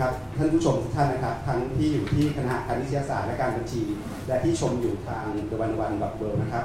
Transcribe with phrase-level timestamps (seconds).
[0.00, 3.82] ครับท่านผู้ชมทุกท่านนะครับ ทั้งที่อยู่ที่คณะพาณิชยศาสตร์และการบัญชี
[4.26, 6.64] และที่ชมอยู่ทางเดวันวันบักเบิร์นะครับ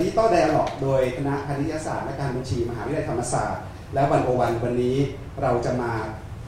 [0.00, 3.62] Digital Dialogue โดยคณะพาณิชยศาสตร์และการบัญชี มหาวิทยาลัยธรรมศาสตร์
[3.94, 4.96] และ One-O-One วันนี้
[5.42, 5.92] เราจะมา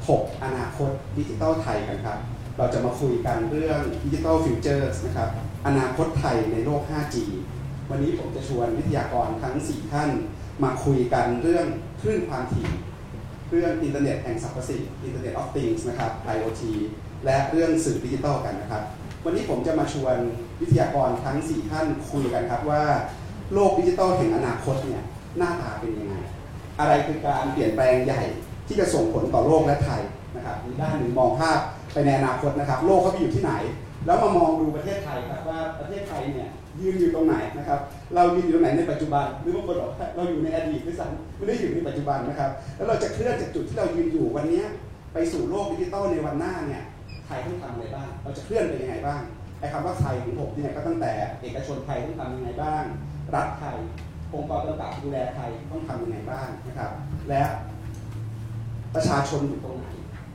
[0.07, 2.19] ถกอนาคตดิจิตอลไทยกันครับ
[2.59, 5.29] เราจะมาคุยกันเรื่อง Digital Futures นะครับ
[5.67, 7.17] อนาคตไทยในโลก 5G
[7.91, 10.11] วันนี้ผมจะชวนวิทยากรทั้ง 4 ท่าน
[10.63, 11.67] มาคุยกันเรื่อง
[12.01, 12.69] คลื่นความถี่
[13.51, 16.63] เรื่องอินเทอร์เน็ตแห่งสรรพสิ่ง Internet of Things นะครับ IoT
[17.25, 18.83] และเรื่องสื่อดิจิทัลกันนะครับ
[19.25, 20.17] วันนี้ผมจะมาชวน
[20.61, 22.83] วิทยากรทั้ง 4 ท่านคุยกันครับว่า
[23.55, 25.03] โลกดิจิทัลแห่งอนาคตเนี่ย
[25.39, 26.15] หน้าตาเป็นยังไง
[26.79, 28.23] อะไรคือการเปลี่ยนแปลงใหญ่
[28.67, 30.03] ที่จะส่งผลต่อโลกและไทย
[30.37, 31.59] นะครับมีด้านหนึ่งมองภาพ
[31.93, 33.53] ไปในอนาคตนะครับ โลกเขาไปอยู่ที่ไหน
[34.07, 37.81] แล้วมามองดูประเทศไทยครับว่าประเทศไทยเนี่ย ยืนอยู่ตรงไหนนะครับ
[38.15, 44.63] เรายืนอยู่ตรงไหนในปัจจุบัน หรือบางคนบอกเราอยู่ในอดีตด้วยซ้ำไม่ได้อยู่ในปัจจุบันนะครับ แล้วเราจะเคลื่อนจากจุดที่เรายืนอยู่วันนี้
[45.13, 46.83] ไปสู่โลกดิจิตอลในวันหน้าเนี่ย
[47.27, 49.23] ไทยต้องทำอะไรบ้าง เราจะเคลื่อนไปยังไงบ้าง
[49.59, 51.13] ไอ้คำว่าไทยของผมเนี่ยก็ตั้งแต่
[51.43, 52.85] เอกชนไทยต้องทำยังไงบ้าง
[53.35, 53.77] รัฐไทย
[54.35, 56.91] องค์กรต่างๆดูแลไทยต้องทำยังไงบ้างนะครับ
[57.29, 57.43] และ
[58.95, 59.87] ประชาชนอยู่ตรงไหน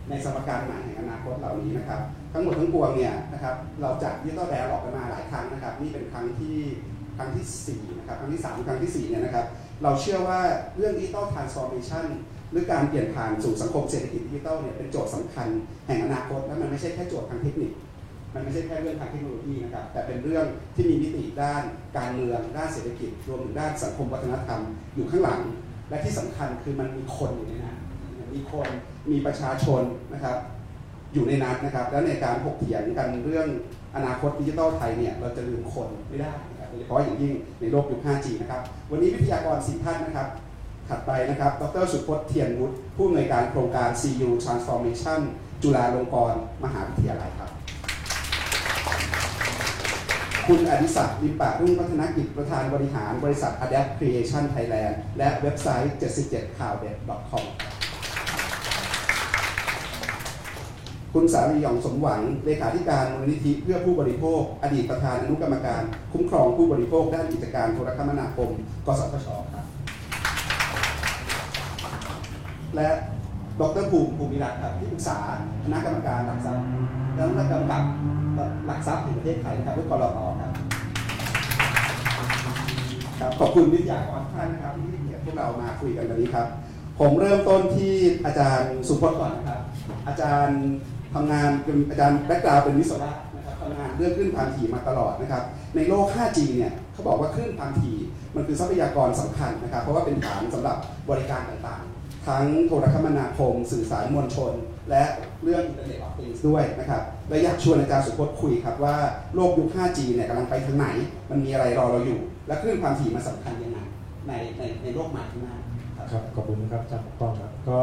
[0.09, 2.01] ในสมการไหนแห่งอนาคตเหล่านี้นะครับ
[2.33, 6.57] ทั้งหมดทั้งปวงเนี่ยนะครับเราจัด Digital Dialogue กันมาหลายครั้งนะครับ นี่เป็นครั้งที่
[7.17, 7.45] ครั้งที่
[7.83, 9.45] 4นะครับครั้งที่3ครั้งที่4เนี่ยนะครับ
[9.83, 10.39] เราเชื่อว่า
[10.75, 12.05] เรื่อง digital transformation
[12.51, 15.47] หรือการเปลี่ยนผ่านสู่สังคมเศรษฐกิจดิจิทัลเนี่ยเป็นโจทย์สำคัญ
[15.87, 17.71] แห่งอนาคตและมันไม่ใช่แค่โจทย์ทางเทคนิค
[18.35, 21.63] มันไม่ใช่แค่เรื่องทางเทคโนโลยีนะครับแต่เป็นเรื่องที่มีมิติด้าน
[21.97, 24.61] การเมืองด้านเศรษฐกิจ รวมถึงด้านสังคมวัฒนธรรม
[24.95, 25.41] อยู่ข้างหลัง
[25.89, 27.77] และที่สำคัญคือมันมีคนอยู่ในนั้น
[28.35, 28.67] มีคน
[29.11, 29.81] มีประชาชน
[30.13, 30.37] นะครับ
[31.13, 33.47] อยู่ในนั้นนะครับ แล้วในการถกเถียงกันเรื่อง
[33.95, 36.31] อนาคตดิจิทัลไทยเนี่ยเราจะลืมคนไม่ได้
[36.69, 40.27] โดยเฉพาะอย่างยิ่งในโลกยุค 5G นะครับ วันนี้วิทยากรสี่ท่านนะครับ
[40.89, 45.19] ถัดไปนะครับ ดรสุพจน์เทียนวุฒิผู้อำนวยการโครงการ CU Transformation
[45.61, 47.49] จุฬาลงกรณ์มหาวิทยาลัยครับ
[50.47, 56.95] คุณอดิศักดิ์ลิมปะรุ่งพัฒนกิจประธานบริหารบริษัท Adapt Creation Thailand และเว็บไซต์ 77ข่าวเด็ด
[57.29, 57.45] .com
[61.13, 65.81] คุณสารีหยองสมหวัง เลขาธิการมูลนิธิเพื่อผู้บริโภค อดีตประธานอนุกรรมการ
[66.13, 68.49] คุ้มครองผู้บริโภคด้านกิจการโทรคมนาคม
[68.85, 69.65] กสทชครับ
[72.75, 72.89] และ
[73.59, 75.17] ดรภูมิภูมิรัตน์ครับที่ปรึกษา
[75.63, 76.65] คณะกรรมการหลักทรัพย์
[77.15, 77.83] และคณะกรรมการ
[78.65, 80.51] หลักทรัพย์แห่งประเทศไทยนะครับด้วยกรอครับ
[83.19, 86.47] ครับขอบคุณวิทยากรท่านนะครับที่เกียรติพวกเรามาคุยกันวันนี้ครับ
[86.99, 87.93] ผมเริ่มต้นที่
[88.25, 89.59] อาจารย์สุพจน์ก่อนนะครับ
[90.07, 90.61] อาจารย์
[91.13, 95.43] ทำงานเป็นอาจารย์ background เป็นวิศวะนะครับทำงานเรื่องคลื่นความถี่มาตลอดนะครับ
[95.75, 97.97] ในโลก 5G เนี่ยเขาบอกว่าคลื่นความถี่
[98.35, 100.77] มันคือทรัพยากรสำคัญนะครับ เพราะว่าเป็นฐานสำหรับ
[101.09, 104.53] บริการต่างๆ ทั้งโทรคมนาคม สื่อสารมวลชน
[104.89, 105.03] และ
[105.43, 108.95] เรื่องอินเทอร์เน็ตออฟ Things ด้วยนะครับและอยากชวนอาจารย์สุพจน์คุยครับว่า
[109.35, 110.87] โลกยุค 5G เนี่ยกำลังไปทางไหน
[111.29, 113.79] มันมีอะไรรอเราอยู่ และคลื่นความถี่มันสำคัญยังไง
[114.27, 115.55] ในในในโลกใหม่ข้างหน้า
[116.11, 117.77] ครับขอบคุณนะครับอาจารย์ปกป้องครับก็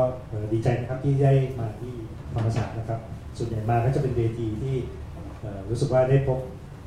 [0.53, 1.93] ดีใจนะครับที่ได้มาที่
[2.35, 3.01] ธรรมศาสตร์นะครับ
[3.39, 4.77] ส่วนใหญ่มาก็จะเป็นเวทีที่
[5.71, 6.39] รู้สึกว่าได้พบ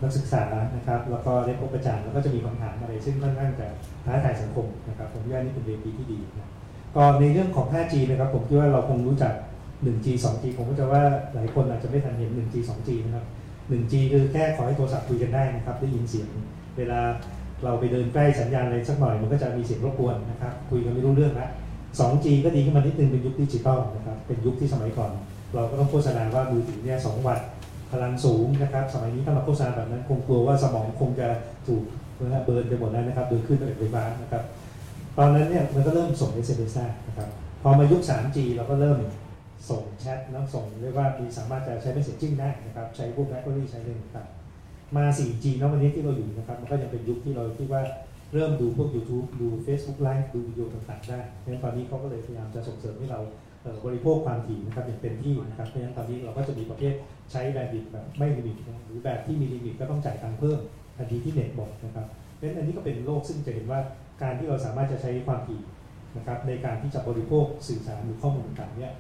[0.01, 0.43] นักศึกษา
[0.75, 3.67] นะครับ แล้วก็ได้พบอาจารย์แล้วก็จะมีคำถามอะไร ซึ่งค่อนข้างจะ
[4.05, 6.49] ท้าทายสังคมนะครับผมว่านี่เป็นเวทีที่ดีนะ
[6.95, 9.33] ก็ในเรื่องของ 5G นะครับผมคิดว่าเราคงรู้จัก
[9.85, 13.25] 1G 2G ผมก็จะว่าหลายคนอาจจะไม่ทันเห็น 1G 2G นะครับ
[13.71, 16.29] 1G คือแค่ขอให้โทรศัพท์คุยกันได้นะครับ ได้ยินเสียง
[16.77, 16.99] เวลา
[17.63, 21.47] เราไปเดินใกล้สัญญาณอะไรสักหน่อยมันก็จะมีเสียงรบกวนนะครับ คุยกันไม่รู้เรื่องละ
[21.99, 25.11] 2G ก็ดีขึ้นมานิดนึงเป็นยุคดิจิตอลนะครับ เป็นยุคที่สมัยก่อน
[25.55, 27.47] เราก็ต้องโฆษณาว่ามือถือเนี่ย2วัตต์
[27.91, 31.27] พลังสูงนะครับ สมัยนี้ถ้ามาโฆษณาแบบนั้นคงกลัวว่าสมองคงจะ
[31.67, 31.83] ถูก
[32.16, 34.43] burn ไปหมดแล้วนะครับโดยคลื่นไฟฟ้านะครับ
[35.17, 37.29] ตอนนั้นเนี่ยมันก็เริ่มส่ง SMS ได้นะครับ
[37.63, 38.99] พอมายุค 3G เราก็เริ่ม
[39.69, 44.28] ส่งแชทแล้วส่งเรียกว่ามีสามารถจะใช้ messaging ได้นะครับ ใช้พวก BlackBerry ใช้เรื่องต่าง
[44.97, 47.81] มา 4G แล้ววันนี้ที่เราอยู่นะครับ มันก็ยังเป็นยุคที่เราคิดว่า
[48.34, 53.19] เริ่มดูพวก YouTube ดู Facebook Live ดูวิดีโอต่างๆ ได้เพราะฉะนั้นตอนนี้เขาก็เลยพยายามจะส่งเสริมให้เรา
[53.85, 56.94] บริโภคความถี่นะครับอย่างเต็มที่นะครับเพราะฉะนั้นตอนนี้เราก็จะมีประเภท
[57.32, 60.59] ใช้ bandwidth แบบไม่ limit หรือแบบที่มี limit ก็ต้องจ่ายตังค์เพิ่ม
[60.97, 63.79] ทันทีที่เน็ตหมดนะครับเพราะฉะนั้นอันนี้ก็เป็นโลกซึ่งจะเห็นว่า
[64.22, 65.61] การที่เราสามารถจะใช้ความถี่
[66.17, 68.94] นะครับในการที่จะบริโภคสื่อสารหรือข้อมูลต่างๆเนี่ย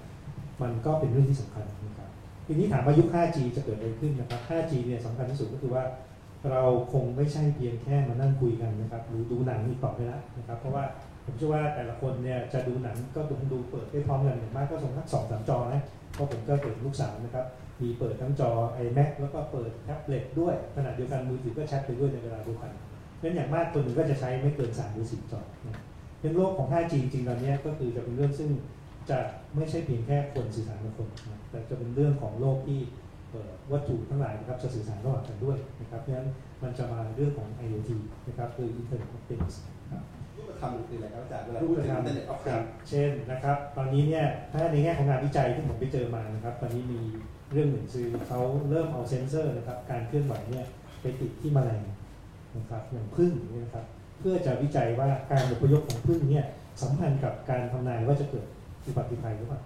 [0.61, 2.09] มันก็เป็นเรื่องที่สำคัญนะครับ
[2.47, 5.83] ทีนี้ถามว่ายุค 5G จะเกิดอะไรขึ้นนะครับ 5G เนี่ยสำคัญที่สุดก็คือว่า
[6.51, 6.63] เรา
[6.93, 10.83] คงไม่ใช่เพียงแค่มานั่งคุยกันนะครับหรือดูหนังอีกต่อไปแล้วนะครับเพราะว่า
[11.25, 15.83] ผมเชื่อว่าแต่ละคนเนี่ยจะดูหนังก็ดูดูเปิดได้พร้อมกันอย่างมากก็ส่งทั้งสองสามจอนะ
[16.13, 17.45] เพราะผมก็เปิดลูกสาวนะครับ
[17.81, 18.49] มีเปิดทั้งจอ
[18.85, 22.71] iMac แล้วก็เปิดแท็บเล็ตด้วยขณะเดียวกันมือถือก็แชทไปด้วยในเวลาเดียวกัน
[23.21, 25.41] งั้นอย่างมากคนหนึ่งก็จะใช้ไม่เกิน3หรือ4จอ
[26.21, 28.49] เป็นโลกของ 5G จริงๆตอนนี้ก็คือจะเป็นเรื่องซึ่ง
[29.09, 29.19] จะ
[29.55, 33.33] ไม่ใช่เพียงแค่คนสื่อสารกับคนนะแต่จะเป็นเรื่องของโลกที่
[33.71, 36.29] วัตถุทั้งหลายนะครับจะสื่อสารระหว่างกันด้วยนะครับเพราะฉะนั้น
[36.63, 37.91] มันจะมาเรื่องของ IoT
[38.27, 39.55] นะครับคือ Internet of Things
[39.91, 40.03] ครับ
[40.49, 47.01] รูปธรรมคืออะไรครับอาจารย์เวลาพูดถึง Internet of Things ครับเช่นนะครับ ตอนนี้เนี่ยถ้าในแง่ของงานวิจัยที่ผมไปเจอมานะครับ ตอนนี้มี
[47.53, 50.65] เรื่องหนึ่งคือเขาเริ่มเอาเซ็นเซอร์นะครับ การเคลื่อนไหวเนี่ย
[51.01, 51.83] ไปติดที่แมลง
[52.57, 53.85] นะครับอย่างผึ้งอย่างนี้นะครับ
[54.19, 56.45] เพื่อจะวิจัยว่าการอพยพของผึ้งเนี่ย
[56.81, 58.47] สัมพันธ์กับการทำนายว่าจะเกิด
[58.85, 59.61] อุบัติภัยหรือเปล่า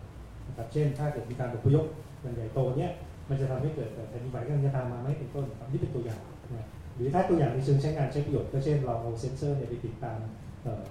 [0.47, 1.85] นะครับ เช่น ถ้าเกิดมีการอพยพ
[2.21, 2.91] อย่างใหญ่โตเนี่ย
[3.29, 6.21] มันจะทำให้เกิดแผ่นดินไหวกำลังจะตามมาไหมเป็นต้นครับนี่เป็นตัวอย่าง
[6.53, 10.31] นะหรือถ้าตัวอย่างในเชิงใช้งานใช้ประโยชน์ก็เช่นเราเอาเซ็นเซอร์เนี่ยไปติดตามเอ่อ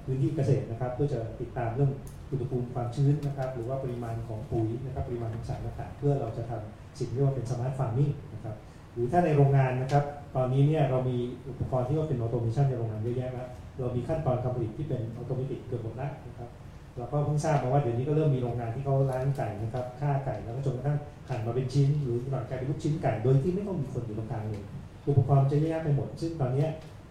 [0.04, 1.90] พื้นที่เกษตรนะครับ เพื่อจะติดตามเรื่อง
[2.30, 8.54] อุณหภูมิความชื้นนะครับ หรือว่าปริมาณของปุ๋ยนะครับปริมาณของสารต่างๆเพื่อเราจะทำสิ่งที่ว่าเป็น smart farming นะครับ
[8.94, 10.04] หรือถ้าในโรงงานนะครับ
[10.36, 11.16] ตอนนี้เนี่ยเรามี
[11.48, 13.48] อุปกรณ์ที่ว่าเป็น automation ในโรงงานเยอะแยะแล้ว
[13.80, 16.48] เรามีขั้นตอนการผลิตที่เป็น automatic เกือบหมดแล้วนะครับ
[16.96, 20.98] เราก็เพิ่งทราบมาว่าเดี๋ยวนี้ก็เริ่มมีโรงงานที่เขาล้างไก่นะครับฆ่าไก่แล้วก็จนกระทั่ง
[21.28, 24.64] หั่นมาเป็นชิ้น หรือหลังกลายเป็นลูกชิ้นไก่โดยที่ไม่ต้องมีคนอยู่ตรงกลางเลย
[25.08, 26.64] อุปกรณ์จะแยะไปหมด ซึ่งตอนนี้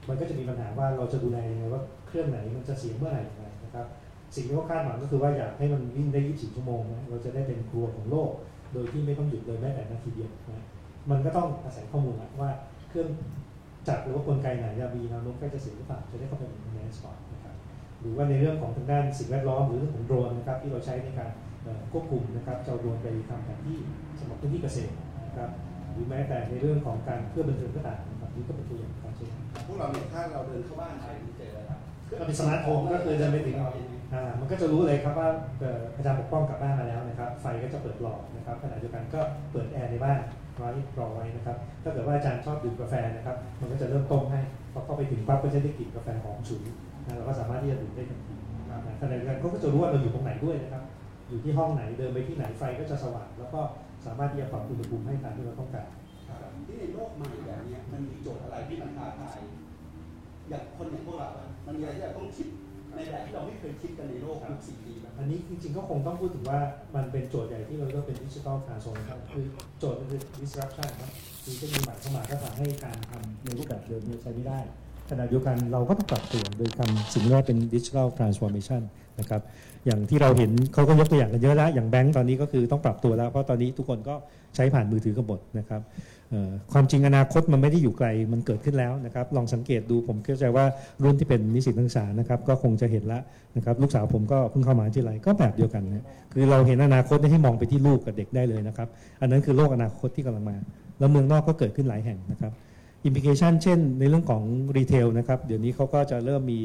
[0.10, 3.86] มันก็จะมีปัญหาว่าเราจะดูแลยังไงว่าเครื่องไหนมันจะเสียเมื่อไหร่ยังไงนะครับ
[4.36, 8.32] สิ่งที่เขาคาดหวังก็คือว่าอยากให้มันวิ่งได้ 24 ชั่วโมงนะเราจะได้เป็นครัวของโลก
[8.74, 10.66] โดยที่ไม่ต้องหยุดเลยแม้แต่นาทีเดียวนะ
[11.12, 12.52] มันก็ต้องอาศัยข้อมูลว่า
[12.90, 13.10] เครื่อง
[13.88, 17.56] จักรหรือว่ากลไกไหนจะมีแนวโน้มใกล้จะเสียหรือเปล่าจะได้เข้าไปในแมนสปอร์ตนะครับ
[18.02, 21.32] หรือว่าในเรื่องของทางด้านสิ่งแวดล้อมหรือเรื่องของโดรนนะครับที่เราใช้ในการ
[21.92, 23.78] ควบคุมนะครับจะเอาโดรนไปทำแผนที่
[24.20, 24.94] สำหรับพื้นที่เกษตร
[25.26, 25.50] นะครับ
[25.94, 29.11] หรือแม้แต่ในเรื่องของการเพื่อบันเทิงก็ตามนะครับนี่ก็เป็นตัวอย่างการใช้งาน
[29.68, 31.06] พวกเราเนี่ยถ้าเราเดินเข้าบ้านไป
[31.38, 31.80] เจออะไรครับ
[32.20, 33.58] ก็เป็น smart home ก็คือเดินไปถึง
[34.14, 35.30] อ่ามันก็จะรู้เลยครับว่า
[35.96, 39.22] อาจารย์ปกป้องกลับบ้านมาแล้วนะครับ ไฟก็จะเปิดหลอดนะครับขณะเดียวกันก็
[39.52, 40.20] เปิดแอร์ในบ้าน
[40.58, 44.40] ไว้รอไว้นะครับ ถ้าเกิดว่าอาจารย์ชอบดื่มกาแฟนะครับ มันก็จะเริ่มต้มให้
[44.74, 46.62] พอเข้าไปถึงปั๊บก็จะได้กลิ่นกาแฟหอมฉุน
[47.06, 48.36] นะเราก็สามารถที่จะดื่มได้ทันที
[49.02, 50.84] ขณะเดียวกันเขาก็จะรู้ว่าเราอยู่ตรงไหนด้วยนะครับ
[51.30, 53.62] อยู่ที่ห้องไหนเดินไปที่ไหนไฟก็จะสว่างแล้วก็
[54.06, 55.88] สามารถที่จะปรับอุณหภูมิให้ตามที่เราต้องการ
[56.72, 59.40] ที่ในโลกใหม่แบบนี้มันมีโจทย์อะไรที่มันท้าทาย
[60.50, 61.30] อย่างคนอย่างพวกเรา
[61.66, 62.48] มันมีอะไรที่เราต้องคิด
[62.96, 66.60] ในแบบที่เราไม่เคยคิดกันในโลกยุคสี่ปีนะอันนี้จริงๆก็คงต้องพูดถึงว่า
[66.96, 69.46] มันเป็นโจทย์ใหญ่ที่เราเรียกว่าเป็นดิจิทัลทรานส์โอมชันคือ
[69.80, 71.12] โจทย์ก็คือ disruption ครับ
[71.44, 74.60] คือจะมีใหม่เข้ามาก็ทำให้การทำในรูปแบบเดิมเนี่ยใช้ไม่ได้
[75.10, 78.82] ขณะเดียวกันเราก็ต้องปรับตัวโดยคำสิ่งที่ว่าเป็น digital transformation
[79.20, 79.42] นะครับ
[79.86, 84.16] อย่างที่เราเห็นเขาก็ยกตัวอย่างกันเยอะแล้ว อย่างแบงก์ตอนนี้ก็คือต้องปรับตัวแล้ว เพราะตอนนี้ทุกคนก็
[84.56, 86.21] ใช้ผ่านมือถือกันหมดนะครับเอ่อ
[86.74, 90.66] ความจริงอนาคตมันไม่ได้อยู่ไกลมันเกิดขึ้นแล้วนะครับ ลองสังเกตดูผมเข้าใจว่า
[91.04, 93.22] รุ่นที่เป็นนิสิตนักศึกษานะครับ ก็คงจะเห็นแล้ว
[93.58, 98.88] นะครับ ลูกสาวผมก็เพิ่งเข้ามหาวิทยาลัยก็แบบเดียวกันนะคือเราเห็นอนาคตที่มองไปที่ลูกกับเด็กได้เลยนะครับ
[99.22, 100.58] อันนั้นคือโลกอนาคตที่กำลังมา
[101.00, 102.52] แล้วเมืองนอกก็เกิดขึ้นหลายแห่งนะครับ
[103.06, 104.44] implication เช่น ในเรื่องของ
[104.78, 106.60] รีเทลนะครับเดี๋ยวนี้เขาก็จะเริ่มมี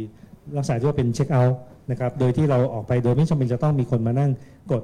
[0.57, 1.59] ลักษณะที่ว่าเป็นเช็คเอาท์
[1.91, 4.31] นะครับโดยที่เราออกไปโดยไม่จำเป็นจะต้องมีคนมานั่ง
[4.73, 4.83] กด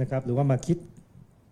[0.00, 0.76] นะครับหรือว่ามาคิด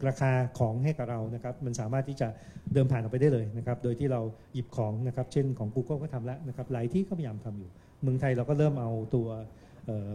[0.08, 2.28] ราคาของให้กับเรานะครับมันสามารถที่จะ
[2.72, 4.20] เดินผ่านออกไปได้เลยนะครับโดยที่เรา
[4.54, 7.70] หยิบของนะครับเช่นของ Google ก็ทำแล้วนะครับหลายที่ก็พยายามทำอยู่
[8.02, 9.28] เมืองไทยเราก็เริ่มเอาตัว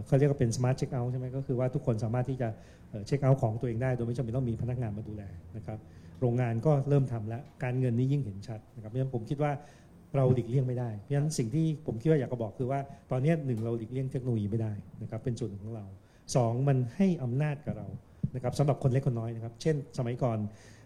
[0.06, 2.48] เขาเรียกว่าเป็น smart check out ใช่ไหมก็คือว่าทุกคนสามารถที่จะ
[3.06, 5.22] เช็คเอาท์ของตัวเองได้ โดยไม่จำเป็นต้องมีพนักงานมาดูแล
[5.56, 5.78] นะครับ
[6.20, 9.52] โรงงานก็เริ่มทำแล้วการเงินนี่ยิ่งเห็นชัดนะครับเพราะฉะนั้นผมคิดว่า
[10.16, 15.86] เราหลีกเลี่ยงไม่ได้ เพราะฉะนั้นสิ่งที่ผมคิดว่าอยากจะบอกคือว่าตอนนี้หนึ่งเราหลีกเลี่ยงเทคโนโลยีไม่ได้นะครับเป็นส่วนหนึ่งของเรา
[16.36, 17.88] สองมันให้อำนาจกับเรา
[18.36, 20.38] นะครับสำหรับคนเล็กคนน้อยนะครับ เช่น สมัยก่อน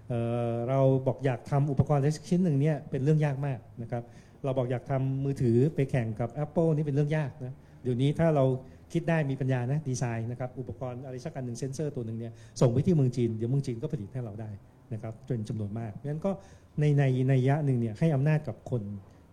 [0.09, 0.14] เอ
[0.50, 4.02] อเราบอกอยากทำอุปกรณ์เล็กชิ้นหนึ่งเนี่ยเป็นเรื่องยากมากนะครับ
[4.45, 8.45] เราบอกอยากทำมือถือไปแข่งกับ Apple นี่เป็นเรื่องยากนะเดี๋ยวนี้ถ้าเรา
[8.92, 14.50] คิดได้มีปัญญานะดีไซน์นะครับอุปกรณ์อะไรสักอันหนึ่งเซนเซอร์ตัวหนึ่งเนี่ยส่งไปที่เมืองจีนเดี๋ยวเมืองจีนก็ผลิตให้เราได้
[14.92, 16.30] นะครับเป็นจำนวนมากเพราะฉะนั้นก็
[16.80, 18.83] ในในนัยยะหนึ่งเนี่ยให้อำนาจกับคน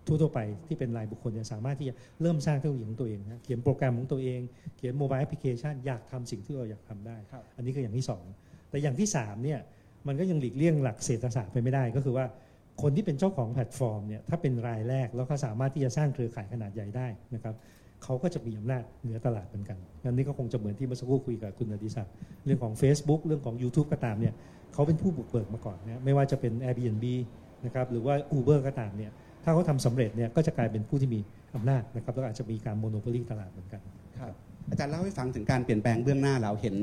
[0.08, 4.40] ทั่วๆไปที่เป็นรายบุคคลเนี่ยสามารถที่จะเริ่มสร้างเทคโนโลยีของตัวเองนะเขียนโปรแกรมของตัวเอง
[4.78, 8.24] เขียน mobile application อยากทำสิ่งที่เราอยากทำได้ ครับ อันนี้คืออย่างที่สอง
[8.70, 9.60] แต่อย่างที่สามเนี่ย
[10.08, 12.26] มันก็ยังหลีกเลี่ยงหลักเศรษฐศาสตร์ไปไม่ได้ ก็คือว่า
[12.82, 17.56] คนที่เป็นเจ้าของแพลตฟอร์มเนี่ยถ้าเป็นรายแรกแล้วเขาสามารถที่จะสร้างเครือข่ายขนาดใหญ่ได้นะครับ
[18.04, 22.14] เขาก็จะมีอำนาจเหนือตลาดเหมือนกันงั้นนี่ก็คงจะเหมือนที่เมื่อสักครู่คุยกับคุณอดิศักดิ์
[22.46, 24.34] เรื่องของ Facebook เรื่องของ YouTube ก็ตามเนี่ย
[24.74, 27.06] เขาเป็นผู้บุกเบิกมาก่อนนะไม่ว่าจะเป็น Airbnb
[27.66, 29.12] นะครับหรือว่า Uber ก็ตามเนี่ย
[29.48, 31.20] ถ้าเขาทำสำเร็จเนี่ยก็จะกลายเป็นผู้ที่มี
[31.56, 33.82] อำนาจนะครับแล้วก็อาจจะมีการโมโนโพลีตลาดเหมือนกัน
[34.20, 34.34] ครับ
[34.70, 36.76] อาจารย์เล่าให้ฟังถึงการเปลี่ยนแปลงเบื้องหน้าเราเห็น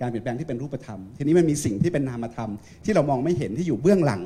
[0.00, 2.50] การเปลี่ยนแปลงที่เป็นรูปธรรม ทีนี้มันมีสิ่งที่เป็นนามธรรม
[2.84, 4.22] ที่เรามองไม่เห็นที่อยู่เบื้องหลัง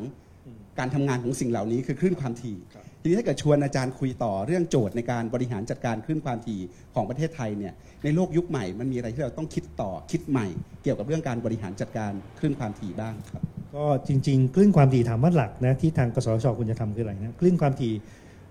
[0.46, 6.60] อืมการทำงานของสิ่งเหล่านี้คือคลื่นความถี่ครับทีนี้ถ้าเกิดชวนอาจารย์คุยต่อเรื่องโจทย์ในการบริหารจัดการคลื่นความถี่
[6.94, 7.72] ของประเทศไทยเนี่ย
[8.04, 10.46] ในโลกยุคใหม่มันมีอะไรที่เราต้องคิดต่อคิดใหม่
[10.82, 13.42] เกี่ยวกับเรื่องการบริหารจัดการคลื่นความถี่บ้างครับ
[13.74, 17.92] ก็จริง ๆ คลื่นความถี่ถามว่าหลักนะที่ทางกสชควรจะทำคืออะไรนะคลื่นความถี่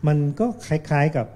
[0.07, 1.27] มันก็คล้าย ๆกับ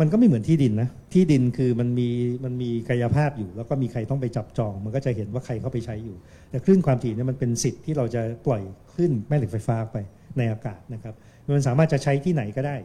[0.00, 2.08] มันก็ไม่เหมือนที่ดินนะที่ดินคือมันมี
[2.44, 6.16] มันมีกายภาพอยู่ แล้วก็มีใครต้องไปจับจอง มันก็จะเห็นว่าใครเข้าไปใช้อยู่
[6.50, 9.96] แต่คลื่นความถี่เนี่ยมันเป็นสิทธิ์ที่เราจะปล่อยคลื่นแม่เหล็กไฟฟ้าไป
[10.38, 11.14] ในอากาศนะครับ
[11.56, 12.76] มันสามารถจะใช้ที่ไหนก็ได้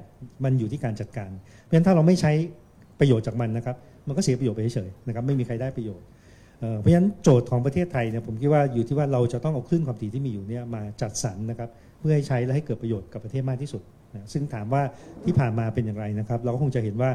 [0.43, 1.29] มันอยู่ที่การจัดการ
[1.63, 2.31] เพราะฉะนั้นถ้าเราไม่ใช้
[3.00, 3.75] ประโยชน์จากมันนะครับ
[4.07, 6.05] มันก็เสียประโยชน์ไปเฉยๆนะครับ ไม่มีใครได้ประโยชน์
[6.59, 13.81] เพราะฉะนั้นโจทย์ของประเทศไทยเนี่ยผมคิดว่าอยู่ที่ว่าเราจะต้องเอาคลื่นความถี่ที่มีอยู่เนี่ยมาจัดสรรนะครับเพื่อให้ใช้และให้เกิดประโยชน์กับประเทศมากที่สุด
[14.13, 14.83] นะซึ่งถามว่า
[15.23, 17.11] ที่ผ่านมาเป็นอย่างไรนะครับ เราก็คงจะเห็นว่า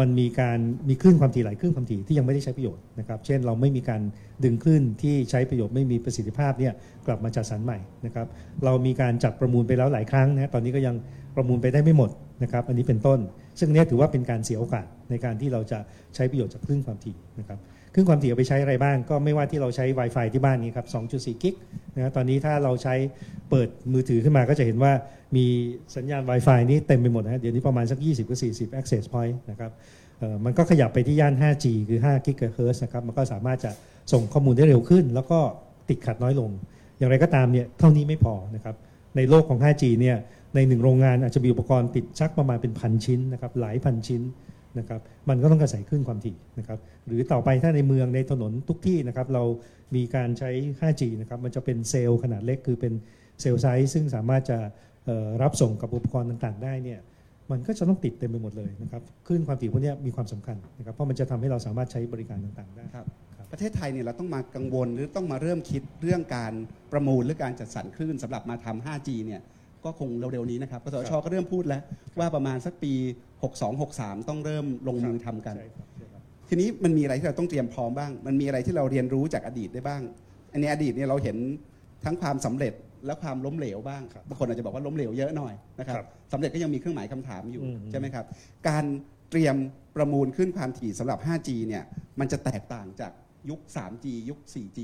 [0.00, 0.58] มันมีการ
[0.88, 4.00] มีคลื่นความถี่หลายคลื่นความถี่ที่ยังไม่ได้ใช้ประโยชน์นะครับ เช่นเราไม่มีการ
[4.44, 6.72] ดึงคลื่นที่ใช้ประโยชน์ไม่มีประสิทธิภาพเนี่ย
[7.06, 8.26] กลับมาจัดสรรใหม่นะครับ
[8.64, 10.94] เรามีการจัดประมูลไปแล้วหลายครั้งนะตอนนี้ก็ยัง
[11.36, 12.10] ประมูลไปได้ไม่หมด
[12.42, 13.18] นะครับ อันนี้เป็นต้น
[13.58, 15.78] ซึ่งเนี้ถือว่าเป็นการเสียโอกาสในการที่เราจะ
[16.14, 17.58] ใช้ประโยชน์จากคลื่นความถี่นะครับ
[17.94, 21.54] คลื่นความถี่เอาไปใช้อะไรบ้าง ก็ไม่ว่าที่เราใช้ Wi-Fi ที่บ้านนี้ครับ 2.4 กิก
[21.96, 22.94] นะครับตอนนี้ถ้าเราใช้
[23.50, 24.92] เปิดมือถือขึ้นมาก็จะเห็นว่า
[25.36, 25.46] มี
[25.96, 29.70] สัญญาณ Wi-Fi นี้เต็มไปหมดนะฮะเดี๋ยวนี้ประมาณสัก 20ก็40 access point นะครับ
[30.44, 33.70] มันก็ขยับไปที่ย่าน 5G คือ5 GHz นะครับ มันก็สามารถจะ
[34.12, 35.38] ส่งข้อมูลได้เร็วขึ้น แล้วก็
[35.88, 36.50] ติดขัดน้อยลง
[36.98, 38.74] อย่างไรก็ตามเนี่ยเท่านี้ไม่พอนะครับ
[39.16, 40.16] ในโลกของ 5G เนี่ย
[40.54, 44.22] ในหนึ่งโรงงานอาจจะมีอุปกรณ์ติดชักประมาณเป็นพันชิ้นนะครับหลายพันชิ้น
[44.78, 49.44] นะครับมันก็ต้องอาศัยคลื่นความถี่นะครับหรือต่อไปถ้าในเมืองในถนนทุกที่นะครับเรา
[49.96, 50.50] มีการใช้
[50.80, 52.92] 5G นะครับมันจะเป็นเซลล์ขนาดเล็กคือเป็น
[53.40, 54.58] เซลล์ไซส์ซึ่งสามารถจะ
[55.04, 57.00] เอ่อรับส่งกับอุปกรณ์ต่างๆ ได้เนี่ย
[57.50, 63.06] มันก็จะต้องติดเต็มไปหมดเลยนะครับคลื่นความถี่พวกเนี้ยมีความสำคัญนะครับเพราะมันจะทำให้เราสามารถใช้บริการต่างๆได้ครับ
[63.52, 66.52] ประเทศไทยเนี่ยเราต้องมากังวลหรือต้องมาเริ่มคิดเรื่องการ
[66.92, 69.40] ประมูลหรือการจัดสรรคลื่นสำหรับมาทำ 5G เนี่ย
[69.84, 71.82] ก็คงเร็วๆนี้นะครับกสชก็เริ่มพูดแล้ว
[72.18, 72.92] ว่าประมาณสักปี
[73.44, 80.02] 62-63 ต้องเริ่มลงมือทำกันใช่ครับใช่ครับทีนี้มันมีอะไรที่เราต้องเตรียมพร้อมบ้าง มันมีอะไรที่เราเรียนรู้จากอดีตได้บ้าง
[80.52, 81.36] อันนี้อดีตเนี่ยเราเห็น
[82.04, 82.72] ทั้งความสำเร็จ
[83.06, 88.24] และความล้มเหลวบ้างครับบางคนอาจจะบอกว่าล้มเหลวเยอะหน่อยนะครับครับสำเร็จก็ยังมีเครื่องหมายคำถามอยู่อืม ใช่ไหมครับ
[88.68, 88.84] การ
[89.30, 89.56] เตรียม
[89.96, 91.84] ประมูลขึ้นความถี่สำหรับ 5G เนี่ย
[92.20, 93.12] มันจะแตกต่างจาก
[93.50, 94.78] ยุค 3G ยุค 4G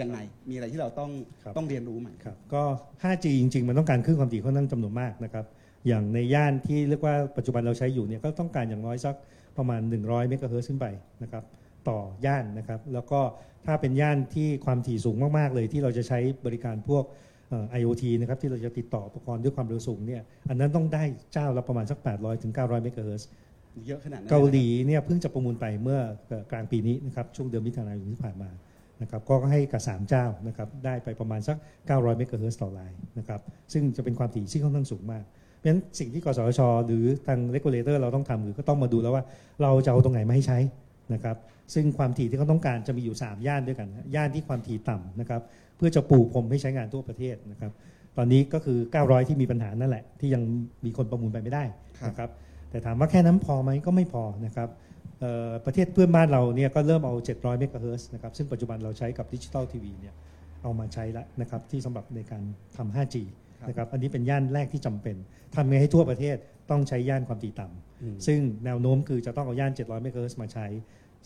[0.00, 0.18] ยังไง
[0.48, 1.10] มีอะไรที่เราต้อง
[1.44, 2.62] ครับ ต้องเรียนรู้ใหม่ ครับก็
[3.02, 5.44] 5G จริง ๆ มันต้องการคลื่นความถี่ค่อนข้างจำนวนมากนะครับ
[5.86, 9.14] อย่างในย่านที่เรียกว่าปัจจุบันเราใช้อยู่เนี่ยก็ต้องการอย่างน้อยสัก
[9.56, 10.86] ประมาณ 100 เมกะเฮิรตซ์ขึ้นไป
[11.22, 11.44] นะครับ
[11.88, 13.20] ต่อย่านนะครับ แล้วก็
[13.66, 17.04] ถ้าเป็นย่านที่ความถี่สูงมาก ๆ เลยที่เราจะใช้บริการพวก
[17.50, 23.28] เอ่อ IoT นะครับที่เราจะติดต่ออุปกรณ์ด้วยความเร็วสูงเนี่ยอันนั้นต้องได้เจ้าละประมาณสัก 800ถึง900เมกะเฮิรตซ์
[23.86, 26.00] เยอะขนาดนั้นเกาหลีเนี่ยเพิ่งจะประมูลไปเมื่อ
[26.50, 28.50] กลางปีนี้นะครับช่วงเดือนมิถุนายนที่ผ่านมา
[29.02, 31.56] นะครับก็ให้กับ 3 เจ้านะครับได้ไปประมาณสัก
[31.88, 33.40] 900เมกะเฮิรตซ์ต่อรายนะครับ
[33.72, 39.24] ซึ่งจะเป็นความถี่ที่ค่อนข้างสูงมากเพ ราะฉะนั้นสิ่งที่กสทชหรือทาง regulator เราต้องทำคือก็ต้องมาดูแล้วว่า
[39.62, 40.58] เราจะเอาตรงไหนมาให้ใช้
[41.14, 41.36] นะครับ
[41.74, 45.42] ซึ่งความถี่ที่เขาต้องการจะมีอยู่ 3 ย่านด้วยกันนะย่านที่ความถี่ต่ำนะครับ
[45.76, 47.72] เพื่อจะปูพรมให้ใช้งานทั่วประเทศนะครับ
[48.16, 50.42] ตอนนี้ก็คือ 900 ที่มีปัญหานั่นแหละ ที่ยัง
[50.84, 51.64] มีคนประมูลไปไม่ได้
[52.08, 52.30] นะครับ
[52.70, 54.68] แต่ถามว่าแค่นั้นพอไหมก็ไม่พอนะครับ
[55.66, 60.14] ประเทศเพื่อนบ้านเราเนี่ยก็เริ่มเอา 700 เมกะเฮิรตซ์นะครับซึ่งปัจจุบันเราใช้กับดิจิตอลทีวีเนี่ย
[60.62, 62.42] เอามาใช้แล้วนะครับที่สำหรับในการ
[62.76, 63.16] ทำ 5G
[63.68, 65.16] นะครับอันนี้เป็นย่านแรกที่จำเป็น
[65.54, 66.36] ทำไงให้ทั่วประเทศ
[66.70, 70.66] ต้องใช้ย่านความถี่ต่ำอืมซึ่งแนวโน้มคือจะต้องเอาย่าน 700เมกะเฮิรตซ์มาใช้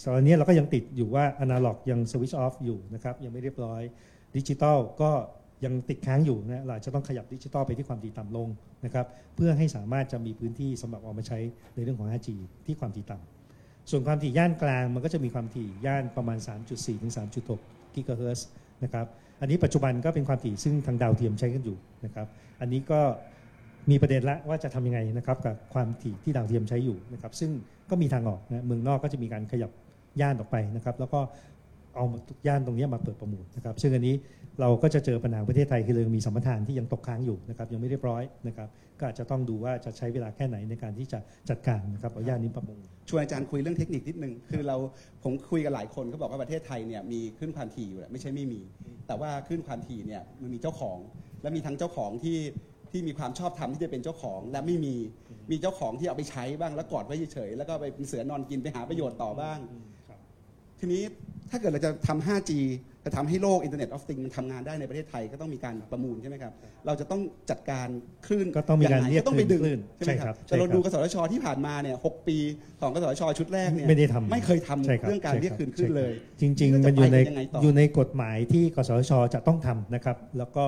[0.03, 3.83] ตอนนี้เราก็ยังติดอยู่ว่าอนาล็อกยัง switch off อยู่นะครับยังไม่เรียบร้อย
[4.37, 5.11] ดิจิตอลก็
[5.65, 8.49] ยังติดค้างอยู่นะเราจะต้องขยับดิจิตอลไปที่ความถี่ต่ำลง
[8.85, 11.39] นะครับเพื่อให้สามารถจะมีพื้นที่สำหรับเอามาใช้
[11.75, 12.29] ในเรื่องของ 5G
[12.67, 16.39] ที่ความถี่ต่ำส่วนความถี่ย่านกลางมันก็จะมีความถี่ย่านประมาณ
[16.71, 17.13] 3.4 ถึง
[17.57, 18.49] 3.6 กิกะเฮิรตซ์
[18.85, 19.07] นะครับ
[19.41, 22.27] อันนี้ปัจจุบันก็เป็นความถี่ซึ่งทางดาวเทียมใช้กันอยู่นะครับ
[22.61, 23.01] อันนี้ก็
[23.91, 27.51] มีประเด็นละว่าจะทำยังไงนะครับกับความถี่ที่ดาวเทียมใช้อยู่นะครับ ซึ่ง
[27.91, 29.71] ก็มีทางออกนะเมืองนอกก็จะมีการขยับ
[30.21, 31.21] ย่านออกไปนะครับ แล้วก็
[31.99, 32.07] เอา
[32.47, 34.15] ย่านตรงเนี้ยมาเปิดประมูลนะครับซึ่งอันนี้
[34.61, 41.19] เราก็จะเจอปัญหาประเทศไทยคือเรายังมีสัมปทานที่ยังตกค้างอยู่นะครับยังไม่เรียบร้อยนะครับก็อาจจะต้องดูว่าจะใช้เวลาแค่ไหนในการที่จะ
[41.51, 44.77] จัดการนะครับเอาย่านนี้ประมูลชวนอาจารย์คุยเรื่องเทคนิคนิดนึงคือเรา
[45.25, 48.61] ผมคุยกับหลายคนเขาบอกว่าประเทศไทยเนี่ยมีขึ้นความถี่อยู่แหละไม่ใช่ไม่มี
[49.07, 50.99] แต่ว่าขึ้นความถี่เนี่ยมันมีเจ้าของ
[51.43, 52.39] และมีทั้งเจ้าของที่
[52.91, 54.95] ที่มีความชอบธรรมที่จะเป็นเจ้าของ และไม่มี
[55.51, 59.59] มีเจ้าของที่เอาไปใช้บ้างแล้วกอดไว้เฉยๆแล้วก็ไปเป็นเสือนอนกินไปหาประโยชน์ต่อบ้าง
[60.81, 61.03] ทีนี้
[61.51, 62.51] ถ้าเกิดเราจะทำ 5G
[63.05, 66.53] จะทำให้โลกอินเทอร์เน็ตออฟ i ิงมันทำงานได้ในประเทศไทยก็ต้องมีการประมูลใช่ไหมครับ
[66.87, 67.89] เราจะต้องจัดการ
[68.27, 72.37] คลื่นก็ต้องมีการย่ไหนเรียกก็ต้องไปดึงคลื่นใช่ไหมใช่คครัรับบใช่แต่เราครับดูกสทชที่ผ่านมาเนี่ยหกปี
[72.81, 80.67] ของกสทชชุดแรกเนี่ยไม่ได้ทำไม่เคยทำใช่ครับเรื่องการเรียกคืนคลื่นเลย จริงนี่ๆก็มันอยู่ในจะไปกันยังไงต่อออยู่ในกฎหมายที่กสทชจะต้องทำนะครับ แล้วก็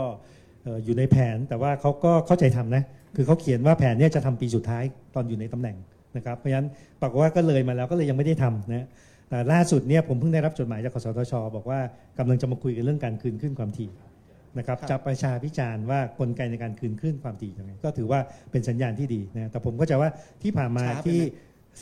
[0.63, 2.83] เอ่ออยู่ในแผนแต่ว่าเขาก็เข้าใจทำนะ
[3.17, 4.85] คือเขาเขียนว่าแผนเนี้จะทำปีสุดท้าย
[5.15, 5.77] ตอนอยู่ในตำแหน่ง
[6.17, 6.69] นะครับเพราะฉะนั้น
[7.01, 9.10] ปรากฏว่าก็เลยมาแล้วก็เลยยังไม่ได้ทำนะแต่
[9.53, 11.81] ล่าสุดเนี่ยผมเพิ่งได้รับจดหมายจากกสทช บอกว่า
[12.19, 13.91] กำลังจะมาคุยกันเรื่องการคืนขึ้นความถี่
[14.59, 18.21] นะครับครับจะประชาพิจารณ์ว่ากลไกในการคืนขึ้นความถี่ยังไงก็ถือว่า
[18.51, 20.11] เป็นสัญญาณที่ดีนะแต่ผมก็จะว่า
[20.43, 21.21] ที่ผ่านมาที่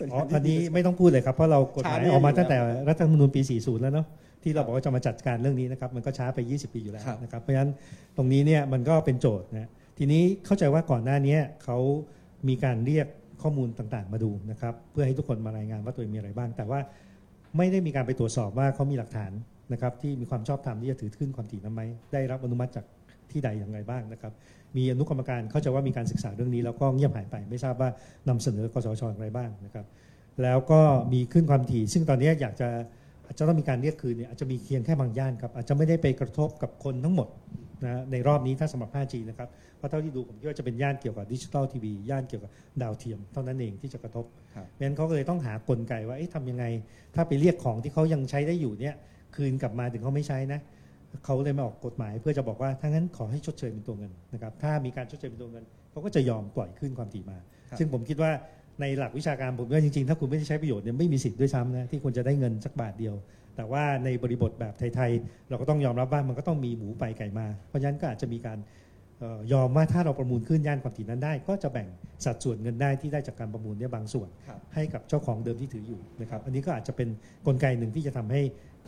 [0.00, 4.06] สัญอ๋อญาณที่อันนี้ดีไม่ต้องพูดเลยครับเพราะเรากฎหมายช้าได้ออกมาอยู่ตั้งแต่แล้วรัฐธรรมนูญปี 40 แล้วเนาะ
[4.42, 7.70] ที่เราบอกว่าจะมาจัดการเรื่องนี้นะครับมันก็ช้าไป 20 ปีอยู่แล้วครับนะครับเพราะฉะนั้น
[8.16, 11.78] ตรงนี้เนี่ยมันก็เป็นโจทย์นะทีนี้เข้าใจว่าก่อนหน้านี้เขา
[12.48, 13.06] มีการเรียก
[13.42, 16.80] ข้อมูลต่างๆ มาดูนะครับเพื่อให้ทุกคนมารายงานว่าตัวเองมีอะไรบ้าง แต่ว่า
[17.56, 19.32] ไม่ได้มีการไปตรวจสอบว่าเขามีหลักฐาน
[19.72, 22.84] นะครับที่มีความชอบธรรมที่จะถือขึ้นความถี่นั้นไหมได้รับอนุมัติจาก
[23.30, 24.32] ที่ใดอย่างไรบ้างนะครับ
[24.76, 27.90] มีอนุกรรมการเข้าใจว่ามีการศึกษาเรื่องนี้ แล้วก็เงียบหายไป ไม่ทราบว่า
[28.28, 29.86] นำเสนอกสชอย่างไรบ้างนะครับ
[30.42, 30.80] แล้วก็
[31.12, 32.68] มีขึ้นความถี่ ซึ่งตอนนี้อยากจะ
[33.26, 37.28] อาจจะต้องมีการเรียกคืนเนี่ยอาจจะมีเพียงแค่บางย่านครับอาจจะไม่ได้ไปกระทบกับคนทั้งหมด
[37.84, 42.50] นะในรอบนี้ถ้าสำหรับ 5G นะครับเพราะเท่าที่ดูผมคิดว่าจะเป็นย่านเกี่ยวกับดิจิทัลทีวีย่านเกี่ยวกับ
[42.82, 46.64] ดาวเทียมเท่านั้นเองที่จะกระทบครับเพราะฉะนั้นเขาก็เลยต้องหากลไกว่าเอ๊ะทำยังไง
[47.14, 48.94] ถ้าไปเรียกของที่เขายังใช้ได้อยู่เนี่ย
[49.36, 50.60] คืนกลับมาถึงเขาไม่ใช้นะ
[51.24, 58.30] เขาเลยมาออกกฎหมาย เพื่อจะบอกว่าถ้างั้นขอให้ชดเชยเป็นตัวเงินนะครับถ้ามีการชดเชยเป็นตัวเงินเขาก็จะยอมปล่อยขึ้นความถี่มาครับซึ่งผมคิดว่า
[58.80, 63.14] ในหลักวิชาการผมว่าจริงๆ ถ้าคุณไม่ได้ใช้ประโยชน์เนี่ยไม่มีสิทธิ์ด้วยซ้ำนะที่ควรจะได้เงินสักบาทเดียว
[63.58, 68.58] แต่ว่าในบริบทแบบไทยๆ เราก็ต้องยอมรับว่ามันก็ต้องมีหมูไปไก่มา เพราะฉะนั้นก็อาจจะมีการ
[69.18, 71.88] เอ่อยอมว่าถ้าเราประมูลขึ้นย่านความถี่นั้นได้ ก็จะแบ่ง
[72.24, 77.08] สัดส่วนเงินได้ที่ได้จากการประมูลเนี่ยบางส่วนครับให้กับเจ้าของเดิมที่ถืออยู่นะครับอันนี้ก็อาจจะเป็น
[77.46, 78.42] กลไกหนึ่งที่จะทำให้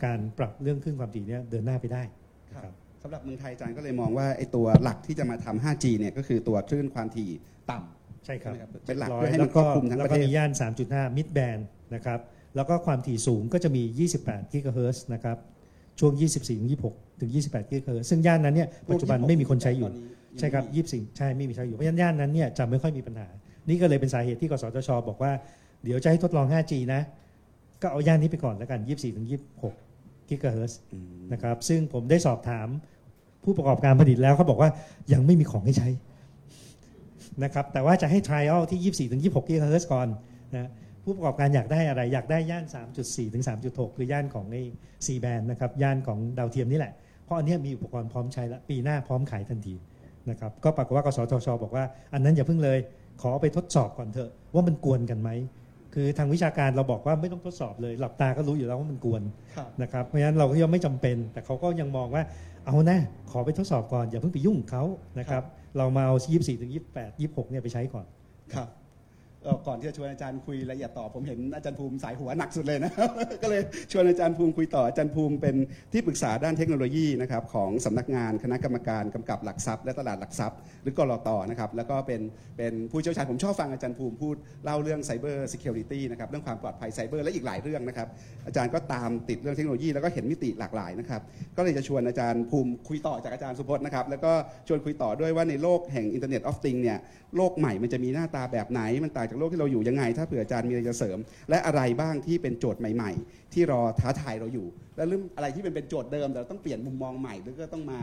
[0.05, 2.03] การปรับเรื่องขึ้นความถี่เนี่ยเดินหน้าไปได้
[2.49, 2.73] นะครับ
[3.03, 7.29] สำหรับเมืองไทยอาจารย์ก็เลยมองว่าไอ้ตัวหลักที่จะมาทำ 5G เนี่ยก็คือตัวคลื่นความถี่
[7.71, 10.51] ต่ำใช่ครับใช่ไหมครับเป็นหลักร้เพื่อให้มันแล้วก็ครอบคลุมทั้งแล้วประก็เทศมีย่าน
[10.83, 11.61] 3.5 mid band
[11.95, 12.19] นะครับ
[12.55, 15.37] แล้วก็ความถี่สูงก็จะมี 28 กิกะเฮิรตซ์นะครับ
[15.99, 19.89] ช่วง 24ถึง26 ถึง 28 กิกะเฮิรตซ์ซึ่งย่านนั้นเนี่ยปัจจุบันไม่มีคนใช้อยู่
[20.39, 23.27] ใช่ครับ 24 ใช่ ไม่มีใช้อยู่ เพราะฉะนั้นย่านนั้นเนี่ยจะไม่ค่อยมีปัญหา
[23.69, 25.31] นี่ก็เลยเป็นสาเหตุที่กสทช บอกว่า
[25.83, 27.01] เดี๋ยวจะให้ทดลอง 5G นะ
[27.81, 29.27] ก็เอาย่านนี้ไปก่อนแล้วกัน 24ถึง
[29.71, 32.67] 26 กิกะเฮิรตซ์อืมนะครับ ซึ่งผมได้สอบถาม
[33.43, 34.69] ผู้ประกอบการผลิตแล้วเขาบอกว่า
[35.13, 35.89] ยังไม่มีของให้ใช้
[37.43, 40.07] นะครับ แต่ว่าจะให้ trial ที่ 24ถึง26 กิกะเฮิรตซ์ก่อน
[40.55, 40.69] นะ
[41.03, 42.65] ผู้ประกอบการอยากได้อะไรอยากได้ย่าน
[42.99, 44.63] 3.4 ถึง 3.6 คือย่านของไอ้
[45.05, 46.93] C band นะครับย่านของดาวเทียมนี่แหละ
[47.25, 49.75] เพราะอันเนี้ยมีอุปกรณ์พร้อมใช้แล้วปีหน้าพร้อมขายทันที
[50.29, 51.83] นะครับก็ปรากฏว่ากสทช บอกว่า
[52.13, 52.79] อันนั้นอย่าเพิ่งเลย
[53.21, 55.29] ขอเอาไปทดสอบก่อนเถอะ ว่ามันกวนกันไหม
[55.93, 59.21] คือทางวิชาการเราบอกว่าไม่ต้องทดสอบเลย หลับตาก็รู้อยู่แล้วว่ามันกวน
[59.57, 62.23] ครับนะครับเพราะฉะนั้นเราก็ยังไม่จำเป็น แต่เขาก็ยังมองว่า
[62.67, 62.99] เอานะ
[63.31, 64.83] ขอไปทดสอบก่อนอย่าเพิ่งไปยุ่งกับเขา
[65.19, 65.43] นะครับ
[65.77, 68.05] เรามาเอา 24ถึง28 26เนี่ยไปใช้ก่อน
[68.55, 68.80] ครับเอ่อ
[69.67, 72.91] ก่อนที่จะชวนอาจารย์คุยละเอียดต่อ ผมเห็นอาจารย์ภูมิสายหัวหนักสุดเลยนะ
[73.43, 75.55] ก็เลยชวนอาจารย์ภูมิคุยต่ออาจารย์ภูมิเป็น
[75.93, 82.21] ที่ปรึกษาด้านเทคโนโลยีนะครับของสำนักงานคณะกรรมการกำกับหลักทรัพย์และตลาดหลักทรัพย์ หรือกรตนะครับแล้วก็เป็น
[82.57, 88.07] เป็นผู้เชี่ยวชาญผมชอบฟังอาจารย์ภูมิพูดเล่าเรื่อง cyber security นะครับเรื่องความปลอดภัยไซเบอร์และอีกหลายเรื่องนะครับ
[88.47, 91.21] อาจารย์ก็ตามติดเรื่องเทคโนโลยีแล้วก็เห็นมิติหลากหลายนะครับ
[91.57, 94.31] ก็เลยจะชวนอาจารย์ภูมิคุยต่อจากอาจารย์สุพจน์นะครับแล้วก็
[94.67, 96.97] ชวนคุยต่อด้วยว่าในโลกแห่ง Internet of Things เนี่ย
[97.37, 101.17] โลกใหม่มันจะมีหน้าตาแบบไหน มันต่างจากโลกที่เราอยู่ยังไง ถ้าเผื่ออาจารย์มีอะไรจะเสริม
[101.49, 104.67] และอะไรบ้างที่เป็นโจทย์ใหม่ ๆ ที่รอท้าทายเราอยู่
[104.97, 107.99] และเรื่องอะไรที่เป็นเป็นโจทย์เดิมแต่เราต้องเปลี่ยนมุมมองใหม่หรือก็ต้องมา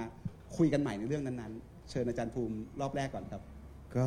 [0.57, 3.43] คุยกันใหม่ในเรื่องนั้นๆ เชิญอาจารย์ภูมิรอบแรกก่อนครับ
[3.97, 4.07] ก็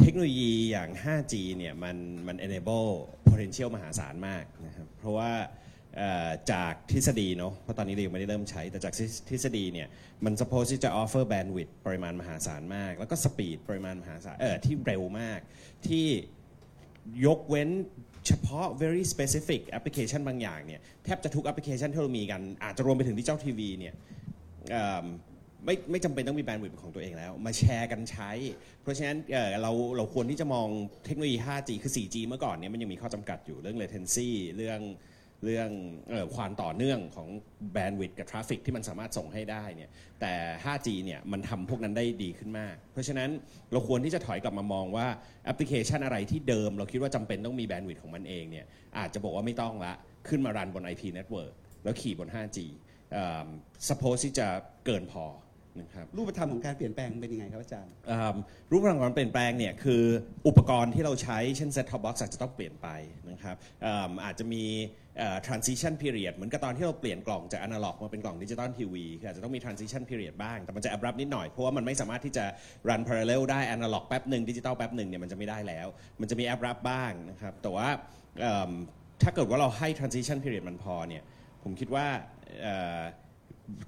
[0.00, 2.90] เทคโนโลยีอย่าง 5G เนี่ยมันมัน enable
[3.28, 5.32] potential มหาศาลมากนะครับเพราะว่า
[6.52, 8.92] จากทฤษฎีเนาะเพราะตอนนี้เรายังไม่ได้เริ่มใช้ แต่จาก
[9.28, 9.88] ทฤษฎีเนี่ย
[10.24, 15.40] มัน suppose ที่จะ offer bandwidth ปริมาณมหาศาลมาก แล้วก็ speed ปริมาณมหาศาลเออที่เร็วมาก
[15.86, 16.06] ที่
[17.26, 17.70] ยกเว้น
[18.26, 23.94] เฉพาะ very specific application บางอย่างเนี่ย แทบจะทุกแอปพลิเคชันที่เรามีกัน อาจจะรวมไปถึงดิจิตอลทีวีเนี่ย
[25.64, 28.30] ไม่ไม่จำเป็นต้องมี bandwidth ของตัวเองแล้ว มาแชร์กันใช้
[28.82, 30.68] เพราะฉะนั้นเราเราควรที่จะมอง
[31.06, 34.80] เทคโนโลยี 5G คือ 4G เมื่อก่อนเนี่ยมันยังมีข้อจำกัดอยู่เรื่อง latency เรื่อง
[35.44, 35.70] เรื่อง
[36.12, 37.28] ออความต่อเนื่องของ
[37.72, 40.32] bandwidth กับ traffic ที่มันสามารถส่งให้ได้เนี่ยแต่
[40.64, 43.30] 5G เนี่ยมันทำพวกนั้นได้ดีขึ้นมาก เพราะฉะนั้น
[43.72, 45.06] เราควรที่จะถอยกลับมามองว่า
[45.44, 48.66] แอปพลิเคชันอะไรที่เดิม เราคิดว่าจำเป็นต้องมี bandwidth ของมันเองเนี่ย
[48.98, 49.92] อาจจะบอกว่าไม่ต้องละ
[50.28, 51.52] ขึ้นมา run บน IP network
[51.84, 52.58] แล้วขี่บน 5G
[53.12, 53.48] เอ่อ
[53.88, 54.48] suppose ที่จะ
[54.86, 55.24] เกินพอ
[55.80, 58.36] นะครับรูปธรรมของการเปลี่ยนแปลงเป็นยังไงครับอาจารย์เอิ่ม
[58.70, 60.02] รูปร่างของการเปลี่ยนแปลงเนี่ยคือ
[60.46, 62.88] อุปกรณ์ที่เราใช้เช่น set top box อาจจะต้องเปลี่ยนไป
[63.30, 64.64] นะครับเอิ่มอาจจะมี
[65.18, 72.44] เอ่อ transition period เหมือนกับตอนที่เราเปลี่ยนกล่องจาก analog มาเป็นกล่องดิจิตอลทีวีคืออาจจะต้องมี transition period บ้าง แต่มันจะ abrupt นิดหน่อยเพราะว่ามันไม่สามารถที่จะ
[72.88, 75.86] run parallel ได้ analog แป๊บหนึ่งดิจิตอลแป๊บหนึ่งเนี่ยมันจะไม่ได้แล้ว
[76.20, 77.88] มันจะมี abrupt บ้างนะครับแต่ว่า
[78.40, 78.72] เอิ่ม
[79.22, 81.22] ถ้าเกิดว่าเราให้ transition period มันพอเนี่ย
[81.62, 82.06] ผมคิดว่า
[82.62, 83.00] เอ่อ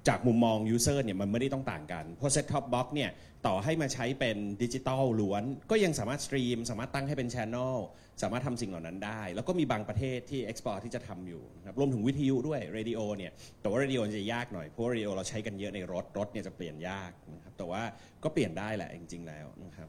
[0.07, 3.11] จากมุมมอง user เนี่ยมันไม่ได้ต้องต่างกัน เพราะ set top box เนี่ย
[3.47, 7.75] ต่อให้มาใช้เป็นดิจิตอลล้วน ก็ยังสามารถสตรีม สามารถตั้งให้เป็น channel
[8.23, 17.81] สามารถทำสิ่งเหล่านั้นได้ แล้วก็มีบางประเทศที่ export ที่จะทำอยู่นะครับรวมถึงวิทยุด้วย radio เนี่ยแต่ว่า radio จะยากหน่อย เพราะว่า radio เราใช้กันเยอะในรถ รถเนี่ยจะเปลี่ยนยากนะครับแต่ว่า
[18.23, 19.87] ก็เปลี่ยนได้แหละจริง ๆ แล้วนะครับ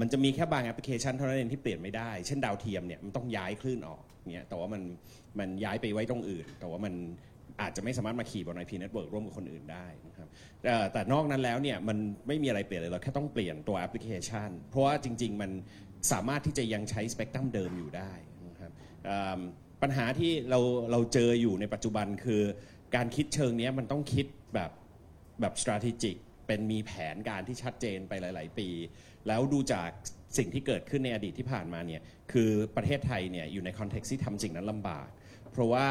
[0.00, 4.82] มันจะมีแค่บางแอปพลิเคชันเท่านั้นเองที่เปลี่ยนไม่ได้ เช่นดาวเทียมเนี่ยมันต้องย้ายคลื่นออกเนี่ยแต่ว่ามัน
[5.38, 6.94] มันย้ายไปไว้ตรงอื่น แต่ว่ามัน
[7.60, 10.28] อาจจะไม่สามารถมาขี่บน IP network ร่วมกับคนอื่นได้นะครับ
[10.92, 15.50] แต่นอกนั้นแล้วเนี่ยมันไม่มีอะไรเปลี่ยนเลยเราแค่ต้องเปลี่ยนตัวแอปพลิเคชัน เพราะว่าจริง ๆ มัน
[16.12, 18.12] สามารถที่จะยังใช้สเปกตรัมเดิมอยู่ได้
[18.48, 18.72] นะครับ
[19.82, 22.42] ปัญหาที่เราเราเจออยู่ในปัจจุบันคือ
[22.96, 24.70] การคิดเชิงเนี้ยมันต้องคิดแบบ
[25.40, 28.68] แบบ strategic เป็นมีแผนการที่ชัดเจนไปหลาย ๆ ปี
[29.28, 29.90] แล้วดูจาก
[30.38, 35.08] สิ่งที่เกิดขึ้นในอดีตที่ผ่านมาเนี่ยคือประเทศไทยเนี่ยอยู่ใน context ที่ทำสิ่งนั้นลำบาก
[35.52, 35.86] เพราะว่า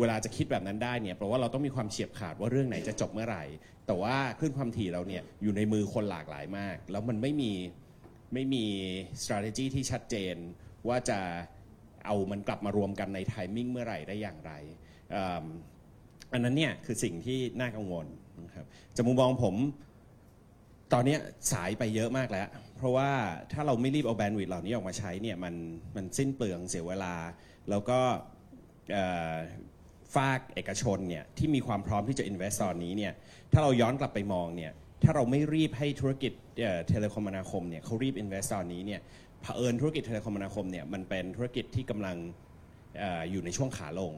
[0.00, 3.44] เวลาจะคิดแบบนั้นได้เนี่ยเพราะว่าเราต้องมีความเฉียบขาดว่าเรื่องไหนจะจบเมื่อไหร่
[3.86, 7.52] แต่ว่าคลื่นความถี่เราเนี่ยอยู่ในมือคนหลากหลายมาก แล้วมันไม่มี
[8.34, 8.64] ไม่มี
[9.22, 10.36] strategy ที่ชัดเจน
[10.88, 11.18] ว่าจะ
[12.06, 14.52] เอามันกลับมารวมกันใน timing เมื่อไหร่ได้อย่างไร
[15.14, 15.18] อ,
[16.32, 18.06] อันนั้นเนี่ยคือสิ่งที่น่ากังวล
[18.44, 19.54] นะครับจากมุมมองผม
[20.92, 21.16] ตอนนี้
[21.52, 23.10] สายไปเยอะมากแล้ว เพราะว่า
[23.52, 25.54] ถ้าเราไม่รีบเอาแบนด์วิดต์เหล่านี้ออกมาใช้เนี่ยมัน
[25.96, 27.14] มันสิ้นเปลืองเสียเวลา
[27.70, 27.98] แล้วก็
[30.16, 33.12] ฝากเอกชนเนี่ยที่มีความพร้อมที่จะ invest ตอนนี้เนี่ย
[33.52, 39.00] ถ้าเราย้อนกลับไปมองเนี่ยถ้าเราไม่รีบให้ธุรกิจเอ่อเทเลคมนาคมเนี่ยเขารีบ invest ตอนนี้เนี่ย
[39.42, 42.16] เผอิญธุรกิจเทเลคมนาคมเนี่ยมันเป็นธุรกิจที่กำลัง
[43.02, 44.14] ออยู่ในช่วงขาลง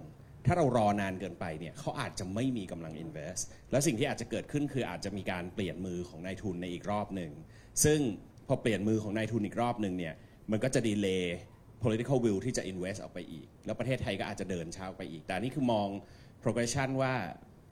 [0.47, 7.33] ถ้าเรารอนานเกินไปเนี่ยเขาอาจจะไม่มีกำลัง invest แล้วสิ่งที่อาจจะเกิดขึ้นคืออาจจะมีการเปลี่ยนมือของนายทุนในอีกรอบหนึ่ง
[7.85, 7.99] ซึ่ง
[8.49, 10.15] พอเปลี่ยนมือของนายทุนอีกรอบหนึ่งเนี่ย
[10.51, 11.37] มันก็จะดีเลย์
[11.85, 15.89] political will ที่จะ invest ออกไปอีก แล้วประเทศไทยก็อาจจะเดินช้าไปอีก แต่นี่คือมอง
[16.43, 17.15] progression ว่า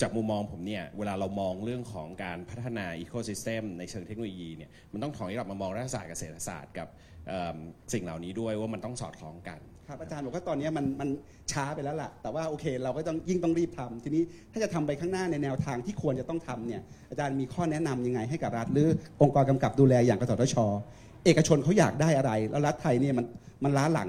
[0.02, 6.88] จากมุมมองผมเนี่ย เวลาเรามองเรื่องของการพัฒนา ecosystem ในเชิงเทคโนโลยีเนี่ยมันต้องถอยกลับมามองรัฐศาสตร์กับเศรษฐศาสตร์กับ
[7.92, 11.08] สิ่งเหล่านี้ด้วยว่ามันต้องสอดคล้องกันครับอาจารย์บอกว่าตอนนี้มันมัน
[11.52, 18.88] ช้าไปแล้วล่ะ แต่ว่าโอเค เราก็ต้องยิ่งต้องรีบทำทีนี้ถ้าจะทำไปข้างหน้าในแนวทางที่ควรจะต้องทำเนี่ยอาจารย์มีข้อแนะนำยังไงให้กับรัฐหรือ
[19.22, 20.56] องค์กรกำกับดูแลอย่างกสทช
[21.28, 23.26] เอกชนเขาอยากได้อะไร แล้วรัฐไทยเนี่ยมัน
[23.64, 24.08] มันล้าหลัง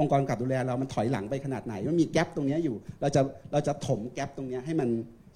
[0.00, 3.20] องค์กรกับดูแลเรา มันถอยหลังไปขนาดไหน มันมีแกลบตรงนี้อยู่ เราจะ
[3.52, 4.88] เราจะถมแกลบตรงนี้ให้มัน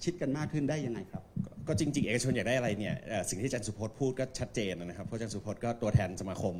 [0.03, 1.23] ชิดกันมากขึ้นได้ยังไงครับ
[1.67, 6.55] ก็จริงๆ เอกชนอยากได้อะไรเนี่ยเอ่อสิ่งที่อาจารย์สุพจน์พูดก็ชัดเจนนะครับ เพราะอาจารย์สุพจน์ก็ตัวแทนสมาคม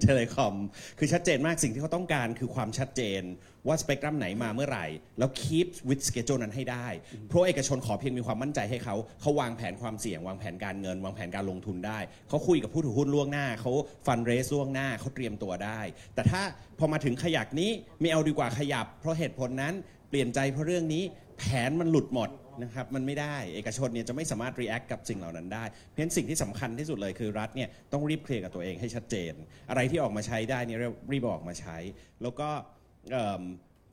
[0.00, 0.54] telecom
[0.98, 3.22] คือชัดเจนมากสิ่งที่เขาต้องการคือความชัดเจน
[3.66, 4.86] ว่าสเปกตรัมไหนมาเมื่อไหร่
[5.18, 6.86] แล้ว keep with schedule นั้นให้ได้
[7.28, 13.72] เพราะเอกชนขอเพียงมีความมั่นใจให้เขาเขาวางแผนความเสี่ยง วางแผนการเงิน วางแผนการลงทุนได้ เขาคุยกับผู้ถือหุ้นล่วงหน้าเขา
[14.06, 15.80] fund raise ล่วงหน้าเขาเตรียมตัวได้
[16.14, 16.42] แต่ถ้า
[16.78, 17.70] พอมาถึงขยักนี้
[18.00, 19.74] ไม่เอาดีกว่าขยับ เพราะเหตุผลนั้น
[20.10, 21.04] เปลี่ยนใจเพราะเรื่องนี้
[21.38, 22.30] แผนมันหลุดหมด
[22.62, 29.32] นะครับมันไม่ได้เอกชนเนี่ยจะไม่สามารถ react กับสิ่งเหล่านั้นได้ เพราะฉะนั้นสิ่งที่สำคัญที่สุดเลยคือรัฐเนี่ยต้องรีบเคลียร์กับตัวเองให้ชัดเจน
[29.70, 30.78] อะไรที่ออกมาใช้ได้เนี่ย
[31.12, 31.76] รีบอออกมาใช้
[32.22, 32.48] แล้วก็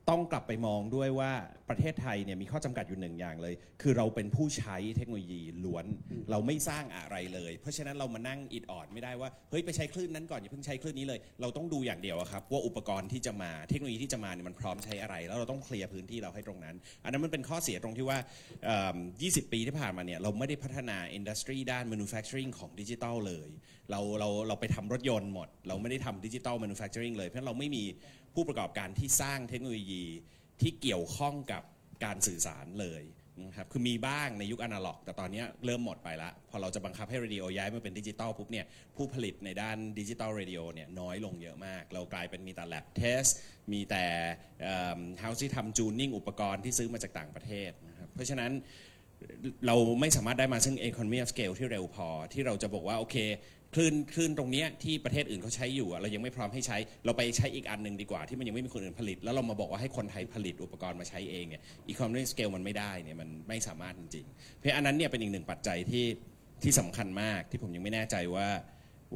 [0.09, 1.31] ต้องกลับไปมองด้วยว่า
[1.69, 5.85] ประเทศไทยเนี่ยมีข้อจำกัดอยู่หนึ่งอย่างเลย คือเราเป็นผู้ใช้เทคโนโลยีล้วน
[6.31, 18.17] เราไม่สร้างอะไรเลย เพราะฉะนั้นเรามานั่งอิดออดไม่ได้ว่าเฮ้ยไปใช้คลื่นนั้นก่อนอย่าเพิ่งใช้คลื่นนี้เลย เราต้องดูอย่างเดียวอะครับว่าอุปกรณ์ที่จะมาเทคโนโลยีที่จะมาเนี่ยมันพร้อมใช้อะไร แล้วเราต้องเคลียร์พื้นที่เราให้ตรงนั้น อันนั้นมันเป็นข้อเสียตรงที่ว่า
[18.65, 23.49] เอิ่ม20 ปีที่ผ่านมาเนี่ยเราไม่ได้พัฒนาอินดัสทรีด้าน manufacturing ของดิจิทัลเลย
[23.91, 27.83] เราเราเราไปทำรถยนต์หมด เราไม่ได้ทำดิจิทัล manufacturing เลย เพราะเราไม่มี
[28.33, 30.03] ผู้ประกอบการที่สร้างเทคโนโลยี
[30.61, 31.63] ที่เกี่ยวข้องกับ
[32.03, 33.03] การสื่อสารเลย
[33.45, 38.65] นะครับคือมีบ้างในยุคอนาล็อก แต่ตอนนี้เริ่มหมดไปละพอเราจะบังคับให้เรดิโอย้ายมาเป็นดิจิตอลปุ๊บเนี่ย
[38.95, 43.31] ผู้ผลิตในด้าน digital radio เนี่ยน้อยลงเยอะมาก เรากลายเป็นมีแต่ lab test
[43.73, 44.05] มีแต่
[45.19, 48.51] house ที่ทำ tuning อุปกรณ์ที่ซื้อมาจากต่างประเทศนะครับเพราะฉะนั้น
[49.65, 53.17] เราไม่สามารถได้มาซึ่ง economy of scale ที่เร็วพอ ที่เราจะบอกว่า โอเค
[53.75, 66.05] คลื่นคลื่นตรงเนี้ยที่ประเทศอื่นเขาใช้อยู่อะเรายังไม่พร้อมให้ใช้ เราไปใช้อีกอันหนึ่งดีกว่า ที่มันยังไม่มีคนอื่นผลิต แล้วเรามาบอกว่าให้คนไทยผลิตอุปกรณ์มาใช้เองเนี่ย economy of scale มันไม่ได้เนี่ยมันไม่สามารถจริงๆเพราะอันนั้นเนี่ยเป็นอีกหนึ่งปัจจัยที่
[66.63, 68.47] ที่สำคัญมากที่ผมยังไม่แน่ใจว่า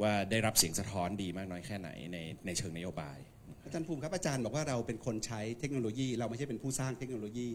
[0.00, 3.18] ว่าได้รับเสียงสะท้อนดีมากน้อยแค่ไหนในในเชิงนโยบาย
[3.64, 7.48] อาจารย์ภูมิครับอาจารย์บอกว่าเราเป็นคนใช้เทคโนโลยี เราไม่ใช่เป็นผู้สร้างเทคโนโลยี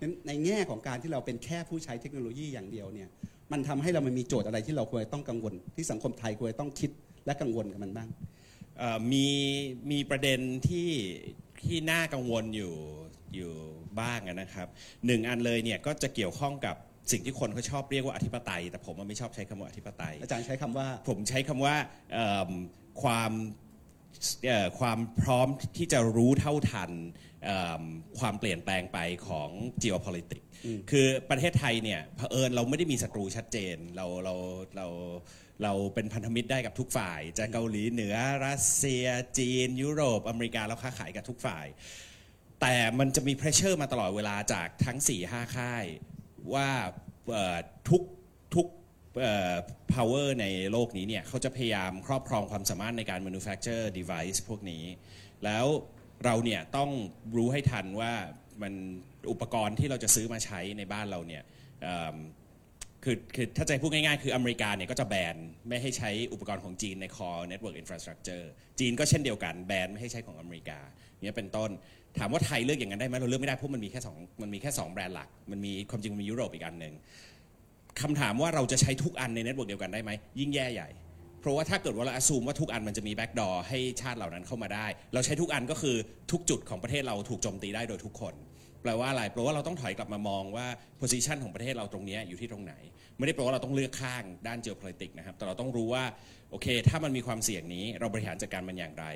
[0.00, 3.08] นั้นในแง่ของการที่เราเป็นแค่ผู้ใช้เทคโนโลยีอย่างเดียวเนี่ย
[3.52, 6.90] มันทำให้เรามันมีโจทย์อะไรที่เราควรจะต้องกังวล ที่สังคมไทยควรจะต้องคิด
[7.26, 8.08] และกังวลกับมันบ้าง
[8.78, 9.26] เอ่อมี
[9.90, 10.90] มีประเด็นที่
[11.62, 12.74] ที่น่ากังวลอยู่
[13.34, 13.52] อยู่
[14.00, 14.68] บ้างอะนะครับ
[15.06, 16.76] หนึ่งอันเลยเนี่ยก็จะเกี่ยวข้องกับ
[17.12, 21.74] สิ่งที่คนเขาชอบเรียกว่าอธิปไตย แต่ผมอะไม่ชอบใช้คำว่าอธิปไตย อาจารย์ใช้คำว่า ผมใช้คำว่า
[22.12, 22.50] เอิ่ม
[23.02, 23.32] ความ
[24.46, 26.90] เอ่อความพร้อมที่จะรู้เท่าทัน
[27.44, 27.82] เอิ่ม
[28.18, 29.50] ความเปลี่ยนแปลงไปของ
[29.82, 30.46] geopolitics
[30.90, 34.34] คือประเทศไทยเนี่ยเผอิญเราไม่ได้มีศัตรูชัดเจนเราเรา
[34.76, 34.86] เรา
[35.62, 39.06] เราเป็นพันธมิตรได้กับทุกฝ่าย จะเกาหลีเหนือรัสเซีย
[39.38, 41.66] จีน ยุโรป อเมริกาเราค้าขายกับทุกฝ่าย
[42.60, 45.84] แต่มันจะมีเพรสเชอร์มาตลอดเวลาจากทั้ง 4 5 ค่าย
[46.54, 46.68] ว่า
[47.32, 48.02] เอ่อทุก
[48.54, 48.66] ทุก
[49.20, 49.54] เอ่อ
[49.94, 54.84] power ในโลกนี้เนี่ยเขาจะพยายามครอบครองความสามารถในการ manufacture device พวกนี้
[55.44, 55.66] แล้ว
[56.24, 56.90] เราเนี่ยต้อง
[57.36, 58.12] รู้ให้ทันว่า
[58.62, 58.74] มัน
[59.30, 61.42] อุปกรณ์ที่เราจะซื้อมาใช้ในบ้านเราเนี่ย
[63.04, 65.36] คือคือถ้าจะพูดง่ายๆ คืออเมริกาเนี่ยก็จะแบน
[65.68, 68.44] ไม่ให้ใช้อุปกรณ์ของจีนใน core network infrastructure
[68.80, 70.78] จีนก็เช่นเดียวกันแบนไม่ให้ใช้ของอเมริกา
[71.20, 71.70] เนี่ยเป็นต้น
[72.18, 76.94] ถามว่าไทยเลือกอย่างนั้นได้ไหมเราเลือกไม่ได้เพราะมันมีแค่สองมันมีแค่สองแบรนด์หลัก มันมีความจริงมียุโรปอีกอันหนึ่ง
[78.00, 80.88] คำถามว่าเราจะใช้ทุกอันใน network เดียวกันได้ไหมยิ่งแย่ใหญ่
[81.40, 85.96] เพราะว่าถ้าเกิดว่าเราอ s ซูมว่าทุกอันมันจะมีแบ็กดอร์ให้ชาติเหล่านั้นเข้ามาได้ เราใช้ทุกอันก็คือ
[86.32, 88.34] ทุกจุดของประเทศเราถูกโจมตีได้โดยทุกคน
[88.82, 90.66] แปลว่าอะไรแปลว่าเราต้องถอยกลับมามองว่า
[91.00, 92.74] position ของประเทศเราตรงนี้อยู่ที่ตรงไหน
[93.18, 96.04] ไม่ได้แปลว่าเราต้องเลือกข้างด้าน geopolitics นะครับ แต่เราต้องรู้ว่า
[96.50, 99.06] โอเค ถ้ามันมีความเสี่ยงนี้เราบริหารจัดการมันอย่างไร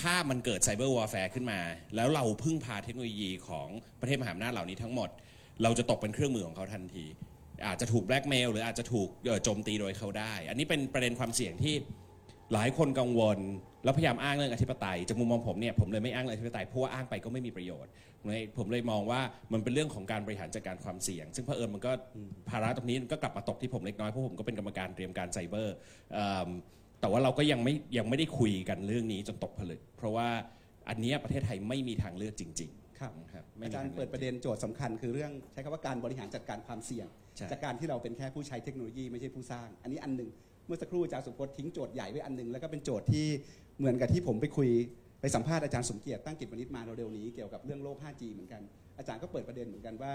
[0.00, 1.60] ถ้ามันเกิด cyber warfare ขึ้นมา
[1.96, 3.68] แล้วเราพึ่งพาเทคโนโลยีของ
[4.00, 5.08] ประเทศมหาอำนาจเหล่านี้ทั้งหมด
[5.62, 7.04] เราจะตกเป็นเครื่องมือของเขาทันที
[7.66, 9.08] อาจจะถูกแบล็กเมลหรืออาจจะถูก
[9.44, 11.74] โจมตีโดยเขาได้ อันนี้เป็นประเด็นความเสี่ยงที่
[12.52, 13.38] หลายคนกังวล
[13.84, 19.20] แล้วพยายามอ้างเรื่องอธิปไตยจากมุมมองผมเนี่ยผมเลยไม่อ้างเรื่องอธิปไตยเพราะว่าอ้างไปก็ไม่มีประโยชน์ ผมเลยผมเลยมองว่า
[19.52, 21.92] มันเป็นเรื่องของการบริหารจัดการความเสี่ยง ซึ่งเผอิญมันก็
[22.50, 25.74] ภาระตรงนี้มันก็กลับมาตกที่ผมเล็กน้อยเพราะผมก็เป็นกรรมการเตรียมการไซเบอร์
[26.14, 26.48] เอิ่ม
[27.00, 30.28] แต่ว่าเราก็ยังไม่ยังไม่ได้คุยกันเรื่องนี้จนตกผลึก เพราะว่า
[30.88, 40.30] อันเนี้ยประเทศไทยไม่มีทางเลือกจริง ๆ ครับครับไม่อามีจารทย์งลืเปิอกดประเด็นโจทย์สำคัญคือเรื่องใช้คำว่าการบริหารจัดการความเสี่ยงใช่จากการที่เราเป็นแค่ผู้ใช้เทคโนโลยีไม่ใช่ผู้สร้าง อันนี้อันหนึ่ง
[40.66, 43.26] เมื่อสักครู่อาจารย์สุพจน์ทิ้งโจทย์ใหญ่ไว้อันหนึ่งแล้วก็เป็นโจทย์ที่
[43.78, 44.70] เหมือนกับที่ผมไปคุย
[45.20, 48.62] ไปสัมภาษณ์อาจารย์สมเกียรติตั้งกิจวณิชมาเร็วๆนี้เกี่ยวกับเรื่องโลก 5G เหมือนกัน
[48.98, 50.12] อาจารย์ก็เปิดประเด็นเหมือนกันว่า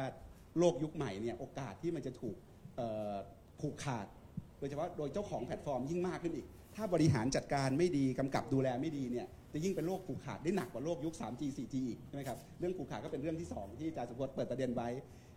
[0.59, 2.35] โลกยุคใหม่เนี่ยโอกาสที่มันจะถูก
[3.61, 4.07] ผูกขาด
[4.59, 14.89] โดยเฉพาะโดยเจ้าของแพลตฟอร์มยิ่งมากขึ้นอีก ถ้าบริหารจัดการไม่ดีกำกับดูแลไม่ดีเนี่ยจะยิ่งเป็นโรคผูกขาดได้หนักกว่าโลกยุค 3G 4G อีกใช่ไหมครับเรื่องผูกขาดก็เป็นเรื่องที่ 2 ที่อาจารย์สุพจน์เปิดประเด็นไว้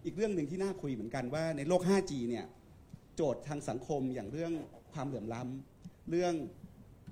[0.05, 2.45] อีกเรื่องหนึ่งที่น่าคุยเหมือนกันว่าในโลก 5G เนี่ย
[3.17, 4.53] โจทย์ทางสังคมอย่างเรื่อง
[4.93, 6.35] ความเหลื่อมล้ำเรื่อง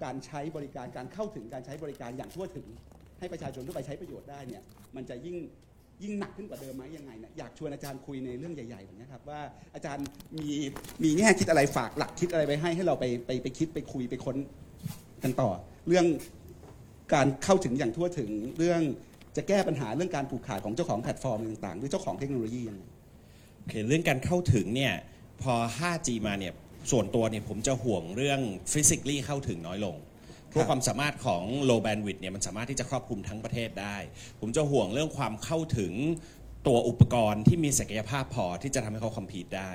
[0.03, 2.67] การใช้บริการการเข้าถึงการใช้บริการอย่างทั่วถึง
[3.19, 4.63] ให้ประชาชนทั่วไปใช้ประโยชน์ได้เนี่ย
[4.97, 5.37] มันจะยิ่ง
[6.03, 9.41] ยิ่งหนักขึ้นกว่าเดิมไหมยังไงเนี่ยอยากชวนอาจารย์คุยในเรื่องใหญ่ๆแบบนี้ครับว่า
[9.75, 10.07] อาจารย์
[10.41, 10.51] มี
[11.03, 14.37] มีแง่คิดอะไรฝากหลักคิดอะไรไปให้ให้เราไปไปไปคิดไปคุยไปค้น
[15.23, 15.51] กันต่อ
[15.89, 16.07] เรื่อง
[17.15, 18.81] การเข้าถึงอย่างทั่วถึงเรื่อง
[19.37, 22.83] จะแก้ปัญหาเรื่องการผูกขาดของเจ้าของแพลตฟอร์มต่างๆ หรือเจ้าของเทคโนโลยียังไง
[23.59, 24.95] โอเคเรื่องการเข้าถึงเนี่ย
[25.43, 26.53] พอ 5G มาเนี่ย
[26.91, 28.41] ส่วนตัวเนี่ยผมจะห่วงเรื่อง
[28.73, 29.97] physically เข้าถึงน้อยลง
[30.49, 33.97] เพราะความสามารถของ low bandwidth เนี่ยมันสามารถที่จะครอบคลุมทั้งประเทศได้
[34.41, 35.93] ผมจะห่วงเรื่องความเข้าถึง
[36.67, 39.73] ตัวอุปกรณ์ที่มีศักยภาพพอที่จะทำให้เขา compete ได้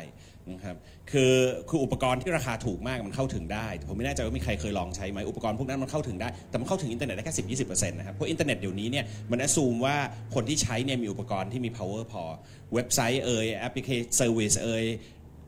[0.52, 0.78] นะครับ
[1.12, 1.36] คือ
[1.70, 9.98] คืออุปกรณ์ที่ราคาถูกมากมันเข้าถึงได้ ผมไม่แน่ใจว่ามีใครเคยลองใช้ไหมอุปกรณ์พวกนั้นมันเข้าถึงได้ แต่มันเข้าถึงอินเทอร์เน็ตได้แค่สิบยี่สิบเปอร์เซ็นต์นะครับเพราะอินเทอร์เน็ตเดี๋ยวนี้เนี่ยมันอ s ซูมว่า
[10.36, 12.24] คนที่ใช้เนี่ยมีอุปกรณ์ที่มี power พอ
[12.74, 14.86] เว็บไซต์เอ่ยแอปพลิเคชัน service เอ่ย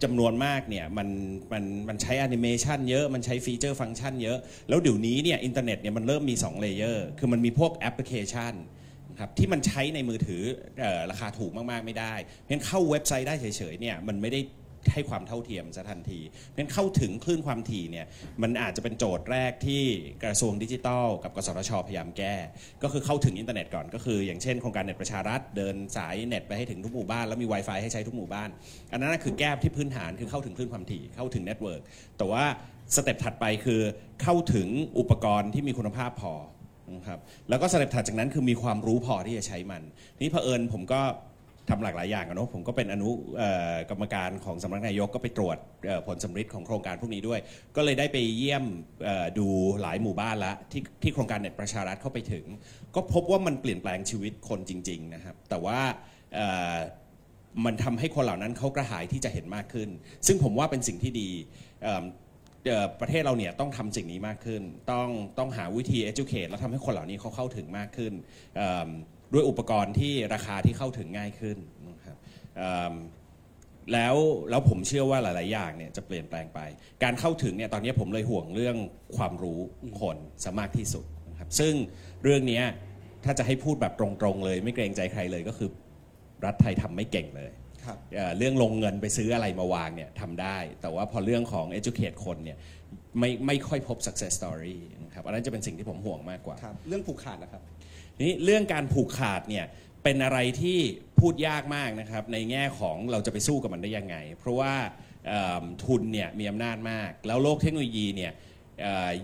[0.04, 1.08] จำนวนมากเนี่ยมัน
[1.54, 4.38] มันมันใช้แอนิเมชันเยอะมันใช้ feature ฟังก์ชันเยอะ
[4.70, 8.54] แล้วเดี๋ยวนี้เนี่ยอินเทอร์เน็ตเนี่ยมันเริ่มมี2 layer คือมันมีพวกแอปพลิเคชัน
[9.10, 10.44] นะครับที่มันใช้ในมือถือ
[10.84, 14.40] ออราคาถูกมาก ๆ ไม่ได้เพราะฉะนั้นเข้าเว็บไซต์ได้เฉยๆเนี่ยมันไม่ได้
[14.94, 18.06] ให้ความเท่าเทียมซะทันที เพราะฉะนั้นเข้าถึงคลื่นความถี่เนี่ย
[18.42, 19.84] มันอาจจะเป็นโจทย์แรกที่
[20.24, 22.36] กระทรวงดิจิทัล กับกสทช พยายามแก้
[22.84, 28.50] ก็คือเข้าถึงอินเทอร์เน็ตก่อนก็คือ อย่างเช่นโครงการเน็ตประชารัฐเดินสายเน็ตไปให้ถึงทุกหมู่บ้านแล้วมี Wi-Fi ให้ใช้ทุกหมู่บ้าน
[28.92, 31.82] อันนั้นนะคือแก้ที่พื้นฐานคือเข้าถึงคลื่นความถี่เข้าถึง network
[32.18, 32.44] แต่ว่า
[32.96, 33.82] step ถัดไปคือ
[34.22, 34.68] เข้าถึง
[35.00, 36.34] อุปกรณ์ที่มีคุณภาพพอ
[36.96, 39.84] นะครับแล้วก็สเต็ปถัดจากนั้นคือมีความรู้พอที่จะใช้มัน
[40.20, 41.02] นี่เผอิญผมก็
[41.70, 47.40] ทำหลากหลายอย่างอะเนาะผมก็เป็นอนุเอ่อกรรมการของสำนักนายกก็ไปตรวจเอ่อผลสำฤทธิ์ของโครงการพวกนี้ด้วย
[47.76, 48.64] ก็เลยได้ไปเยี่ยม
[49.04, 49.48] เอ่อดู
[49.82, 52.46] หลายหมู่บ้านละที่ที่โครงการเน็ตประชารัฐเข้าไปถึง
[52.96, 55.80] ก็พบว่ามันเปลี่ยนแปลงชีวิตคนจริง ๆ นะครับ แต่ว่า
[56.36, 56.78] เอ่อ
[57.66, 59.90] มันทำให้คนเหล่านั้นเขากระหายที่จะเห็นมากขึ้น
[60.28, 61.30] ซึ่งผมว่าเป็นสิ่งที่ดี
[61.84, 62.06] เอิ่ม
[62.68, 68.14] เอ่อประเทศเราเนี่ยต้องทำสิ่งนี้มากขึ้น ต้องต้องหาวิธี educate แล้วทำให้คนเหล่านี้เขาเข้าถึงมากขึ้น
[68.58, 68.90] เอิ่ม
[69.34, 71.58] ด้วยอุปกรณ์ที่ราคาที่เข้าถึงง่ายขึ้น
[71.90, 72.18] นะครับ
[72.58, 72.96] เอิ่ม
[73.94, 74.16] แล้ว
[74.50, 76.60] แล้วผมเชื่อว่าหลาย ๆ อย่างเนี่ยจะเปลี่ยนแปลงไป
[77.04, 78.78] การเข้าถึงเนี่ยตอนนี้ผมเลยห่วงเรื่อง
[79.18, 79.60] ความรู้
[80.02, 81.74] คนซะมากที่สุดนะครับซึ่ง
[82.24, 82.64] เรื่องเนี้ย
[83.26, 85.70] ถ้าจะให้พูดแบบตรง ๆ เลย ไม่เกรงใจใครเลยก็คือ
[86.46, 87.52] รัฐไทยทำไม่เก่งเลย
[87.86, 92.58] ครับเอ่อเรื่องลงเงินไปซื้ออะไรมาวางเนี่ยทำได้ แต่ว่าพอเรื่องของ educate คนเนี่ย
[93.20, 97.62] ไม่ไม่ค่อยพบ success story นะครับอันนั้นจะเป็นสิ่งที่ผมห่วงมากกว่าครับเรื่องผูกขาดนะครับ
[98.24, 99.66] นี่เรื่องการผูกขาดเนี่ย
[100.04, 100.80] เป็นอะไรที่
[101.20, 104.74] พูดยากมากนะครับในแง่ของเราจะไปสู้กับมันได้ยังไง เพราะว่า
[105.84, 108.32] ทุนเนี่ยมีอำนาจมาก แล้วโลกเทคโนโลยีเนี่ย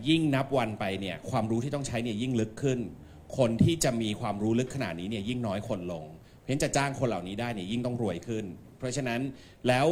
[0.10, 2.80] ยิ่งนับวันไปเนี่ยความรู้ที่ต้องใช้เนี่ยยิ่งลึกขึ้น
[3.38, 6.06] คนที่จะมีความรู้ลึกขนาดนี้เนี่ยยิ่งน้อยคนลง
[6.40, 8.46] เพราะฉะนั้นจะจ้างคนเหล่านี้ได้เนี่ยยิ่งต้องรวยขึ้น
[8.78, 9.20] เพราะฉะนั้น
[9.68, 9.88] แล้ว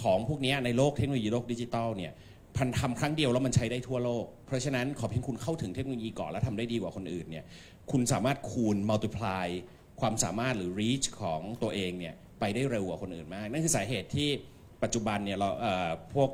[0.00, 2.12] ของพวกนี้ในโลกเทคโนโลยีโลกดิจิตอลเนี่ย
[2.56, 7.44] พันทำครั้งเดียวแล้วมันใช้ได้ทั่วโลก เพราะฉะนั้นขอเพียงคุณเข้าถึงเทคโนโลยีก่อนแล้วทำได้ดีกว่าคนอื่นเนี่ย
[7.92, 9.46] คุณสามารถคูณ multiply
[10.00, 14.28] ความสามารถหรือ reach ของตัวเองเนี่ยไปได้เร็วกว่าคนอื่นมาก นั่นคือสาเหตุที่
[14.82, 16.30] ปัจจุบันเนี่ยเราเอ่อพวก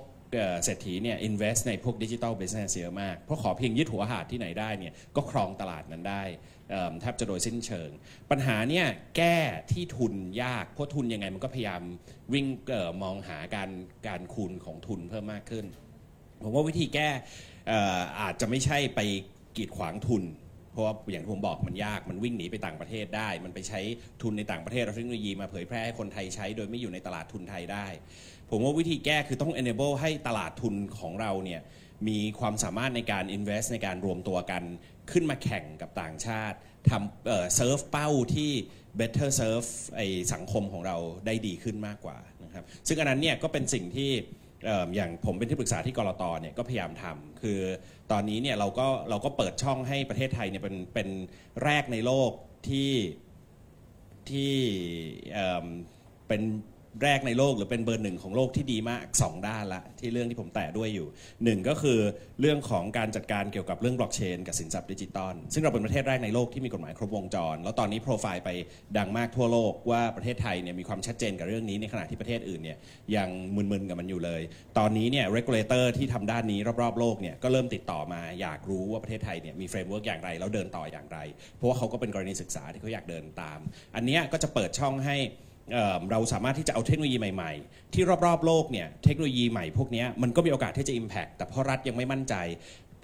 [0.64, 6.22] เศรษฐีเนี่ย invest ในพวกดิจิ t a ล business เยอะมาก เพราะขอเพียงยึดหัวหาดที่ไหนได้เนี่ยก็ครองตลาดนั้นได้
[7.00, 7.90] แทบจะโดยสิ้นเชิง
[8.30, 9.38] ปัญหาเนี่ยแก้
[9.72, 11.82] ที่ทุนยาก เพราะทุนยังไงมันก็พยายาม
[12.32, 13.70] วิ่งเอ่อมองหาการ
[14.06, 15.66] การคูณของทุนเพิ่มมากขึ้น
[16.44, 17.08] ผมว่าวิธีแก้
[17.70, 19.00] อ่ออาจจะไม่ใช่ไป
[19.56, 20.22] กีดขวางทุน
[20.78, 23.80] ราะว่าอย่างที่ผมบอกมันยากมันวิ่งหนีไปต่างประเทศได้ มันไปใช้
[24.22, 27.86] ทุนในต่างประเทศเอาเทคโนโลยีมาเผยแพร่ให้คนไทยใช้ โดยไม่อยู่ในตลาดทุนไทยได้
[28.50, 31.60] ผมว่าวิธีแก้คือต้อง enable ให้ตลาดทุนของเราเนี่ย
[32.08, 34.62] มีความสามารถในการ invest ในการรวมตัวกัน
[35.10, 36.56] ขึ้นมาแข่งกับต่างชาติ
[36.90, 38.50] ทำเอ่อ serve เป้าที่
[38.98, 40.00] better serve ไอ
[40.32, 44.10] สังคมของเราได้ดีขึ้นมากกว่านะครับซึ่งอันนั้นเนี่ยก็เป็นสิ่งที่
[44.66, 47.60] เอ่ออย่างผมเป็นที่ปรึกษาที่กรตเนี่ยก็พยายามทำคือ
[48.12, 51.08] ตอนนี้เนี่ยเราก็เราก็เปิดช่องให้ประเทศไทยเนี่ยเป็นเป็น
[51.64, 52.30] แรกในโลก
[52.68, 52.92] ที่
[54.30, 54.54] ที่
[55.34, 55.66] เอิ่ม
[56.28, 56.42] เป็น
[57.02, 61.06] แรกในโลกหรือเป็นเบอร์หนึ่งของโลกที่ดีมาก 2 ด้านละ ที่เรื่องที่ผมแตะด้วยอยู่
[61.44, 61.98] หนึ่งก็คือ
[62.40, 68.50] เรื่องของการจัดการเกี่ยวกับเรื่องบล็อกเชนกับสินทรัพย์ดิจิตอลซึ่งเราเป็นประเทศแรกในโลกที่มีกฎหมายครบวงจร แล้วตอนนี้โปรไฟล์ไป
[68.98, 72.78] ดังมากทั่วโลกว่าประเทศไทยเนี่ยมีความชัดเจนกับเรื่องนี้ในขณะที่ประเทศอื่นเนี่ย
[73.16, 74.42] ยังมึนๆกับมันอยู่เลย
[74.78, 81.18] ตอนนี้เนี่ย regulator ที่ทำด้านนี้รอบๆโลกเนี่ยก็เริ่มติดต่อมาอยากรู้ว่าประเทศไทยเนี่ยมี framework อย่างไรแล้วเดินต่ออย่างไร
[81.56, 83.58] เพราะว่าเขาก็เป็นกรณีศึกษาที่เขาอยากเดินตาม
[83.96, 85.16] อันนี้ก็จะเปิดช่องให้
[85.72, 92.34] เราสามารถที่จะเอาเทคโนโลยีใหม่ๆ ที่รอบๆ โลกเนี่ยเทคโนโลยีใหม่พวกนี้มันก็มีโอกาสที่จะ Impact แต่เพราะรัฐยังไม่มั่นใจ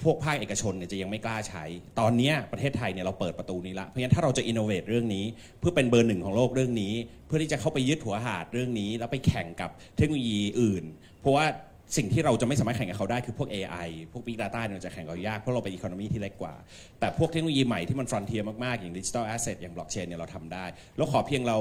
[0.05, 1.65] พวกภาคเอกชนเนี่ยจะยังไม่กล้าใช้
[2.01, 5.25] ตอนนี้ประเทศไทยเนี่ยเราเปิดประตูนี้ละเพราะฉะนั้นถ้าเราจะ innovate เรื่องนี้
[5.61, 6.93] เพื่อเป็นเบอร์หนึ่งของโลกเรื่องนี้
[7.27, 10.85] เพื่อที่จะเข้าไปยึดหัวหาดเรื่องนี้ แล้วไปแข่งกับเทคโนโลยีอื่น
[11.21, 11.47] เพราะว่า
[11.97, 16.55] สิ่งที่เราจะไม่สามารถแข่งกับเขาได้คือพวก AI พวก Big Data เนี่ยจะแข่งกับยาก เพราะเราเป็นอีโคโนมีที่เล็กกว่า
[17.01, 20.65] แต่พวกเทคโนโลยีใหม่ที่มันฟรอนเทียมากๆ อย่าง Digital Asset อย่าง Blockchain เนี่ยเราทำได้
[20.97, 21.59] แล้วขอเพียงเรา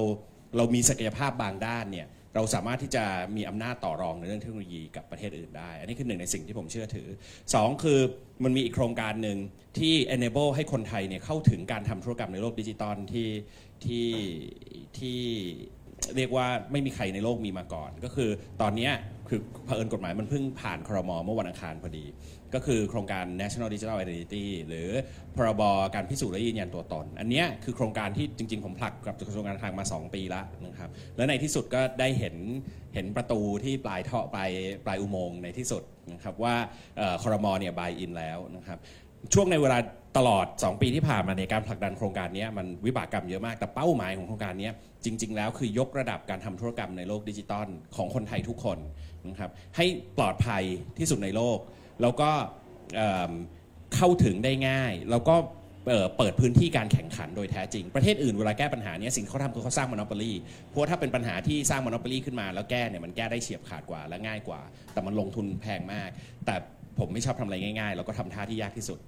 [0.57, 3.03] เรามีศักยภาพบางด้านเนี่ยเราสามารถที่จะ
[3.35, 7.07] มีอำนาจต่อรองในเรื่องเทคโนโลยีกับประเทศอื่นได้ อันนี้คือหนึ่งในสิ่งที่ผมเชื่อถือ
[7.53, 7.99] สองคือ
[8.43, 9.37] มันมีอีกโครงการหนึ่ง
[9.77, 13.29] ที่ enable ให้คนไทยเนี่ยเข้าถึงการทำธุรกรรมในโลกดิจิตอลที่
[13.85, 14.09] ที่
[14.97, 15.19] ที่
[16.15, 18.29] เรียกว่าไม่มีใครในโลกมีมาก่อน ก็คือ
[18.61, 18.89] ตอนนี้
[19.29, 22.05] คือเผอิญกฎหมายมันเพิ่งผ่านครมเมื่อวันอังคารพอดี
[22.55, 24.89] ก็คือโครงการ National Digital Identity หรือ
[25.35, 25.61] พรบ
[25.95, 32.35] การพิสูจน์และยืนยันตัวตน อันนี้คือโครงการที่จริง ๆ ผมผลักกับกระทรวงการคลังมา 2 ปีแล้วนะครับ และในที่สุดก็ได้เห็น
[32.93, 34.49] เห็นประตูที่ปลายท่อปลาย
[34.85, 36.55] ปลายอุโมงค์ในที่สุดนะครับว่า
[36.97, 38.77] เอ่อครมเนี่ยบายอินแล้วนะครับ
[39.33, 39.77] ช่วงในเวลา
[40.17, 44.69] ตลอด 2 ปีที่ผ่านมาในการผลักดันโครงการนี้มันวิบากกรรมเยอะมากแต่เป้าหมายของโครงการนี้
[45.05, 48.77] จริง ๆ แล้วคือยกระดับการทำธุรกรรมในโลกดิจิตอลของคนไทยทุกคน
[49.29, 49.85] นะครับให้
[50.17, 50.63] ปลอดภัย
[50.99, 51.57] ที่สุดในโลก
[52.03, 52.29] แล้วก็
[52.95, 55.35] เเข้าถึงได้ง่าย แล้วก็
[55.89, 60.31] เอ่อเปิดพื้นที่การแข่งขันโดยแท้จริง ประเทศอื่นเวลาแก้ปัญหาเนี้ยสิ่งที่เขาทำคือเขาสร้างมอน o ป o ลี
[60.69, 64.61] เพราะถ้าเป็นปัญหาที่สร้างมอน o ป o ลีขึ้นมาแล้วแก้เนี่ยมันแก้ได้เฉียบขาดกว่าและง่ายกว่า
[64.93, 66.09] แต่มันลงทุนแพงมาก
[66.45, 66.55] แต่
[66.99, 68.99] ผมไม่ชอบทำอะไรง่ายๆ แล้วก็ทำท่าที่ยากที่สุด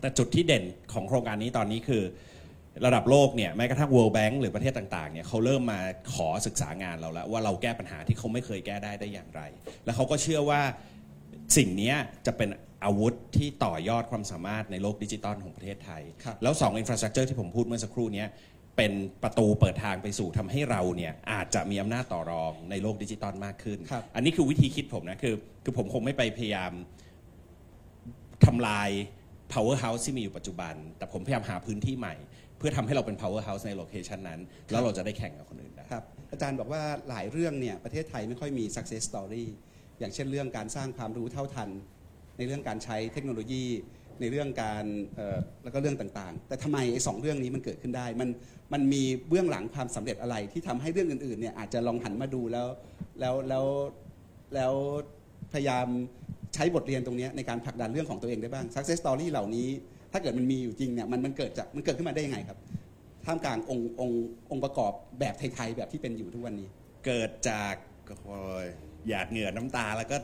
[0.00, 2.02] แต่จุดที่เด่นของโครงการนี้ตอนนี้คือ
[2.86, 5.80] ระดับโลกเนี่ยแม้กระทั่ง World Bank หรือประเทศต่างๆเนี่ยเขาเริ่มมา
[6.14, 9.42] ขอศึกษางานเราแล้วว่าเราแก้ปัญหาที่เขาไม่เคยแก้ได้ได้อย่างไร
[9.84, 10.60] แล้วเขาก็เชื่อว่า
[11.56, 12.48] สิ่งเนี้ยจะเป็น
[12.84, 18.28] อาวุธที่ต่อยอดความสามารถในโลกดิจิตอลของประเทศไทยครับแล้ว2 infrastructure ที่ผมพูดเมื่อสักครู่เนี้ย
[18.76, 25.34] เป็นประตูเปิดทางไปสู่ทำให้เราเนี่ยอาจจะมีอำนาจต่อรองในโลกดิจิตอลมากขึ้นครับอันนี้คือวิธีคิดผมนะคือ
[25.64, 26.72] คือผมคงไม่ไปพยายาม
[28.46, 28.90] ทำลาย
[29.52, 32.14] power house ที่มีอยู่ปัจจุบัน แต่ผมพยายามหาพื้นที่ใหม่
[32.58, 39.44] เพื่อทำให้เราเป็น power house ในโลเคชันนั้น แล้วเราจะได้แข่งกับคนอื่นได้ครับอาจารย์บอกว่าหลายเรื่องเนี่ยประเทศไทยไม่ค่อยมี success story
[40.00, 41.70] อย่างเช่นเรื่องการสร้างความรู้เท่าทัน
[42.36, 43.64] ในเรื่องการใช้เทคโนโลยี
[44.20, 44.84] ในเรื่องการ
[45.64, 48.28] แล้วก็เรื่องต่างๆ แต่ทำไมไอ้สองเรื่องนี้มันเกิดขึ้นได้ มัน
[48.72, 52.68] มันมีเบื้องหลังความสำเร็จอะไรที่ทำให้เรื่องอื่นๆเนี่ยอาจจะลองหันมาดูแล้ว
[53.20, 53.64] แล้วแล้ว
[54.54, 54.72] แล้ว
[55.52, 55.86] พยายาม
[56.54, 59.68] ใช้บทเรียนตรงนี้ในการผลักดันเรื่องของตัวเองได้บ้าง success story เหล่านี้
[60.12, 62.58] ถ้าเกิดมันมีอยู่จริงเนี่ยมันมันเกิดจากมันเกิดขึ้นมาได้ยังไงครับ
[63.24, 66.68] ท่ามกลางองค์องค์องค์ประกอบแบบไทยๆแบบที่เป็นอยู่ทุกวันนี้
[67.06, 67.74] เกิดจาก
[68.26, 68.66] โอ้ย
[69.08, 70.16] หยาดเหงื่อน้ำตาแล้วก็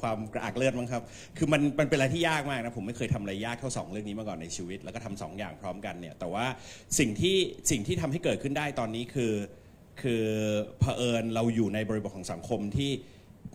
[0.00, 1.02] ความกระอักเลือดมั้งครับ
[1.36, 6.46] คือมันมันเป็นอะไรที่ยากมากนะ ผมไม่เคยทำอะไรยากเท่าสองเรื่องนี้มาก่อนในชีวิต แล้วก็ทำสองอย่างพร้อมกันเนี่ย แต่ว่า
[6.98, 7.36] สิ่งที่
[7.70, 9.32] สิ่งที่ทำให้เกิดขึ้นได้ตอนนี้คือ
[10.02, 10.24] คือ
[10.80, 12.90] เผอิญเราอยู่ในบริบทของสังคมที่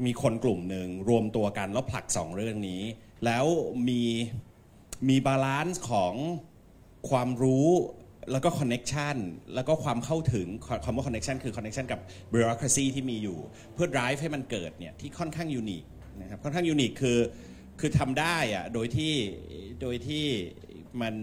[0.06, 2.82] มีคนกลุ่มหนึ่งรวมตัวกันแล้วผลักสองเรื่องนี้
[3.26, 3.46] แล้ว
[3.88, 4.02] มี
[5.10, 6.14] มี balance ของ
[7.10, 7.70] ความรู้
[8.32, 9.16] แล้วก็ connection
[9.56, 10.48] แล้วก็ความเข้าถึง
[10.86, 12.00] คำว่า connection คือ connection กับ
[12.34, 13.38] bureaucracy ที่มีอยู่
[13.74, 15.84] เพื่อ drive ให้มันเกิดเนี่ยที่ค่อนข้างยูนิค
[16.22, 17.20] นะครับค่อนข้างยูนิคคือ
[17.80, 19.14] คือทำได้อะโดยที่
[19.82, 20.26] โดยที่
[21.02, 21.16] มัน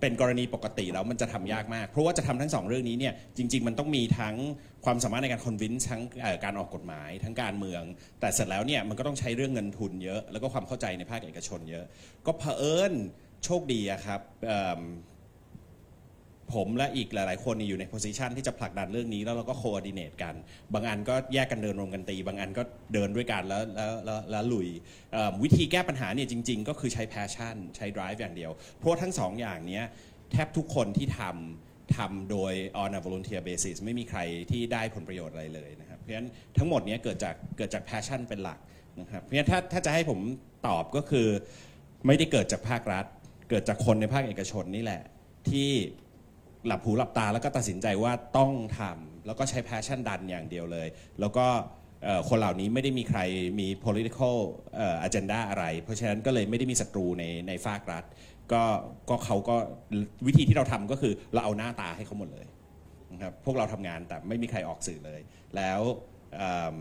[0.00, 4.36] เป็นกรณีปกติแล้วมันจะทำยากมาก เพราะว่าจะทำทั้งสองเรื่องนี้เนี่ยจริง ๆ มันต้องมีทั้ง
[4.84, 6.02] ความสามารถในการคอนวินทั้ง
[6.44, 7.82] การออกกฎหมายทั้งการเมือง
[8.20, 11.84] แต่เสร็จแล้วเนี่ยมันก็ต้องใช้เรื่องเงินทุนเยอะ แล้วก็ความเข้าใจในภาคเอกชนเยอะ
[12.26, 12.92] ก็เผอิญ
[13.44, 14.20] โชคดีครับ
[16.54, 20.34] ผมและอีกหลาย ๆ คนนี่อยู่ในโพสิชันที่จะผลักดันเรื่องนี้แล้วเราก็โคอ r d ดิเนตกัน
[20.74, 22.62] บางอันก็แยกกันเดินรวมกันตี บางอันก็
[22.94, 24.68] เดินด้วยกันแล้วแล้วแล้วแล้วลุย
[25.42, 29.84] วิธีแก้ปัญหาเนี่ยจริง ๆ ก็คือใช้ passion ใช้ drive อย่างเดียว เพราะทั้งสองอย่างเนี้ย
[30.32, 36.28] แทบทุกคนที่ทำทำโดย on a volunteer basis ไม่มีใครที่ได้ผลประโยชน์อะไรเลยนะครับ เพราะฉะนั้น
[36.58, 38.58] ทั้งหมดเนี้ยเกิดจากเกิดจาก passion เป็นหลัก
[39.00, 40.20] นะครับ เพราะฉะนั้นถ้าถ้าจะให้ผม
[40.68, 41.26] ตอบก็คือ
[42.06, 43.04] ไม่ได้เกิดจากภาครัฐ
[43.50, 45.02] เกิดจากคนในภาคเอกชนนี่แหละ
[45.50, 45.70] ที่
[46.66, 50.88] หลับหูหลับตาแล้วก็ตัดสินใจว่าต้องทำแล้วก็ใช้ passion ดันอย่างเดียวเลย
[51.20, 51.46] แล้วก็
[52.04, 53.20] เอ่อคนเหล่านี้ไม่ได้มีใคร
[53.60, 54.34] มี political
[54.76, 58.04] เอ่อ agenda อะไร เพราะฉะนั้นก็เลยไม่ได้มีศัตรูในในภาครัฐ
[58.52, 58.62] ก็
[59.08, 59.56] ก็เขาก็
[60.26, 62.46] วิธีที่เราทำก็คือเราเอาหน้าตาให้เขาหมดเลย
[63.12, 65.20] นะครับพวกเราทำงานแต่ไม่มีใครออกสื่อเลย
[65.56, 65.80] แล้ว
[66.36, 66.76] เอิ่ม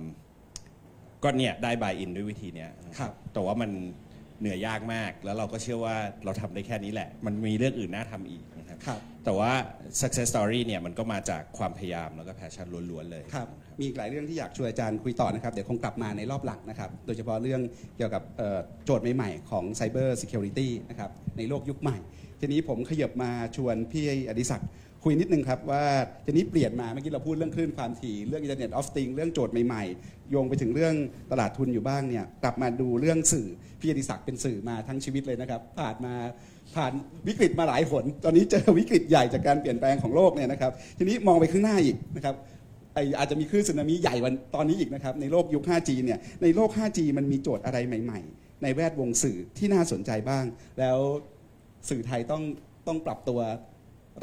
[1.24, 3.72] ก็เนี่ยได้บายอินด้วยวิธีเนี้ยนะครับ แต่ว่ามัน
[4.40, 8.51] เหนื่อยยากมากแล้วเราก็เชื่อว่าเราทำได้แค่นี้แหละ มันมีเรื่องอื่นน่าทำอีกนะ
[8.88, 9.52] ครับครับ แต่ว่า
[10.02, 13.48] success story เนี่ยมันก็มาจากความพยายามแล้วก็ passion ล้วนๆเลยครับ
[13.80, 17.62] มีอีกหลายเรื่องที่อยากชวนอาจารย์คุยต่อนะครับ เดี๋ยวคงกลับมาในรอบหลังนะครับ โดยเฉพาะเรื่อง
[17.98, 21.98] เกี่ยวกับเอ่อโจทย์ใหม่ๆ ของ Cyber Security นะครับ ในโลกยุคใหม่
[22.40, 24.70] ทีนี้ผมขยับมาชวนพี่อดิศักดิ์
[25.04, 25.84] คุยนิดนึงครับว่า
[26.26, 30.96] ทีนี้เปลี่ยนมาเมื่อกี้เราพูดเรื่องคลื่นความถี่เรื่อง Internet of Things เรื่องโจทย์ใหม่ๆโยงไปถึงเรื่อง
[31.32, 33.48] ตลาดทุนอยู่บ้างเนี่ยกลับมาดูเรื่องสื่อ
[33.80, 36.16] พี่อดิศักดิ์เป็นสื่อมาทั้งชีวิตเลยนะครับผ่านมา
[36.76, 36.94] ผ่าน
[37.28, 42.36] วิกฤตมาหลายหนตอนนี้เจอวิกฤตใหญ่จากการเปลี่ยนแปลงของโลกเนี่ยนะครับ ทีนี้มองไปข้างหน้าอีกนะครับ
[42.94, 50.46] ไออาจจะมีคลื่นสึนามิใหญ่วันตอนนี้อีกนะครับ ในโลกยุค 5G เนี่ยในโลก 5G มันมีโจทย์อะไรใหม่ ๆ ในแวดวงสื่อที่น่าสนใจบ้าง
[50.80, 50.98] แล้ว
[51.90, 52.44] สื่อไทยต้อง
[52.88, 53.40] ต้องปรับตัว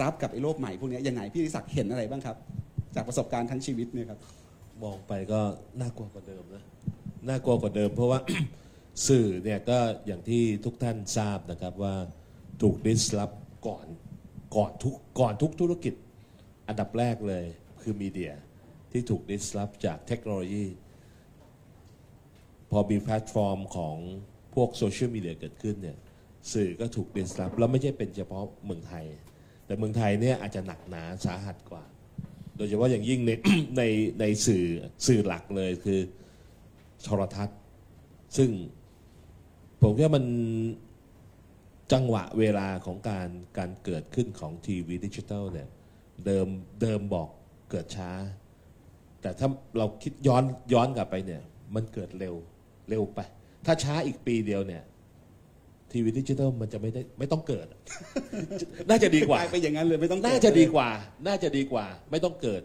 [0.03, 2.37] รับกับไอ้โลกใหม่พวกนี้ยังไงพี่ธิศักดิ์เห็นอะไรบ้างครับ
[2.95, 4.19] จากประสบการณ์ทั้งชีวิตเนี่ยครับ
[4.85, 5.41] มองไปก็
[5.81, 6.63] น่ากลัวกว่าเดิมนะ
[7.29, 8.19] น่ากลัวกว่าเดิม เพราะว่า
[9.09, 11.95] สื่อเนี่ยก็อย่างที่ทุกท่านทราบนะครับว่า
[12.63, 13.31] ถูกดิสลอฟ
[13.67, 13.87] ก่อน
[14.57, 15.95] ก่อนทุกก่อนทุกธุรกิจ
[16.69, 17.45] อันดับแรกเลย
[17.83, 18.33] คือมีเดีย
[18.93, 20.67] ที่ถูกดิสลอฟจากเทคโนโลยี
[22.71, 23.97] พอมีแพลตฟอร์มของ
[24.55, 25.99] พวกโซเชียลมีเดียเกิดขึ้นเนี่ย
[26.53, 29.05] สื่อก็ถูก disrupt แล้วไม่ใช่เป็นเฉพาะเมืองไทย
[29.67, 31.85] แต่เมืองไทยเนี่ยอาจจะหนักหนาสาหัสกว่า
[32.57, 33.31] โดยเฉพาะอย่างยิ่งใน
[33.79, 33.83] ใน
[34.21, 34.65] ในสื่อ
[35.07, 36.01] สื่อหลักเลยคือ
[37.03, 37.59] โทรทัศน์
[38.37, 38.51] ซึ่ง
[39.83, 40.25] ผมว่ามัน
[41.93, 43.29] จังหวะเวลาของการ
[43.59, 45.69] การเกิดขึ้นของทีวีดิจิทัลเนี่ย
[46.27, 46.47] เดิม
[46.83, 47.29] เดิมบอก
[47.71, 48.11] เกิดช้า
[49.23, 51.43] แต่ถ้าเราคิดย้อนย้อนกลับไปเนี่ย
[51.75, 52.35] มันเกิดเร็ว
[52.89, 53.21] เร็วไป
[53.67, 54.83] ถ้าช้าอีกปีเดียวเนี่ย
[55.93, 57.67] ทีวีดิจิทัลมันจะไม่ได้ไม่ต้องเกิด
[58.91, 60.89] น่าจะดีกว่าไปอย่างนั้นเลยไม่ต้องน่าจะดีกว่า
[61.27, 62.63] น่าจะดีกว่า ไม่ต้องเกิด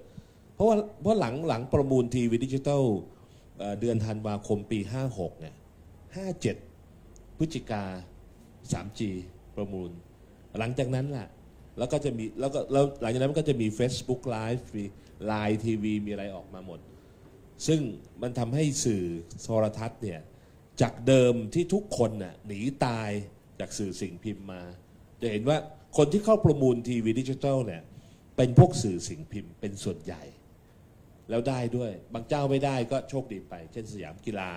[0.55, 2.84] เพราะว่าเพราะหลังหลังประมูลทีวีดิจิตอล
[3.57, 5.55] เอ่อเดือนธันวาคมปี 56เนี่ย
[6.65, 7.84] 57พฤศจิกา
[8.72, 9.01] 3G
[9.55, 9.91] ประมูล
[10.59, 11.28] หลังจากนั้นล่ะ
[11.78, 14.86] แล้วก็จะมีแล้วก็แล้วหลังจากนั้นมันก็จะมี Facebook Live มี
[15.32, 16.80] Line TV มีอะไรออกมาหมด
[17.68, 17.82] ซึ่ง
[18.22, 19.03] มันทำให้สื่อ
[19.43, 20.22] โทรทัศน์เนี่ย
[20.82, 23.09] จากเดิมที่ทุกคนน่ะหนีตาย
[23.59, 24.61] จากสื่อสิ่งพิมพ์มา
[25.22, 25.57] จะเห็นว่า
[25.97, 27.84] คนที่เข้าประมูลทีวีดิจิทัลเนี่ย
[28.38, 30.24] เป็นพวกสื่อสิ่งพิมพ์เป็นส่วนใหญ่
[31.30, 34.51] แล้วได้ด้วย บางเจ้าไม่ได้ก็โชคดีไป เช่นสยามกีฬา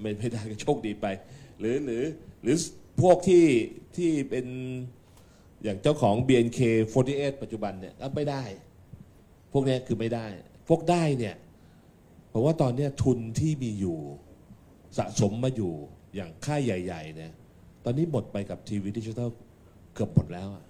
[0.00, 1.06] ไม่ไม่ได้ก็โชคดีไป
[1.58, 2.04] หรือหรือ
[2.42, 2.56] หรือ
[3.02, 3.44] พวกที่
[3.96, 4.46] ที่เป็น
[5.62, 8.44] อย่างเจ้าของ BNK48 ปัจจุบันเนี่ยก็ไม่ได้
[9.52, 10.26] พวกเนี้ยคือไม่ได้
[10.68, 11.36] พวกได้เนี่ย
[12.32, 13.98] ผมว่าตอนเนี้ยทุนที่มีอยู่
[14.98, 15.72] สะสมมาอยู่
[16.14, 17.32] อย่างค่ายใหญ่ ๆ เนี่ย
[17.84, 19.28] ตอนนี้หมดไปกับทีวีดิจิทัล
[19.94, 20.64] เกือบหมดแล้วอะ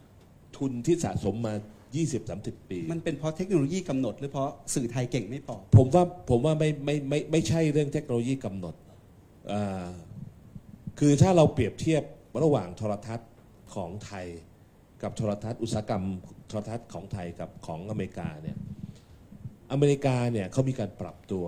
[0.56, 1.54] ทุนที่สะสมมา
[2.12, 8.74] 20-30 ปี มันเป็นเพราะเทคโนโลยีกำหนด หรือเพราะสื่อไทยเก่งไม่พอ ผมว่าผมว่าไม่ไม่ไม่ไม่ใช่เรื่องเทคโนโลยีกำหนด
[9.52, 9.86] อ่า
[10.98, 12.02] คือถ้าเราเปรียบเทียบ
[12.42, 13.30] ระหว่างโทรทัศน์
[13.74, 14.26] ของไทย
[15.02, 16.04] กับโทรทัศน์อุตสาหกรรม
[16.46, 18.56] โทรทัศน์ของไทยกับของอเมริกาเนี่ย
[19.72, 21.46] อเมริกาเนี่ยเขามีการปรับตัว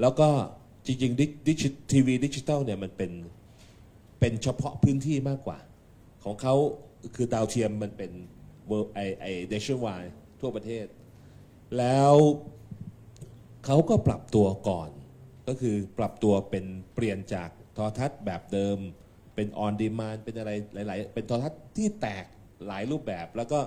[0.00, 0.28] แล้วก็
[0.86, 3.12] จริงๆดิจิทีวีดิจิตอลเนี่ยมันเป็น
[4.20, 5.58] เป็นเฉพาะพื้นที่มากกว่า
[6.24, 6.54] ของเขา
[7.14, 8.10] คือดาวเทียมมันเป็น
[8.94, 9.86] nationwide
[10.40, 10.86] ทั่วประเทศ
[11.78, 12.14] แล้ว
[13.64, 14.90] เขาก็ปรับตัวก่อน
[15.48, 16.64] ก็คือปรับตัวเป็น
[16.94, 18.78] เปลี่ยนจากโทรทัศน์แบบเดิม
[19.36, 22.24] เป็นออนดีมานเป็นอะไรหลาย ๆ เป็นโทรทัศน์ที่แตก
[22.66, 23.58] หลายรูปแบบ แล้วก็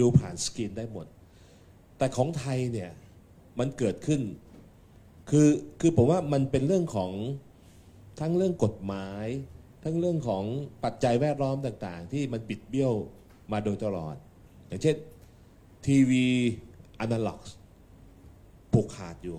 [0.00, 1.06] ดูผ่านสกรีนได้หมด
[1.98, 2.90] แต่ของไทยเนี่ย
[3.58, 4.20] มันเกิดขึ้น
[5.30, 5.48] คือ
[5.80, 7.12] คือผมว่ามันเป็นเรื่องของ
[8.20, 9.26] ทั้งเรื่องกฎหมาย
[9.84, 10.44] ทั้งเรื่องของ
[10.84, 12.94] ปัจจัยแวดล้อมต่าง ๆ ที่มันบิดเบี้ยว
[13.52, 14.16] มาโดยตลอด
[14.66, 14.96] อย่างเช่น
[15.86, 16.26] ทีวี
[17.00, 17.40] อนาล็อก
[18.72, 19.38] ผูกขาดอยู่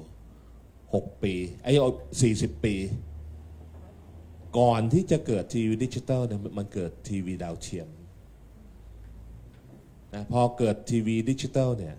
[0.65, 1.91] 6 ปีไอ้เอา
[2.27, 2.75] 40ปี
[4.59, 7.87] ก่อนที่จะเกิดทีวีดิจิตอลเนี่ยมันเกิดทีวีดาวเทียม
[10.13, 11.95] นะพอเกิดทีวีดิจิตอลเนี่ย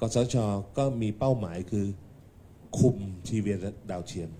[0.00, 0.36] กสทช
[0.78, 1.86] ก็มีเป้าหมายคือ
[2.78, 2.96] คุม
[3.28, 3.50] ทีวี
[3.90, 4.30] ดาวเทียม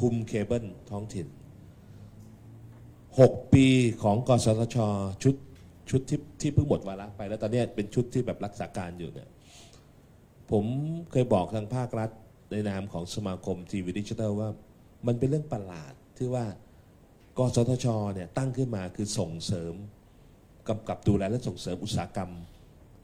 [0.00, 1.26] คุมเคเบิลท้องถิ่น
[2.80, 3.66] 6 ปี
[4.02, 4.76] ของกสช
[5.22, 5.34] ชุด
[5.90, 9.28] ชุดที่ที่เพิ่งหมดวาระไปแล้วตอนเนี้ยเป็นชุดที่แบบรักษาการอยู่เนี่ย
[10.50, 10.64] ผม
[11.10, 12.10] เคยบอกทางภาครัฐ
[12.50, 14.48] ในนามของสมาคมทีวีดิจิทัลว่า
[15.06, 16.46] มันเป็นเรื่องประหลาด ที่ว่า
[17.38, 19.74] กสทชเนี่ยตั้งขึ้นมาคือส่งเสริม
[20.68, 22.30] กำกับดูแลและส่งเสริมอุตสาหกรรม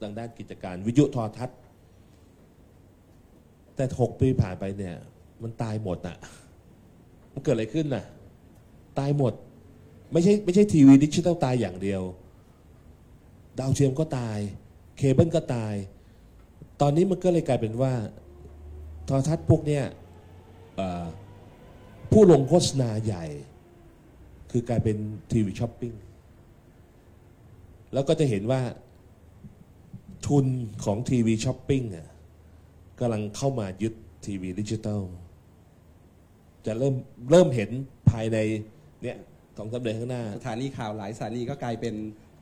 [0.01, 1.59] ทางด้านกิจการวิทยุโทรทัศน์
[3.75, 4.95] แต่หกปีผ่านไปเนี่ย
[5.43, 6.17] มันตายหมดอะ
[7.33, 8.05] มันเกิดอะไรขึ้นน่ะ
[8.99, 9.33] ตายหมด
[10.11, 12.01] ไม่ใช่ไม่ใช่ทีวีดิจิทัลตายอย่างเดียว
[13.59, 14.37] ดาวเทียมก็ตาย
[14.97, 15.73] เคเบิลก็ตาย
[16.81, 17.93] ตอนนี้มันก็เลยกลายเป็นว่า
[19.05, 19.83] โทรทัศน์พวกเนี้ย
[20.75, 21.05] เอ่อ
[22.11, 23.25] ผู้ลงโฆษณาใหญ่
[24.51, 24.97] คือกลายเป็น
[25.31, 25.93] ทีวีช้อปปิ้ง
[27.93, 28.61] แล้วก็จะเห็นว่า
[30.27, 30.45] ทุน
[30.83, 32.07] ของทีวีช้อปปิ้งอะ
[32.99, 33.93] กำลังเข้ามายึด
[34.25, 35.01] ทีวีดิจิตอล
[36.65, 36.95] จะเริ่ม
[37.31, 37.69] เริ่มเห็น
[38.09, 38.37] ภายใน
[39.03, 39.17] เนี่ย
[39.57, 41.95] สองสามเดือนข้างหน้า สถานีข่าวหลายสถานีก็กลายเป็น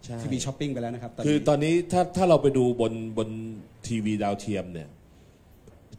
[0.06, 3.30] ใช่ ทีวีช้อปปิ้งไปแล้วนะครับตอนคือนี้ตอนนี้ถ้าถ้าเราไปดูบนบน
[3.88, 4.90] ทีวีดาวเทียมเนี่ย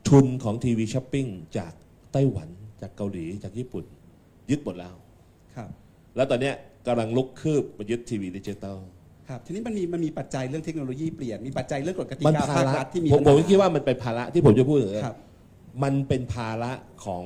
[0.08, 1.26] ทุนของทีวีช้อปปิ้ง
[1.58, 1.72] จาก
[2.12, 2.48] ไต้หวัน
[2.82, 3.84] จากเกาหลีจากญี่ปุ่น
[4.50, 4.94] ยึดหมดแล้ว
[5.56, 5.68] ครับ
[6.16, 6.54] แล้วตอนเนี้ย
[6.86, 8.78] กำลังลุกคืบมายึดทีวีดิจิตอล
[9.28, 15.16] ครับทีนี้มันมีมันมีปัจจัยเรื่องเทคโนโลยีเปลี่ยนมีปัจจัยเรื่องกฎกติมันกาภาภาคระรัฐที่มีผมผมปัญหาคิดว่ามันเป็นภาระที่ผมจะพูดอย่างนี้ครับ
[15.82, 16.72] มันเป็นภาระ
[17.04, 17.24] ของ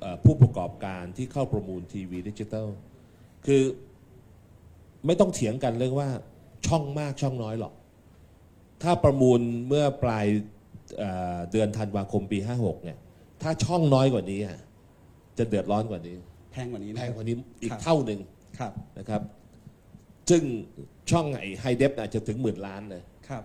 [0.00, 2.68] เอ่อผู้ประกอบการที่เข้าประมูลทีวีดิจิตอล
[3.46, 3.62] คือ
[5.06, 6.08] ไม่ต้องเถียงกันเรื่องว่า
[6.66, 7.74] ช่องมากช่องน้อยหรอก
[8.82, 10.26] ถ้าประมูลเมื่อปลาย
[10.98, 12.98] เอ่อเดือนธันวาคมปี 56เนี่ย
[13.42, 14.58] ถ้าช่องน้อยกว่านี้อะ
[15.38, 16.16] จะเดือดร้อนกว่านี้
[16.52, 18.20] แพงกว่านี้แพนะงกว่านี้อีกครับเท่าหนึ่ง
[18.58, 19.22] ครับนะครับ
[20.30, 20.42] ซึ่ง
[21.10, 23.42] ช่องไอไฮเดฟอาจจะถึงหมื่นล้านเลย ครับ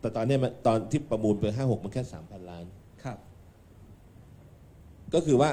[0.00, 2.64] แต่ตอนเนี้ยมันตอนที่ประมูลไป56มันแค่3,000ล้าน
[3.04, 3.18] ครับ
[5.14, 5.50] ก็คือว่า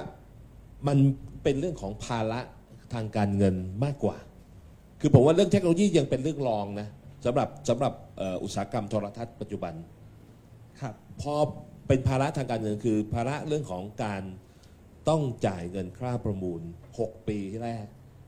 [0.88, 0.98] มัน
[1.44, 2.40] เป็นเรื่องของภาระ
[2.94, 4.18] ทางการเงินมากกว่า
[5.02, 6.88] คือผมว่าเรื่องเทคโนโลยียังเป็นเรื่องรองนะ
[7.26, 9.74] สำหรับสำหรับเอ่ออุตสาหกรรมโทรทัศน์ปัจจุบัน
[10.82, 11.34] ครับ พอ
[11.88, 14.24] เป็นภาระทางการเงินคือภาระเรื่องของการ
[15.10, 16.62] ต้องจ่ายเงินค่าประมูล
[16.96, 17.86] 6 ปีแรก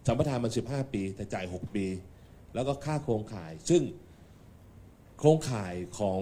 [0.08, 1.86] สัมปทานมัน 15 ปี แต่จ่าย 6 ปี
[2.54, 3.82] แล้วก็ค่าโครงข่าย ซึ่ง
[5.20, 6.22] โครงข่ายของ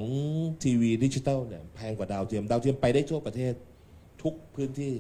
[0.64, 3.54] ทีวีดิจิตอลเนี่ยแพงกว่าดาวเทียม ดาวเทียมไปได้ทั่วประเทศ
[4.24, 4.94] ทุกพื้นที่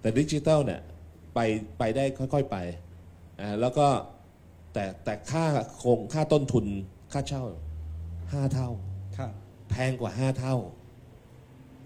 [0.00, 0.80] แต่ดิจิตอลเนี่ย
[1.34, 1.38] ไป
[1.78, 2.56] ไปได้ค่อยๆไป
[3.40, 3.86] อ่าแล้วก็
[4.72, 5.44] แต่แต่ค่า
[5.78, 6.66] โครงค่าต้นทุน
[7.12, 7.44] ค่าเช่า
[7.94, 8.68] 5 เท่า
[9.18, 9.32] ครับ
[9.70, 10.56] แพงกว่า 5 เท่า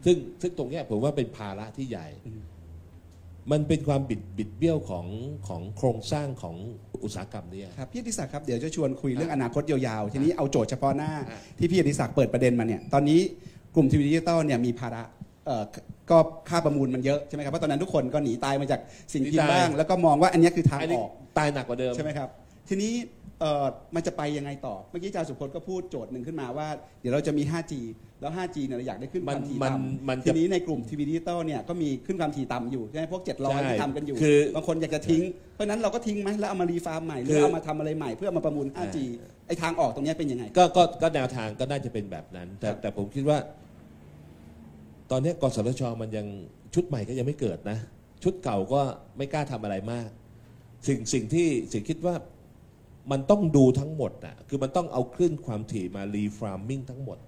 [0.05, 2.33] ซึ่งซึ่งตรงเนี้ยผมว่าเป็นภาระที่ใหญ่อื
[3.49, 5.07] มมันเป็นความบิดบิดเบี้ยวของ
[5.49, 6.57] ของโครงสร้างของ
[7.05, 13.21] อุตสาหกรรมเนี่ย ครับพี่อดิศักดิ์ครับเดี๋ยวจะชวนคุยเรื่องอนาคตยาวๆ ทีนี้เอาโจทย์เฉพาะหน้าอะที่พี่อดิศักดิ์เปิดประเด็นมาเนี่ยตอนนี้
[13.75, 15.03] กลุ่มทีวีดิจิตอลเนี่ยมีภาระ
[15.47, 15.65] เอ่อ
[16.11, 16.19] ก็
[16.49, 18.81] ค่าประมูลมันเยอะใช่ไหมครับเพราะตอนนั้นทุกคนก็หนีตายมาจาก
[19.13, 22.29] สิ่งพิมพ์บ้าง แล้วก็มองว่าอันเนี้ยคือทางออก อันนี้ตายหนักกว่าเดิมใช่ไหมครับ
[22.69, 22.93] ทีนี้
[23.41, 26.69] เอ่อมันจะไปยังไงต่อ เมื่อกี้อาจารย์สุพจน์ก็พูดโจทย์หนึ่งขึ้นมาว่า
[27.01, 27.73] เดี๋ยวเราจะมี 5G
[28.21, 29.79] แล้ว 5G เนี่ยเราอยากได้คลื่นความถี่มันต่ำ
[30.09, 35.23] มันจะ ทีนี้ในกลุ่มทีวีดิจิตอลเนี่ยก็มีคลื่นความถี่ต่ำอยู่ใช่ไหมพวก 700ใช่ที่ทำกันอยู่ คือบางคนอยากจะทิ้ง
[35.55, 38.97] เพราะฉะนั้นเราก็ทิ้งไหมแล้วเอามา refarm ใหม่ หรือคือเอามาทำอะไรใหม่เพื่อมาประมูล 5G
[39.47, 43.39] ไอ้ทางออกตรงเนี้ยเป็นยังไง ก็ก็ก็แนวทางก็น่าจะเป็นแบบนั้น แต่ครับ แต่ผมคิดว่า
[45.11, 46.27] ตอนเนี้ยกสทชมันยัง
[46.75, 47.79] ชุดใหม่ก็ยังไม่เกิดนะ
[48.23, 48.81] ชุดเก่าก็
[49.17, 50.09] ไม่กล้าทำอะไรมาก
[50.87, 52.15] สิ่งสิ่งที่สิ่งคิดว่า
[53.11, 57.19] มันต้องดูทั้งหมดน่ะคือมันต้องเอาคลื่นความถี่มา refarming ทั้งหมด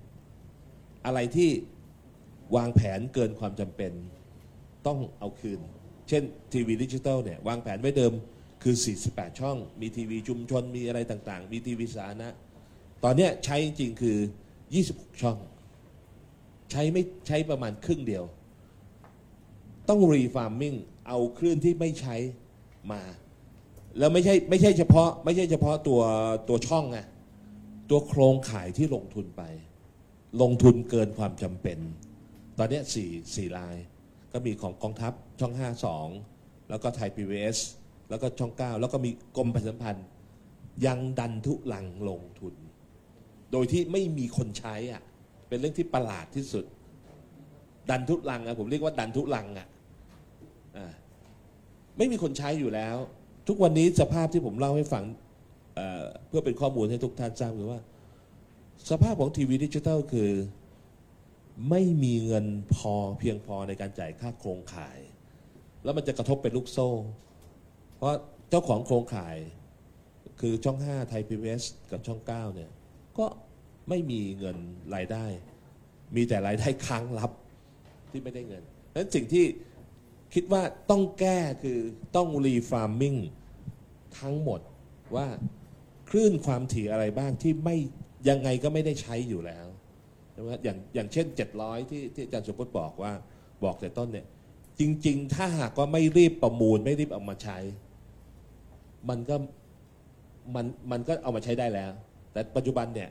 [1.07, 1.51] อะไรที่
[2.57, 3.93] วางแผนเกินความจำเป็น
[4.87, 5.61] ต้องเอาคืน
[6.09, 6.23] เช่น
[6.53, 8.13] ทีวีดิจิตอลเนี่ยวางแผนไว้เดิม
[8.63, 8.75] คือ
[9.09, 12.29] 48 ช่อง มีทีวีชุมชน มีอะไรต่างๆ มีทีวีสาธารณะ
[13.05, 14.17] ตอนเนี้ยใช้จริงๆคือ
[14.69, 15.39] 26 ช่อง
[16.71, 18.25] ใช้ไม่ใช้ประมาณครึ่งเดียว
[19.89, 20.75] ต้อง refarming
[21.09, 22.17] เอาคลื่นที่ไม่ใช้
[22.93, 23.03] มา
[23.99, 26.03] แล้วไม่ใช่ไม่ใช่เฉพาะ ไม่ใช่เฉพาะตัว
[26.49, 26.99] ตัวช่องไง
[27.91, 29.43] ตัวโครงข่ายที่ลงทุนไป
[30.43, 31.79] ลงทุนเกินความจำเป็น
[32.59, 33.77] ตอนเนี้ยสี่สี่ราย
[34.33, 35.55] ก็มีของกองทัพช่อง
[36.11, 37.43] 52แล้วก็ไทยพีบีเอส
[38.11, 40.07] แล้วก็ช่อง9แล้วก็มีกรมประชาสัมพันธ์
[40.87, 42.55] ยังดันทุลังลงทุน
[43.53, 45.03] โดยที่ไม่มีคนใช้อะ
[45.49, 46.65] เป็นเรื่องที่ประหลาดที่สุด
[47.91, 49.69] ดันทุลังอะผมเรียกว่าดันทุลังอะ
[50.77, 50.93] อ่า
[51.97, 52.97] ไม่มีคนใช้อยู่แล้ว
[53.53, 55.05] ทุกวันนี้สภาพที่ผมเล่าให้ฟัง
[55.75, 57.81] เอ่อเพื่อเป็นข้อมูลให้ทุกท่านทราบคือว่า
[58.91, 60.31] สภาพของทีวีดิจิทัลคือ
[61.71, 64.99] ไม่มีเงินพอเพียงพอในการจ่ายค่าโครงข่าย
[65.85, 66.89] แล้วมันจะกระทบเป็นลูกโซ่
[67.97, 68.15] เพราะ
[68.51, 69.37] เจ้าของโครงข่าย
[70.41, 71.53] คือช่อง 5 ไทยพีวี
[71.91, 72.71] กับช่อง 9 เนี่ย
[73.19, 73.27] ก็
[73.89, 74.57] ไม่มีเงิน
[74.95, 75.25] รายได้
[76.17, 77.31] มีแต่รายได้ค้างรับ
[78.11, 79.45] ที่ไม่ได้เงินดังนั้นสิ่งที่
[80.35, 81.79] คิดว่าต้องแก้คือ
[82.17, 83.17] ต้องรีฟาร์มมิ่ง
[84.19, 84.61] ทั้งหมด
[85.17, 85.27] ว่า
[86.09, 87.77] คลื่นความถี่อะไรบ้างที่ไม่
[88.29, 89.67] ยังไงก็ไม่ได้ใช้อยู่แล้ว
[90.33, 91.27] ใช่ไหมอย่างอย่างเช่น
[91.59, 93.13] 700 ที่ที่อาจารย์สมพจน์บอกว่า
[93.65, 94.27] บอกแต่ต้นเนี่ย
[94.81, 97.59] จริง ๆ ถ้าหากว่าไม่รีบประมูลไม่รีบเอามาใช้
[99.09, 99.37] มันก็
[100.55, 101.93] มันมันก็เอามาใช้ได้แล้ว
[102.33, 103.11] แต่ปัจจุบันเนี่ย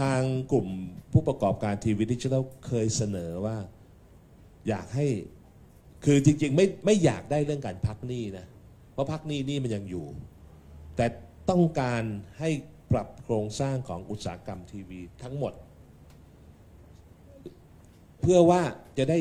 [0.00, 0.20] ทาง
[0.52, 0.68] กลุ่ม
[1.12, 3.56] ผู้ประกอบการทีวีดิจิทัลเคยเสนอว่า
[4.68, 5.06] อยากให้
[6.04, 8.46] คือจริง ๆ ไม่ไม่อยากได้เรื่องการพักหนี้นะ
[9.00, 10.06] ราะพักหนี้นี่มันยังอยู่
[10.96, 11.06] แต่
[11.50, 12.02] ต้องการ
[12.38, 12.50] ให้
[12.92, 15.52] ปรับโครงสร้างของอุตสาหกรรมทีวีทั้งหมด
[18.20, 18.62] เพื่อว่า
[18.98, 19.18] จะได้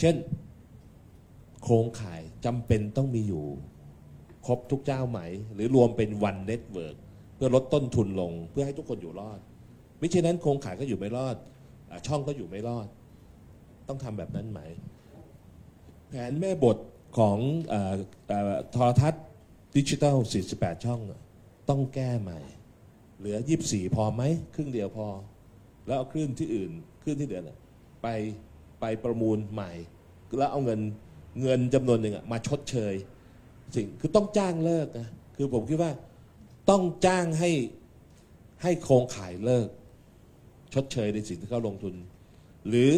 [0.00, 0.16] เช่น
[1.62, 3.44] โครงข่ายจำเป็นต้องมีอยู่
[4.46, 5.20] ครบทุกเจ้าไหม
[5.54, 6.96] หรือรวมเป็น one network
[7.36, 9.40] เพื่อลดต้นทุนลงเพื่อให้ทุกคนอยู่รอด
[9.98, 11.36] ไม่เช่นนั้นโครงข่ายก็อยู่ไม่รอด
[11.90, 12.88] ช่องก็อยู่ไม่รอด
[13.88, 14.60] ต้องทำแบบนั้นไหม
[16.08, 16.76] แผนแม่บท
[17.18, 17.38] ของ
[17.68, 17.94] เออ
[18.28, 19.24] เออโทรทัศน์
[19.76, 20.16] ดิจิทัล
[20.50, 21.20] 48 ช่องอะ
[21.68, 22.40] ต้องแก้ใหม่
[23.18, 23.36] เหลือ
[23.66, 24.22] 24 พอไหม
[24.54, 25.06] ครึ่งเดียวพอ
[25.86, 26.70] แล้วเอาคลื่นที่อื่น
[27.02, 27.50] คลื่นที่เดือน
[28.02, 28.08] ไป
[28.80, 29.72] ไปประมูลใหม่
[30.38, 30.80] แล้วเอาเงิน
[31.42, 32.94] เงินจำนวนหนึ่งอะมาชดเชย
[33.74, 35.92] สิ่งคือต้องจ้างเลิกนะคือผมคิดว่า
[36.70, 37.50] ต้องจ้างให้
[38.62, 39.68] ให้โครงข่ายเลิก
[40.74, 41.94] ชดเชยในสิ่งที่เขาลงทุน
[42.68, 42.90] หรือ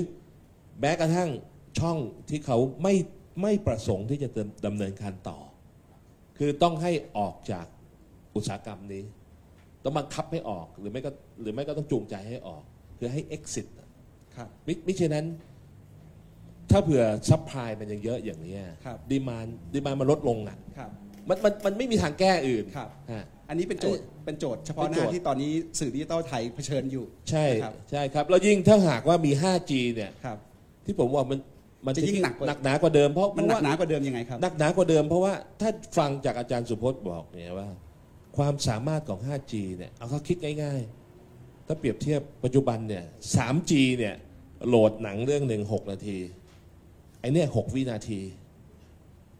[0.80, 1.30] แม้กระทั่ง
[1.78, 1.98] ช่อง
[2.28, 2.94] ที่เขาไม่
[3.40, 4.28] ไม่ประสงค์ที่จะ
[4.66, 5.38] ดำเนินการต่อ
[6.38, 7.66] คือต้องให้ออกจาก
[8.36, 9.04] อุตสาหกรรมนี้
[9.84, 11.10] ต้องบังคับให้ออกหรือไม่ก็
[11.40, 12.62] หรือไม่ก็ต้องจูงใจให้ออก
[12.98, 13.88] คือให้ exit อะ
[14.36, 15.26] ครับมิมิฉะนั้น
[16.70, 20.90] ถ้าเผื่อ supply มันยังเยอะอย่างนี้ครับ demand demand มันลดลงอะครับ
[21.28, 30.38] มันมันมันไม่มีทางแก้อื่นครับฮะอันนี้เป็นโจทย์เป็นโจทย์เฉพาะหน้าเป็นโจทย์ที่ตอนนี้สื่อดิจิตอลไทยเผชิญอยู่ ใช่ครับใช่ครับแล้วยิ่งถ้าหากว่ามี 5G เนี่ยครับ
[30.84, 31.38] ที่ผมว่ามัน
[31.86, 37.68] มันจะยิ่งหนักกว่าหนักหนากว่าเดิมเพราะมันเพหนัราะกว่าหนากว่าเดิมยังไงครับหนักหนากว่าเดิมเพราะว่าถ้าฟังจากอาจารย์สุพจน์บอกเนี่ยว่า
[38.36, 40.80] ความสามารถของ 5G เนี่ยเอาเขาคิดง่าย
[41.24, 43.04] ๆ ถ้าเปรียบเทียบปัจจุบันเนี่ย
[43.34, 44.14] 3G เนี่ย
[44.68, 46.18] โหลดหนังเรื่องหนึ่ง6นาที
[47.20, 48.20] ไอเนี่ย6วินาที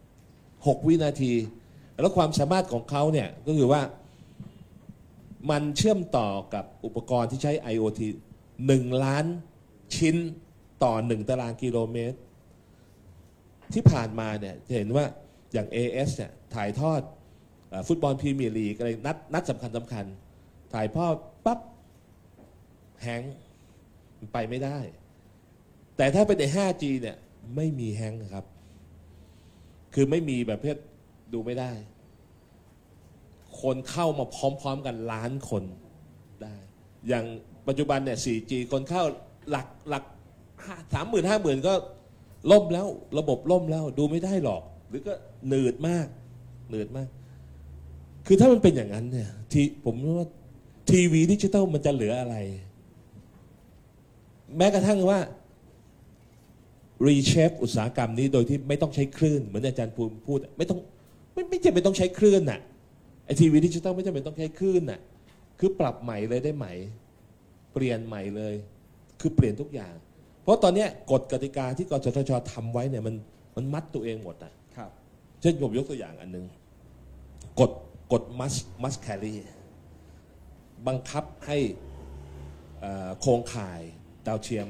[0.07, 1.33] 6วินาที
[2.01, 3.83] แล้วความสามารถของเขาเนี่ยก็คือว่า
[5.51, 8.01] มันเชื่อมต่อกับอุปกรณ์ที่ใช้ IoT
[8.53, 9.25] 1 ล้าน
[9.97, 10.17] ชิ้น
[10.85, 12.19] ต่อ 1 ตารางกิโลเมตร
[13.75, 15.05] ที่ผ่านมาเนี่ยจะเห็นว่า
[15.53, 17.01] อย่าง AS เนี่ยถ่ายทอด
[17.73, 20.05] อฟุตบอลพรีเมียร์ลีกอะไรนัดนัดสำคัญสำคัญ
[20.75, 21.61] ถ่ายทอดปั๊บ
[23.03, 23.23] แฮง
[24.19, 24.79] มันไปไม่ได้
[25.97, 27.17] แต่ถ้าเป็นใน 5G เนี่ย
[27.57, 28.45] ไม่มีแฮงครับ
[29.95, 30.77] คือไม่มีแบบเพศ
[31.33, 31.73] ดูไม่ได้
[33.61, 35.65] คนเข้ามาพร้อม ๆ กันล้านคน
[36.43, 36.55] ได้
[37.09, 37.25] อย่าง
[37.69, 39.05] ปัจจุบันเนี่ย 4G คนเข้า
[39.51, 40.05] หลักหลัก
[40.95, 41.75] สามหมื่นห้าหมื่นก็
[42.51, 42.87] ล่มแล้ว
[43.19, 45.15] ระบบล่มแล้วดูไม่ได้หรอก หรือก็
[45.49, 46.07] หนืดมาก
[46.71, 47.09] หนืดมาก
[48.27, 50.29] คือถ้ามันเป็นอย่างนั้นเนี่ยทีผมว่า
[50.91, 52.37] ทีวีดิจิตอลมันจะเหลืออะไร
[54.57, 55.19] แม้กระทั่งว่า
[57.07, 60.79] reshape อุตสาหกรรมนี้โดยที่ไม่ต้องใช้คลื่น เหมือนอาจารย์ภูมิพูด ไม่ต้อง
[61.33, 62.61] ไม่ไม่จำเป็นต้องใช้คลื่นน่ะ
[63.25, 65.01] ไอทีวีดิจิตอลไม่จำเป็นต้องใช้คลื่นน่ะ
[65.59, 66.67] คือปรับใหม่เลยได้ไหม
[67.73, 68.55] เปลี่ยนใหม่เลย
[69.21, 69.95] คือเปลี่ยนทุกอย่าง
[70.43, 73.15] เพราะตอนเนี้ยกฎกติกาที่กสทชทำไว้เนี่ยมัน
[73.57, 74.91] มันมัดตัวเองหมดอะครับ
[75.41, 76.47] เช่นผมยกตัวอย่างอันหนึ่ง
[77.61, 77.71] กฎ
[78.13, 79.35] กฎ must must carry
[80.87, 81.59] บังคับให้
[82.81, 83.81] เอ่อโครงข่าย
[84.27, 84.69] ดาวเทียม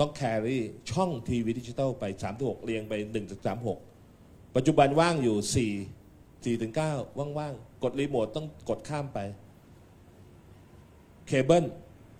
[0.00, 3.78] ต้อง carry ช่องทีวีดิจิตอลไป3ามถึงหเรียงไป1นึ่งถึงสามหก
[4.56, 5.36] ปัจจุบันว่างอยู่
[6.52, 9.18] 4 4ถึง9ว่างๆ กดรีโมทต้องกดข้ามไป
[11.26, 11.64] เคเบิล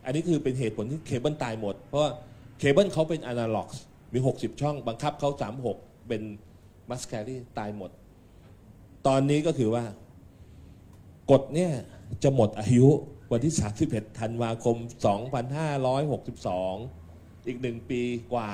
[0.05, 2.13] อันนี้คือเป็นเหตุผลที่เคเบิลตายหมด เพราะว่า
[2.59, 3.69] เคเบิลเขาเป็นอนาล็อก
[4.13, 5.31] มี 60 ช่อง บังคับเขา
[5.71, 6.23] 36 เป็น
[6.91, 7.91] must carry ตายหมด
[9.07, 9.85] ตอนนี้ก็คือว่า
[11.31, 11.73] กฎเนี่ย
[12.23, 12.89] จะหมดอายุ
[13.33, 13.55] วันที่
[13.87, 14.77] 31 ธันวาคม
[15.71, 18.01] 2562 อีกหนึ่งปี
[18.33, 18.51] กว่า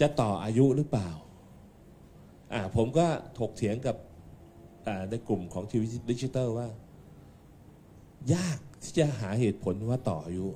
[0.00, 1.10] จะต่ออายุหรือเปล่า
[2.52, 3.06] อ่า ผมก็
[3.38, 3.96] ถกเถียงกับ
[5.10, 6.68] ในกลุ่มของทีวีดิจิตอลว่า
[8.34, 10.46] ยากที่จะหาเหตุผลว่าต่ออายุ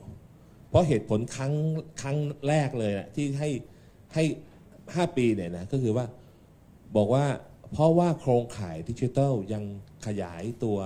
[0.68, 1.54] เพราะเหตุผลครั้ง
[2.02, 2.16] ครั้ง
[2.48, 3.50] แรกเลยนะที่ให้
[4.14, 4.24] ให้
[4.94, 6.06] ห้าปีเนี่ยนะก็คือว่า
[6.96, 7.26] บอกว่า
[7.72, 9.64] เพราะว่าโครงข่ายดิจิทัลยัง
[10.06, 10.78] ขยายตัว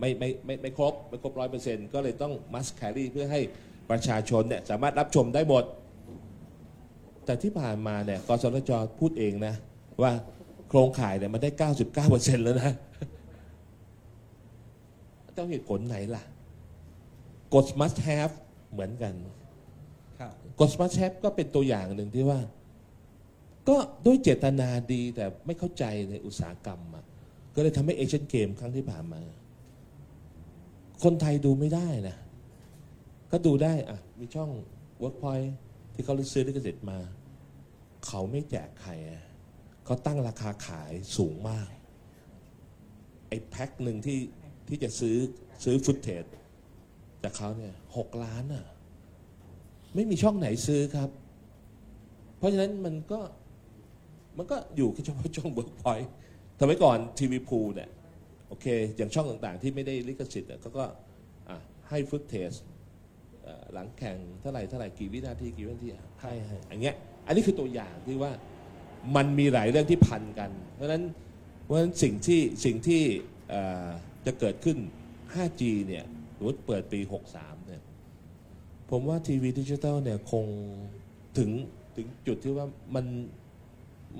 [0.00, 3.40] ไม่ไม่ไม่ไม่ครบ ไม่ครบร้อยเปอร์เซ็นต์ก็เลยต้อง must carry เพื่อให้
[3.90, 5.64] ประชาชนเนี่ยสามารถรับชมได้หมด
[7.24, 9.54] แต่ที่ผ่านมาเนี่ยกสทชพูดเองนะ
[10.02, 10.12] ว่า
[10.68, 11.50] โครงข่ายเนี่ยมันได้
[11.98, 12.72] 99%แล้วนะ
[15.38, 16.22] ต้องเหตุผลไหนล่ะ
[17.54, 18.32] กฎ must have
[18.76, 19.14] เหมือนกัน
[20.20, 22.40] ครับกฎ must have ก็เป็นตัวอย่างหนึ่งที่ว่า
[23.68, 27.04] ก็ด้วยเจตนาดีแต่ไม่เข้าใจในอุตสาหกรรมอะ
[27.54, 29.22] ก็เลยทำให้เอเชียนเกมครั้งที่ผ่านมา
[31.02, 32.16] คนไทยดูไม่ได้นะ
[33.32, 34.50] ก็ดูได้อะมีช่อง
[35.02, 35.48] Workpoint
[35.94, 36.98] ที่เขาซื้อลิขสิทธิ์มา
[38.06, 39.22] เขาไม่แจกใครอะ
[39.84, 41.68] เขาตั้งราคาขายสูงมาก
[43.28, 44.18] ไอ้แพ็คหนึ่งที่
[44.68, 45.16] ที่จะซื้อ
[45.64, 46.24] ซื้อ footage
[47.22, 48.66] จากเขาเนี่ย หกล้านอะ
[49.94, 51.10] ไม่มีช่องไหนซื้อครับ
[52.38, 53.20] เพราะฉะนั้นมันก็
[54.36, 56.10] มันก็อยู่แค่เฉพาะช่องเบิร์กพอยต์
[56.58, 57.90] ทำไมก่อนทีวีพูลเนี่ย
[58.48, 58.66] โอเค
[58.96, 60.84] อย่างช่องต่างๆ ที่ไม่ได้ลิขสิทธิ์เขาก็
[61.88, 62.52] ให้ footage
[63.72, 65.88] หลังแข่งเท่าไหร่เท่าไหร่กี่วินาทีกี่วินาที
[66.20, 66.94] ให้ให้อันเงี้ย
[67.26, 68.32] อันนี้คือตัวอย่างที่ว่า
[69.16, 71.02] มันมีหลายเรื่องที่พันกัน เพราะฉะนั้น
[71.62, 73.02] เพราะฉะนั้นสิ่งที่สิ่งที่
[74.26, 74.76] จะเกิดขึ้น
[75.34, 76.04] 5G เนี่ย
[76.36, 77.55] สมมติเปิดปี63
[78.90, 80.46] ผมว่าทีวีดิจิตอลเนี่ยคง
[81.38, 81.50] ถึง
[81.96, 83.06] ถึงจุดที่ว่ามัน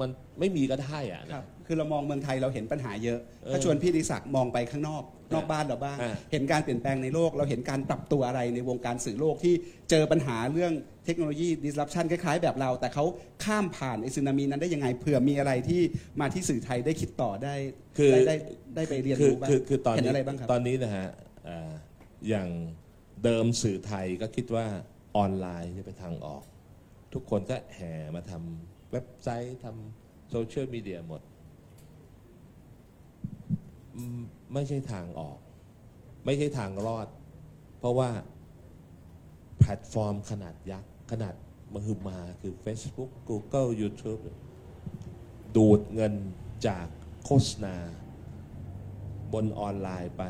[0.00, 0.10] มัน
[0.40, 9.54] ไม่มีก็ได้อะคนะรับคือเรามองเมืองไทยเราเห็นปัญหาเยอะ เออถ้าชวนพี่ดิศักดิ์มองไปข้างนอกอ่านอกบ้านเราบ้าง อ่าเห็นการเปลี่ยนแปลงในโลก เราเห็นการปรับตัวอะไรในวงการสื่อโลกที่
[9.90, 10.72] เจอปัญหาเรื่อง
[11.04, 13.04] เทคโนโลยี disruption คล้ายๆ แบบเรา แต่เขา
[13.44, 15.80] ข้ามผ่านไอซึนามินั้นได้ยังไงเผื่อมีอะไรที่
[16.20, 17.54] มาที่สื่อไทยได้คิดต่อได้
[17.98, 18.34] คือได้ได้
[18.76, 21.08] ได้ไปเรียนคือรู้บ้างคือคือตอนเห็นนี้อะไรบ้างครับ ตอนนี้นะฮะ
[21.48, 21.70] อ่า
[22.28, 22.48] อย่าง
[23.24, 24.66] เดิมสื่อไทยก็คิดว่า
[25.16, 26.44] ออนไลน์จะเป็นทางออก
[27.12, 31.22] ทุกคนก็แห่มาทำเว็บไซต์ทำโซเชียลมีเดียหมด
[34.54, 35.38] ไม่ใช่ทางออก
[36.24, 37.08] ไม่ใช่ทางรอด
[37.78, 38.10] เพราะว่า
[39.58, 41.34] แพลตฟอร์มขนาดยักษ์ ขนาด
[41.74, 44.20] มหึมาคือ Facebook Google YouTube
[45.56, 46.14] ดูดเงิน
[46.66, 46.86] จาก
[47.24, 47.76] โฆษณา
[49.32, 50.22] บนออนไลน์ไป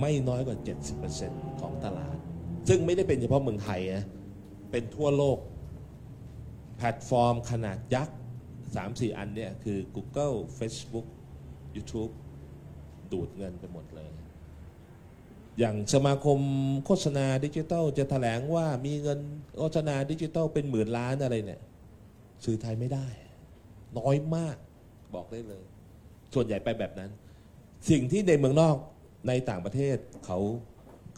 [0.00, 0.56] ไม่น้อยกว่า
[1.08, 2.16] 70%ของตลาด
[2.68, 4.04] ซึ่งไม่ได้เป็นเฉพาะเมืองไทยนะ
[4.70, 5.38] เป็นทั่วโลก
[6.76, 8.16] แพลตฟอร์มขนาดยักษ์
[8.66, 11.06] 3-4 อันเนี่ยคือ Google Facebook
[11.76, 12.12] YouTube
[13.12, 14.10] ดูดเงินไปหมดเลย
[15.58, 16.38] อย่างสมาคม
[16.86, 19.18] โฆษณาดิจิทัลจะแถลงว่ามีเงิน
[19.58, 21.60] โฆษณาดิจิทัลเป็นหมื่นล้านอะไรเนี่ย
[22.44, 23.06] สื่อไทยไม่ได้
[23.98, 24.56] น้อยมาก
[25.14, 25.64] บอกได้เลย
[26.34, 27.10] ส่วนใหญ่ไปแบบนั้น
[27.90, 28.76] สิ่งที่ในเมืองนอก
[29.26, 30.38] ในต่างประเทศเขา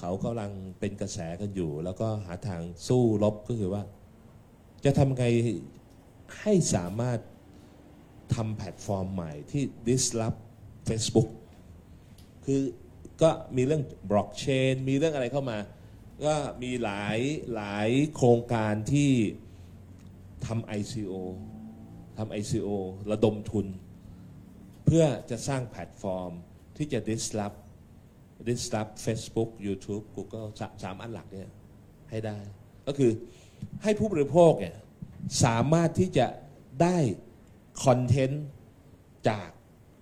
[0.00, 3.82] เขากำลังเป็นกระแสกันอยู่ แล้วก็หาทางสู้รบก็คือว่า
[4.84, 5.24] จะทำไง
[6.40, 7.18] ให้สามารถ
[8.34, 10.40] ทำแพลตฟอร์มใหม่ที่ disrupt
[10.88, 11.30] Facebook
[12.44, 12.60] คือ
[13.22, 15.58] ก็มีเรื่องบล็อกเชนมีเรื่องอะไรเข้ามา
[16.24, 17.18] ก็มีหลาย
[17.54, 19.10] หลายโครงการที่
[20.46, 21.14] ทำ ICO
[22.18, 22.68] ทำ ICO
[23.10, 23.66] ระดมทุน
[24.84, 26.32] เพื่อจะสร้างแพลตฟอร์ม
[26.76, 27.58] ที่จะ disrupt
[28.48, 31.48] disrupt Facebook YouTube Google สาสามอันหลักเนี่ย
[32.10, 32.38] ให้ได้
[32.86, 33.10] ก็คือ
[33.82, 34.76] ให้ผู้บริโภคเนี่ย
[35.44, 36.26] สามารถที่จะ
[36.82, 36.96] ได้
[37.84, 38.44] คอนเทนต์
[39.28, 39.48] จาก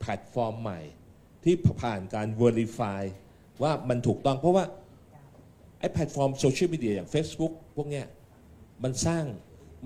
[0.00, 0.80] แพลตฟอร์มใหม่
[1.44, 3.02] ที่ผ่านการ Verify
[3.62, 4.64] ว่ามันถูกต้องเพราะว่า
[5.78, 8.06] ไอ้แพลตฟอร์มโซเชียลมีเดียอย่าง Facebook พวกเนี้ย
[8.84, 9.24] มันสร้าง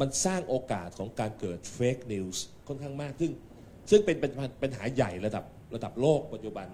[0.01, 3.33] มันสร้างโอกาสของการเกิดเฟกนิวส์ค่อนข้างมาก ซึ่ง
[3.91, 4.33] ซึ่งเป็นเป็น
[4.63, 5.45] ปัญหาใหญ่ระดับ
[5.75, 6.67] ระดับโลกปัจจุบัน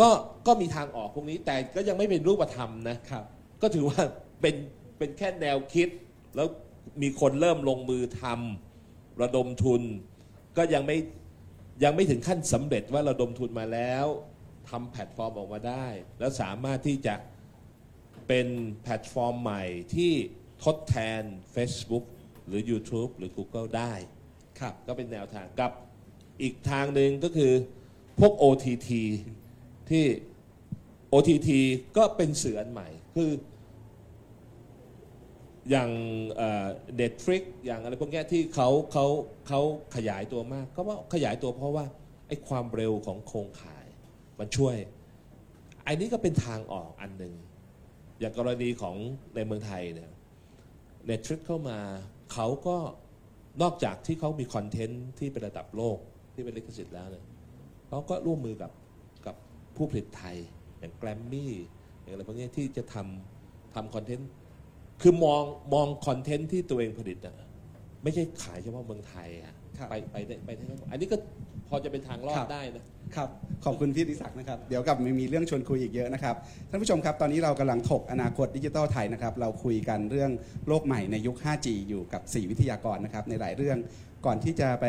[0.00, 0.10] ก็
[0.46, 3.24] ก็มีทางออกพวกนี้แต่ก็ยังไม่เป็นรูปธรรมนะครับ
[3.62, 4.00] ก็ถือว่า
[4.40, 4.54] เป็น
[4.98, 5.88] เป็นแค่แนวคิด
[6.36, 6.48] แล้ว
[7.02, 9.82] มีคนเริ่มลงมือทำระดมทุน
[10.56, 10.96] ก็ยังไม่
[11.84, 14.06] ยังไม่ถึงขั้นสำเร็จว่าระดมทุนมาแล้ว
[14.68, 15.86] ทำแพลตฟอร์มออกมาได้
[16.18, 17.14] แล้วสามารถที่จะ
[18.28, 18.46] เป็น
[18.82, 20.12] แพลตฟอร์มใหม่ที่
[20.64, 21.22] ทดแทน
[21.54, 22.04] Facebook
[22.46, 23.92] หรือ YouTube หรือ Google ได้
[24.60, 25.72] ครับก็เป็นแนวทางกับ
[26.42, 27.52] อีกทางหนึ่งก็คือ
[28.20, 28.90] พวก OTT
[29.90, 30.04] ที่
[31.12, 31.48] OTT
[31.96, 33.30] ก็เป็นสื่ออันใหม่ คือ
[35.70, 35.90] อย่าง
[36.96, 39.06] เด็ดฟริกอย่างอะไรพวกนี้ที่เขาเขา
[39.48, 39.60] เขา
[39.96, 41.84] ขยายตัวมาก ก็ว่าขยายตัวเพราะว่า
[42.28, 43.86] ไอ้ความเร็วของโครงข่าย
[44.38, 44.76] มันช่วย
[45.84, 47.34] ไอ้นี้ก็เป็นทางออกอันหนึ่ง
[48.18, 48.96] อย่างกรณีของ
[49.34, 50.10] ในเมืองไทยเนี่ย
[51.06, 51.78] เน็ตฟลิกเข้ามา
[52.32, 52.76] เขาก็
[53.62, 55.98] นอกจากที่เขามีคอนเทนต์ที่เป็นระดับโลก
[56.34, 57.24] ที่เป็นลิขสิทธิ์แล้วเนี่ย
[57.88, 58.70] เขาก็ร่วมมือกับ
[59.80, 60.36] ผู้ผลิตไทย
[60.78, 61.52] อย่างแกรมมี่
[62.00, 64.28] อย่างอะไรพวกนี้ที่จะทำทำคอนเทนต์
[65.02, 65.42] คือมอง
[65.74, 67.34] มองคอนเทนต์ที่ตัวเองผลิตอะ
[68.02, 71.16] ไม่ใช่ขายเฉพาะเมืองไทยอะครับ ไปไปได้ไปได้ทั้งหมดอันนี้ก็
[71.68, 72.84] พอจะเป็นทางรอครัดบ ได้นะ
[73.16, 73.28] ครับ
[73.64, 76.34] ขอบคุณพี่ดิศักดิ์นะครับ เดี๋ยวกลับมามีเรื่องชวนคุยอีกเยอะนะครับ
[76.70, 80.30] ท่านผู้ชมครับ ตอนนี้เรากำลังถกอนาคตดิจิทัลไทยนะครับ เราคุยกันเรื่อง
[80.68, 83.78] โลกใหม่ในยุค 5G อยู่กับ 4 วิทยากรนะครับ ในหลายเรื่อง
[84.26, 84.86] ก่อนที่จะไป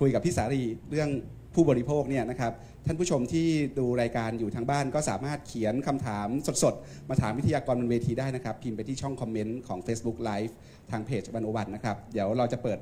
[0.00, 1.08] คุยกับพี่สารีเรื่อง
[1.56, 2.52] ผู้บริโภคเนี่ยนะครับ
[2.86, 3.46] ท่านผู้ชมที่
[3.78, 6.28] ดูรายการอยู่ทางบ้านก็สามารถเขียนคำถาม
[6.64, 10.52] สดๆ มาถามวิทยากรบนเวทีได้นะครับ พิมพ์ไปที่ช่องคอมเมนต์ของ Facebook Live
[10.90, 12.78] ทางเพจวันโอวันนะครับ เดี๋ยวเราจะเปิด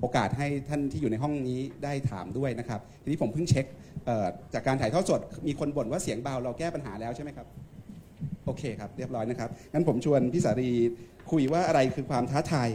[0.00, 3.66] โอกาสให้ท่านที่อยู่ในห้องนี้ได้ถามด้วยนะครับ ทีนี้ผมเพิ่งเช็ค
[4.54, 7.46] จากการถ่ายทอดสด มีคนบ่นว่าเสียงเบาเราแก้ปัญหาแล้วใช่ไหมครับ
[8.44, 10.70] โอเคครับ เรียบร้อยนะครับงั้นผมชวนพี่สารี
[11.30, 12.68] คุยว่าอะไรคือความท้าทาย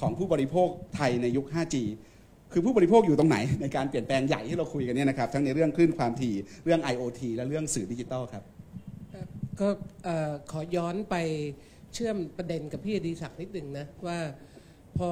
[0.00, 1.76] ของผู้บริโภคไทยในยุค 5G
[2.52, 6.34] คือผู้บริโภคอยู่ตรงไหนในการเปลี่ยนแปลงใหญ่ที่เราคุยกันเนี่ยนะครับทั้งในเรื่องคลื่นความถี่
[6.64, 8.44] เรื่อง IoT และเรื่องสื่อดิจิทัลครับ
[9.60, 9.68] ก็
[10.50, 11.16] ขอย้อนไป
[11.94, 14.18] เชื่อมประเด็นกับพี่อดิศักดิ์นิดหนึ่งนะ ว่า
[14.98, 15.10] พอ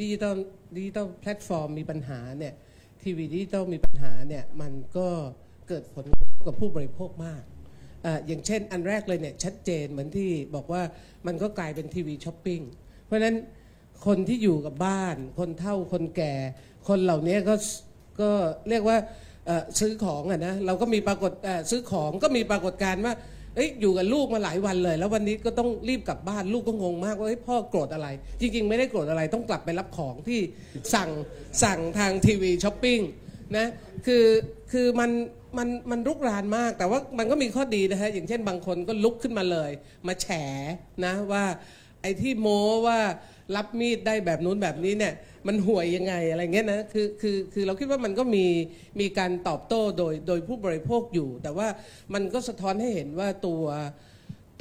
[0.00, 0.36] ดิจิตอล
[0.76, 2.54] ดิจิตอลแพลตฟอร์มมีปัญหาเนี่ย
[3.02, 5.08] ทีวีดิจิตอลมีปัญหาเนี่ยมันก็
[5.68, 6.04] เกิดผล
[6.46, 7.42] กับผู้บริโภคมาก
[8.02, 10.82] เอ่ออย่างเช่นอันแรกเลยเนี่ยชัดเจนเหมือนที่บอกว่า
[11.26, 12.60] มันก็กลายเป็นทีวีช้อปปิ้ง
[13.04, 13.36] เพราะฉะนั้น
[14.06, 16.34] คนที่อยู่กับบ้าน คนเฒ่าคนแก่
[16.88, 17.54] คนเหล่านี้ก็
[18.20, 18.30] ก็
[18.68, 18.96] เรียกว่า
[19.80, 21.32] ซื้อของอะนะเราก็มีปรากฏ
[21.70, 23.14] ซื้อของก็มีปรากฏการณ์ว่า
[23.56, 28.08] เอ้ยอยู่กับลูกมาหลายวันเลย แล้ววันนี้ก็ต้องรีบกลับบ้านลูกก็งงมากว่าเฮ้ยพ่อโกรธอะไร
[28.40, 30.40] จริง ๆ ไม่ได้โกรธอะไรต้องกลับไปรับของที่
[30.94, 31.10] สั่ง
[31.62, 33.00] สั่งทางทีวีช้อปปิ้ง
[33.56, 33.66] นะ
[34.06, 34.24] คือ
[34.72, 35.10] คือมัน
[35.58, 39.70] มันมันรุกรานมาก แต่ว่ามันก็มีข้อดีนะฮะอย่างเช่นบางคนก็ลุกขึ้นมาเลย
[40.06, 40.26] มาแฉ
[41.04, 41.44] นะว่า
[42.02, 42.98] ไอ้ที่โม้ว่า
[43.56, 45.14] รับมีดได้แบบนู้นแบบนี้เนี่ย
[45.46, 48.46] มันห่วยยังไงอะไรเงี้ยนะคือคือคือเราคิดว่ามันก็มี
[49.00, 51.68] มีการตอบโต้โดยโดยผู้บริโภคอยู่ แต่ว่า
[52.14, 53.64] มันก็สะท้อนให้เห็นว่าตัว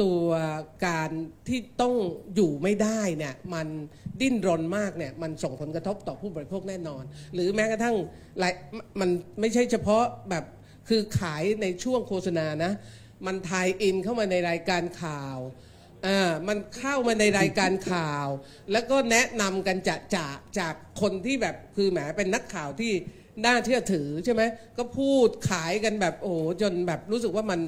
[0.04, 0.26] ตัว
[0.88, 1.10] การ
[1.48, 1.94] ที่ต้อง
[2.36, 3.68] อยู่ไม่ได้เนี่ยมัน
[4.22, 7.04] ดิ้นรนมากเนี่ยมันส่งผลกระทบต่อผู้บริโภคแน่นอน
[7.34, 7.96] หรือแม้กระทั่ง
[8.40, 8.54] หลาย
[9.00, 9.10] มัน
[9.40, 10.46] ไม่ใช่เฉพาะแบบ
[10.90, 12.72] คือขายในช่วงโฆษณานะ
[13.26, 15.38] มันทายอินเข้ามาในรายการข่าว
[16.06, 18.28] อ่ามันเข้ามาในรายการข่าว
[18.72, 22.92] แล้วก็แนะนำกันจะจากจากคนที่แบบคือแหมเป็นนักข่าวที่
[23.46, 24.42] น่าเชื่อถือใช่ไหม
[24.78, 27.60] ก็พูดขายกันแบบโอ้โหจนแบบรู้สึกว่ามัน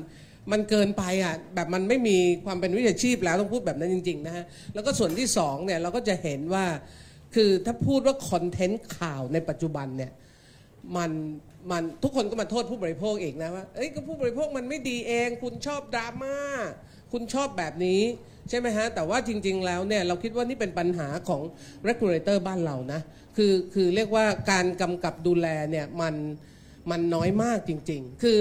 [0.52, 6.66] มันเกินไปอะแบบมันไม่มีความเป็นวิชาชีพแล้วต้องพูดแบบนั้นจริงๆนะฮะแล้วก็ส่วนที่สองเนี่ยเราก็จะเห็นว่า
[7.36, 10.12] คือถ้าพูดว่าคอนเทนต์ข่าวในปัจจุบันเนี่ย
[10.98, 11.12] มัน
[11.72, 16.38] มันทุกคนก็มาโทษผู้บริโภคเองนะว่าเอ้ยก็ผู้บริโภคมันไม่ดีเอง คุณชอบดราม่า
[17.12, 18.02] คุณชอบแบบนี้
[18.50, 21.42] ใช่ไหมฮะ แต่ว่าจริง ๆ แล้วเนี่ยเราคิดว่านี่เป็นปัญหาของ
[21.88, 23.02] regulator บ้านเรานะ
[23.38, 26.16] คือคือเรียกว่าการกำกับดูแลเนี่ยมัน
[26.92, 28.40] มันน้อยมากจริง ๆ คือ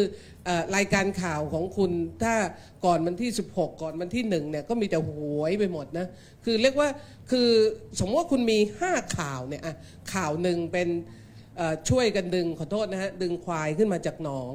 [0.48, 1.90] อรายการข่าวของคุณ
[2.22, 2.34] ถ้า
[2.84, 6.06] ก่อนวันที่ 16 ก่อนวันที่หนึ่งเนี่ยก็มีแต่หวยไปหมดนะ
[6.44, 6.88] คือเรียกว่า
[7.30, 7.48] คือ
[7.98, 9.74] สมมติว่าคุณมี 5 ข่าวเนี่ยอะ
[10.14, 10.88] ข่าวหนึ่งเป็น
[11.88, 14.52] ช่วยกันดึงขอโทษนะฮะ ดึงควายขึ้นมาจากหนอง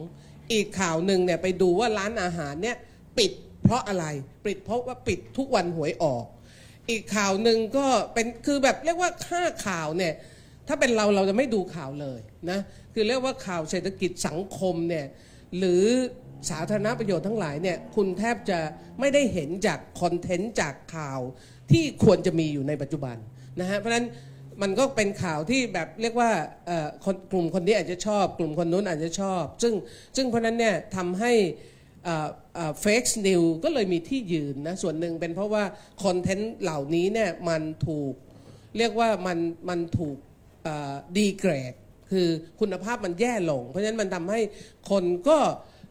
[0.53, 2.78] อีกข่าวหนึ่งเนี่ยไปดูว่าร้านอาหารเนี่ย
[3.18, 3.32] ปิด
[3.70, 4.05] เพราะอะไร
[4.45, 6.26] ปิดเพราะว่าปิดทุกวันหวยออก
[6.89, 10.13] อีกข่าวหนึ่งก็เป็นคือแบบเรียกว่าค่าข่าวเนี่ย
[10.67, 12.59] ถ้าเป็นเราเราจะไม่ดูข่าวเลยนะ
[12.93, 15.05] คือเรียกว่าข่าวเศรษฐกิจสังคมเนี่ย
[15.57, 15.84] หรือ
[16.49, 18.59] สาธารณประโยชน์ทั้งหลายเนี่ยคุณแทบจะ
[18.99, 21.20] ไม่ได้เห็นจากคอนเทนต์จากข่าว
[21.72, 23.15] ที่ควรจะมีอยู่ในปัจจุบัน
[23.59, 24.07] นะฮะเพราะฉะนั้น
[24.61, 26.32] มันก็เป็นข่าวที่แบบเรียกว่า
[26.67, 26.88] เอ่อ
[27.32, 29.74] กลุ่มคนนี้อาจจะชอบ กลุ่มคนนู้นอาจจะชอบ ซึ่ง
[30.15, 31.34] ซึ่งเพราะฉะนั้นเนี่ยทำให้
[32.82, 35.64] เฟกซ์นิวก็เลยมีที่ยืนนะ ส่วนหนึ่งเป็นเพราะว่า
[36.04, 38.14] คอนเทนต์เหล่านี้เนี่ยมันถูก
[38.78, 39.38] เรียกว่ามัน
[39.70, 40.18] มันถูก
[41.18, 41.74] ดีเกรด
[42.12, 42.28] คือ
[42.60, 44.39] คุณภาพมันแย่ลง เพราะฉะนั้นมันทำให้
[44.89, 45.38] คนก็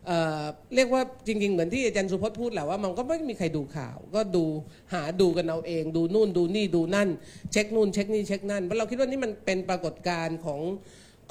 [0.06, 0.44] เอ่อ
[0.74, 4.44] เรียกว่าจริง ๆ เหมือนที่อาจารย์สุพจน์พูดแหละว่ามันก็ไม่มีใครดูข่าว ก็ดู
[4.92, 7.08] หาดูกันเอาเอง ดูนู่นดูนี่ดูนั่น
[7.52, 10.60] เช็คนู่นเช็คนี่เช็คนั่นเพราะเราคิดว่านี่มันเป็นปรากฏการณ์ของ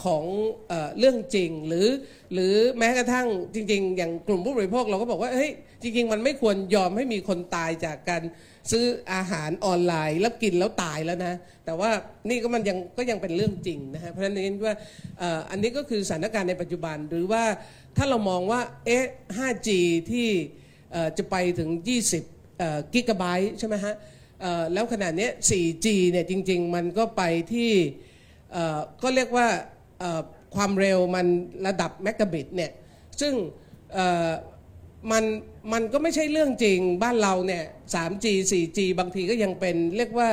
[0.04, 0.24] ของ
[0.68, 1.88] เอเรื่องจริง หรือ
[2.34, 8.24] หรือแม้กระทั่งจริง ๆ อย่างกลุ่มผู้บริโภคเราก็บอกว่าเฮ้ยจริง ๆ มันไม่ควรยอมให้มีคนตายจากการ
[8.72, 11.34] ซื้ออาหารออนไลน์ แล้วกินแล้วตายแล้วนะ
[11.66, 11.90] แต่ว่า
[12.30, 14.76] นี่ก็มันยังก็ยังเป็นเรื่องจริงนะฮะเพราะฉะนั้นว่า
[15.20, 17.44] เอ่ออันนี้ก็คือสถานการณ์ในปัจจุบันหรือว่า
[17.98, 19.04] ถ้าเรามองว่าเอ๊ะ
[19.38, 19.70] 5G
[20.12, 20.30] ที่
[21.18, 21.70] จะไปถึง
[22.32, 23.96] 20กิกะไบต์ใช่ไหมฮะ
[24.74, 27.24] แล้วขนาดนี้ 4G เนี่ยจริง ๆ มันก็ไป
[27.54, 27.72] ที่
[29.04, 29.48] ก็เรียกว่า
[30.56, 31.26] ความเร็วมัน
[31.68, 32.72] ระดับเมกะบิตเนี่ย
[33.22, 33.34] ซึ่ง
[35.12, 35.24] มัน
[35.74, 40.30] มันก็ไม่ใช่เรื่องจริงบ้านเราเนี่ย 3G 4G บางทีก็ยังเป็นเรียกว่า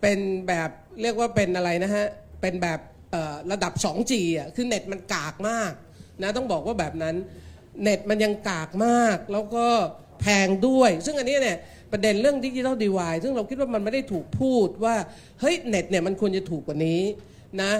[0.00, 0.70] เป็นแบบ
[1.02, 2.06] เรียกว่าเป็นอะไรนะฮะ
[2.40, 2.80] เป็นแบบ
[3.52, 5.72] ระดับ 2G อะคือเน็ตมันกากมาก
[6.22, 7.16] นะต้องบอกว่าแบบนั้น
[7.82, 9.66] เน็ตมันยังกากมาก แล้วก็
[10.20, 11.58] แพงด้วย ซึ่งอันนี้เนี่ย
[11.92, 14.94] ประเด็นเรื่องดิจิทัลดีวายซึ่งเราคิดว่ามันไม่ได้ถูกพูดว่า
[15.40, 17.02] เฮ้ย เน็ตเนี่ยมันควรจะถูกกว่านี้
[17.62, 17.72] นะ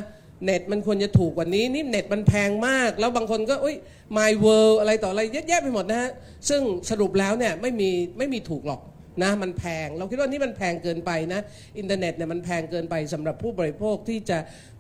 [0.45, 3.77] เน็ตมันควรจะถูกกว่านี้นี่เน็ตมันแพงมาก แล้วบางคนก็อุ้ย
[4.19, 6.11] my world อะไรต่ออะไรเยอะแยะไปหมดนะฮะ
[6.49, 8.81] ซึ่งสรุปแล้วเนี่ยไม่มีไม่มีถูกหรอก
[9.23, 11.41] นะมันแพง เราคิดว่านี่มันแพงเกินไปนะ
[11.79, 14.39] อินเทอร์เน็ตเนี่ยมันแพงเกินไปสำหรับผู้บริโภคที่จะ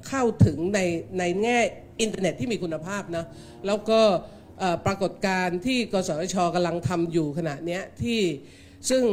[0.09, 0.80] เข้าถึงใน
[1.18, 1.59] ในแง่
[2.00, 3.24] อินเทอร์เน็ตที่มีคุณภาพนะ
[3.66, 4.00] แล้วก็
[4.86, 8.20] ปรากฏการณ์ที่กสทชกำลังทำอยู่ขณะนี้ที่
[8.90, 9.04] ซึ่ง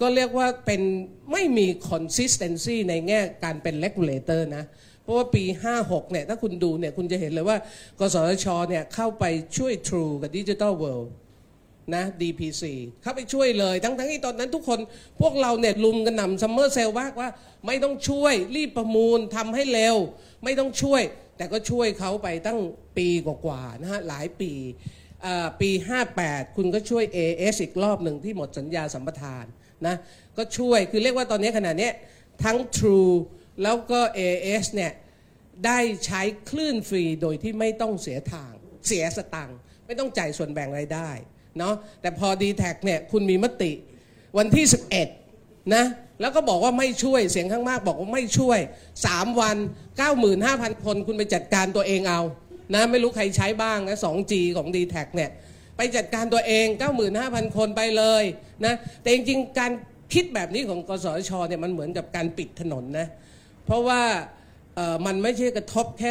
[0.00, 0.82] ก็เรียกว่าเป็น
[1.32, 4.64] ไม่มี consistency ในแง่การเป็น regulator นะ
[5.06, 5.44] เพราะว่าปี
[5.78, 7.56] 56 เนี่ย ถ้าคุณดูเนี่ย คุณจะเห็นเลยว่า
[8.00, 9.24] กสทช เนี่ย เข้าไป
[9.56, 11.08] ช่วย True กับ Digital World
[11.94, 12.62] นะ DPC
[13.02, 14.78] เข้าไปช่วยเลย ทั้งทั้งที่ตอนนั้นทุกคน
[15.20, 17.28] พวกเราเนี่ยลุมกันหนำซัมเมอร์เซลมากว่า
[17.66, 19.96] ไม่ต้องช่วยรีบประมูลทำให้เร็ว
[20.44, 21.02] ไม่ต้องช่วย
[21.36, 22.58] แต่ก็ช่วยเขาไปตั้ง
[22.98, 24.52] ปีกว่าๆนะฮะหลายปี
[25.60, 25.70] ปี
[26.12, 29.44] 58 คุณก็ช่วย AS อีกรอบหนึ่งที่หมดสัญญาสัมปทาน
[29.86, 29.94] นะ
[30.36, 31.90] ก็ช่วยคือเรียกว่าตอนนี้ขณะนี้
[32.44, 33.12] ทั้ง True
[33.62, 34.92] แล้วก็ AS เนี่ย
[35.66, 38.52] ได้ใช้คลื่นฟรีโดยที่ไม่ต้องเสียทาง
[38.86, 41.10] เสียสตังค์ไม่ต้องจ่ายส่วนแบ่งรายได้
[41.58, 43.72] เนาะแต่พอ d t แทเนี่ยคุณมีมติ
[44.38, 44.64] วันที่
[45.18, 45.84] 11นะ
[46.20, 48.58] แล้วก็บอกว่าไม่ช่วยเสียงข้างมากบอกว่าไม่ช่วย
[49.00, 49.56] 3 วัน
[50.20, 52.20] 95,000 คนคุณไปจัดการตัวเองเอา
[52.74, 55.30] นะไม่รู้ใครใช้บ้างนะ 2G ของ d t แทเนี่ย
[55.76, 56.66] ไปจัดการตัวเอง
[57.12, 58.24] 95,000 คนไปเลย
[58.64, 59.72] นะแต่จริงๆ การ
[60.14, 63.08] คิดแบบนี้ของกสชเนี่ยมันเหมือนกับการปิดถนนนะ
[63.66, 64.02] เพราะว่า
[64.74, 66.10] เอ่อมันไม่ใช่กระทบแค่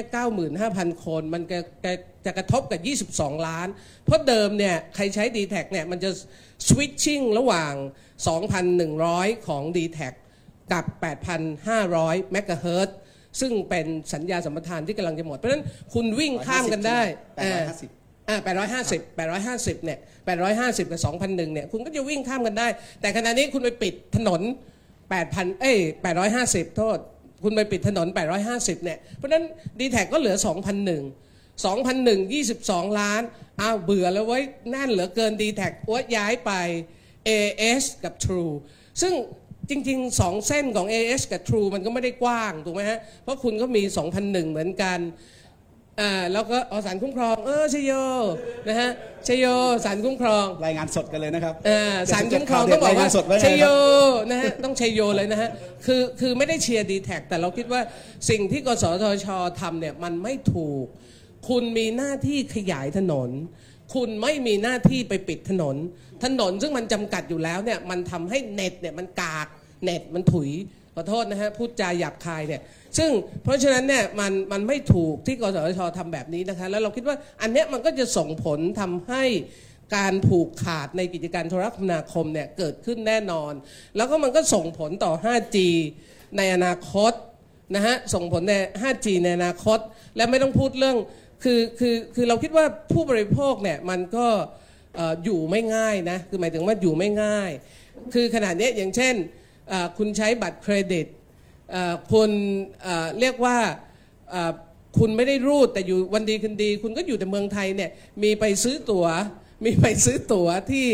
[0.51, 1.93] 95,000 คน มันจะจะ
[2.25, 3.67] จะกระทบกับ 22 ล้าน
[4.05, 6.09] เพราะเดิมเนี่ยใครใช้ d t แทเนี่ยมันจะ
[6.67, 7.73] สวิตชิ่งระหว่าง
[8.59, 9.99] 2,100 ของ d t แท
[10.71, 10.85] กับ
[11.59, 12.97] 8,500 เมกะเฮิรตซ์
[13.39, 17.01] ซึ่งเป็นสัญญาสัมปทานที่กำลังจะหมด เพราะฉะนั้นคุณวิ่งข้ามกันได้
[17.63, 19.99] 850อ่า850 850 เนี่ย
[20.45, 22.67] 850 กับ 2,001 เนี่ย คุณก็จะวิ่งข้ามกันได้
[23.01, 24.41] แต่ขณะนี้คุณไปปิดถนน
[25.01, 25.77] 8,000 เอ้ย
[26.27, 26.97] 850 โทษ
[27.43, 28.07] คุณไปปิดถนน
[28.45, 29.43] 850 เนี่ย เพราะนั้น
[29.79, 33.21] ดีแท็ก็เหลือ 2,001 2,001 22 ล้าน
[33.61, 36.51] อ้าวเบื่อแล้วไว้แน่นเหลือเกินดีแท็กว่าย้ายไป
[37.27, 38.53] AS กับ True
[39.01, 39.13] ซึ่ง
[39.69, 43.81] จริงๆ 2 เส้นของ AS กับ True มันก็ไม่ได้กว้าง ถูกไหมฮะ เพราะคุณก็มี
[44.17, 44.99] 2,001 เหมือนกัน
[46.01, 47.91] อ่าแล้วก็เอาสารคุ้มครองเออชยโย
[48.67, 48.89] นะฮะ
[49.27, 49.45] ชยโย
[49.85, 55.49] สารคุ้มครองรายงานสดกันเลยนะครับเอ่อสารคุ้มครองต้องบอกว่ารายงานสดไว้ไงชยโยครับนะฮะต้องชยโยเลยนะฮะ
[55.85, 57.81] คือคือไม่ได้เชียร์ดีแท็แต่เราคิดว่า
[58.29, 59.27] สิ่งที่กสทช
[59.61, 60.85] ทำเนี่ยมันไม่ถูก
[61.49, 63.29] คุณมีหน้าที่ขยายถนน
[63.95, 65.75] คุณไม่มีหน้าที่ไปปิดถนน
[66.23, 69.47] ถนนซึ่งมันจำกัดอยู่แล้วเนี่ยมันทำให้เน็ตเนี่ยมันกาก
[69.83, 70.49] เน็ตมันถุย
[70.95, 72.61] ขอโทษนะฮะพูดจาหยาบคายเนี่ย
[72.97, 73.09] ซึ่ง
[73.43, 79.23] เพราะฉะนั้นเนี่ยมันมันไม่ถูกที่กสทชทำแบบนี้นะคะแล้วเราคิดว่าอันเนี้ยมันก็จะส่งผลทำให้
[79.95, 83.53] การผูกขาดในกิจการโทรคมนาคมเนี่ยเกิดขึ้นแน่นอน
[83.95, 85.57] แล้วก็มันก็ส่งผลต่อ 5G
[86.37, 87.13] ในอนาคต
[87.75, 89.79] นะฮะส่งผลใน 5G ในอนาคต
[90.15, 90.97] และไม่ต้องพูดเรื่อง
[91.43, 94.27] คือคือคือเราคิดว่าผู้บริโภคเนี่ยมันก็
[94.95, 97.51] เอ่อยู่ไม่ง่ายนะคือหมายถึงว่าอยู่ไม่ง่าย
[98.13, 99.15] คือขนาดเนี้ยอย่างเช่น
[99.97, 101.07] คุณใช้บัตรเครดิต
[102.11, 102.29] คุณ
[103.19, 103.57] เรียกว่า
[104.97, 107.89] คุณไม่ได้รูดแต่อยู่วันดีคืนดี คุณก็อยู่แต่เมืองไทยเนี่ย
[108.23, 109.07] มีไปซื้อตั๋ว
[109.65, 110.85] มีไปซื้อตั๋วที่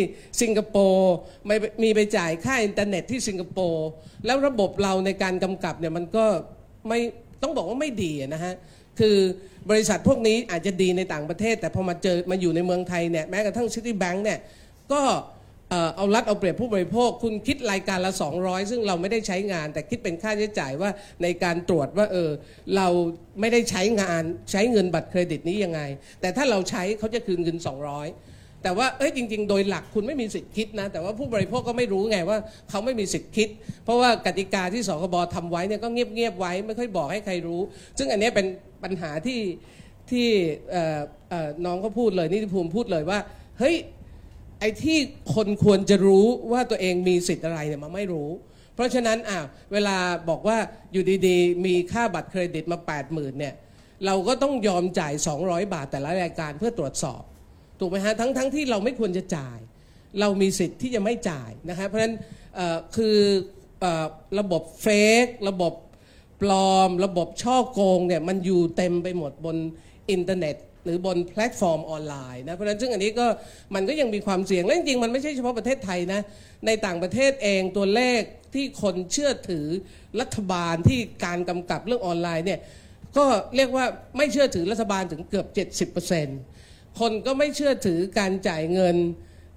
[0.41, 1.13] สิงคโปร์
[1.49, 3.87] ม่มีไปจ่ายค่าอินเทอร์เน็ตที่สิงคโปร์
[4.25, 6.25] แล้วระบบเราในการกำกับเนี่ยมันก็
[6.87, 6.99] ไม่
[7.41, 8.53] ต้องบอกว่าไม่ดีนะฮะ
[8.99, 9.17] คือ
[9.69, 14.39] บริษัทพวกนี้อาจจะดีในต่างประเทศ แต่พอมาเจอมาอยู่ในเมืองไทยเนี่ยแม้กระทั่งซิตี้แบงก์เนี่ย
[14.93, 15.01] ก็
[15.71, 20.89] เอ่อเอารัดเอาเปรียบผู้บริโภค คุณคิดรายการละ 200 ซึ่งเราไม่ได้ใช้งาน แต่คิดเป็นค่าใช้จ่ายว่า
[21.23, 22.29] ในการตรวจว่าเออ
[22.75, 22.87] เรา
[23.39, 25.81] ไม่ได้ใช้งานใช้เงินบัตรเครดิตนี้ยังไง
[26.21, 27.57] แต่ถ้าเราใช้เขาจะคืนเงิน
[28.09, 32.37] 200แต่ว่าเอ้ยจริง ๆ โดยหลักคุณไม่มีสิทธิ์คิดนะ แต่ว่าผู้บริโภคก็ไม่รู้ไงว่า
[32.69, 33.49] เขาไม่มีสิทธิ์คิด
[33.85, 37.61] เพราะว่ากติกาที่สคบทำไว้เนี่ยก็เงียบๆไว้ไม่ค่อยบอกให้ใครรู้
[37.97, 38.45] ซึ่งอันนี้เป็น
[38.83, 39.41] ปัญหาที่
[40.11, 40.27] ที่
[41.65, 43.19] น้องก็พูดเลยนิติภูมิพูดเลยว่า
[43.59, 43.75] เฮ้ย
[44.61, 44.97] ไอ้ที่
[45.35, 48.29] คนควรจะรู้ว่าตัวเองมีสิทธิ์อะไรเนี่ยมันไม่รู้
[48.75, 49.39] เพราะฉะนั้นอะ
[49.73, 49.97] เวลา
[50.29, 50.57] บอกว่า
[50.91, 53.53] อยู่ดีๆ มีค่าบัตรเครดิตมา 8 0,000เนี่ย
[54.05, 57.21] เราก็ต้องยอมจ่าย 200 บาทแต่ละรายการเพื่อตรวจสอบ
[57.79, 59.59] ถูกไหมฮะทั้งทั้งที่เราไม่ควรจะจ่าย
[60.19, 62.15] เรามีสิทธิ์ที่จะไม่จ่ายนะคะเพราะฉะนั้น
[62.95, 63.17] คือ
[63.83, 63.85] อ
[64.39, 64.87] ระบบเฟ
[65.23, 65.73] กระบบ
[66.41, 69.57] ปลอม ระบบช่อโกงเนี่ยมันอยู่เต็มไปหมดบน
[70.11, 73.25] อินเทอร์เน็ต หรือบนแพลตฟอร์มออนไลน์นะเพราะฉะนั้นซึ่งอันนี้ก็
[73.75, 76.21] มันก็ยังมีความเสี่ยงและจริงๆมันไม่ใช่เฉพาะประเทศไทยนะ
[76.65, 78.21] ในต่างประเทศเองตัวเลข
[78.53, 79.65] ที่คนเชื่อถือ
[80.21, 82.59] รัฐบาลที่การกำกับเรื่องออนไลน์เนี่ย
[83.17, 83.25] ก็
[83.55, 83.85] เรียกว่า
[84.17, 85.47] ไม่เชื่อถือรัฐบาลถึงเกือบ
[86.35, 88.95] 70%คนก็ไม่เชื่อถือการจ่ายเงิน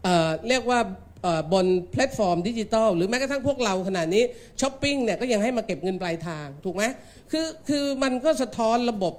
[0.03, 0.81] เอ่อเรียกว่า
[1.22, 4.22] เอ่อบนแพลตฟอร์มดิจิทัลหรือแม้กระทั่งพวกเราขนาดนี้
[4.61, 6.83] ช้อปปิ้งเนี่ยก็ยังให้มาเก็บเงินปลายทาง ถูกไหม
[7.33, 9.14] คือคือมันก็สะท้อนระบบ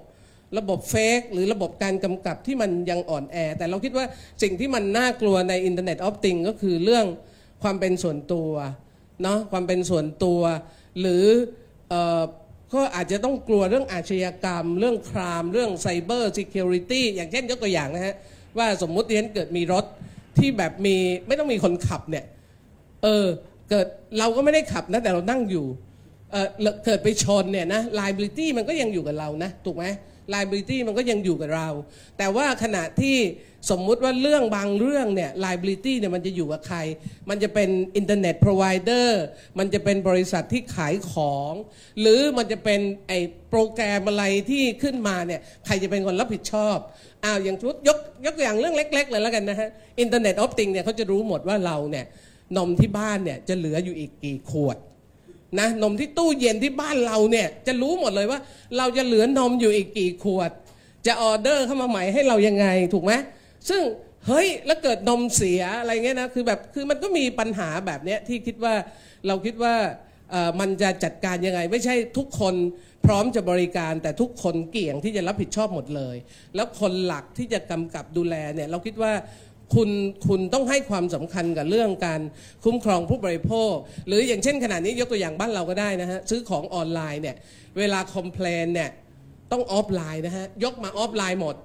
[0.58, 4.06] ระบบเฟกหรือระบบการกำกับที่มันยังอ่อนแอ แต่เราคิดว่า
[4.42, 7.06] สิ่งที่มันน่ากลัวใน Internet of Things ก็คือเรื่อง
[7.64, 8.52] ความเป็นส่วนตัว
[9.24, 10.42] เนาะความเป็นส่วนตัว
[11.00, 11.26] หรือ
[12.74, 18.16] ก็อาจจะต้องกลัวเรื่องอาชญากรรม เรื่อง crime เรื่อง cybersecurity อย่างเช่นยกตัวอย่างนะฮะ
[18.58, 19.86] ว่าสมมุติที่ฉันเกิดมีรถ
[20.38, 20.96] ที่แบบมี
[21.28, 22.26] ไม่ต้องมีคนขับเนี่ย
[23.04, 23.26] เออ
[23.70, 23.88] เกิด
[24.20, 25.66] เราก็ไม่ได้ขับนะ แต่เรานั่งอยู่
[26.32, 26.48] เออ
[26.86, 29.86] เกิดไปชนเนี่ยนะ liability มันก็ยังอยู่กับเรานะ ถูกไหม
[30.34, 31.70] liability มันก็ยังอยู่กับเรา
[32.18, 33.18] แต่ว่าขณะที่
[33.72, 36.80] สมมุติว่าเรื่องบางเรื่องเนี่ย liability เนี่ยมันจะอยู่กับใคร
[37.30, 39.24] มันจะเป็นอินเทอร์เน็ตพรอไวเดอร์
[39.60, 41.54] มันจะเป็นบริษัทที่ขายของ
[42.02, 43.20] หรือมันจะเป็นไอ้
[43.50, 46.78] โปรแกรมอะไรที่ขึ้นมาเนี่ย ใครจะเป็นคนรับผิดชอบ
[47.24, 49.70] อ้าวอย่างชุดยกยกตัวอย่างเรื่องเล็ก ๆ เลยแล้วกันนะฮะ
[50.00, 52.06] Internet of Things เนี่ยเขาจะรู้หมดว่าเราเนี่ย
[52.58, 54.78] นมที่บ้านเนี่ยจะเหลืออยู่อีกกี่ขวด
[55.60, 58.40] นะนมที่ตู้เย็นที่บ้านเราเนี่ย จะรู้หมดเลยว่า
[58.78, 60.52] เราจะเหลือนมอยู่อีกกี่ขวด
[61.08, 63.14] จะออเดอร์เข้ามาใหม่ให้เรายังไงถูกไหม
[63.70, 63.82] ซึ่ง
[64.28, 68.74] เฮ้ยแล้วเกิดนมเสียอะไรเงี้ยนะคือแบบคือมันก็มีปัญหาแบบเนี้ยที่คิดว่า
[69.28, 69.76] เราคิดว่า
[70.60, 72.56] มันจะจัดการยังไง ไม่ใช่ทุกคน
[73.06, 76.16] พร้อมจะบริการแต่ทุกคนเกี่ยงที่จะรับผิดชอบหมดเลย
[76.56, 79.12] แล้วคนหลักที่จะกำกับดูแลเนี่ยเราคิดว่า
[79.74, 79.90] คุณ
[80.28, 82.22] คุณต้องให้ความสำคัญกับเรื่องการ
[82.64, 83.74] คุ้มครองผู้บริโภค
[84.08, 87.36] หรืออย่างเช่นขนาดนี้ยกตัวอย่างบ้านเราก็ได้นะฮะซื้อของออนไลน์เนี่ย
[87.78, 88.90] เวลา complain เนี่ย
[89.52, 91.56] ต้องออฟไลน์นะฮะยกมาออฟไลน์หมด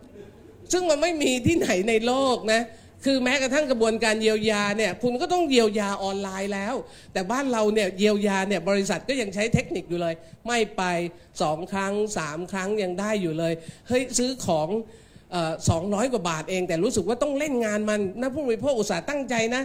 [0.72, 2.62] ซึ่งมันไม่มีที่ไหนในโลกนะ
[3.04, 6.74] คือแม้กระทั่งกระบวนการเยียวยาเนี่ยคุณก็ต้องเยียวยาออนไลน์แล้ว
[7.12, 10.14] แต่บ้านเราเนี่ยเยียวยาเนี่ยบริษัทก็ยังใช้เทคนิคอยู่เลย
[10.46, 10.82] ไม่ไป
[11.42, 13.52] สองครั้งสามครั้งยังได้อยู่เลย
[13.88, 14.68] เฮ้ยซื้อของ
[15.68, 19.62] สองร้อยกว่าบาทเอง แต่รู้สึกว่าต้องเล่นงานมันนะผู้บริโภคอุตสาห์ตั้งใจนะ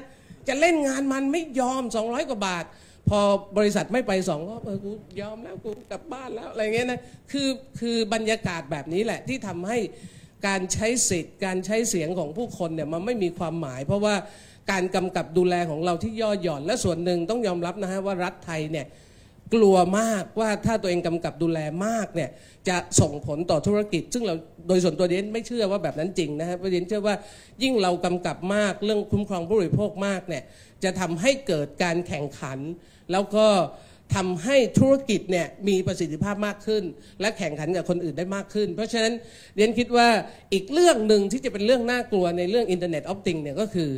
[0.47, 2.65] จะเล่นงานมันไม่ยอม 200 กว่าบาท
[3.09, 3.19] พอ
[3.57, 4.91] บริษัทไม่ไปสองรอบเออกู
[5.21, 6.99] ยอมแล้วกูกลับบ้านแล้วอะไรเงี้ยนะ
[7.31, 7.49] คือ
[7.79, 9.77] คือบรรยากาศแบบนี้แหละที่ทำให้
[10.47, 14.15] การใช้สิทธิ์ การใช้เสียงของผู้คนเนี่ยมันไม่มีความหมาย เพราะว่า
[14.71, 18.85] การกำกับดูแลของเราที่ย่อหย่อน และส่วนหนึ่งต้องยอมรับนะฮะว่ารัฐไทยเนี่ย
[19.53, 22.29] กลัวมากว่าถ้าตัวเองกำกับดูแลมากเนี่ย
[22.69, 24.35] จะส่งผลต่อธุรกิจ ซึ่งเรา
[24.67, 27.15] โดยส่วนตัวเรียนไม่เชื่อว่าแบบนั้นจริงนะฮะเพราะเรียนเชื่อว่า
[27.63, 30.43] ยิ่งเรากำกับมากเรื่องคุ้มครองผู้บริโภคมากเนี่ย
[30.83, 32.59] จะทำให้เกิดการแข่งขัน
[33.11, 33.47] แล้วก็
[34.15, 36.83] ทำให้ธุรกิจเนี่ยมีประสิทธิภาพมากขึ้น
[37.21, 39.13] และแข่งขันกับคนอื่นได้มากขึ้น เพราะฉะนั้น
[39.55, 40.07] เรียนคิดว่า
[40.53, 43.89] อีกเรื่องหนึ่งที่จะเป็นเรื่องน่ากลัวในเรื่องอินเทอร์เน็ต of things เนี่ยก็คือ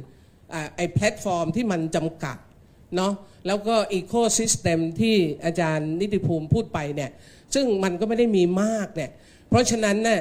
[0.54, 2.38] อไอ้แพลตฟอร์มที่มันจำกัด
[2.96, 3.14] เนาะ
[3.48, 5.16] แล้วก็อีโคซิสเต็มที่
[5.46, 7.12] อาจารย์นิติภูมิพูดไปเนี่ย
[7.54, 9.12] ซึ่งมันก็ไม่ได้มีมากเนี่ย
[9.50, 10.20] เพราะฉะนั้นเนี่ย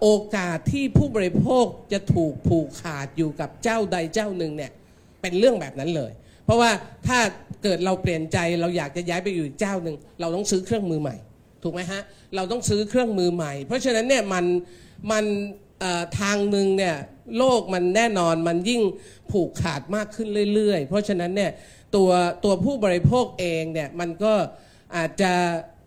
[0.00, 4.70] โอกาสที่ผู้บริโภคจะถูกผูกขาดอยู่กับเจ้าใดเจ้าหนึ่งเนี่ย
[5.20, 6.12] เป็นเรื่องแบบนั้นเลย
[6.44, 6.70] เพราะว่า
[7.06, 7.18] ถ้า
[7.62, 11.16] เกิดเราเปลี่ยนใจเราอยากจะย้ายไปอยู่เจ้าหนึ่งเราต้องซื้อเครื่องมือใหม่
[11.62, 12.02] ถูกไหมฮะ
[12.36, 14.44] เราต้องซื้อเครื่องมือใหม่ เพราะฉะนั้นเนี่ยมัน
[15.10, 15.24] มัน
[16.20, 16.96] ทางหนึ่งเนี่ย
[17.38, 18.82] โลกมันแน่นอนมันยิ่ง
[19.30, 21.50] ผูกขาดมากขึ้นเรื่อยๆ เพราะฉะนั้นเนี่ย
[21.96, 22.10] ตัว
[22.44, 24.32] ตัวผู้บริโภคเองเนี่ยมันก็
[24.96, 25.32] อาจจะ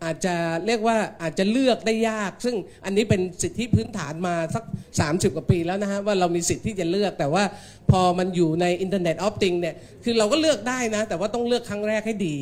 [0.04, 0.36] อาจจะ
[0.66, 4.64] เรียกว่าอาจจะเลือกได้ยาก ซึ่งอันนี้เป็นสิทธิพื้นฐานมาสัก
[5.00, 7.44] 30 กว่าปีแล้วนะฮะว่าเรามีสิทธิ์ที่จะเลือก แต่ว่า
[7.90, 9.74] พอมันอยู่ในอินเทอร์เน็ตออฟติงเนี่ย
[10.04, 12.36] คือเราก็เลือกได้นะ แต่ว่าต้องเลือกครั้งแรกให้ดี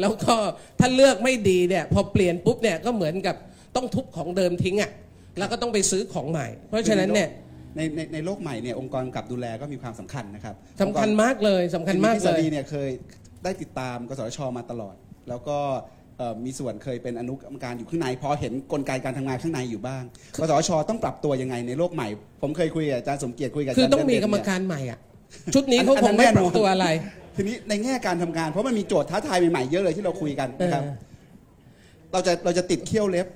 [0.00, 0.34] แล้วก็
[0.80, 3.36] ถ้าเลือกไม่ดีเนี่ยพอเปลี่ยนปุ๊บเนี่ยก็เหมือนกับ
[3.76, 4.90] ต้องทุบของเดิมทิ้งอะ
[5.38, 7.28] แล้วก็ต้องไปซื้อของใหม่ เพราะฉะนั้นเนี่ย
[7.78, 12.90] ในในในโลกใหม่เนี่ยองค์กรกำกับดูแลก็มีความสำคัญนะครับสำคัญมากเลยสำคัญมากพี่เลสย รีเนี่ยเคย
[13.44, 14.94] ได้ติดตามกสทชมาตลอด
[15.28, 15.58] แล้วก็
[16.18, 20.02] เอ่อมีส่วนเคยเป็นอนุกรรมการอยู่ข้างในพอเห็นกลไกการทำงานข้างในอยู่บ้าง
[20.40, 22.08] กสทชต้องปรับตัวยังไงในโลกใหม่
[22.42, 24.98] ผมเคยคุยกับอาจารย์สมเกียรติคุยกับาคือจารย์ต้องมีเดชกรรมเนี่ย การใหม่อะ
[25.54, 26.86] ชุดนี้เขาคงไม่ปรับตัวอะไร
[27.36, 31.08] ทีนี้ในแง่การทำงาน เพราะมันมีโจทย์ท้าทายใหม่ๆเยอะเลยที่เราคุยกันนะครับ เออ
[32.12, 33.26] เราจะเราจะติดเขี้ยวเล็บ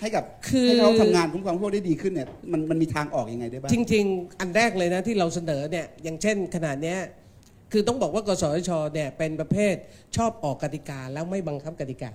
[0.00, 6.98] ให้กับคือ ให้เขาทำงานคุ้มครองผู้บริโภคได้ดีขึ้นเนี่ยมันมันมีทางออกยังไงได้บ้าง จริง ๆ อันแรกเลยนะที่เราเสนอเนี่ยอย่างเช่นขนาดเนี้ย
[7.72, 9.74] คือต้องบอกว่ากสทชเนี่ยเป็นประเภท
[10.16, 12.10] ชอบออกกติกาแล้วไม่บังคับกติกา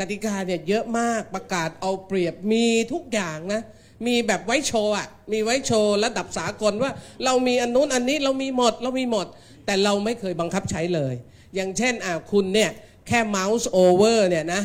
[0.00, 3.62] กติกาเนี่ยเยอะมากประกาศเอาเปรียบมีทุกอย่างนะ
[4.06, 6.90] มีแบบไว้โชว์อะมีไว้โชว์ระดับสากลว่า
[7.24, 9.26] เรามีอันนู้นอันนี้เรามีหมดเรามีหมด
[9.66, 11.14] แต่เราไม่เคยบังคับใช้เลย
[11.54, 12.70] อย่างเช่นอ่าคุณเนี่ย
[13.08, 14.62] แค่ mouse over เนี่ยนะ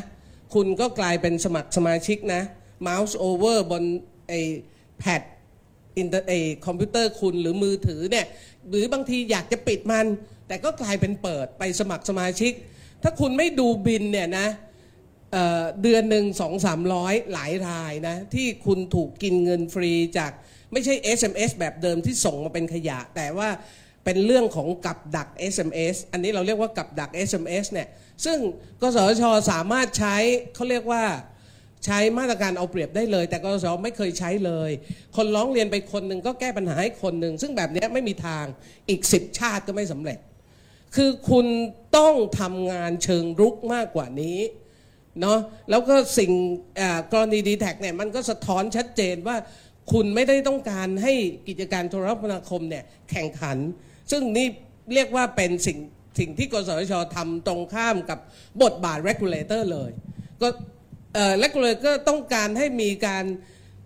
[0.54, 2.42] คุณก็กลายเป็นสมัครสมาชิกนะ
[2.88, 3.84] mouse over บน
[4.28, 4.34] ไอ
[5.00, 5.22] แพด
[5.98, 6.34] อินเตอร์ไอ
[6.66, 8.26] คอมพิวเตอร์คุณหรือมือถือเนี่ย
[8.70, 10.06] หรือบางทีอยากจะปิดมัน
[10.48, 12.54] แต่ก็กลายเป็นเปิดไปสมัครสมาชิก
[13.04, 15.36] ถ้าคุณไม่ดูบิลเนี่ยนะ
[15.82, 20.32] เดือนหนึ่งสองสามร้อยหลายรายนะ ที่คุณถูกกินเงินฟรีจาก
[20.72, 23.50] ไม่ใช่ SMS แบบเดิมที่ส่งมาเป็นขยะ แต่ว่า
[24.06, 27.88] เป็นเรื่องของกับดัก SMS อันนี้เราเรียกว่ากับดัก SMS เนี่ย
[28.26, 28.38] ซึ่ง
[28.82, 30.16] กสชสามารถใช้
[30.56, 31.04] เขาเรียกว่า
[31.86, 34.72] ใช้มาตรการเอาเปรียบได้เลย แต่กสชไม่เคยใช้เลย
[35.16, 38.46] คนร้องเรียนไปคนหนึ่งก็แก้ปัญหาให้คนหนึ่งซึ่งแบบนี้ไม่มีทาง
[38.90, 40.20] อีกสิบชาติก็ไม่สำเร็จ
[40.96, 41.46] คือคุณ
[41.98, 44.40] ต้องทำงานเชิงรุกมากกว่านี้
[45.22, 45.40] เนาะ
[45.70, 46.32] แล้วก็สิ่ง
[47.12, 49.38] กรณีดีแท็เนี่ยมันก็สะท้อนชัดเจนว่า
[49.92, 51.14] คุณไม่ได้ต้องการให้
[51.48, 53.58] กิจการโทรคมนาคมเนี่ยแข่งขัน
[54.12, 54.48] ซึ่งนี่
[54.94, 55.78] เรียกว่าเป็นสิ่ง
[56.20, 58.20] สิ่งที่กสชทำตรงข้ามกับ
[58.64, 59.92] บทบาท regulator เลย
[60.42, 60.48] ก็
[61.44, 63.26] regulator ต้องการให้มีการ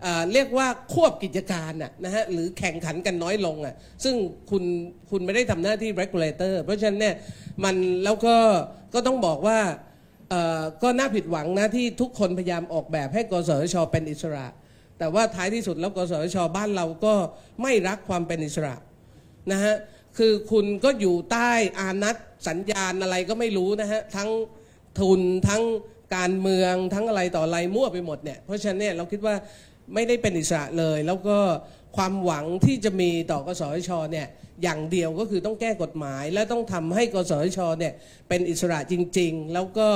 [0.02, 3.74] เเรียกว่าควบกิจการนะนะฮะหรือแข่งขันกันน้อยลงอะ
[4.04, 4.14] ซึ่ง
[4.50, 4.64] คุณ
[5.10, 7.14] คุณไม่ได้ทำหน้าที่ regulator เพราะฉะนั้นเนี่ย
[7.64, 8.36] มันแล้วก็
[8.94, 9.58] ก็ต้องบอกว่า
[10.82, 14.46] ก็น่าผิดหวังนะที่ทุกคนพยายามออกแบบให้กสชเป็นอิสระ
[14.98, 17.14] แต่ว่าท้ายที่สุดแล้วกสชบ้านเราก็
[17.62, 18.74] ไม่รักความเป็นอิสระ
[19.52, 19.74] นะฮะ
[20.18, 22.16] คือคุณก็อยู่ใต้อานัต
[22.48, 24.30] สัญญาณอะไรก็ไม่รู้นะฮะ ทั้ง
[25.00, 25.62] ทุนทั้ง
[26.16, 29.34] การเมืองทั้งอะไรต่ออะไรมั่วไปหมดเนี่ย เพราะฉะนั้นเนี่ยเราคิดว่า
[29.94, 31.38] ไม่ได้เป็นอิสระเลย แล้วก็
[31.96, 34.26] ความหวังที่จะมีต่อกสทชเนี่ย
[34.62, 37.92] อย่างเดียวก็คือต้องแก้กฎหมาย และต้องทำให้กสทชเนี่ย
[38.28, 39.88] เป็นอิสระจริง ๆ แล้วก็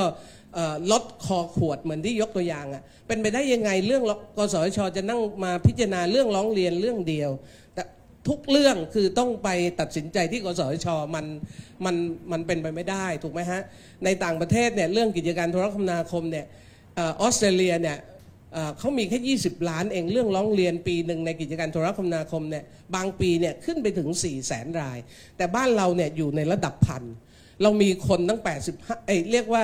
[0.91, 4.03] ลดคอขวดเหมือนที่ยกตัวอย่างอะ่ะเป็นไปได้ยังไงเรื่อง
[4.37, 7.29] กสชจะนั่งมาพิจารณาเรื่องร้องเรียนเรื่องเดียว
[8.27, 11.25] ทุกเรื่องคือต้องไปตัดสินใจที่กสชมัน
[11.85, 11.95] มัน
[12.31, 13.61] มันเป็นไปไม่ได้ถูกไหมฮะ
[14.05, 16.45] ในต่างประเทศเนี่ยเรื่องกิจการโทรคมนาคมเนี่ย
[16.97, 17.97] ออสเตรเลียเนี่ย
[18.77, 22.63] เขามีแค่ 20 ล้านเองเรื่องร้องเรียนปีหนึ่งในกิจการโทรคมนาคมเนี่ย
[22.95, 24.97] บางปีเนี่ยขึ้นไปถึง 4 0 0แสนราย
[25.37, 27.03] แต่บ้านเราเนี่ยอยู่ในระดับพัน
[27.61, 28.41] เรามีคนตั้ง
[28.73, 29.63] 85เอ้ยเรียกว่า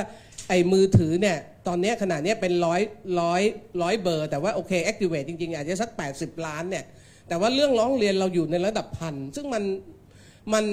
[0.50, 1.38] ไอ้มือถือเนี่ย
[1.68, 2.82] ตอนนี้ขนาดนี้เป็นร้อย
[3.22, 3.42] ร้อย
[3.82, 6.86] ร้อยเบอร์ แต่ว่าโอเค activate จริง ๆ อาจจะสัก 80 ล้านเนี่ย
[7.28, 9.64] แต่ว่าเรื่องร้องเรียนเราอยู่ในระดับพันซึ่งมัน
[10.54, 10.66] มัน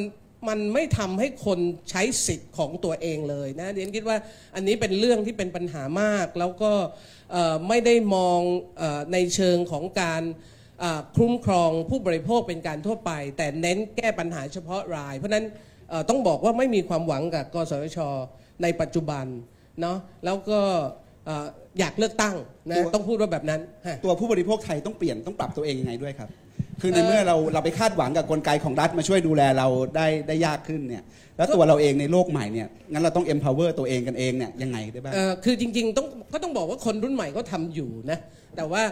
[0.49, 1.59] มันไม่ทำให้คน
[1.91, 4.17] ใช้สิทธิ์ของตัวเองเลยนะเดียนคิดว่า
[4.55, 6.73] อันนี้เป็นเรื่องที่เป็นปัญหามาก แล้วก็
[7.33, 8.41] เอ่อไม่ได้มอง
[8.79, 10.23] เออในเชิงของการ
[10.81, 15.45] เอ่อคุ้มครองผู้บริโภคเป็นการทั่วไป แต่เน้นแก้ปัญหาเฉพาะราย เพราะฉะนั้น
[15.91, 17.99] เอ่อต้องบอกว่าไม่มีความหวังกับกสทช
[18.63, 19.27] ในปัจจุบัน
[19.81, 20.61] เนาะแล้วก็
[21.27, 21.47] เอ่อ
[21.79, 22.37] อยากเลือกตั้ง
[22.69, 26.29] นะตัวต้องพูดว่าแบบนั้นฮะตัวผู้บริโภคไทยต้องเปลี่ยนต้องปรับตัวเองยังไงด้วยครับ
[26.81, 29.67] คือในเมื่อเราเราไปคาดหวังกับกลไกของรัฐมาช่วยดูแลเรา
[29.97, 31.05] ได้ได้ยากขึ้นเนี่ย
[31.37, 38.19] แล้วตัวเราเองในโลกใหม่เนี่ยงั้นเราต้อง empower ตัวเองกันเองเนี่ยยังไงได้บ้างเอ่อคือจริงๆต้องก็ต้องบอกว่าคนรุ่นใหม่ก็ทำอยู่นะ
[38.57, 38.83] แต่ว่า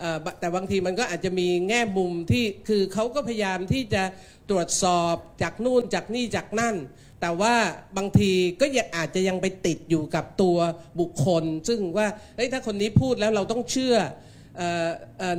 [0.00, 4.02] เอ่อบะแต่บางทีมันก็อาจจะมีแง่มุมที่คือเขาก็พยายามที่จะ
[4.50, 6.76] ตรวจสอบจากนู่นจากนี่จากนั่น
[7.20, 7.54] แต่ว่า
[7.96, 10.56] บางทีก็ยังอาจจะยังไปติดอยู่กับตัว
[11.00, 12.06] บุคคล ซึ่งว่า
[12.36, 14.27] เฮ้ยถ้าคนนี้พูดแล้วเราต้องเชื่อเอ่อเอ่อ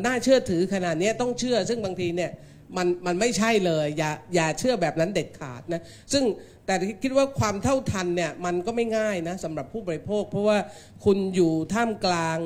[0.06, 2.32] น่าเชื่อถือขนาดนี้ต้องเชื่อ ซึ่งบางทีเนี่ย
[2.78, 5.82] มันมันไม่ใช่เลยอย่าอย่าเชื่อแบบนั้นเด็ดขาดนะ
[6.14, 6.24] ซึ่ง
[6.66, 6.74] แต่
[7.04, 10.58] คิดว่าความเท่าทันเนี่ยมันก็ไม่ง่ายนะสำหรับผู้บริโภค เพราะว่า
[11.06, 12.38] คุณอยู่ท่ามกลาง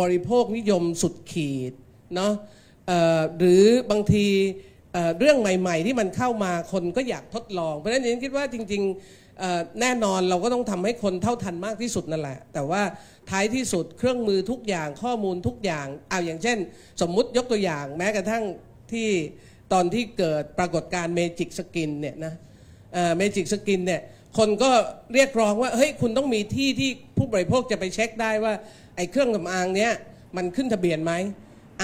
[0.00, 1.72] บริโภคนิยมสุดขีด
[2.16, 2.32] เนาะ
[3.38, 4.26] หรือบางที
[5.18, 12.82] เรื่องใหม่ ๆ ที่มันเข้ามาคนก็อยากทดลอง เพราะฉะนั้นฉันคิดว่าจริง ๆ แน่นอนเราก็ต้องทำให้คนเท่าทันมากที่สุดนั่นแหละ แต่ว่า
[13.30, 16.58] ท้ายที่สุดเครื่องมือทุกอย่างข้อมูลทุกอย่างเอาอย่างเช่น
[17.00, 18.44] สมมุติยกตัวอย่างแม้กระทั่ง
[18.92, 19.08] ที่
[19.72, 22.34] ตอนที่เกิดปรากฏการเมจิกสกินเนี่ยนะ
[23.16, 24.00] เมจิกสกินเนี่ย
[24.38, 24.70] คนก็
[25.14, 28.54] เรียกร้องว่าเฮ้ยคุณต้องมีที่ที่ผู้บริโภคจะไปเช็คได้ว่า
[28.96, 29.92] ไอ้เครื่องสำอางเนี้ย
[30.36, 31.12] มันขึ้นทะเบียนไหม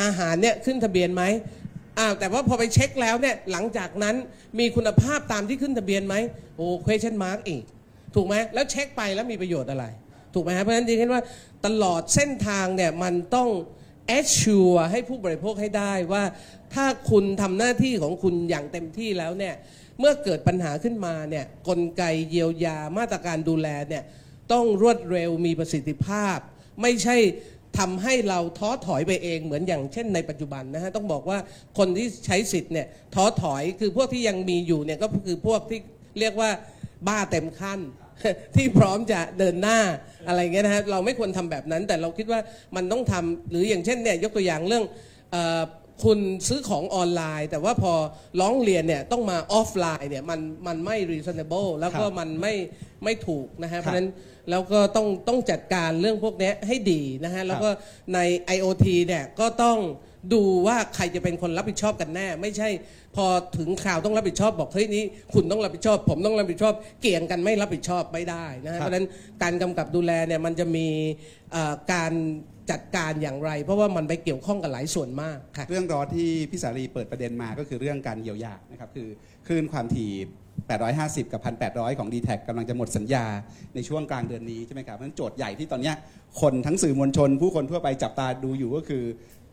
[0.00, 1.22] อาหารเนี่ยขึ้นทะเบียนไหม
[1.98, 4.16] อ้าวแต่ว่าพอไปเช็คแล้วเนี่ยหลังจากนั้น
[4.58, 6.14] มีคุณภาพตามที่ขึ้นทะเบียนไหม
[6.56, 7.62] โอ้ question mark อีก
[8.14, 9.84] ถูกไหมแล้วเช็คไปแล้วมีประโยชน์อะไร
[10.34, 11.24] ถูกไหมฮะเพราะฉะนั้นจริงๆว่า
[11.66, 13.48] ตลอดเส้นทางเนี่ยมันต้อง
[14.18, 16.24] assure ให้ผู้บริโภคให้ได้ว่า
[16.74, 19.54] ถ้าคุณทำหน้าที่ของคุณอย่างเต็มที่แล้วเนี่ย
[19.98, 24.04] เมื่อเกิดปัญหาขึ้นมาเนี่ยกลไกเยียวยามาตรการดูแลเนี่ย
[24.52, 26.38] ต้องรวดเร็วมีประสิทธิภาพ
[26.82, 27.16] ไม่ใช่
[27.78, 31.38] ทำให้เราท้อถอยไปเองเหมือนอย่างเช่นในปัจจุบันนะฮะต้องบอกว่า
[31.78, 35.80] คนที่ใช้สิทธิ์เนี่ยท้อถอยคือพวกที่ยังมีอยู่เนี่ยก็คือพวกที่
[36.20, 36.50] เรียกว่า
[37.08, 37.80] บ้าเต็มขั้น
[38.56, 39.78] ที่พร้อมจะเดินหน้า
[40.28, 42.40] อะไรเงี้ยนะฮะเราไม่ควรทำแบบนั้น แต่เราคิดว่า
[42.76, 44.84] มันต้องทำหรืออย่างเช่นเนี่ยยกตัวอย่างเรื่อง
[45.32, 45.62] เออ
[46.04, 46.18] คุณ
[46.48, 47.92] ซื้อของออนไลน์ แต่ว่าพอ
[48.40, 52.54] ร้องเรียนเนี่ยต้องมาออฟไลน์เนี่ยมันมันไม่ reasonable แล้วก็ครับมันไม่
[53.04, 54.08] ไม่ถูกนะฮะครับเพราะฉะนั้น
[54.50, 57.68] แล้วก็ต้องต้องจัดการเรื่องพวกเนี้ยให้ดีนะฮะแล้วก็
[58.14, 58.18] ใน
[58.56, 59.78] IoT เนี่ยก็ต้อง
[60.32, 62.68] ดูว่าใครจะเป็นคนรับผิดชอบกันแน่ ไม่ใช่
[63.16, 63.26] พอ
[63.58, 65.04] ถึงข่าวต้องรับผิดชอบบอกเฮ้ยนี้
[65.34, 69.06] คุณต้องรับผิดชอบ ผมต้องรับผิดชอบ เกี่ยงกันไม่รับผิดชอบไม่ได้นะฮะเพราะฉะนั้น
[69.42, 70.86] การกำกับดูแลเนี่ยมันจะมี
[71.52, 72.12] เอ่อการ
[72.70, 79.08] จัดการอย่างไร เพราะว่ามันไปเกี่ยวข้องกับหลายส่วนมากค่ะเรื่องร้อนที่พี่สารีเปิดประเด็นมาก็คือเรื่องการเยียวยานะครับคือ
[79.46, 80.12] คลื่นความถี่
[80.72, 81.40] 850 กับ
[81.70, 83.24] 1,800 ของ d t แทกำลังจะหมดสัญญา
[83.74, 85.96] ในช่วงกลางเดือนนี้ใช่ไหมครับเพราะฉะนั้นโจทย์ใหญ่ที่ตอนเนี้ย
[86.40, 89.04] คนทั้งสื่อมวลชน ผู้คนทั่วไปจับตาดูอยู่ก็คือ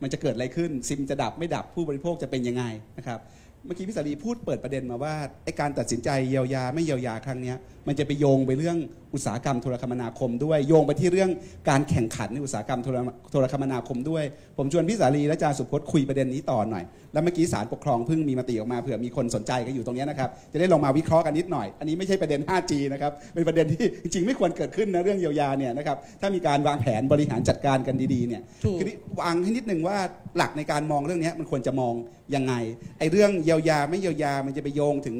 [0.02, 2.64] มันจะเกิดอะไรขึ้นซิมจะดับไม่ดับผู้บริโภคจะเป็นยังไง
[2.98, 3.20] นะครับ
[3.66, 5.14] เมื่อกี้พี่สารีพูดเปิดประเด็นมาว่า
[5.44, 7.54] ไอการตัดสินใจเยียวยาไม่เยียวยาครั้งนี้
[7.88, 8.78] มันจะไปโยงไปเรื่อง
[9.14, 11.30] อุตสาหกรรมโทรคมนาคมด้วย โยงไปที่เรื่อง
[11.70, 12.98] การแข่งขันในอุตสาหกรรมโทร
[13.32, 14.24] โทรคมนาคมด้วย
[14.58, 16.84] ผมชวนพี่สารีและอาจารย์สุพจน์คุยประเด็นนี้ต่อหน่อย
[17.14, 28.86] แล้วเมื่อกี้ศาลปกครองเพิ่งมีมติออกมาเผื่อมีคนสนใจกันอยู่ตรงเนี้ยนะครับจะได้ลองมาวิเคราะห์กันนิดหน่อย อันนี้ไม่ใช่ประเด็น 5G นะครับเป็นประเด็นที่จริงๆไม่ควรเกิดขึ้นนะเรื่องเยียวยาเนี่ยนะครับถ้ามีการวางแผนบริหารจัดการกันดีๆเนี่ยถูกคือ
[29.22, 29.98] วางให้นิดนึงว่า
[30.38, 31.94] หลักในการมองเรื่องนี้มันควรจะมอง
[32.36, 32.54] ยังไง
[33.00, 35.18] ไอ้เรื่องเยียวยาไม่เยียวยามันจะไปโยงถึง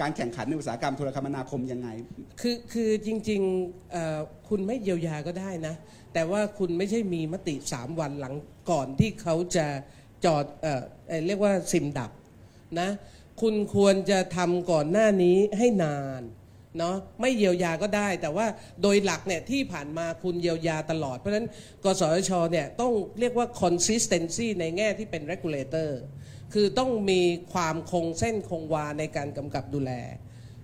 [0.00, 1.88] การแข่งขันในอุตสาหกรรมโทรคมนาคมยังไง
[2.40, 5.74] คือคือจริงๆคุณไม่เยียวยาก็ได้นะ
[6.14, 8.34] แต่ว่าคุณไม่ใช่มีมติ 3 วันหลัง
[8.70, 9.66] ก่อนที่เขาจะ
[10.24, 12.10] จอดเออเอ่อเรียกว่าซิมดับ
[12.80, 12.88] นะ
[13.40, 16.22] คุณควรจะทำก่อนหน้านี้ให้นาน
[16.78, 18.46] เนาะไม่เยียวยาก็ได้ แต่ว่า
[18.82, 21.46] โดยหลักเนี่ยที่ผ่านมาคุณเยียวยาตลอด เพราะฉะนั้น
[21.84, 25.90] กสชเนี่ยต้องเรียกว่า consistency ในแง่ที่เป็น regulator
[26.52, 27.20] คือต้องมี
[27.52, 29.92] ความคงเส้นคงวาในการกำกับดูแล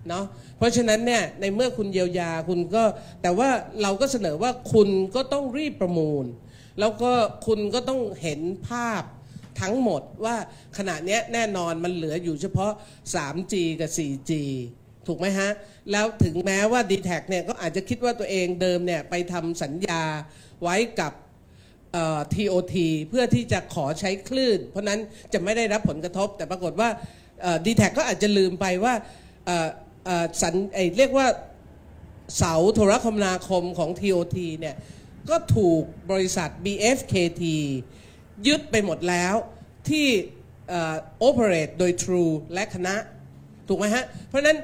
[0.09, 0.25] เนาะ
[0.57, 2.83] เพราะฉะนั้นเนี่ยในเมื่อคุณเยียวยาคุณก็
[3.21, 3.49] แต่ว่า
[3.81, 6.25] เราก็เสนอว่าคุณก็ต้องรีบประมูล
[6.79, 7.11] แล้วก็
[7.47, 8.39] คุณก็ต้องเห็น
[8.69, 9.03] ภาพ
[9.61, 10.35] ทั้งหมดว่า
[10.77, 12.71] ขณะนี้แน่นอนมันเหลืออยู่เฉพาะ
[13.13, 14.31] 3G กับ 4G
[15.07, 15.49] ถูกไหมฮะ
[15.91, 20.01] แล้วถึงแม้ว่า d t แทเนี่ยก็อาจจะคิดว่าตัวเองเดิมเนี่ยไปทำสัญญา
[20.63, 21.13] ไว้กับ
[22.35, 22.75] TOT
[23.09, 24.99] เพื่อที่จะขอใช้คลื่น เพราะนั้น
[25.33, 26.89] จะไม่ได้รับผลกระทบ แต่ปรากฏว่า
[27.65, 28.93] ดีแท็ก็อาจจะลืมไปว่า
[29.45, 29.67] เอ่อ
[30.05, 31.27] เอ่อสัญไอเรียกว่า
[32.37, 34.75] เสาโทรคมนาคมของ TOT เนี่ย
[35.29, 37.43] ก็ถูกบริษัท BFKT
[38.47, 39.35] ยึดไปหมดแล้ว
[39.89, 40.07] ที่
[41.19, 42.95] โอเปเรตโดย True และคณะ
[43.67, 44.57] ถูกไหมฮะ เพราะนั้น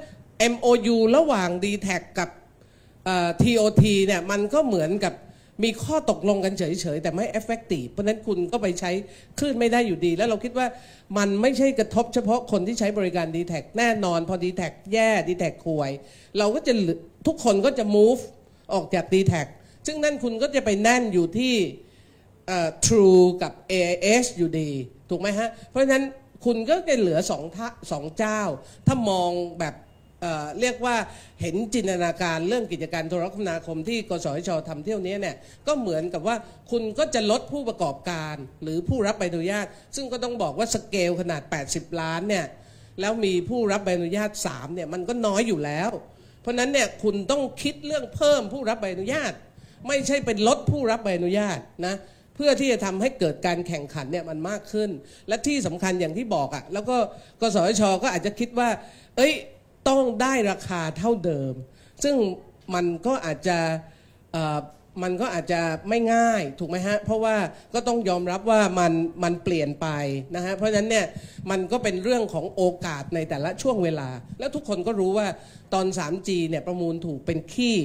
[0.53, 1.88] MOU ระหว่าง d t แท
[2.19, 2.30] กับ
[3.06, 5.14] เอ่อ TOT เนี่ยมันก็เหมือนกับ
[5.64, 6.64] มีข้อตกลงกันเฉ
[6.95, 8.91] ยๆ แต่ไม่ effective เพราะนั้นคุณก็ไปใช้
[9.40, 10.68] คลื่นไม่ได้อยู่ดี แล้วเราคิดว่า
[11.18, 14.61] มันไม่ใช่กระทบเฉพาะคนที่ใช้บริการ d t แทแน่นอน พอ d t แท
[14.94, 15.91] แย่ d t แทควย
[16.38, 16.73] เราก็จะ
[17.27, 18.22] ทุกคนก็จะ move
[18.73, 19.34] ออกจาก d t แท
[19.86, 21.56] ซึ่งนั่นคุณก็จะไปแน่นอยู่ที่
[22.86, 24.69] True กับ AIS อยู่ดี
[25.10, 26.06] ถูกไหมฮะ เพราะฉะนั้น
[26.45, 28.41] คุณก็จะเหลือสองท่าสองเจ้า
[28.88, 29.76] ถ้ามองแบบ
[30.59, 30.95] เรียกว่า
[31.41, 35.35] เห็นจินตนาการเรื่องกิจการโทรคมนาคมที่กสชทำเที่ยวนี้เนี่ย
[35.67, 36.35] ก็เหมือนกับว่า
[36.71, 39.65] คุณก็จะลดผู้ประกอบการหรือผู้รับใบอนุญาต
[39.95, 41.41] ซึ่งก็ต้องบอกว่าสเกลขนาด
[41.71, 42.45] 80 ล้านเนี่ย
[43.01, 45.89] แล้วมีผู้รับใบอนุญาต3เนี่ยมันก็น้อยอยู่แล้ว
[46.41, 49.33] เพราะนั้นเนี่ยคุณต้องคิดเรื่องเพิ่มผู้รับใบอนุญาต
[49.87, 51.95] ไม่ใช่เป็นลดผู้รับใบอนุญาตนะ
[52.35, 54.89] เพื่อที่จะทำให้เกิดการแข่งขันเนี่ยมันมากขึ้น
[55.27, 56.97] และที่สำคัญอย่างที่บอกอะ่ะแล้วก็
[57.41, 58.69] กสชก็อาจจะคิดว่า
[59.17, 59.33] เอ้ย
[59.90, 61.53] ต้องได้ราคาเท่าเดิม
[62.03, 62.16] ซึ่ง
[62.76, 63.60] มันก็อาจจะ
[65.03, 67.36] มันก็อาจจะไม่ง่ายถูกไหมฮะ เพราะว่า
[67.74, 68.94] ก็ต้องยอมรับว่ามัน
[69.24, 69.88] มันเปลี่ยนไป
[70.36, 71.06] นะฮะ เพราะฉะนั้นเนี่ย
[71.52, 74.10] มันก็เป็นเรื่องของโอกาสในแต่ละช่วงเวลา
[74.40, 75.28] แล้วทุกคนก็รู้ว่า
[75.74, 77.78] ตอน 3G เนี่ยประมูลถูกเป็นขี้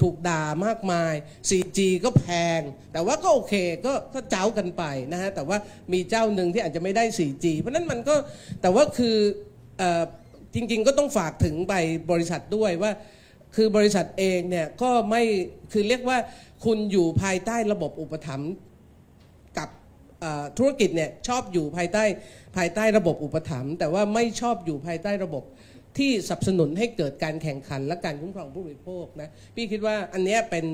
[0.00, 1.14] ถูกด่ามากมาย
[1.50, 2.26] 4G ก็แพ
[2.58, 2.60] ง
[2.92, 3.54] แต่ว่าก็โอเค
[3.86, 5.58] ก็ก็เจ้ากันไปนะฮะ แต่ว่า
[5.92, 8.14] มีเจ้าหนึ่งที่อาจจะไม่ได้ 4G เพราะนั้นมันก็
[8.62, 9.16] แต่ว่าคือ
[9.82, 9.84] อ
[10.54, 11.74] จริง ๆ ก็ต้องฝากถึงไป
[12.10, 12.92] บริษัทด้วยว่า
[13.56, 15.22] คือบริษัทเองเนี่ยก็ไม่
[15.72, 16.18] คือเรียกว่า
[16.64, 18.50] คุณอยู่ภายใต้ระบบอุปถัมภ์
[19.58, 19.68] กับ
[20.58, 22.04] ธุรกิจเนี่ยชอบอยู่ภายใต้
[22.56, 25.44] ภายใต้ระบบอุปถัมภ์แต่ว่าไม่ชอบอยู่ภายใต้ระบบ
[25.98, 30.66] ที่สนับสนุนให้เกิดการแข่งขันและการคุ้มครองผู้บริโภคนะพี่คิดว่าอันนี้เป็น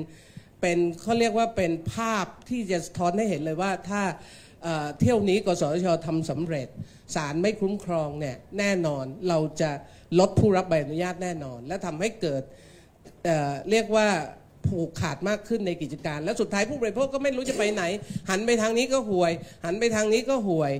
[0.61, 4.01] เป็นเขาเรียกว่าเป็นภาพที่จะสะท้อนให้เห็นเลยว่าถ้า
[4.63, 6.67] เอ่อเที่ยวนี้กสชทำสำเร็จ
[7.15, 9.71] ศาลไม่คุ้มครองเนี่ยแน่นอนเราจะ
[10.19, 12.41] ลดผู้รับใบอนุญาตแน่นอน และทำให้เกิด
[13.23, 14.07] เเรียกว่า
[14.67, 17.83] ผูกขาดมากขึ้นในกิจการ แล้วสุดท้ายผู้บริโภคก็ไม่รู้จะไปไหน
[18.29, 19.31] หันไปทางนี้ก็ห่วย
[19.65, 20.73] หันไปทางนี้ก็ห่วย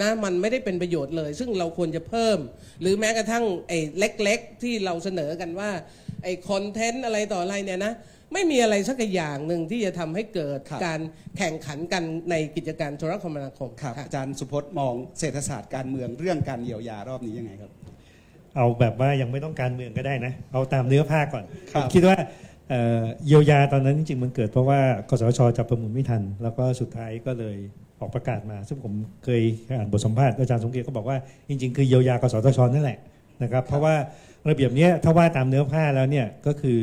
[0.00, 2.38] นะมันไม่ได้เป็นประโยชน์เลย ซึ่งเราควรจะเพิ่ม
[2.80, 5.70] หรือแม้กระทั่งไอ้เล็ก ๆ ที่เราเสนอกันว่า
[6.22, 7.92] ไอ้คอนเทนต์อะไรต่ออะไรเนี่ยนะ
[8.32, 11.00] ไม่มีอะไรสักอย่างหนึ่งที่จะทำให้เกิดครับการ
[11.38, 17.70] แข่งขันกันในกิจการโทรคมนาคมครับค่ะอาจารย์สุพจน์มองเศรษฐศาสตร์การเมืองเรื่องการเยียวยารอบนี้ยังไงครับ
[18.56, 22.16] เอาแบบว่ายังไม่ต้องการเมืองก็ได้นะ เอาตามเนื้อผ้าก่อนครับผมคิดว่า
[22.70, 24.80] เอ่อเยียวยาตอนนั้นจริงๆมันเกิดเพราะว่า
[25.10, 27.56] กสชจับประมูลไม่ทัน แล้วก็สุดท้ายก็เลย
[28.00, 28.92] ออกประกาศมา ซึ่งผม
[29.24, 29.42] เคย
[29.76, 31.18] อ่านบทสัมภาษณ์อาจารย์สมเกียรติก็บอกว่า
[31.48, 32.98] จริงๆคือเยียวยากสทชนั่นแหละ
[33.42, 33.94] นะครับ เพราะว่า
[34.48, 36.80] ระเบียบเนี้ยถ้าว่าตามเนื้อผ้าแล้วเนี่ยก็คือ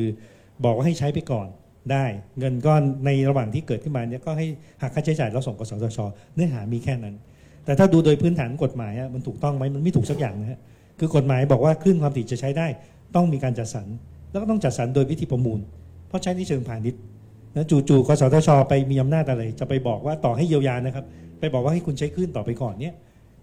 [0.65, 1.47] บอกว่าให้ใช้ไปก่อน
[1.91, 2.05] ได้
[2.39, 4.47] เงินก้อนในระหว่างที่เกิดขึ้นมาเนี่ยก็ให้
[4.81, 5.99] หักค่าใช้จ่ายแล้วส่งกสทช
[6.35, 7.15] เนื้อหามีแค่นั้น
[7.65, 10.59] แต่ถ้าดูโดยพื้นฐานกฎหมายมันถูกต้องไหมมันไม่ถูกสักอย่างนะฮะ
[10.99, 12.67] คือกฎหมายบอกว่าคลื่นความถี่จะใช้ได้
[13.15, 13.87] ต้องมีการจัดสรร
[14.31, 15.59] แล้วก็ต้องจัดสรรโดยวิธีประมูล
[16.07, 17.01] เพราะใช้ในเชิงพาณิชย์
[17.55, 21.05] นะจู่ๆกสทช ไปมีอำนาจอะไร จะไปบอกว่าต่อให้เยียวยานะครับ
[21.39, 22.95] ไปบอกว่าให้คุณใช้คลื่นต่อไปก่อนเนี่ย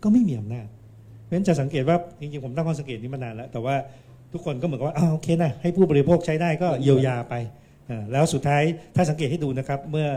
[0.02, 0.66] ก็ไม่มีอำนาจ
[1.24, 3.74] เพราะฉะนั้นจะสังเกตว่าจริงๆผมตั้งข้อสังเกตนี้มานานแล้ว แต่ว่า
[4.36, 7.34] ทุกคนก็เหมือนกับว่าอ้าวโอเคนะให้ผู้บริโภคใช้ได้ก็เยียวยาไป
[7.90, 8.62] อ่าแล้วสุดท้าย
[8.96, 10.08] ถ้าสังเกตให้ดูนะครับ เมื่อ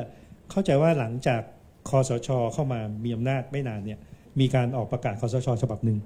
[0.51, 1.41] เข้าใจว่าหลังจาก
[1.89, 3.99] คอสช เข้ามามีอำนาจไม่นานเนี่ย
[4.39, 5.97] มีการออกประกาศคอสช ฉบับหนึ่ง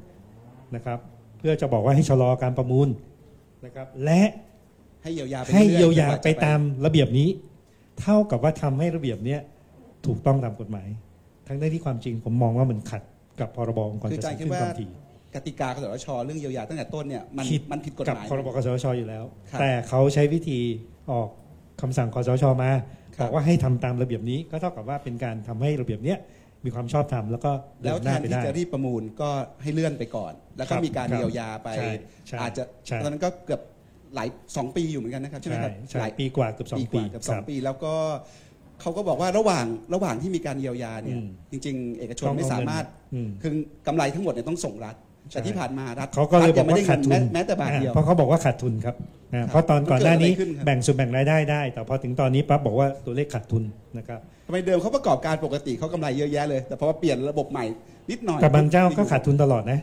[0.76, 1.00] นะครับ
[1.38, 2.90] เพื่อจะบอกว่าให้ชะลอการประมูล
[3.66, 4.24] นะครับและ
[5.04, 7.30] ให้เยียวยาไปให้เยียวยาไปตามระเบียบนี้
[8.02, 9.42] เท่ากับว่าทำให้ระเบียบเนี้ย
[10.06, 10.88] ถูกต้องตามกฎหมาย
[11.48, 13.02] ทั้งนี้ที่ความจริงผมมองว่ามันขัด
[13.40, 14.92] กับพรบองค์กรจัดสรรขึ้นความถี่
[15.36, 20.60] กติกากสทชเรื่องเยียวยาตั้งแต่ต้นเนี่ยมันผิดมันผิดกฎกับหมายพรบกสทชอยู่แล้ว ครับแต่เขาใช้วิธี
[21.12, 21.30] ออก
[21.82, 22.72] คำสั่งคสชมา
[23.18, 26.20] ครับ บอกว่าให้ทำตามระเบียบนี้ก็เท่ากับว่าเป็นการทำให้ระเบียบเนี้ย
[26.66, 27.52] มีความชอบธรรมแล้วก็
[27.82, 29.30] เดิแล้วนหแทน้านไปที่ได้ จะรีบประมูลก็
[29.62, 31.90] ให้เลื่อนไปก่อน แล้วก็ครับมีการครับเยียวยาไป ใช่
[32.28, 33.62] ใช่อาจจะใช่ ตอนนั้นก็เกือบ
[34.16, 37.94] หลายสองปีอยู่เหมือนกันนะครับใช่ไหมใช่ครับใช่หลาย ปีกว่าเกือบสองปีกปีว่าเกือบสคองรับปีแล้วก็
[38.82, 43.52] เขาก็บอกว่าระหว่างระหว่างที่มีการเยียวยาเนี่ยอืมจริง ๆ เอกชนต้องไม่เอาสามารถอืม คือ
[43.88, 48.96] กำไรทั้งหมดเนี่ยต้องส่งรัฐใช่ แต่ที่ผ่านมารัฐเขาก็เลยรัฐบยัอกไม่ว่าได้ขาดทุนเงินแม้แต่บาทเดียวอ่เพราะเขาบอกว่าขาดทุนครับ
[49.34, 53.64] อ่าเพราะตอนก่อนหน้านี้มันเกิดอะไรขึ้นครับแบ่งส่วนแบ่งรายได้ได้ แต่พอถึงตอนนี้ปั๊บบอกว่าตัวเลขขาดทุน
[53.98, 57.66] นะครับทำไมเดิมเขาประกอบการปกติเขากำไรเยอะแยะเลย แต่พอมาเปลี่ยนระบบใหม่
[58.12, 59.80] นิดหน่อยแต่บางเจ้าก็ขาดทุนตลอดนะ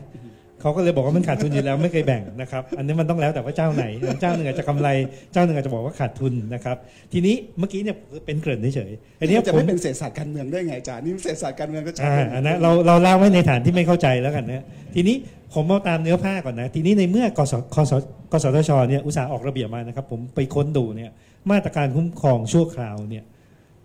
[0.61, 3.85] เขาก็เลยบอกว่ามันขาดทุนอยู่แล้วไม่เคยแบ่งนะครับอันนี้มันต้องแล้วแต่ว่าเจ้าไหน
[4.21, 4.87] เจ้าหนึ่งอาจจะกำไร
[5.33, 6.77] เจ้าหนึ่งอาจจะบอกว่าขาดทุนนะครับ
[7.13, 14.65] ทีนี้เมื่อกี้เนี่ยเป็นเกริ่นเฉยๆอันนี้จะผมไม่เป็นเศรษฐศาสตร์การเมืองได้ไงอาจารย์นี่เศรษฐศาสตร์การเมืองก็ชัดอ่าเลยอันนั้นเราเราเล่าไว้ในฐานที่ไม่เข้าใจแล้วกันนะ
[14.95, 15.15] ทีนี้
[15.53, 17.93] ผมเอาตามเนื้อผ้าก่อนนะ ทีนี้ในเมื่อกสกส
[18.31, 21.11] กสทชเนี่ยอุตสาห์ออกระเบียบมานะครับ ผมไปค้นดูเนี่ย
[21.51, 23.23] มาตรการคุ้มครองชั่วคราวเนี่ย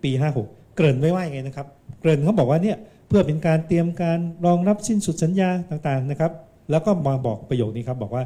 [0.03, 0.11] ปี
[0.43, 1.67] 56 เกริ่นไว้ว่ายังไงนะครับ
[2.01, 2.77] เกริ่นเขาบอกว่าเนี่ย
[3.07, 6.31] เพื่อเป็นการเตรียมการรองรับสิ้นสุดสัญญาต่างๆนะครับ
[6.71, 8.23] แล้วก็มาบอกประโยคนี้ครับบอกว่า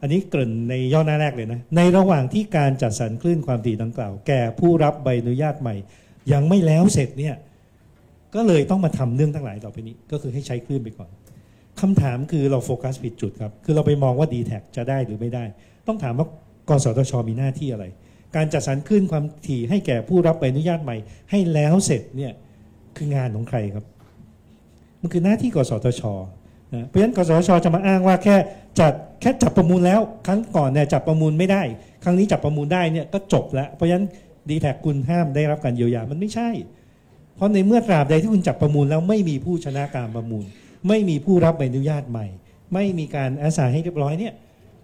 [0.00, 5.74] อันนี้เกริ่นในย่อหน้าแรกเลยนะ ในระหว่างที่การจัดสรรคลื่นความถี่ดังกล่าว แก่ผู้รับใบอนุญาตใหม่
[6.32, 7.34] ยังไม่แล้วเสร็จเนี่ย
[8.34, 11.10] ก็เลยต้องมาทำเรื่องทั้งหลายต่อไปนี้ ก็คือให้ใช้คลื่นไปก่อน
[11.80, 15.44] คำถามคือเราโฟกัสผิดจุดครับ คือเราไปมองว่า d t แทจะได้หรือไม่ได้
[15.86, 16.26] ต้องถามว่า
[16.68, 17.84] กสทชมีหน้าที่อะไร
[18.36, 20.96] การจัดสรรคลื่นความถี่ให้แก่ผู้รับใบอนุญาตใหม่
[21.30, 22.32] ให้แล้วเสร็จเนี่ย
[22.96, 23.84] คืองานของใครครับ
[25.00, 26.02] มันคือหน้าที่กสทช
[26.74, 28.36] นะเพราะฉะนั้นกสชจะมาอ้างว่าแค่
[28.80, 31.62] จัดแค่จับประมูลแล้ว ครั้งก่อนเนี่ยจับประมูลไม่ได้
[32.04, 34.06] ครั้งนี้จับประมูลได้เนี่ยก็จบแล้ว เพราะฉะนั้น
[34.48, 36.50] ดีแท็กคุณห้ามได้รับการเยียวยามันไม่ใช่
[37.36, 40.44] เพราะในเมื่อตราบใดที่คุณจับประมูลแล้วไม่มีผู้ชนะการประมูล
[40.88, 42.26] ไม่มีผู้รับใบอนุญาตใหม่
[42.74, 44.32] ไม่มีการอาสาให้เรียบร้อยเนี่ย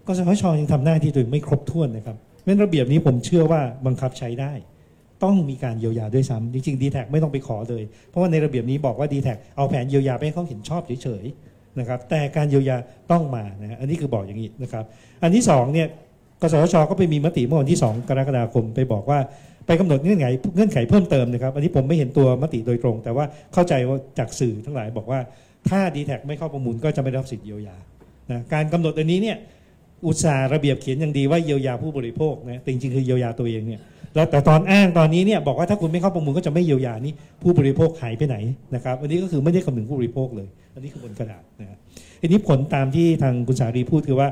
[0.06, 4.52] กสทชยังทำหน้าที่ตัวเองไม่ครบถ้วนนะครับเพราะฉะนั้นระเบียบนี้ผมเชื่อว่าบังคับใช้ได้
[5.24, 11.49] ต้องมีการเยียวยาด้วยซ้ำจริงๆดีแท็ไม่ต้องไปขอเลย เพราะว่าในระเบียบนี้บอกว่าดีแท็เอาแผนเยียวยาไปให้เขาเห็นชอบเฉยๆ
[11.81, 12.77] นะครับ แต่การเยียวยา
[13.11, 14.85] ต้องมานะอันนี้คือบอกอย่างนี้นะครับ
[15.23, 15.89] อันที่สองเนี่ย
[16.43, 19.19] กสชก็ไปมีมติเมื่อวันที่ 2 กรกฎาคมไปบอกว่า
[19.66, 20.27] ไปกำหนดเงื่อนไข
[20.57, 23.24] เงื่อนไขเพิ่มเติมนะครับ อันนี้ผมไม่เห็นตัวมติโดยตรง แต่ว่า
[23.55, 25.20] เข้าใจว่าจากสื่อทั้งหลายบอกว่า
[25.69, 27.77] ถ้า d t แทไม่เข้าประมูลก็จะไม่ได้รับสิทธิเยียวยา
[28.31, 29.36] นะการกำหนดอันนี้เนี่ย
[30.07, 33.81] อุตสาห์ระเบียบเขียนอย่างดีว่าเยียวยาผู้บริโภคนะแต่จริงๆคือเยียวยาตัวเองเนี่ย
[34.14, 37.12] แล้วแต่ตอนอ้างตอนนี้เนี่ยบอกว่าถ้าคุณไม่เข้าประมูลก็จะไม่เยียวยานี่
[37.42, 38.36] ผู้บริโภคหายไปไหน
[38.74, 41.78] นะครับอันนี้ก็คือไม่ได้คำนึงผู้บริโภคเลย อันนี้คือบนกระดาษนะฮะ
[42.20, 44.28] อันนี้ผลตามที่ทางคุณสารีพูดคือว่า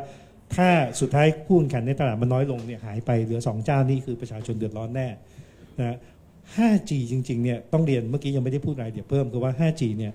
[0.56, 0.68] ถ้า
[1.00, 5.08] สุดท้ายผู้แข่งขันในตลาดมันน้อยลงเนี่ยหายไปเหลือ2เจ้านี่คือประชาชนเดือดร้อนแน่
[5.80, 5.96] นะ
[6.56, 10.12] 5G จริงๆเนี่ยต้องเรียนเมื่อกี้ยังไม่ได้พูดรายละเอียดเพิ่มคือว่า 5G เนี่ย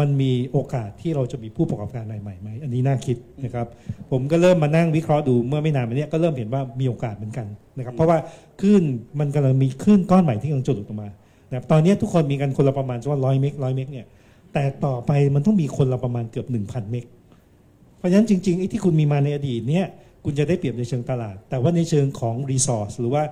[0.00, 3.66] มันมีโอกาสที่เราจะมีผู้ประกอบการรายใหม่ไหมอันนี้น่าคิดนะครับ
[4.10, 7.46] ผมก็เริ่มมานั่งวิเคราะห์ดูเมื่อไม่นานมาเนี้ยก็เริ่มเห็นว่ามีโอกาสเหมือนกัน
[7.78, 8.18] นะครับเพราะว่า
[8.60, 8.82] คลื่น
[9.20, 11.08] มันกำลังมีคลื่นก้อนใหม่ที่กำลังจะหลุดออกมา
[11.48, 14.06] นะครับตอนนี้ทุกคนมีกันคนละประมาณว่าร้อยเมกร้อยเมกเนี่ย
[14.52, 17.04] แต่ต่อไปมันต้องมีคนละประมาณเกือบ1,000เมก
[17.98, 19.86] เพราะฉะนั้นจริงๆไอ้ที่คุณมีมาในอดีตเนี่ย
[20.24, 23.22] คุณจะได้เปรียบในเชิงตลาด แต่ว่าในเชิงของรีซอสหรือว่า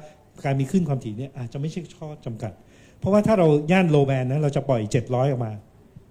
[0.45, 2.53] การมีขึ้นความถี่เนี่ยอาจจะไม่ใช่ข้อจำกัด
[2.99, 5.53] เพราะว่าถ้าเราย่านโลแบนนะเราจะปล่อย 700 ออกมา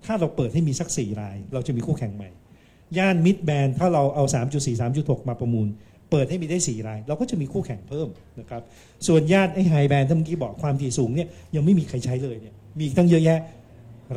[0.05, 2.30] ถ้าเราเปิดให้มีสัก 4 ราย เราจะมีคู่แข่งใหม่
[2.97, 4.23] ย่านมิดแบนถ้าเราเอา
[4.53, 5.67] 3.4 3.6 มาประมูล
[6.11, 8.07] เปิดให้มีได้ 4 ราย เราก็จะมีคู่แข่งเพิ่ม
[8.39, 8.61] นะครับ
[9.07, 13.39] ส่วนญาติไอ้ไฮแบนที่เมื่อกี้บอกความถี่สูงเนี่ยยังไม่มีใครใช้เลยเนี่ยมีตั้งเยอะแยะ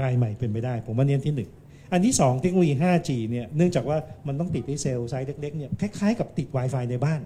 [0.03, 1.51] รายใหม่เป็นไปได้ ผมว่าเน้นที่หนึ่ง
[1.93, 7.21] อันที่ 2 เทคโนโลยี 5G เนี่ยเนื่องจากว่ามันต้องติดที่ cell size เล็กๆเนี่ยคล้ายๆกับติด Wi-Fi ในบ้าน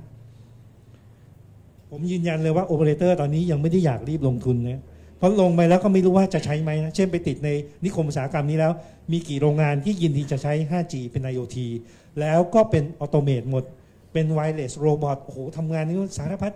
[1.90, 4.80] ผมยืนยันเลยว่าโอเปอเรเตอร์ตอนนี้ยังไม่ได้อยากรีบลงทุนนะ
[5.20, 7.50] เพราะลงไปแล้วก็ไม่รู้ว่าจะใช้ไหมนะเช่นไปติดใน
[7.84, 8.72] นิคมอุตสาหกรรมนี้แล้ว
[9.12, 11.56] มีกี่โรงงานที่ยินดีจะใช้ 5G เป็น IoT
[12.20, 13.64] แล้วก็เป็น automate หมด
[14.12, 16.52] เป็น wireless robot โอ้โหทำงานนี้สารพัด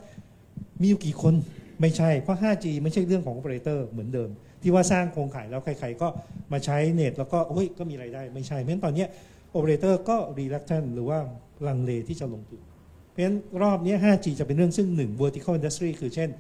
[0.81, 1.35] มีอยู่กี่คน
[1.81, 4.31] ไม่ใช่ เพราะ 5G ไม่ใช่เรื่องของโอเปอเรเตอร์เหมือนเดิม
[4.63, 6.09] ที่ว่าสร้างโครงข่ายแล้วใครๆก็
[6.53, 9.05] มาใช้เน็ตแล้วก็เฮ้ยก็มีรายได้ ไม่ใช่เพราะฉะนั้นตอนนี้
[9.51, 11.19] โอเปอเรเตอร์ก็ reluctant หรือว่า
[11.67, 12.61] ลังเลที่จะลงทุน
[13.11, 16.31] เพราะฉะนั้นรอบนี้ 5G จะเป็นเรื่องซึ่งหนึ่ง vertical industry คือเช่น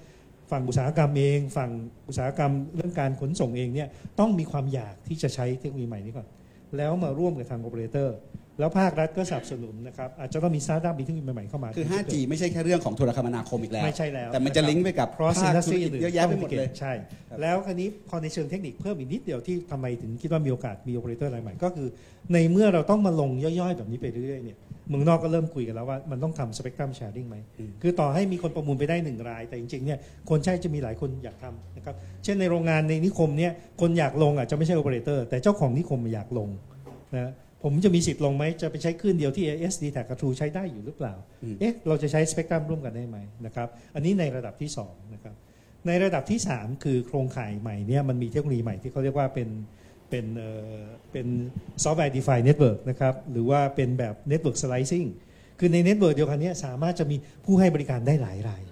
[0.50, 1.70] ฝั่งอุตสาหกรรมเอง ฝั่ง
[2.08, 3.88] อุตสาหกรรมเรื่องการขนส่งเองเนี่ย
[4.18, 6.26] ต้องมีความอยากที่จะใช้เทคโนโลยีใหม่นี้ก่อน
[6.76, 8.16] แล้วมาร่วมกับทางโอเปอเรเตอร์
[8.58, 16.92] แล้วภาครัฐก็สนับสนุนนะครับอาจจะต้องมีสตาร์ทอัพมีเทคโนโลยีใหม่ๆเข้ามา คือ 5G ไม่ใช่แค่เรื่องของโทรคมนาคมอีกแล้ว ไม่ใช่แล้วแต่มันจะลิงก์ไปกับ cross ภาคธุร industry กิจอื่นเยอะแยะไปหมดเลยใช่
[17.28, 21.88] ครับแล้วคราวนี้พอในเชิงเทคนิคเพิ่มอีกนิดเดียวที่ทำไมถึงคิดว่ามีโอกาสมีโอเปอเรเตอร์รายใหม่ก็คือ
[22.32, 24.58] ในเมื่อเราต้องมาลงย่อยๆ แบบนี้ไปเรื่อยๆเนี่ย
[24.88, 27.36] เมืองนอกก็เริ่มคุยกันแล้วว่ามันต้องทำ spectrum sharing ไหม
[27.82, 29.98] คือต่อให้มีคนประมูลไปได้หนึ่งราย แต่จริงๆเนี่ย
[30.30, 31.94] คนใช้จะมีหลายคนอยากทำนะครับ
[32.24, 36.48] เช่นในโรงงานในนิคมเนี่ยคนอยากลงอาจจะไม่ใช่โอเปอเรเตอร์แต่เจ้าของนิคมอยากลง
[37.16, 37.32] นะ
[37.62, 43.16] ผมจะมีสิทธิ์ลงไหมจะไปใช้คลื่นเดียวที่ dtac กับ True ใช้ได้อยู่หรือเปล่าอืมเอ๊ะเราจะใช้สเปกตรัมร่วมกันได้ไหม
[43.46, 45.34] นะครับ อันนี้ในระดับที่สองนะครับ
[45.86, 49.48] ในระดับที่ 3 คือโครงข่ายใหม่เนี่ยมันมีเทคโนโลยีใหม่ที่เขาเรียกว่าเป็น
[50.10, 50.26] เป็น
[51.12, 51.26] เป็น
[51.84, 55.08] ซอฟต์แวร์ defined network นะครับหรือว่าเป็นแบบ network slicing
[55.58, 58.62] คือใน network เดียวกันนี้สามารถจะมีผู้ให้บริการได้หลายราย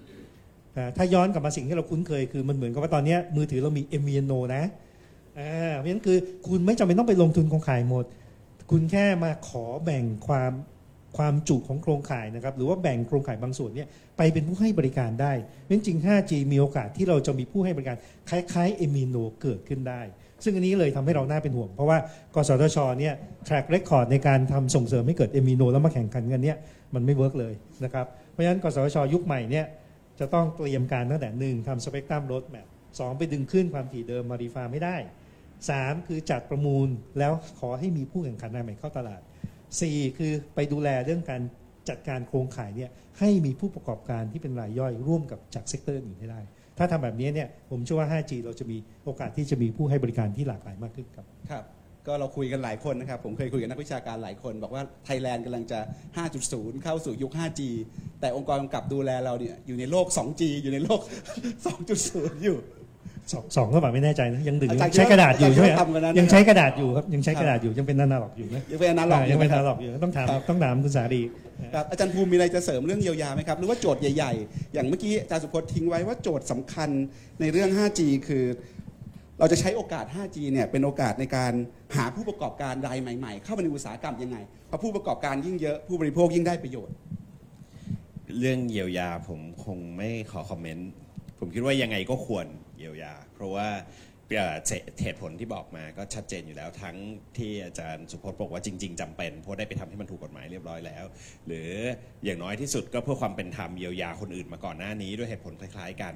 [0.97, 4.63] ถ้าย้อนกลับมาสิ่งที่เราคุ้นเคยคือมันเหมือนกับว่าตอนนี้มือถือเรามี MVNO นะ
[5.77, 8.05] เพราะฉะนั้นคือคุณไม่จำเป็นต้องไปลงทุนโครงข่ายหมด
[8.71, 10.53] คุณแค่มาขอแบ่งความ
[11.17, 13.87] ความจุของโครงข่ายนะครับหรือว่าแบ่งโครงข่ายบางส่วนเนี่ย
[14.17, 17.97] ไปเป็นผู้ให้บริการได้เพราะฉะนั้นจริง 5G มีโอกาสที่เราจะมีผู้ให้บริการ
[18.29, 20.01] คล้ายๆ MVNO เกิดขึ้นได้
[20.43, 21.97] ซึ่งอันนี้เลยทำให้เราน่าเป็นห่วง เพราะว่า
[22.35, 23.13] กสทชเนี่ย
[23.47, 26.57] track record ในการทำส่งเสริมให้เกิด MVNO แล้วมาแข่งขันกันเนี่ย
[26.95, 27.53] มันไม่ work เลย
[27.83, 29.65] นะครับเพราะฉะนั้นกสทชยุคใหม่เนี่ย
[30.19, 32.67] จะต้องเตรียมการตั้งแต่หนึ่งทำ spectrum roadmap
[32.99, 34.95] สองไปดึงคลื่นความถี่เดิมมา refarm ให้ได้
[35.69, 36.87] สามคือจัดประมูล
[37.19, 39.21] แล้วขอให้มีผู้แข่งขันรายใหม่เข้าตลาด
[39.81, 41.41] สี่คือไปดูแลเรื่องการ
[41.89, 46.39] จัดการโครงข่ายเนี่ยให้มีผู้ประกอบการที่เป็นรายย่อยร่วมกับจาก sector อื่นให้ได้
[46.77, 51.63] ถ้าทำแบบนี้เนี่ยผมเชื่อว่า 5G เราจะมีโอกาสที่จะมีผู้ให้บริการที่หลากหลายมากขึ้นครับครับ
[52.07, 55.79] ก็เราคุยกันหลายคนนะครับ ผมเคยคุยกับนักวิชาการหลายคน บอกว่าไทยแลนด์กำลังจะ
[56.31, 57.61] 5.0 เข้าสู่ยุค 5G
[58.21, 61.01] แต่องค์กรกำกับดูแลเราเนี่ยอยู่ในโลก 2G อยู่ในโลก
[61.71, 62.57] 2.0 อยู่
[63.31, 71.21] สองสองก็แบบไม่แน่ใจนะยังดึงอาจารย์ใช้กระดาษอยู่ใช่ไหมอาจารย์ทำกันนั้นยังใช้กระดาษอยู่ครับยังใช้ครับกระดาษอยู่ยังเป็นนานาล็อกอยู่นะยังเป็นอนาล็อกอ่าอยังไหมเป็นคนารับล็อกอยู่ต้องถามครับต้องถามคุณสาดี
[71.73, 76.89] ครับอาจารย์ภูมิมีอะไรจะเสริมเรื่องเยียวยาไหมครับหรือว่าโจทย์ใหญ่ ๆ อย่างเมื่อกี้อาจารย์สุพจน์ทิ้งไว้ว่าโจทย์สำคัญ
[77.41, 78.43] ในเรื่อง 5G คือ
[79.39, 81.53] เราจะใช้โอกาส 5G เนี่ยเป็นโอกาสในการ
[81.95, 84.37] หาผู้ประกอบการรายใหม่ ๆ เข้ามาในอุตสาหกรรมยังไง
[84.67, 86.93] เพราะผู้ประกอบการยิ่งเยอะผู้บริโภคยิ่งได้ประโยชน์
[88.39, 90.89] เรื่องเยียวยาผมคงไม่ขอคอมเมนต์
[91.39, 93.67] ผมคิดว่ายังไงก็ควรเยียวยา เพราะว่า
[95.03, 96.95] เหตุผลที่บอกมาก็ชัดเจนอยู่แล้วทั้ง
[97.37, 101.05] ที่อาจารย์สุพจน์บอกว่าจริง ๆจำเป็นเพราะได้ไปทำให้มันถูกกฎหมายเรียบร้อยแล้ว
[101.47, 101.69] หรือ
[102.23, 106.13] อย่างน้อยที่สุดก็เพื่อความเป็นธรรมเยียวยาคนอื่นมาก่อนหน้านี้ด้วยเหตุผลคล้าย ๆ กัน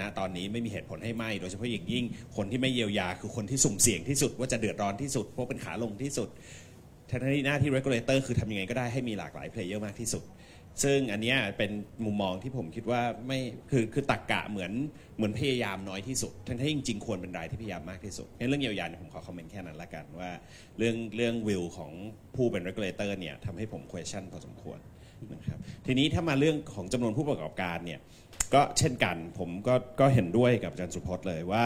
[0.00, 2.04] นะตอนนี้ไม่มีเหตุผลให้ไม่ โดยเฉพาะอย่างยิ่ง
[2.36, 6.28] คนที่ไม่เยียวยาคือคนที่สุ่มเสี่ยงที่สุดว่าจะเดือดร้อนที่สุดเพราะเป็นขาลงที่สุด
[7.10, 10.24] ทั้งที่หน้าที่ regulator คือทำยังไงก็ได้ให้มีหลากหลาย player มากที่สุด
[10.82, 11.70] ซึ่งอันเนี้ยเป็น
[12.04, 13.40] มุมมองที่ผมคิดว่าไม่
[13.70, 14.72] คือคือตักกะเหมือน
[15.16, 20.30] เหมือนพยายามน้อยที่สุด ทั้งที่จริงๆควรเป็นรายที่พยายามมากที่สุดงั้นเรื่องเยียวยาเนี่ยผมขอคอมเมนต์แค่นั้นละกันว่า
[20.78, 21.92] เรื่องเรื่องวิวของ
[22.34, 24.78] ผู้เป็น regulator เนี่ยทำให้ผม question พอสมควร
[25.34, 28.00] นะครับทีนี้ถ้ามาเรื่องของจำนวนผู้ประกอบการเนี่ย
[28.54, 31.64] ก็เช่นกันผมก็ก็เห็นด้วยกับอาจารย์สุพจน์เลยว่า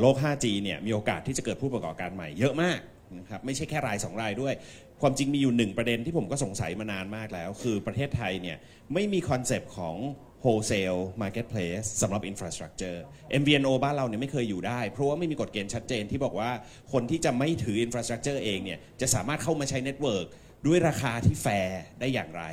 [0.00, 2.80] โลก 5G เนี่ยมีโอกาสที่จะเกิดผู้ประกอบการใหม่เยอะมาก
[3.18, 4.54] นะครับไม่ใช่แค่รายสองรายด้วย
[5.02, 8.56] ความจริงมีอยู่หนึ่งประเด็นที่ผมก็สงสัยมานานมากแล้ว คือประเทศไทยเนี่ย
[8.94, 9.96] ไม่มี concept ของ
[10.44, 12.98] wholesale marketplace สำหรับ infrastructure
[13.40, 16.50] MVNO บ้านเราเนี่ยไม่เคยอยู่ได้ เพราะว่าไม่มีกฎเกณฑ์ชัดเจนที่บอกว่า
[16.92, 20.26] คนที่จะไม่ถือ infrastructure เองเนี่ยจะสามารถเข้ามาใช้ network
[20.66, 22.44] ด้วยราคาที่แฟร์ได้อย่างไร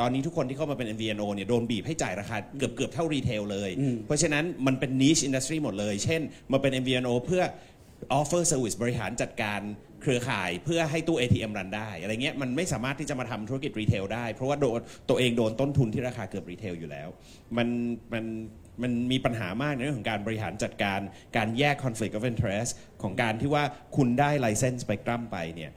[0.00, 6.20] ตอนนี้ทุกคนที่เข้ามาเป็น MVNO เนี่ยโดนบีบให้จ่ายราคาเกือบเกือบเท่า retail เลยอืมเพราะฉะนั้นมันเป็น niche industry หมดเลย เช่น
[6.52, 7.42] มาเป็น MVNO เพื่อ
[8.20, 9.60] offer service บริหารจัดการ
[10.02, 17.08] เครือข่ายเพื่อให้ตู้ ATM run ได้ อะไรเงี้ยมันไม่สามารถที่จะมาทำธุรกิจ retail ได้ เพราะว่าโดนตัวเองโดนต้นทุนที่ราคาเกือบ retail อยู่แล้ว
[17.56, 17.68] มัน
[18.12, 18.24] มัน
[18.82, 21.00] มันมีปัญหามากในเรื่องของการบริหารจัดการ
[21.36, 22.70] การแยก conflict of interest
[23.02, 23.64] ของการที่ว่า
[23.96, 25.72] คุณได้ license spectrum ไปเนี่ย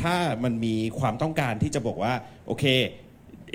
[0.00, 2.14] ถ้ามันมีความต้องการที่จะบอกว่า
[2.46, 2.64] โอเค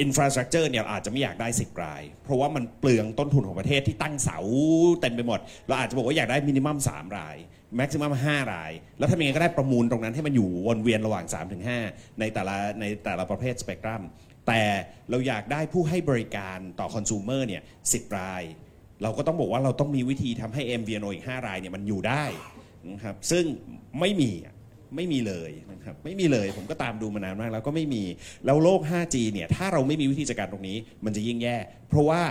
[0.01, 4.37] infrastructure เนี่ยอาจจะไม่อยากได้10ราย เพราะว่ามันเปลืองต้นทุนของประเทศที่ตั้งเสา
[5.01, 7.37] เต็มไปหมด เราอาจจะบอกว่าอยากได้มินิมัม3ราย
[7.75, 11.25] แม็กซิมัม5ราย แล้วทำยังไงก็ได้ประมูลตรงนั้นให้มันอยู่วนเวียนระหว่าง
[11.73, 14.03] 3-5 ในแต่ละในแต่ละประเภทสเปกตรัม
[14.47, 14.63] แต่
[15.09, 18.43] เราอยากได้ผู้ให้บริการต่อคอน sumer เนี่ย10ราย
[19.03, 22.23] เราก็ต้องบอกว่าเราต้องมีวิธีทำให้ MVNO อีก 5 รายเนี่ยมันอยู่ได้
[22.91, 23.45] นะครับซึ่ง
[23.99, 24.31] ไม่มี
[24.95, 28.03] ไม่มีเลยนะครับไม่มีเลยผมก็ตามดูมานานมากแล้วก็ไม่มี
[28.45, 31.57] แล้วโลก 5G เนี่ยถ้าเราไม่มีวิธีจัดการตรงนี้ มันจะยิ่งแย่
[31.89, 32.21] เพราะว่า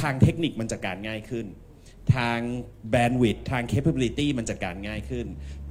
[0.00, 1.46] ทางเทคนิคมันจัดการง่ายขึ้น
[2.16, 2.38] ทาง
[2.90, 5.26] bandwidth ทาง capability มันจัดการง่ายขึ้น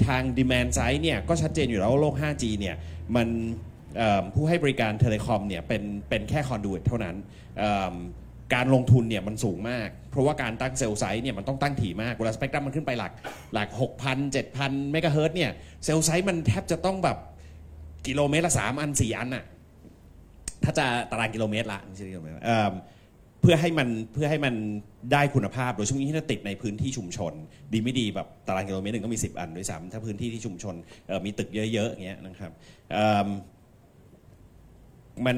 [0.06, 2.76] ทาง demand side เนี่ยก็ชัดเจนอยู่แล้วว่าโลก 5G เนี่ย
[3.16, 3.28] มัน
[4.34, 7.16] ผู้ให้บริการ telecom เนี่ยเป็นเป็นแค่ conduit เท่านั้น
[8.54, 13.12] การลงทุนเนี่ยมันสูงมาก เพราะว่าการตั้ง cell site เนี่ยมันต้องตั้งถี่มากเวลาสเปกตรัมมันขึ้นไปหลัก
[13.54, 13.68] หลัก
[14.04, 15.52] 6,000 7,000 เมกะเฮิรตซ์เนี่ย
[15.86, 17.18] cell site มันแทบจะต้องแบบ
[18.08, 19.44] กิโลเมตรละ 3 อัน 4 อันน่ะ
[20.64, 22.36] ถ้าจะตารางกิโลเมตรละไม่ใช่กิโลเมตร
[23.42, 24.56] เพื่อให้มันเพื่อให้มัน
[25.12, 27.34] ได้คุณภาพโดยช่วงนี้ที่เราติดในพื้นที่ชุมชน
[27.74, 30.76] ดีไม่ดีแบบตารางกิโลเมตรหนึ่งก็มี 10 อันด้วยซ้ำถ้าพื้นที่ที่ชุมชน
[31.26, 32.52] มีตึกเยอะๆอย่างเงี้ยนะครับ
[35.26, 35.38] มัน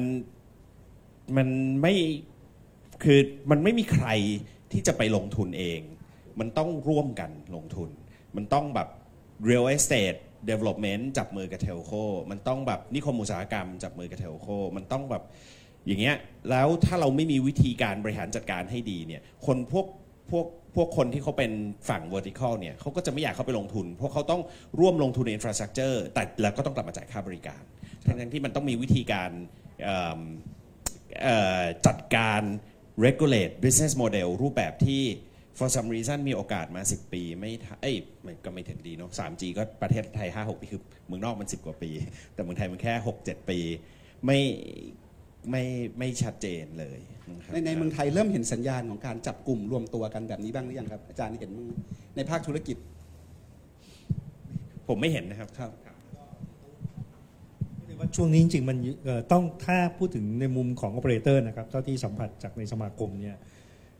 [1.36, 1.48] มัน
[1.82, 1.94] ไม่
[3.02, 3.18] คือ
[3.50, 4.08] มันไม่มีใคร
[4.72, 5.80] ที่จะไปลงทุนเอง
[6.40, 7.90] มันต้องร่วมกันลงทุน
[8.36, 8.88] มันต้องแบบ
[9.48, 10.18] real estate
[10.50, 11.92] development จับมือกับเทลโค
[12.30, 14.46] มันต้องแบบนิคมอุตสาหกรรมจับมือกับเทลโค
[14.76, 15.22] มันต้องแบบ
[15.86, 16.16] อย่างเงี้ย
[16.50, 19.86] แล้วถ้าเราไม่มีวิธีการบริหารจัดการให้ดีเนี่ยคนพวก
[20.30, 20.46] พวก
[20.76, 21.52] พวกคนที่เขาเป็น
[21.88, 24.42] ฝั่ง vertical เนี่ยเขาก็จะไม่อยากเข้าไปลงทุน เพราะเขาต้อง
[24.80, 27.62] ร่วมลงทุนใน infrastructure แต่แล้วก็ต้องกลับมาจ่ายค่าบริการ
[28.06, 29.30] ทั้งที่มันต้องมีวิธีการ
[31.86, 32.42] จัดการ
[33.04, 35.02] regulate business model รูปแบบที่
[35.58, 37.50] for some reason มีโอกาสมา 10 ปี ไม่
[37.82, 37.96] เอ้ย
[38.44, 41.90] ก็ไม่ถึงดีเนาะ 3G ก็ประเทศไทย 5-6 ปี คือเมืองนอกมัน 10 กว่าปี
[42.34, 43.58] แต่เมืองไทยมันแค่ 6-7 ปี
[44.26, 44.40] ไม่
[45.50, 45.62] ไม่
[45.98, 51.72] ไม่ชัดเจนเลยะครับในในเมืองไทยเริ่มเห็นสัญญาณของการจับกลุ่มรวมตัวกันแบบนี้บ้างหรือยังครับ อาจารย์เห็นบ้างไหม
[52.16, 52.76] ในภาคธุรกิจ
[54.88, 55.70] ผมไม่เห็นนะครับ ครับ
[57.98, 63.36] ว่าช่วงนี้จริงๆมันเอ่อต้องถ้าพูดถึงในมุมของโอเปอเรเตอร์นะครับเท่าที่สัมผัสจากในสมาคมเนี่ย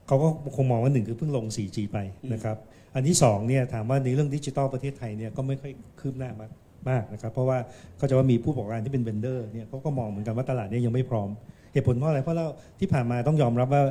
[0.07, 1.99] เขาก็คงมองว่าหนึ่งคือเพิ่งลง 4G ไป
[2.33, 2.57] นะครับ
[2.95, 6.51] อันที่สองเนี่ยถามว่าในเรื่องดิจิทัลประเทศไทยเนี่ยก็ไม่ค่อยคืบหน้ามาก
[6.91, 7.59] มากนะครับ เพราะว่า
[7.97, 11.29] เขาจะว่ามีผู้ประกอบการที่เป็นเวนเดอร์เนี่ยเขาก็มองเหมือนกันว่าตลาดเนี่ยยังไม่พร้อม
[11.73, 12.47] เหตุผลเพราะอะไรเพราะเรา
[12.81, 13.83] ที่ผ่านมาต้องยอมรับว่า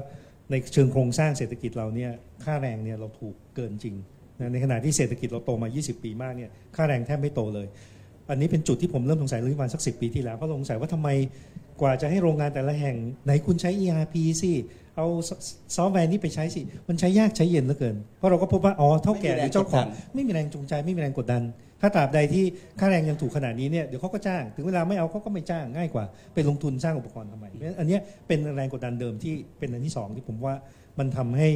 [0.51, 2.11] ในเชิงโครงสร้างเศรษฐกิจเราเนี่ย
[2.43, 3.95] ค่าแรงเนี่ยเราถูกเกินจริง
[4.39, 7.68] นะในขณะที่เศรษฐกิจเราโตมา 20 ปีมากเนี่ยค่าแรงแทบไม่โตเลย
[8.30, 11.09] อันนี้เป็นจุดที่ผมเริ่มสงสัยเรื่องประมาณสักสิปีที่แล้วเพราะสงสัยว่าทำไม
[11.81, 12.95] กว่าจะให้โรงงานแต่ละแห่ง
[13.26, 14.51] ไหนคุณใช้ ERP สิ
[14.95, 15.07] เอา
[15.76, 21.41] ซอฟต์แวร์นี้ไปใช้สิ มันใช้ยากใช้เย็นเหลือเกิน เพราะเราก็พบว่า อ๋อ เถ้าแก่หรือเจ้าของ ไม่มีแรงจูงใจ ไม่มีแรงกดดัน
[21.81, 22.43] ถ้าตราบใดที่
[22.79, 27.97] ค่าแรงยังถูกขนาดนี้เนี่ยเดี๋ยวเขาก็จ้าง ถึงเวลาไม่เอาเขาก็ไม่จ้างง่ายกว่าไปลงทุนสร้างอุปกรณ์ทำไมเพราะฉะนั้นอันนี้
[28.27, 30.55] เป็นแรงกดดันเดิมที่เป็นอันที่สองที่ผมว่า
[30.99, 31.49] มันทำให้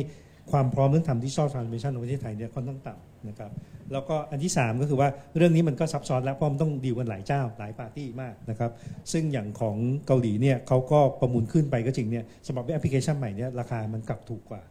[0.51, 3.51] ความพร้อมเรื่องทำ digital transformation ของประเทศไทยเนี่ยค่อนข้างต่ำนะครับ
[3.91, 8.71] แล้วก็อันที่ 3 ก็คือว่าเรื่องนี้มันก็ซับซ้อนแล้วเพราะมันต้องดีลกันหลายเจ้าหลายปาร์ตี้มากนะครับ
[9.11, 9.75] ซึ่งอย่างของ
[10.07, 14.61] เกาหลีเนี่ยเขาก็ประมูลขึ้นไปก็จริงเนี่ยสำหรับแอปพลิเคชันใหม่เนี่ยราคามันกลับถูกกว่า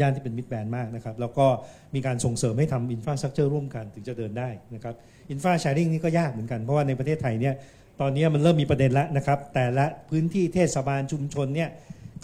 [0.00, 1.46] ย่านที่เป็น mid band มากนะครับ แล้วก็
[1.94, 4.94] มีการส่งเสริมให้ทำ infrastructure ร่วมกันถึงจะเดินได้นะครับ
[5.30, 7.54] infra sharing นี่ก็ยากเหมือนกันเพราะว่าในประเทศไทยเนี่ย
[8.00, 11.68] ตอนนี้มันเริ่มมีประเด็นแล้วนะครับ แต่ละพื้นที่เทศบาลชุมชนเนี่ย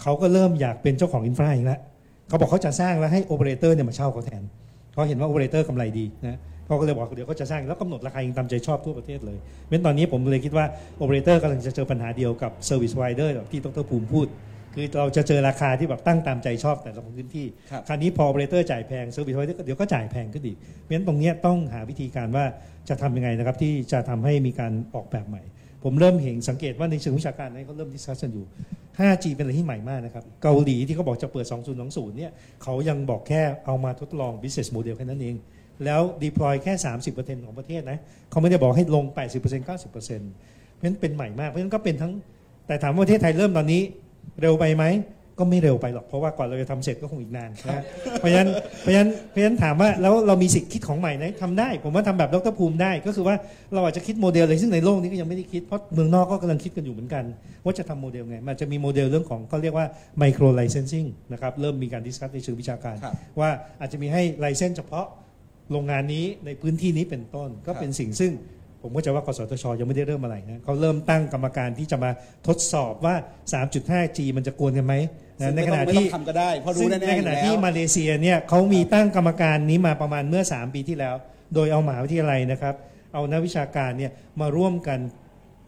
[0.01, 1.79] เขาก็เริ่มอยากเป็นเจ้าของ infra อีกแล้ว
[2.27, 4.43] เขาบอกเขาจะสร้างแล้วให้โอเปอเรเตอร์เนี่ยมาเช่าเขาแทน
[4.91, 10.65] เพราะเห็นว่าโอเปอเรเตอร์กำไรดีนะเขาก็เลยบอกเดี๋ยวเขาจะสร้างแล้วกำหนดราคาเองตามใจชอบทั่วประเทศเลยเพราะตอนนี้ผมเลยคิดว่า
[10.97, 14.27] โอเปอเรเตอร์กำลังจะเจอปัญหาเดียวกับ service provider ที่ดรภูมิพูด
[14.75, 22.45] คือเราจะเจอราคาที่แบบตั้งตามใจชอบแต่ละพื้นที่ครับ คราวนี้พอโอเปอเรเตอร์จ่ายแพง service provider เดี๋ยวก็จ่ายแพงขึ้นอีกเพราะฉะนั้นตรงเนี้ยต้องหาวิธีการว่า
[22.89, 25.43] จะทำยังไงนะครับที่จะทำให้มีการออกแบบใหม่
[25.83, 28.45] ผมเริ่มเห็นสังเกตว่าในเชิงวิชาการนั้นเขาเริ่ม discuss กันอยู่
[28.99, 31.45] 5G เป็นอะไรที่ใหม่มากนะครับ เกาหลีที่เขาบอกจะเปิด
[31.81, 32.31] 2020 เนี่ย
[32.63, 35.35] เขายังบอกแค่เอามาทดลอง business model แค่นั้นเอง
[35.85, 36.73] แล้ว deploy แค่
[37.11, 37.97] 30%ของประเทศนะ
[38.29, 40.15] เขาไม่ได้บอกให้ลง 80% 90%เพราะฉะ
[40.87, 42.13] นั้นเป็นใหม่มากเพราะฉะนั้นก็เป็นทั้ง
[42.67, 43.81] แต่ถามว่าประเทศไทยเริ่มตอนนี้
[44.41, 44.85] เร็วไปไหม
[45.39, 47.83] ก็ไม่เร็วไปหรอกเพราะว่ากว่าเราจะทำเสร็จก็คงอีกนานนะ
[48.19, 48.49] เพราะฉะนั้น
[48.81, 53.35] เพราะฉะนั้นเพราะฉะนั้นถามว่าแล้วเรามีสิทธิ์คิดของใหม่ไหมทำได้ ผมว่าทำแบบดรภูมิได้ ก็คือว่า
[53.73, 57.23] เราอาจจะคิดโมเดลอะไรซึ่งในโลกนี้ก็ยังไม่ได้คิดเพราะเมืองนอกก็กำลังคิดกันอยู่เหมือนกัน
[57.63, 59.85] ว่าจะทำโมเดลไง มันจะมีโมเดลเรื่องของเขาเรียกว่า
[60.21, 63.49] micro licensing นะครับเริ่มมีการ discuss ในเชิงวิชาการ ครับว่า
[63.79, 65.05] อาจจะมีให้ license เฉพาะ
[65.71, 68.31] โรงงานนี้ในพื้นที่นี้เป็นต้น ก็เป็นสิ่งซึ่ง
[68.87, 72.11] ผมก็จะว่ากสทช ยังไม่ได้เริ่มอะไรนะเขาเริ่มตั้งกรรมการที่จะมา
[72.47, 73.15] ทดสอบว่า
[73.53, 74.93] 3.5G มันจะกวนกันไหม
[75.41, 81.15] นะไม่ต้องไม่องทำก็ได้เพราะรู้ซึ่งในขยู่ณะที่ ซึ่งในขณะที่มาเลเซียเนี่ยเขามีตั้งกรรมการนี้มาประมาณเมื่อ 3 ปีที่แล้ว
[81.53, 82.75] โดยเอามหาวิทยาลัยนะครับ
[83.13, 84.99] เอานักวิชาการเนี่ยมาร่วมกัน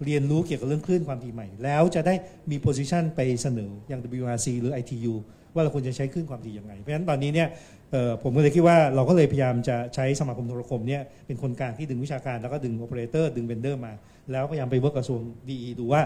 [0.05, 2.13] เรียนรู้เกี่ยวกับเรื่องคลื่นความถี่ใหม่ แล้วจะได้
[2.51, 5.13] มี position ไปเสนออย่าง WRC หรือ ITU
[5.53, 7.76] ว่าเราควรจะใช้คลื่นความถี่ยังไง เพราะฉะนั้นตอนนี้เนี่ยเอ่อ
[8.23, 13.93] ผมก็เลยคิดว่าเราก็เลยพยายามจะใช้สมาคมโทรคมเนี่ยเป็นคนกลางที่ดึงวิชาการแล้วก็ดึงโอเปอเรเตอร์ดึง vendor มา
[14.31, 15.19] แล้วพยายามไป work กระทรวง
[15.49, 16.01] ดีอีดูว่า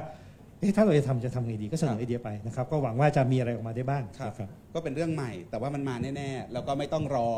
[0.61, 7.29] เอ๊ะถ้าเราจะทำจะทำไงดีก็ครับเสนอบไอเดียไปนะครับก็หวังว่าจะมีอะไรออกมาได้บ้างครับนะครับก็เป็นเรื่องใหม่แต่ว่ามันมาแน่ๆแล้วก็ไม่ต้องรอ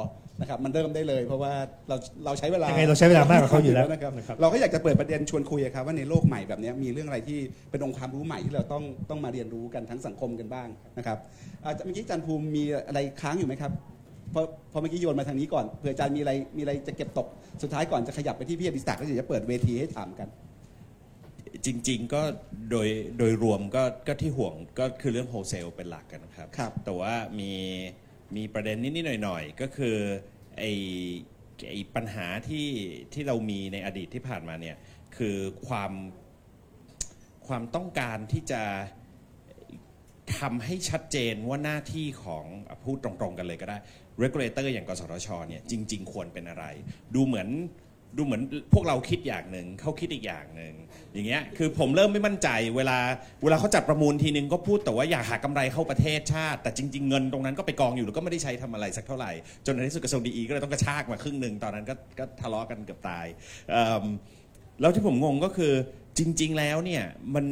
[0.41, 1.53] นะครับมันเริ่มได้เลย เพราะว่า
[1.89, 1.95] เรา
[2.25, 7.39] เราใช้เวลายังไงเราใช้เวลามากกว่าเขาอยู่แล้วนะครับนะครับเราก็อยากจะเปิดประเด็นชวนคุยอะครับว่าในโลกใหม่แบบนี้มีเรื่องอะไรที่
[7.71, 10.67] เป็นองค์ความรู้ใหม่ที่เราต้องต้องมาเรียนรู้กันทั้งสังคมกันบ้าง
[10.97, 11.17] นะครับ
[11.63, 13.71] อ่าเมื่อกี้อาจันภูมิมีอะไรค้างอยู่ไหมครับ
[14.33, 17.27] เพราะเพอเมื่อกี้โยนมาทางนี้ก่อนเผื่ออาจารย์มีอะไรมีอะไรจะเก็บตก
[17.61, 20.27] สุดท้ายก่อนจะขยับไปที่พี่อดิศักดิ์แล้วเดี๋ยวจะเปิดเวทีให้ถามกัน
[21.65, 22.21] จริง ๆ ก็
[22.71, 22.87] โดย
[23.17, 27.51] โดยรวมก็ก็ที่ห่วงก็คือเรื่องโฮเซลเป็นหลักกันนะครับ ครับ แต่ว่ามี
[28.35, 29.97] มีประเด็นนิดๆหน่อยๆ ก็คือ
[30.57, 30.63] ไอ
[31.69, 32.67] ไอปัญหาที่
[33.13, 34.75] ที่เรามีในอดีตที่ผ่านมาเนี่ย
[35.17, 35.37] คือ
[35.67, 35.91] ความ
[37.47, 38.63] ความต้องการที่จะ
[40.39, 43.77] ทำให้ชัดเจนว่าหน้าที่ของอะพูดตรงๆกันเลยก็ได้
[44.23, 46.65] regulator อย่างกสทชเนี่ยจริง ๆ ควรเป็นอะไร
[47.15, 47.49] ดูเหมือน
[48.17, 48.41] ดูเหมือน
[48.73, 50.73] พวกเราคิดอย่างหนึ่งเขาคิดอีกอย่างหนึ่ง
[51.13, 52.97] อย่างเงี้ยคือผมเริ่มไม่มั่นใจเวลา
[53.43, 59.31] เวลาเขาจัดประมูลทีนึงก็พูดแต่ว่าอยากหากำไรเข้าประเทศชาติ แต่จริง ๆ เงินตรงนั้นก็ไปกองอยู่แล้วก็ไม่ได้ใช้ทำอะไรสักเท่าไหร่
[59.65, 63.25] จนในที่สุดกระทรวงดีก็เลยต้องกระชากมาครึ่งหนึ่งตอนนั้นก็ก็ทะเลาะกันเกือบตาย
[64.81, 65.73] แล้วที่ผมงงก็คือ
[66.17, 67.03] จริง ๆ แล้วเนี่ย
[67.35, 67.45] มัน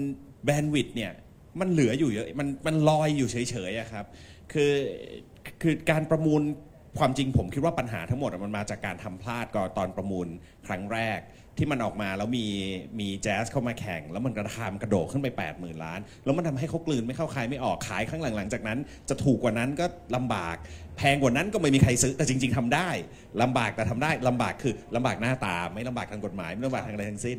[0.45, 1.11] แบนด์วิดต์เนี่ย
[1.59, 4.05] มันเหลืออยู่เยอะมันมันลอยอยู่เฉยๆครับ
[4.53, 4.71] คือ
[5.63, 6.41] คือการประมูล
[6.99, 10.27] ความจริงผมคิดว่าปัญหาทั้งหมดมันมาจากการทำพลาดก่อนตอนประมูล
[10.67, 11.19] ครั้งแรก
[11.57, 12.45] ที่มันออกมาแล้วมี
[12.99, 19.85] มีแจ๊สเข้ามาแข่ง แล้วมันกระทามกระโดดขึ้นไป 8 0,000 ล้าน แล้วมันทำให้เขากลืนไม่เข้าคายไม่ออกขายข้างหลังหลังจากนั้น จะถูกกว่านั้นก็
[20.15, 20.55] ลำบาก
[20.97, 22.89] แพงกว่านั้นก็ไม่มีใครซื้อแต่จริง ๆทำได้
[23.41, 27.37] ลำบากแต่ทำได้ลำบากคือลำบากหน้าตา ไม่ลำบากทางกฎหมายไม่ลำบากทางอะไรทั้งสิ้น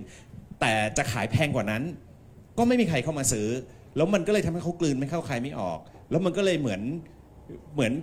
[0.61, 1.83] แต่จะขายแพงกว่านั้น
[2.59, 3.49] ก็ไม่มีใครเข้ามาซื้อ
[3.97, 5.79] แล้วมันก็เลยทำให้เขากลืนไม่เข้าใครไม่ออก
[6.11, 6.81] แล้วมันก็เลยเหมือน
[7.75, 7.95] เหมือน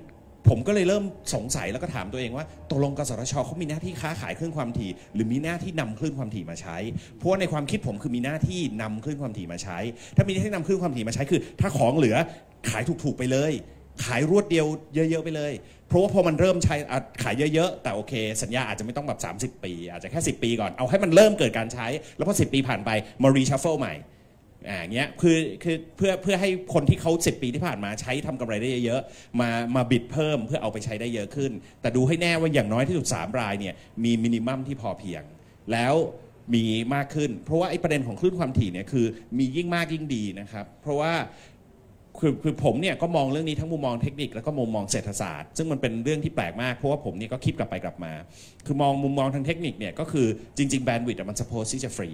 [0.50, 1.04] ผมก็เลยเริ่ม
[1.36, 6.78] สงสัยแล้วก็ถามตัวเองว่าตกลงกสทชเขามีหน้าที่ค้าขายคลื่นความถี่ หรือมีหน้าที่นำคลื่นความถี่มาใช้
[7.18, 9.78] เพราะในความคิดผมคือมีหน้าที่นำคลื่นความถี่มาใช้
[10.16, 12.16] ถ้ามีหน้าที่นำคลื่นความถี่มาใช้คือ ถ้าของเหลือ
[12.70, 13.52] ขายถูกๆไปเลย
[14.06, 15.54] ขายรวดเดียวเยอะๆไปเลย
[15.88, 16.76] เพราะว่าพอมันเริ่มใช้
[17.24, 19.20] ขายเยอะๆ แต่โอเค สัญญาอาจจะไม่ต้องแบบ
[19.56, 21.88] 30 ปี อาจจะแค่ 10 ปีก่อนเอาให้มันเริ่มเกิดการใช้
[22.18, 22.90] แล้วพอ10 ปีผ่านไป
[23.24, 23.94] มา reshuffle ใหม่
[24.68, 33.74] อ่าอย่างเงี้ยคือคือเพื่อเพื่อให้คนที่เขา 10 ปีที่ผ่านมาใช้ทำกำไรได้เยอะๆมามาบิดเพิ่มเพื่อเอาไปใช้ได้เยอะขึ้น แต่ดูให้แน่ว่าอย่างน้อยที่สุด 3 รายเนี่ย
[34.04, 35.24] มีมินิมัมที่พอเพียง
[35.72, 35.96] แล้ว
[36.54, 36.64] มี
[36.96, 39.06] มากขึ้น เพราะว่าไอ้ประเด็นของคลื่นความถี่เนี่ยคือ
[39.38, 41.14] มียิ่งมากยิ่งดีนะครับ เพราะว่า
[42.20, 48.14] คือคือผมเนี่ยก็มองเรื่องนี้ทั้งมุมมองเทคนิคแล้วก็มุมมองเศรษฐศาสตร์ ซึ่งมันเป็นเรื่องที่แปลกมาก เพราะว่าผมเนี่ยก็คิดกลับไปกลับมา
[48.66, 50.28] คือมองมุมมองทางเทคนิคเนี่ยก็คือ
[50.58, 52.10] จริงๆแบนด์วิดต์มัน suppose ที่จะฟรี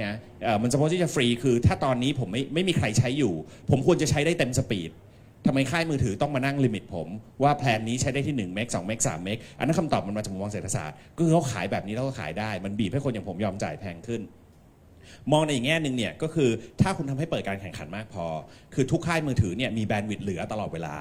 [0.00, 3.34] นะเอ่อมัน suppose ที่จะฟรีคือถ้าตอนนี้ผมไม่ไม่มีใครใช้อยู่
[3.70, 4.90] ผมควรจะใช้ได้เต็ม speed
[5.46, 7.08] ทำไมค่ายมือถือต้องมานั่ง limit ผม
[7.42, 14.20] ว่า plan นี้ใช้ได้ที่1 meg 2 meg 3 meg อันนั้นคำตอบมันมาจากมุมมองเศรษฐศาสตร์ก็คือเขาขายแบบนี้แล้วก็ขายได้ มันบีบให้คนอย่างผมยอมจ่ายแพงขึ้น
[15.32, 16.50] มองในอีกแง่หนึ่งเนี่ยก็คือ
[16.80, 18.26] ถ้าคุณทำให้เปิดการแข่งขันมากพอ
[18.74, 20.94] คือทุกค่ายมือถือเนี่ยมี bandwidth เหลือตลอดเวลา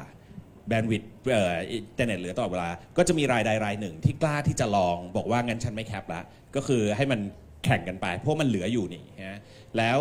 [0.68, 6.22] bandwidth เอ่ออินเทอร์เน็ตเหลือตลอดเวลา ก็จะมีรายใดรายหนึ่งที่กล้าที่จะลองบอกว่างั้นฉันไม่ cap ละ
[6.56, 7.20] ก็คือให้มัน
[7.66, 9.40] แข่งกันไป เพราะมันเหลืออยู่นี่ฮะ
[9.78, 10.00] แล้ว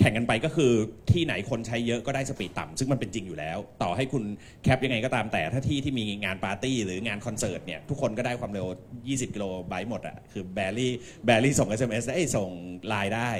[0.00, 0.72] แข่งกันไปก็คือ
[1.10, 4.24] ที่ไหนคนใช้เยอะก็ได้ speed ต่ำซึ่งมันเป็นจริงอยู่แล้ว ต่อให้คุณ
[4.62, 8.66] cap ยังไงก็ตามแต่ถ้าที่ที่มีงานปาร์ตี้หรืองานคอนเสิร์ตเนี่ยทุกคนก็ได้ความเร็ว
[9.04, 12.50] 20 กิโลไบต์หมดอะคือ barely barely ส่ง SMS ได้ส่ง
[12.88, 13.30] ไลน์ได้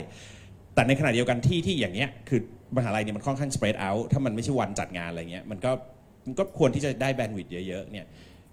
[0.74, 2.40] แต่ในขณะเดียวกันที่ที่อย่างเนี้ยคือ
[2.76, 5.70] มหาลัยเนี่ยมันค่อนข้าง spread out ถ้ามันไม่ใช่วันจัดงานอะไรเงี้ยมันก็
[6.26, 8.06] มันก็ควรที่จะได้ bandwidth เยอะๆเนี่ย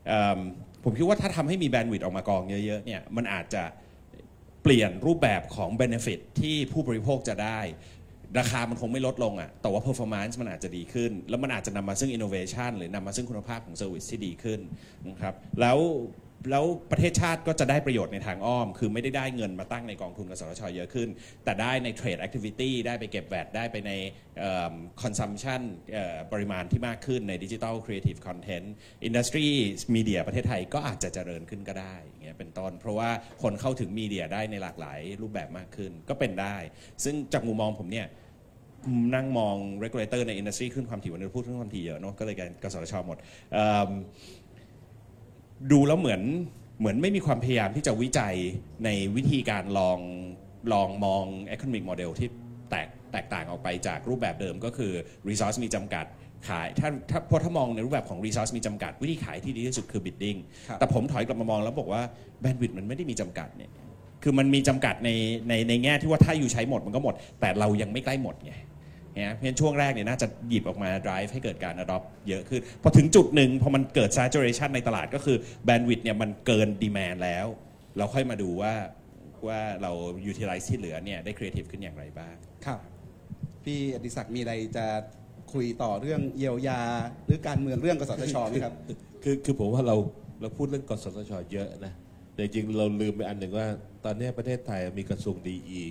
[0.07, 0.39] เอิ่ม
[0.83, 3.63] ผมคิดว่าถ้าทำให้มีแบนด์วิดต์ออกมากองเยอะๆเนี่ยมันอาจจะ
[4.67, 7.59] ปลี่ยนรูปแบบของ benefit ที่ผู้บริโภคจะได้
[8.39, 14.59] ราคามันคงไม่ลดลงอะ่ะแต่ว่า performance มันอาจจะดีขึ้น แล้วมันอาจจะนำมาซึ่ง innovation หรือนำมาซึ่งคุณภาพของ service ที่ดีขึ้น
[15.09, 15.77] นะครับแล้ว
[16.51, 21.09] แล้วประเทศชาติก็จะได้ประโยชน์ในทางอ้อม คือไม่ได้ได้เงินมาตั้งในกองทุนกสทชเยอะขึ้น
[21.43, 23.91] แต่ได้ใน trade activity ได้ไปเก็บแวดได้ไปใน
[24.39, 25.61] เอิ่ม consumption
[25.93, 28.67] เอ่อปริมาณที่มากขึ้นใน digital creative content
[29.07, 29.47] industry
[29.95, 33.09] media ประเทศไทยก็อาจจะเจริญขึ้นก็ได้อย่างเงี้ยเป็นต้น เพราะว่า
[33.43, 36.57] คนเข้าถึงมีเดียได้ในหลากหลายรูปแบบมากขึ้นก็เป็นได้
[37.03, 38.07] ซึ่งจากมุมมองผมเนี่ย
[39.15, 43.17] นั่งมอง regulator ใน industry ขึ้นความถี่วันนี้พูดขึ้นความถี่เยอะเนอะก็เลยกันกสทชหมด
[43.57, 43.59] อ
[45.71, 46.21] ดูแล้วเหมือน
[46.79, 48.35] เหมือนไม่มีความพยายามที่จะวิจัย
[48.85, 49.99] ในวิธีการลอง
[50.73, 51.23] ลองมอง
[51.55, 52.29] economic model ที่
[52.69, 54.91] แตกแตกต่างออกไปจากรูปแบบเดิมก็คือ
[55.29, 56.05] resource มีจำกัด
[56.49, 62.01] ขายถ้าถ้าเพราะถ้ามองในรูปแบบของ resource มีจำกัด วิธีขายที่ดีที่สุดคือ bidding ครับแต่ผมถอยกลับมามองแล้วบอกว่า
[62.43, 63.71] bandwidth มันไม่ได้มีจำกัดเนี่ย
[64.23, 65.09] คือมันมีจำกัดใน
[65.47, 68.53] ในในแง่ที่ว่าถ้าอยู่ใช้หมดมันก็หมด แต่เรายังไม่ใกล้หมดไง
[69.17, 75.37] เนี่ยเพราะฉะนั้นช่วงแรกเนี่ยน่าจะหยิบออกมา drive ให้เกิดการ adopt เยอะขึ้น พอถึงจุดหนึ่งพอมันเกิด saturation ในตลาดก็คือ
[75.67, 77.45] bandwidth เนี่ยมันเกิน demand แล้ว
[77.97, 78.73] เราค่อยมาดูว่า
[79.47, 79.91] ว่าเรา
[80.31, 82.35] utilize ที่เหลือเนี่ยได้ creative ขึ้นอย่างไรบ้าง
[82.65, 82.79] ครับ
[83.63, 84.85] พี่อดิศักดิ์มีอะไรจะ
[85.53, 86.81] คุยต่อเรื่องเยียวยา
[87.25, 88.73] หรือการเมืองเรื่องกสทชไหมครับ
[89.23, 89.95] คือคือผมว่าเรา
[90.41, 91.93] เราพูดเรื่องกสทชเยอะนะ
[92.33, 93.67] แต่จริงๆเราลืมไปอันหนึ่งว่า
[94.05, 95.83] ตอนนี้ประเทศไทยมีกระทรวงดีอี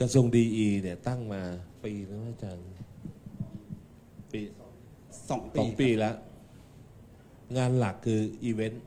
[0.00, 1.42] กระทรวงดีอีเนี่ยตั้งมา
[1.84, 2.66] ปีแล้วอาจารย์
[4.32, 4.40] ปี
[5.28, 6.14] สองสองปีปีแล้ว
[7.56, 8.84] งานหลักคืออีเวนต์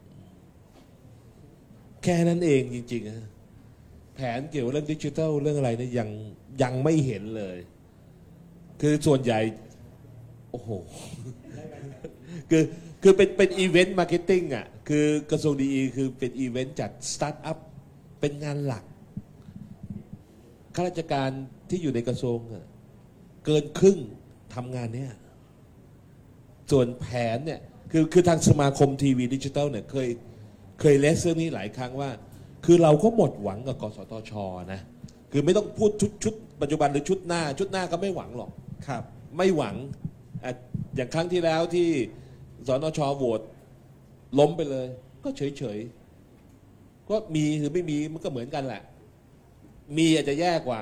[2.04, 3.30] แค่นั้นเองจริงๆนะ
[4.16, 6.10] แผนเกี่ยวกับเรื่องดิจิทัลเรื่องอะไรเนี่ยยัง
[6.64, 7.58] ยังไม่เห็นเลย
[8.82, 9.40] คือส่วนใหญ่
[10.52, 10.70] โอ้โห
[12.50, 12.64] คือ
[13.04, 17.58] คือเป็นเป็น event marketing อะ คือกระทรวงดีอีคือเป็นอีเวนต์จัดสตาร์ทอัพ
[18.20, 18.84] เป็นงานหลัก
[20.78, 21.30] ข้าราชการ
[21.70, 22.66] ที่อยู่ในกระทรวงอะ
[23.46, 24.00] เกินครึ่ง
[24.56, 25.12] ทำงานเนี้ย
[26.72, 27.06] ส่วนแผ
[27.36, 27.60] นเนี่ย
[27.92, 30.10] คือคือทางสมาคมทีวีดิจิทัลเนี่ยเคย
[30.82, 32.10] เคยเลสเรื่องนี้หลายครั้งว่า
[32.66, 34.32] คือเราก็หมดหวังกับกสทช
[34.74, 34.82] นะ
[35.32, 38.52] คือไม่ต้องพูดชุดชุดปัจจุบันหรือชุดหน้า ชุดหน้าก็ไม่หวังหรอก
[38.88, 39.04] ครับ
[39.38, 39.76] ไม่หวัง
[40.44, 40.52] อะ
[40.96, 41.90] อย่างครั้งที่แล้วที่
[42.68, 43.42] สนชโหวต
[44.40, 44.88] ล้มไปเลย
[45.24, 48.84] ก็เฉยเฉยๆก็มีหรือไม่มีมันก็เหมือนกันแหละ
[49.96, 50.82] มีอาจจะแย่กว่า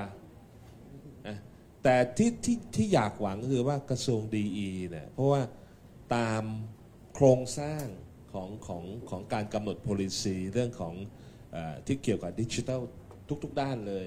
[1.26, 1.36] อะ
[1.82, 4.44] แต่ที่ที่ที่อยากหวังก็คือว่ากระทรวงดีอี
[4.90, 5.42] เนี่ยเพราะว่า
[6.14, 6.44] ตาม
[7.14, 7.86] โครงสร้าง
[8.32, 10.94] ของของของการกำหนด policy เรื่องของ
[11.54, 11.56] อ
[11.86, 12.80] ที่เกี่ยวกับดิจิทัล
[13.42, 14.06] ทุก ๆ ด้านเลย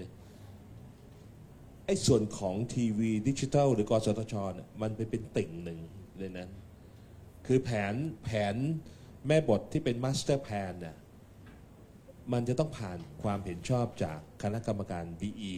[1.85, 5.79] ไอ้ส่วนของทีวีดิจิทัลหรือกสทชเนี่ยมันไปเป็นติ่งหนึ่ง
[6.17, 6.49] เลยนั้น
[7.45, 7.93] คือแผน
[8.23, 8.55] แผน
[9.27, 10.95] แม่บทที่เป็น master plan เนี่ย
[12.33, 15.53] มันจะต้องผ่านความเห็นชอบจากคณะกรรมการ DE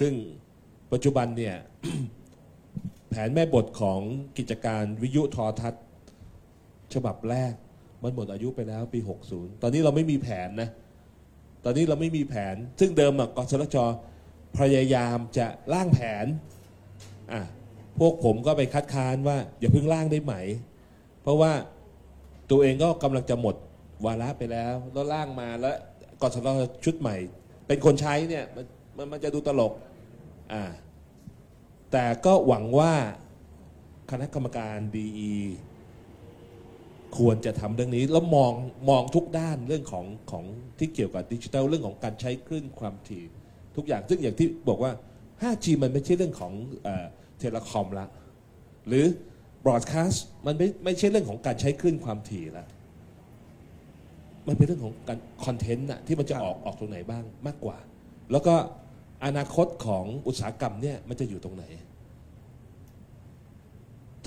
[0.00, 0.12] ซึ่ง
[0.92, 1.56] ปัจจุบันเนี่ย
[3.10, 4.00] แผนแม่บทของ
[4.38, 5.84] กิจการวิทยุทรทัศน์
[6.94, 7.52] ฉบับแรก
[8.02, 10.70] มันหมดอายุไปแล้วปี 60 ตอนนี้เราไม่มีแผนนะ
[11.64, 13.76] ตอนนี้เราไม่มีแผน ซึ่งเดิมกสทช
[14.58, 16.26] พยายามจะร่างแผน
[17.32, 17.40] อะ
[17.98, 20.34] พวกผมก็ไปคัดค้านว่า อย่าเพิ่งร่างได้ไหม
[21.22, 21.52] เพราะว่า
[22.50, 23.56] ตัวเองก็กำลังจะหมด
[24.04, 25.76] วาระไปแล้วแล้วร่างมาแล้ว
[26.20, 27.16] กสทชชุดใหม่
[27.66, 28.64] เป็นคนใช้เนี่ยมัน
[28.96, 29.72] มันมันจะดูตลก
[30.52, 30.64] อ่า
[31.92, 32.92] แต่ก็หวังว่า
[34.10, 35.08] คณะกรรมการดี
[37.16, 38.52] ควรจะทำเรื่องนี้แล้วมอง
[38.90, 40.44] มองทุกด้านเรื่องของของ
[40.78, 43.24] ที่เกี่ยวกับดิจิทัลเรื่องของการใช้คลื่นความถี่
[43.76, 44.92] ทุกอย่างซึ่งอย่างที่บอกว่า
[45.42, 46.52] 5G มันไม่ใช่เรื่องของ
[47.38, 48.06] เทเลคอมละ
[48.88, 49.06] หรือ
[49.64, 52.66] broadcast มันไม่ไม่ใช่เรื่องของการใช้คลื่นความถี่ละ
[54.48, 57.78] มันเป็นเรื่องของการคอนเทนต์อะที่มันจะออกออกตรงไหนบ้างมากกว่า
[58.32, 58.54] แล้วก็
[59.24, 61.64] อนาคตของอุตสาหกรรมเนี่ยมันจะอยู่ตรงไหน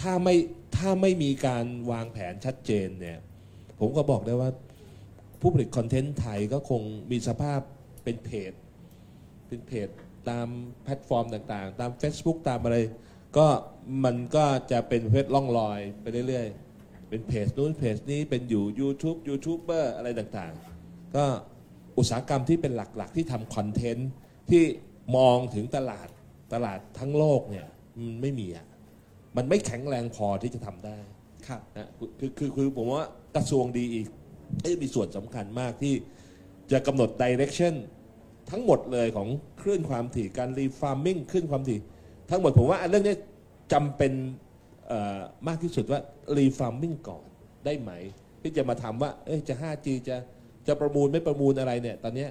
[0.02, 0.35] ถ้าไม่
[0.77, 3.19] ถ้าไม่มีการวางแผนชัดเจนเนี่ย
[3.80, 4.49] ผมก็บอกได้ว่า
[5.41, 6.81] ผู้ผลิตคอนเทนต์ไทยก็คง
[7.11, 7.60] มีสภาพ
[8.03, 8.52] เป็นเพจ
[9.48, 9.88] เป็นเพจ
[10.30, 10.48] ตาม
[10.84, 12.77] แพลตฟอร์มต่างๆ ตาม Facebook ตามอะไร
[13.38, 13.48] ก็
[14.06, 16.73] มันก็จะเป็นประเภทล่องลอยไปเรื่อยๆ
[17.14, 21.26] เป็นเพจนู้นเพจนี้เป็นอยู่ YouTube YouTuber อะไรต่างๆ ก็
[21.98, 24.10] อุตสาหกรรมที่เป็นหลักๆ ที่ทำ content
[24.49, 24.64] ที่
[25.18, 26.07] มองถึงตลาด
[26.53, 27.65] ตลาดทั้งโลกเนี่ย
[27.98, 28.68] มันไม่มีอะ
[29.38, 30.98] มันไม่แข็งแรงพอที่จะทำได้
[31.48, 34.07] ครับนะคือคือคือผมว่ากระทรวงดีอีก็
[34.61, 35.94] เอ้ยมีส่วนสำคัญมากที่
[36.72, 37.76] จะกำหนด direction
[38.52, 39.27] ทั้งหมดเลยของ
[39.61, 41.80] คลื่นความถี่การ refarming คลื่นความถี่
[42.30, 43.15] ทั้งหมดผมว่าอันเรื่องนี้
[43.73, 44.43] จำเป็นเอ่อ
[45.48, 45.99] มากที่สุดว่า
[46.38, 47.24] refarming ก่อน
[47.65, 47.91] ได้ไหม
[48.41, 50.15] ที่จะมาทำว่าเอ้ยจะ 5G จะ
[50.68, 52.30] จะประมูลไม่ประมูลอะไรเนี่ย ตอนเนี้ย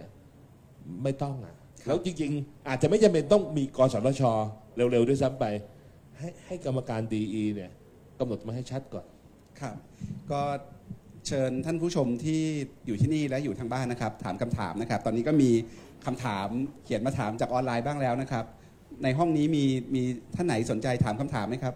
[1.02, 1.54] ไม่ต้องอะ
[1.86, 4.22] แล้วจริง ๆ อาจจะไม่จำเป็นต้องมีกสทช
[4.76, 5.44] เร็ว ๆ ด้วยซ้ำไป
[6.18, 7.22] ให้ให้กรรมการดี
[7.56, 7.70] เนี่ย
[8.18, 9.06] กำหนดมาให้ชัดก่อน
[9.60, 9.76] ครับ
[10.30, 10.40] ก็
[11.26, 12.40] เชิญท่านผู้ชมที่
[12.86, 15.50] อยู่ที่นี่และอยู่ทางบ้านนะครับ ถามคำถามนะครับ ตอนนี้ก็มี
[16.06, 16.48] คำถาม
[16.84, 18.44] เขียนมาถามจากออนไลน์บ้างแล้วนะครับ
[19.04, 19.64] ในห้องนี้มี
[19.94, 20.02] มี
[20.34, 21.74] ท่านไหนสนใจถามคำถามไหมครับ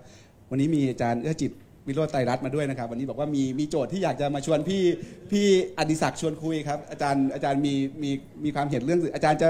[0.51, 1.53] วันนี้มีอาจารย์เอื้อจิต
[1.87, 4.83] วิโรจน์ไตรรัตน์มาด้วยนะครับ วันนี้บอกว่ามีมีโจทย์ที่อยากจะมาชวนพี่
[5.31, 5.47] พี่
[5.79, 8.11] อดิศักดิ์ชวนคุยครับ อาจารย์อาจารย์มีมี
[8.45, 9.49] มีความเห็นเรื่อง อาจารย์จะ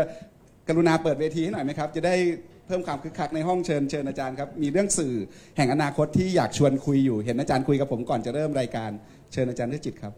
[0.69, 2.15] กรุณาเปิดเวทีให้หน่อยไหมครับ จะได้
[2.67, 5.15] เพิ่มความคึกคักในห้องเชิญเชิญอาจารย์ครับ มีเรื่องสื่อ
[5.57, 8.91] แห่งอนาคตที่อยากชวนคุยอยู่ เห็นอาจารย์คุยกับผมก่อนจะเริ่มรายการ
[9.33, 10.13] เชิญอาจารย์เอื้อจิตครับ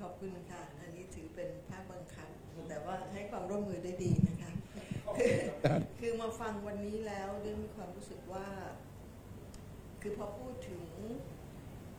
[0.00, 2.28] ขอบคุณค่ะ อันนี้ถือเป็นภาคบังคับ
[2.70, 4.50] แต่ว่าให้ความร่วมมือได้ดีนะคะ
[5.18, 5.34] คือ
[6.00, 8.46] คือมาฟังวันนี้แล้วเรื่องมีความรู้สึกว่า
[10.08, 10.84] คือพอพูดถึง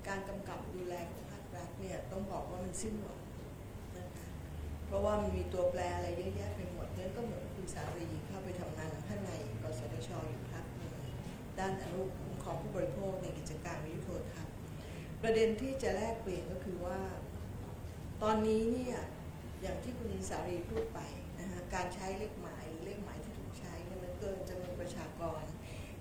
[0.07, 3.21] การกำกับดูแลของภาครัฐเนี่ยต้องบอกว่ามันสิ้นหวัง
[3.97, 4.27] นะคะ
[4.85, 9.31] เพราะว่ามันมีตัวแปรอะไรเยอะแยะไปหมดเนี่ยก็เหมือนคุณสารีเข้าไปทำงานข้างใน
[9.61, 10.93] กสทชอยู่พักนึง
[11.59, 14.53] ด้านอนุคุ้มครองผู้บริโภคในกิจการวิทยุโทรทัศน์
[15.21, 16.99] ประเด็นที่จะแลกเปลี่ยนก็คือว่า
[18.23, 18.97] ตอนนี้เนี่ย
[19.61, 20.99] อย่างที่คุณสารีพูดไป
[21.39, 25.43] นะฮะการใช้เลขหมายหรือเลขหมายที่ถูกใช้เนี่ยมันเกินจำนวนประชากร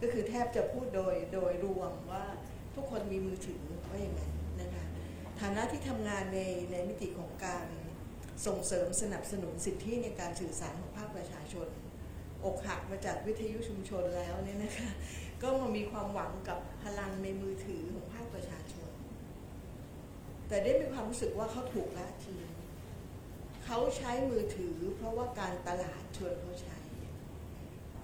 [0.01, 2.25] ก็คือแทบจะพูดโดยโดยรวมว่า
[2.75, 4.85] ทุกคนมีมือถือว่าอย่างนั้นนะคะ
[5.41, 6.41] ฐานะที่ทำงานใน
[6.73, 7.67] ในมิติของการ
[8.47, 11.69] ส่งเสริมสนับสนุนสิทธิในการสื่อสารของภาคประชาชน
[12.45, 14.91] อกหักมาจากวิทยุชุมชนแล้วเนี่ยนะคะ
[15.43, 18.91] ก็มามีความหวังกับพลังในมือถือของภาคประชาชน
[20.49, 22.41] แต่ได้มีความรู้สึกว่าเขาถูกละทิ้ง
[23.65, 26.77] เขาใช้มือถือเพราะว่าการตลาดชวนเขาใช้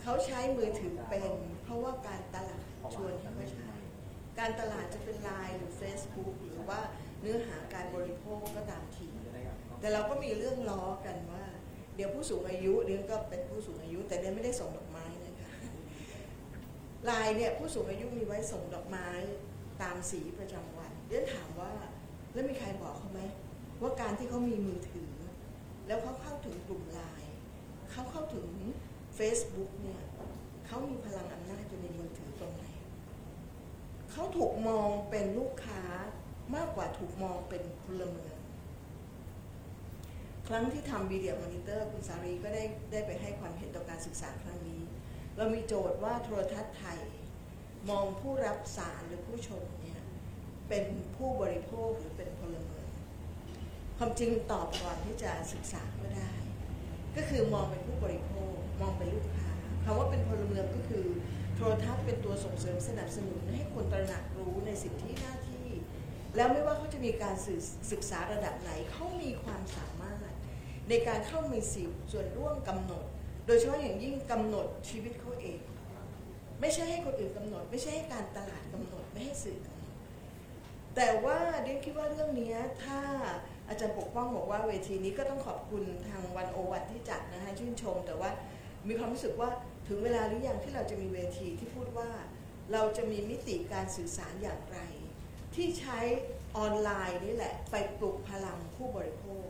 [0.02, 1.24] เขาใช้มือถือเป็น
[1.64, 2.64] เพราะว่าการตลาด
[2.94, 3.68] ชวนให้เขาใช้
[4.38, 6.80] การตลาดจะเป็นไลน์หรือ Facebook หรือว่า
[7.20, 9.08] เนื้อหาการบริโภคก็ตามที
[9.80, 11.44] แต่เราก็มีเรื่องล้อกันว่า
[11.96, 15.50] เดี๋ยวผู้สูงอายุเดี๋ยวก็เป็นผู้สูงอายุ แต่เดี๋ยวไม่ได้ส่งดอกไม้นะคะ
[17.04, 19.08] ไลน์เนี่ยผู้สูงอายุมีไว้ส่งดอกไม้
[19.82, 21.72] ตามสีประจำวันเดี๋ยวถามว่า
[22.32, 23.20] แล้วมีใครบอกเขาไหม
[23.82, 25.12] ว่าการที่เขามีมือถือ
[25.86, 27.30] แล้วเขาเข้าถึงกลุ่มไลน์
[27.90, 28.48] เขาเข้าถึง
[29.18, 30.00] Facebook เนี่ย
[30.66, 32.64] เขามีพลังอำนาจอยู่ในมือถือตรงไหน
[34.10, 35.82] เขาถูกมองเป็นลูกค้า
[36.54, 38.36] มากกว่าถูกมองเป็นพลเมือง
[40.48, 44.82] ครั้งที่ทำวีดีโอมอนิเตอร์คุณสารีก็ได้ได้ไปให้ความเห็นต่อการศึกษาครั้งนี้
[45.36, 47.00] เรามีโจทย์ว่าโทรทัศน์ไทย
[47.90, 50.00] มองผู้รับสารหรือผู้ชมเนี่ย
[50.68, 50.84] เป็น
[51.16, 52.86] ผู้บริโภคหรือเป็นพลเมือง
[53.98, 56.30] ความจริงตอบก่อนที่จะศึกษาก็ได้
[57.16, 59.43] ก็คือมองเป็นผู้บริโภค มองเป็นลูกค้า
[59.84, 61.06] คำว่าเป็นพลเมืองก็คือ
[61.56, 65.68] โทรทัศน์เป็นตัวส่งเสริมสนับสนุนให้คนตระหนักรู้ในสิทธิหน้าที่
[66.36, 67.60] แล้วไม่ว่าเขาจะมีการศึก
[67.92, 70.18] ศึกษาระดับไหนเขามีความสามารถ
[70.88, 73.04] ในการเข้ามีสิทธิส่วนร่วมกำหนด
[73.46, 75.58] โดยเฉพาะอย่างยิ่งกำหนดชีวิตเขาเอง
[76.60, 79.94] ไม่ใช่ให้คนอื่นกำหนด ไม่ใช่ให้การตลาดกำหนดไม่ให้สื่อกำหนด
[80.96, 82.54] แต่ว่าเดนคิดว่าเรื่องนี้
[82.84, 82.98] ถ้า
[83.68, 88.30] อาจารย์ปกป้องบอกว่าเวทีนี้ก็ต้องขอบคุณทางวันโอวันที่จัดนะคะชื่นชม แต่ว่า
[88.88, 89.48] มีความรู้สึกว่า
[89.86, 92.10] ถึงเวลาหรือยังที่เราจะมีเวทีที่พูดว่า
[92.72, 94.78] เราจะมีมิติการสื่อสารอย่างไร
[95.54, 95.98] ที่ใช้
[96.56, 99.48] ออนไลน์นี่แหละ ไปปลุกพลังผู้บริโภค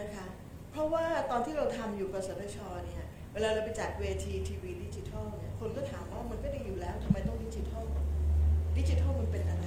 [0.00, 0.26] นะคะ
[0.70, 7.84] เพราะว่าตอนที่เราทำอยู่กสทชเนี่ยเวลาเราไปจัดเวทีทีวีดิจิทัลเนี่ยคนก็ถามว่ามันก็ดีอยู่แล้วทำไมต้องดิจิทัล
[8.78, 9.66] ดิจิทัลมันเป็นอะไร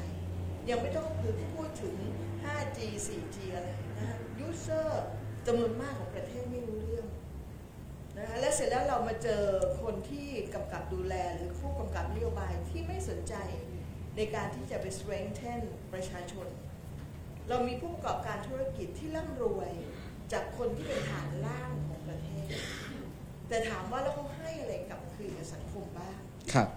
[0.70, 1.08] ยังไม่ต้อง
[1.54, 1.96] พูดถึง
[2.44, 5.06] 5G 4G อะไรนะฮะยูเซอร์
[5.46, 6.81] จำนวนมากของประเทศไม่รู้เรื่อง
[8.22, 9.44] นะคะและเสร็จแล้วเรามาเจอ
[9.82, 13.36] คนที่กำกับดูแลหรือผู้กำกับนโยบายที่ไม่สนใจ
[14.18, 15.62] ในการที่จะไป strengthen
[15.94, 16.48] ประชาชน
[17.50, 19.72] เรามีผู้ประกอบการธุรกิจที่ร่ำรวย
[20.34, 22.48] จากคนที่เป็นฐานล่างของประเทศ
[23.48, 26.18] แต่ถามว่าแล้วเขาให้อะไรกลับคืนกับสังคมบ้าง
[26.54, 26.68] ครับ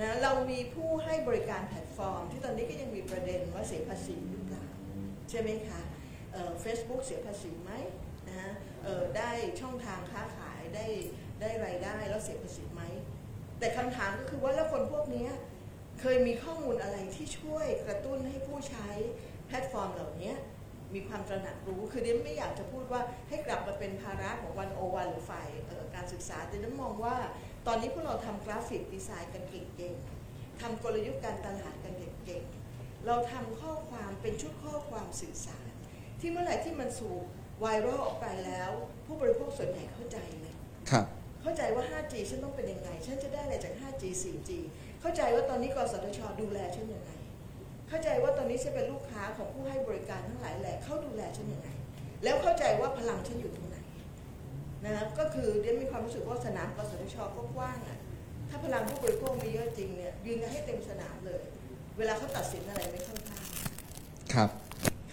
[0.00, 4.66] นะเรามีผู้ให้บริการแพลตฟอร์ม ที่ตอนนี้ก็ยังมีประเด็นว่าเสียภาษีหรือเปล่า
[5.30, 5.80] ใช่ไหมคะ
[6.60, 7.72] เฟซบุ๊กเสียภาษีไหม
[8.26, 8.52] นะฮะ
[8.82, 10.86] เอ่อได้ช่องทางค้าขาย ได้
[11.40, 12.82] ได้รายได้แล้วเสียภาษีไหม
[13.58, 15.26] แต่คำถามก็คือว่าแล้วคนพวกนี้
[16.00, 18.88] เคยมีข้อมูลอะไรที่ช่วยกระตุ้นให้ผู้ใช้
[19.46, 20.32] แพลตฟอร์มเหล่านี้
[20.94, 25.48] มีความตระหนักรู้ คือเดนไม่อยากจะพูดว่าให้กลับมาเป็นภาระของวันโอวันหรือฝ่าย
[25.94, 27.16] การศึกษาแต่เดนมองว่า
[27.66, 35.68] ตอนนี้พวกเราทำกราฟิกดีไซน์กันเก่งๆทำกลยุทธ์การตลาดกันเก่งๆ เราทำข้อความเป็นชุดข้อความสื่อสาร
[36.20, 37.14] ที่เมื่อไหร่ที่มันสู่
[37.60, 38.70] ไวรัลออกไปแล้ว
[39.06, 40.18] ผู้บริโภคส่วนใหญ่เข้าใจ
[40.90, 41.06] ครับ
[41.42, 44.50] เข้าใจว่า 5G ฉันต้องเป็นยังไง ฉันจะได้อะไรจาก 5G 4G
[45.00, 47.10] เข้าใจว่าตอนนี้กสทช ดูแลฉันยังไง
[47.88, 51.68] เข้าใจว่าตอนนี้ฉันเป็นลูกค้าของผู้ให้บริการทั้งหลายแหละเขาดูแลฉันยังไง
[52.24, 53.76] แล้วเข้าใจว่าพลังฉันอยู่ตรงไหน
[54.84, 57.98] นะก็คือเดียนมีความรู้สึกว่าสนามกสทชก็กว้างอะ
[58.48, 61.42] ถ้าพลังผู้บริโภคมีเยอะจริงเนี่ยยืนกันให้เต็มสนามเลย
[61.98, 63.38] เวลาเขาตัดสินอะไรไม่เข้าท่า
[64.34, 64.50] ครับ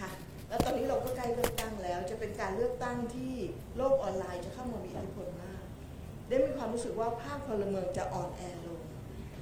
[0.00, 0.10] ค่ะ
[0.48, 3.32] แล้วตอนนี้เราก็ใกล้เลือกตั้งแล้ว จะเป็นการเลือกตั้งที่
[3.76, 5.45] โลกออนไลน์จะเข้ามามีอิทธิพลมาก
[6.28, 8.80] ได้มีความรู้สึกว่าภาคพลเมืองจะอ่อนแอลง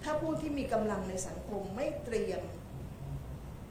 [0.02, 2.42] ถ้าผู้ที่มีกำลังในสังคมไม่เตรียม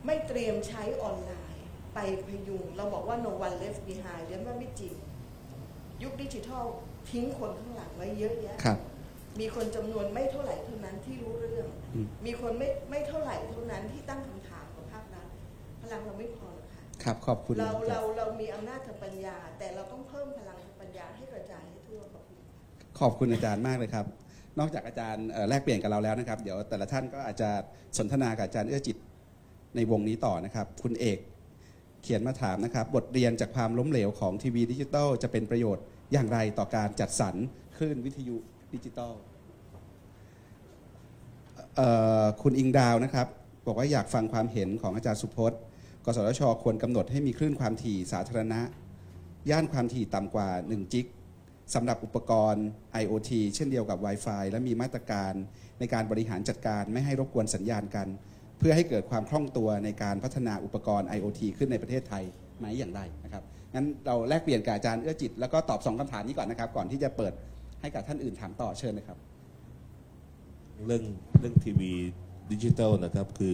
[0.06, 4.95] ไม่เตรียมใช้ออนไลน์ ไปพยุง เราบอกว่า no one left behind เรียนว่าไม่จริง
[6.03, 6.65] ยุคดิจิทัล
[7.10, 8.80] ทิ้งคนข้างหลังไว้เยอะแยะครับ
[9.40, 15.27] มีคนจำนวนไม่เท่าไหร่เท่านั้นที่รู้เรื่องอืมมีคนไม่ไม่เท่าไหร่เท่านั้นที่ตั้งคำถามกับภาครัฐ
[15.81, 21.65] พลังเราไม่พอหรอกค่ะครับขอบคุณเราเราเรามีอำนาจทางปัญญา แต่เราต้องเพิ่มพลังทางปัญญาให้กระจาย
[22.99, 24.06] ขอบคุณอาจารย์มากเลยครับ
[24.60, 27.49] นอกจากอาจารย์แลกเปลี่ยนกับเราแล้วนะครับ เดี๋ยวแต่ละท่านก็อาจจะ
[27.98, 28.98] สนทนากับอาจารย์เอื้อจิต
[29.76, 31.20] ในวงนี้ต่อนะครับ คุณเอก
[32.03, 35.84] เขียนมาถามนะครับ บทเรียนจากความล้มเหลวของทีวีดิจิตอลจะเป็นประโยชน์
[36.14, 37.36] อย่างไรต่อการจัดสรร
[37.78, 38.36] คลื่นวิทยุ
[38.74, 39.14] ดิจิตอล
[42.41, 43.28] คุณอิงดาวนะครับ
[43.68, 45.60] บอกว่าอยากฟังความเห็นของอาจารย์สุพจน์
[46.06, 48.61] กสทชควรกำหนดให้มีคลื่นความถี่สาธารณะ
[49.49, 51.06] ย่านความถี่ต่ำกว่า 1 จิก
[51.73, 52.65] สำหรับอุปกรณ์
[53.02, 55.34] IoT เช่นเดียวกับ Wi-Fi และมีมาตรการ
[55.80, 58.07] ในการบริหารจัดการไม่ให้รบกวนสัญญาณกัน
[58.60, 62.23] เพื่อให้เกิดความคล่องตัวในการพัฒนาอุปกรณ์ IoT ขึ้นในประเทศไทย
[62.57, 63.44] ไหมอย่างไรนะครับ
[63.76, 67.34] งั้นเราแลกเปลี่ยนกับอาจารย์เอื้อจิต แล้วก็ตอบสองคำถามนี้ก่อนนะครับ ก่อนที่จะเปิด
[67.81, 69.18] ให้กับท่านอื่นถามต่อเชิญเลยครับ
[70.85, 71.03] เรื่อง
[71.40, 71.91] เรื่องทีวี
[72.52, 73.53] ดิจิตอลนะครับคือ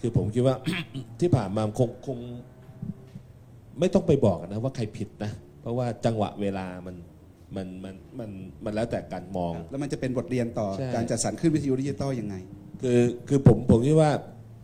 [0.00, 0.56] คือผมคิดว่า
[1.20, 2.18] ที่ผ่านมาคงคง
[3.80, 5.32] ไม่ต้องไปบอกนะว่าใครผิดนะ
[5.64, 6.96] เพราะว่าจังหวะเวลามัน
[7.56, 8.30] มันมันมัน
[8.64, 12.34] มันแล้วแต่การมอง แล้วมันจะเป็นบทเรียนต่อใช่ การจัดสรรคลื่นวิทยุดิจิตอลยังไง
[12.82, 14.10] คือคือผมผมคิดว่า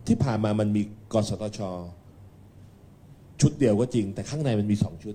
[0.09, 0.83] ที่ผ่านมามันมี
[1.13, 1.61] กสทช
[3.41, 5.15] ชุดเดียวก็จริง แต่ข้างในมันมีสองชุด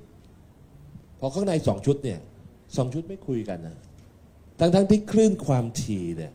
[1.20, 2.20] พอข้างในสองชุดเนี่ย
[2.78, 3.78] สองชุดไม่คุยกันนะ
[4.60, 6.34] ทั้งทั้งที่คลื่นความถี่เนี่ย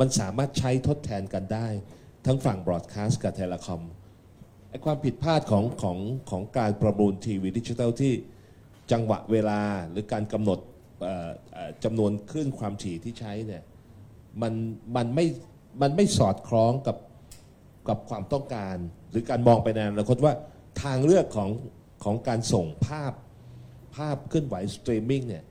[0.00, 1.66] มันสามารถใช้ทดแทนกันได้
[2.26, 3.82] ทั้งฝั่ง broadcast กับ telecom
[4.68, 5.98] ไอความผิดพลาดของของ
[6.30, 8.12] ของการประมูลทีวีดิจิทัลที่
[8.90, 9.60] จังหวะเวลา
[9.90, 10.58] หรือการกำหนด
[11.84, 13.62] จำนวนคลื่นความถี่ที่ใช้เนี่ย
[14.42, 14.52] มัน
[14.96, 15.26] มันไม่
[15.82, 16.96] มันไม่สอดคล้องกับ
[17.88, 18.76] กับความต้องการ
[19.10, 20.34] หรือการมองไปในอนาคตว่า
[20.82, 21.50] ทางเลือกของ
[22.04, 23.12] ของการส่งภาพ
[23.96, 25.44] ภาพเคลื่อนไหวสตรีมมิ่งเนี่ย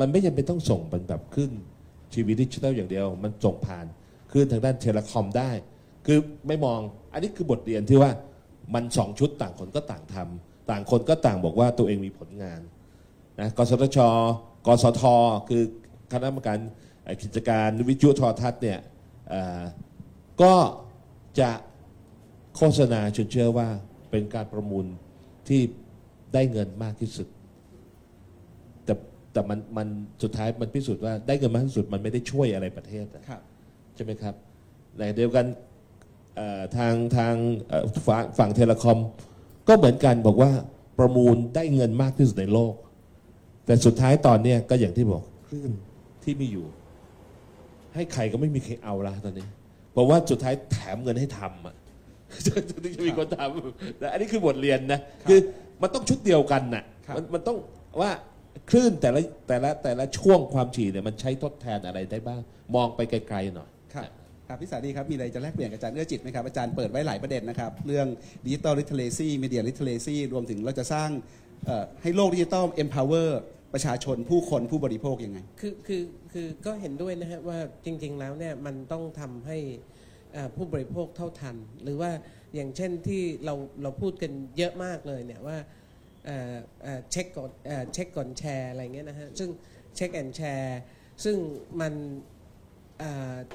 [0.00, 1.50] มันไม่จำเป็นต้องส่งเป็นแบบคลื่น
[2.12, 3.86] ทีวีดิจิทัลอย่างเดียว มันส่งผ่าน
[4.30, 5.50] คลื่นทางด้านเทเลคอมได้
[6.06, 6.18] คือ
[6.48, 6.80] ไม่มอง
[7.12, 8.10] อันนี้คือบทเรียนที่ว่า
[8.74, 12.60] มันสองชุดต่างคนก็ต่างทำ ต่างคนก็ต่างบอกว่าตัวเองมีผลงาน
[13.40, 13.98] นะกสทช
[14.66, 15.02] กสท
[15.48, 15.62] คือ
[16.12, 16.58] คณะกรรมการ
[17.02, 18.78] เอ่อกิจการวิทยุโทรทัศน์เนี่ย
[19.28, 19.62] เอ่อ
[20.42, 20.54] ก็
[21.40, 21.50] จะ
[22.56, 23.68] โฆษณาชวนเชื่อว่า
[24.10, 24.86] เป็นการประมูล
[25.48, 25.60] ที่
[26.34, 27.28] ได้เงินมากที่สุด
[28.84, 28.94] แต่
[29.32, 29.88] แต่มันมัน
[30.22, 33.42] สุดท้ายมันพิสูจน์ว่าได้เงินมากที่สุดมันไม่ได้ช่วยอะไรประเทศอะครับ
[33.94, 34.34] ใช่ไหมครับ
[34.98, 35.46] ในเดียวกัน
[36.36, 37.34] เอ่อทางทาง
[37.68, 38.98] เอ่อฝั่งฝั่งเทเลคอม
[39.68, 40.50] ก็เหมือนกันบอกว่า
[40.98, 42.74] ประมูลได้เงินมากที่สุดในโลก
[43.66, 45.72] แต่สุดท้ายตอนเนี้ยก็อย่างที่บอกคลื่น
[46.24, 46.66] ที่มีอยู่
[47.94, 49.46] ให้ใครก็ไม่มีใครเอาละตอนนี้
[49.92, 51.74] เพราะว่าสุดท้ายแถมเงินให้ทำอะ
[52.46, 55.38] ถึงจะมีคนทำแต่อันนี้คือบทเรียนนะคือ
[55.82, 57.56] มันต้องชุดเดียวกันน่ะครับมันมันต้อง
[58.00, 58.10] ว่า
[58.70, 62.40] คลื่นแต่ละแต่ละแต่ละช่วงความถี่เนี่ยมันใช้ทดแทนอะไรได้บ้าง
[62.74, 63.70] มองไปไกลๆหน่อย
[64.50, 68.06] ครับพี่สาดีครับ มีอะไรจะแลกเปลี่ยนกับอาจารย์เอื้อจิตไหมครับ อาจารย์เปิดไว้หลายประเด็นนะครับ เรื่อง
[68.44, 71.10] digital literacy media literacy รวมถึงเราจะสร้าง
[72.02, 73.28] ให้โลกดิจิตอล empower
[73.74, 76.02] ประชาชนผู้คนผู้บริโภคยังไง คือคือ
[76.32, 79.58] คือก็เห็นด้วยนะฮะว่าจริง ๆ แล้วเนี่ยมันต้องทำให้
[80.56, 82.10] ผู้บริโภคเท่าทัน หรือว่า
[82.54, 85.56] อย่างเช่นที่เราเราพูดกันเยอะมากเลยเนี่ยว่า
[87.10, 87.50] เช็คก่อน
[87.92, 89.50] เช็คก่อนแชร์อะไรเงี้ยนะฮะซึ่ง
[89.96, 90.80] เช็คแอนแชร์
[91.24, 91.36] ซึ่ง
[91.82, 91.94] มัน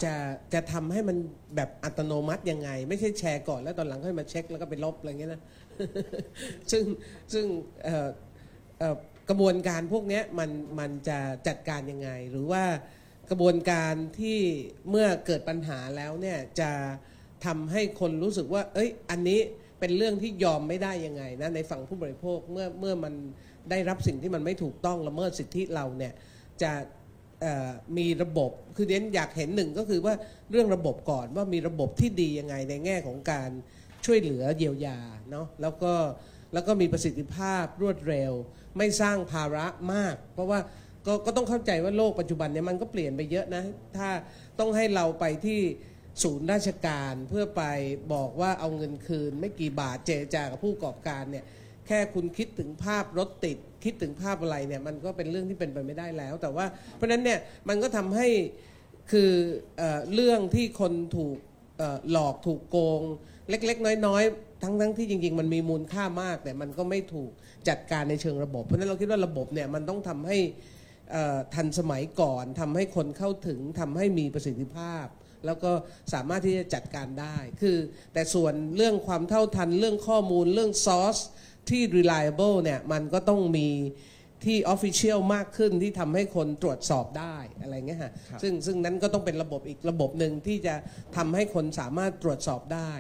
[0.04, 0.16] จะ
[0.54, 1.18] จะทำให้มัน
[1.56, 5.42] แบบอัตโนมัติยังไง ไม่ใช่แชร์ก่อนแล้วตอนหลังค่อยมาเช็คแล้วก็ไปลบอะไรเงี้ยนะ
[6.72, 6.84] ซึ่ง
[7.34, 7.46] ซึ่ง
[9.30, 10.50] กระบวนการพวกเนี้ยมัน
[10.80, 12.64] มันจะจัดการยังไง หรือว่า
[13.30, 14.40] กระบวนการที่
[14.90, 16.72] เมื่อเกิดปัญหาแล้วเนี่ยจะ
[17.46, 19.40] ทำให้คนรู้สึกว่า เอ้ย อันนี้
[19.80, 23.14] เป็นเรื่องที่ยอมไม่ได้ยังไงนะในฝั่งผู้บริโภคเมื่อเมื่อมัน
[23.70, 26.14] ได้รับสิ่งที่มันไม่ถูกต้องละเมิดสิทธิเราเนี่ย
[26.62, 26.72] จะ
[27.98, 30.14] มีระบบคือเน้นอยากเห็นหนึ่งก็คือว่า
[30.52, 33.50] เรื่องระบบก่อนว่ามีระบบที่ดียังไงในแง่ของการ
[34.06, 35.00] ช่วยเหลือเยียวยา
[35.32, 35.94] เนาะแล้วก็
[36.54, 38.32] แล้วก็มีประสิทธิภาพรวดเร็ว
[38.78, 40.60] ไม่สร้างภาระมาก เพราะว่า
[41.06, 43.64] ก็ก็ต้องเข้าใจว่าโลกปัจจุบันเนี่ยมันก็เปลี่ยนไปเยอะนะ
[43.98, 44.10] ถ้า
[44.60, 45.60] ต้องให้เราไปที่
[46.24, 47.64] ศูนย์ราชการเพื่อไป
[48.14, 51.46] บอกว่าเอาเงินคืน ไม่กี่บาทเจรจากับผู้ประกอบการเนี่ย
[51.88, 57.40] แค่คุณคิดถึงภาพรถติด คิดถึงภาพอะไรเนี่ยมันก็เป็นเรื่องที่เป็นไปไม่ได้แล้ว แต่ว่าเพราะนั้นเนี่ย
[57.70, 58.28] มันก็ทำให้
[59.12, 59.32] คือ
[59.78, 61.38] เออเรื่องที่คนถูก
[62.12, 63.02] หลอกถูกโกง
[63.50, 67.32] เล็ก ๆ น้อย ๆ ทั้งทั้งที่จริง ๆ มันมีมูลค่ามากแต่มันก็ไม่ถูก
[67.70, 70.38] จัดการในเชิงระบบ เพราะนั้นเราคิดว่าระบบเนี่ยมันต้องทำให้
[71.56, 75.06] ทันสมัยก่อนทำให้คนเข้าถึงทำให้มีประสิทธิภาพ
[75.46, 75.72] แล้วก็
[76.14, 77.78] สามารถที่จะจัดการได้ คือ
[78.14, 81.18] แต่ส่วนเรื่องความเท่าทันเรื่องข้อมูลเรื่องซอส
[81.70, 83.70] ที่ reliable เนี่ยมันก็ต้องมี
[84.46, 90.76] ที่ official มากขึ้นที่ทำให้คนตรวจสอบได้อะไรเงี้ยฮะครับซึ่งซึ่งนั้นก็ต้องเป็นระบบอีกระบบหนึ่งที่จะ
[91.18, 92.92] ทำให้คนสามารถตรวจสอบได้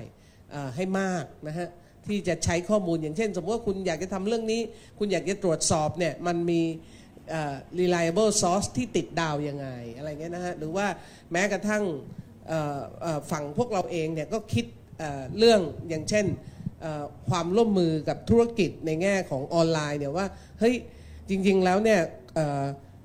[0.51, 1.67] เอ่อให้มากนะฮะ
[2.07, 4.61] ที่จะใช้ข้อมูลอย่างเช่น สมมติว่าคุณอยากจะทำเรื่องนี้
[4.99, 6.61] คุณอยากจะตรวจสอบเนี่ยมันมี
[7.29, 9.67] เอ่อ reliable source ที่ติดดาวยังไง
[9.97, 10.87] อะไรเงี้ยนะฮะหรือว่า
[11.31, 11.83] แม้กระทั่ง
[12.47, 14.65] เอ่อเอ่อฝั่งพวกเราเองเนี่ยก็คิด
[14.99, 16.54] เอ่อเรื่องอย่างเช่นเอ่อ
[17.29, 20.25] ความร่วมมือกับธุรกิจในแง่ของออนไลน์เนี่ยว่า
[20.59, 20.75] เฮ้ย
[21.29, 21.99] จริง ๆ แล้วเนี่ย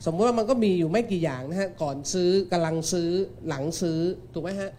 [0.05, 3.11] สมมติว่ามันก็มีอยู่ไม่กี่อย่างนะฮะก่อนซื้อกำลังซื้อ
[3.48, 4.01] หลังซื้อ
[4.32, 4.70] ถูกไหมฮะ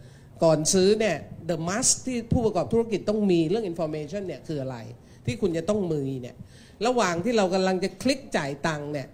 [0.43, 1.17] ก่อนซื้อเนี่ย
[1.49, 4.77] the must ที่ผู้ประกอบธุรกิจต้องมีเรื่อง information เนี่ยคืออะไร
[5.25, 6.35] ที่คุณจะต้องมือเนี่ย
[6.85, 9.07] ระหว่างที่เรากำลังจะคลิกจ่ายตังค์เนี่ย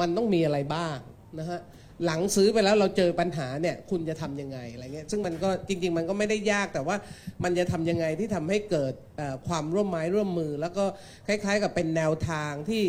[0.00, 0.96] มันต้องมีอะไรบ้าง
[1.38, 1.60] นะฮะ
[2.04, 6.96] หลังซื้อไปแล้วเราเจอปัญหาเนี่ยคุณจะทำยังไงอะไรเงี้ยซึ่งมันก็จริง ๆ มันก็ไม่ได้ยากแต่ว่า
[7.44, 8.94] มันจะทำยังไงที่ทำให้เกิด
[9.48, 10.84] ความร่วมไม้ร่วมมือ แล้วก็
[11.26, 12.82] คล้าย ๆ กับเป็นแนวทางที่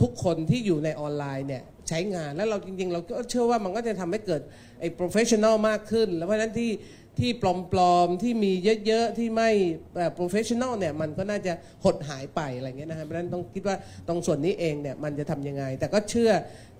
[0.00, 4.42] ทุกคนที่อยู่ในออนไลน์เนี่ย ใช้งาน แล้วเราจริงๆ เราก็เชื่อว่ามันก็จะทำให้เกิด
[4.80, 6.70] ไอ้ professional มากขึ้น แล้วเพราะฉะนั้นที่
[7.18, 7.30] ที่
[7.72, 8.52] ปลอมๆ ที่มี
[8.86, 9.50] เยอะๆ ที่ไม่
[9.94, 11.52] เอ่อ professional เนี่ยมันก็น่าจะ
[11.84, 13.76] หดหายไปอะไรเงี้ยนะฮะเพราะฉะนั้นต้องคิดว่า
[14.08, 16.30] ตรงส่วนนี้เองเนี่ยมันจะทำยังไง แต่ก็เชื่อ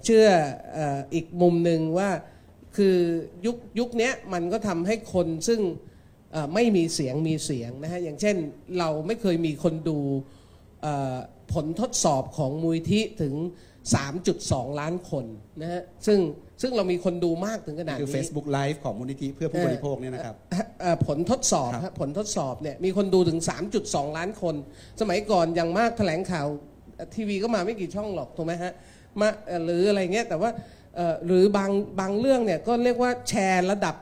[0.05, 0.27] เชื่อ
[0.77, 2.11] อ,อ,อีกมุมหนึ่งว่า
[2.77, 2.97] คือ
[3.47, 5.61] ยุคยุคนี้มันก็ทำให้คนซึ่ง
[6.55, 8.37] ไม่มีเสียงมีเสียงนะฮะอย่างเช่น
[8.78, 9.99] เราไม่เคยมีคนดู
[11.53, 13.35] ผลทดสอบของมูลที่ถึง
[13.89, 15.24] 3.2 ล้านคน
[15.61, 16.19] นะฮะซึ่ง
[16.62, 20.35] ซึ่งเรามีคนดูมากถึงขนาดคือนี้ Facebook Live ของมูลนิธิเพื่อผู้บริโภคเนี่ยนะครับ
[20.81, 23.39] เอ่อผลทดสอบครับฮะผลทดสอบเนี่ยมีคนดูถึง
[23.78, 24.55] 3.2 ล้านคน
[25.01, 26.47] สมัยก่อนอย่างมากแถลงข่าว
[27.15, 28.73] ทีวีก็มาไม่กี่ช่องหรอกถูกไหมฮะ
[29.20, 30.51] มาเอ่อหรืออะไรเงี้ยแต่ว่า
[30.97, 31.70] เอ่อหรือบาง
[32.01, 33.94] บางเรื่องเนี่ยก็เรียกว่าแชร์ระดับ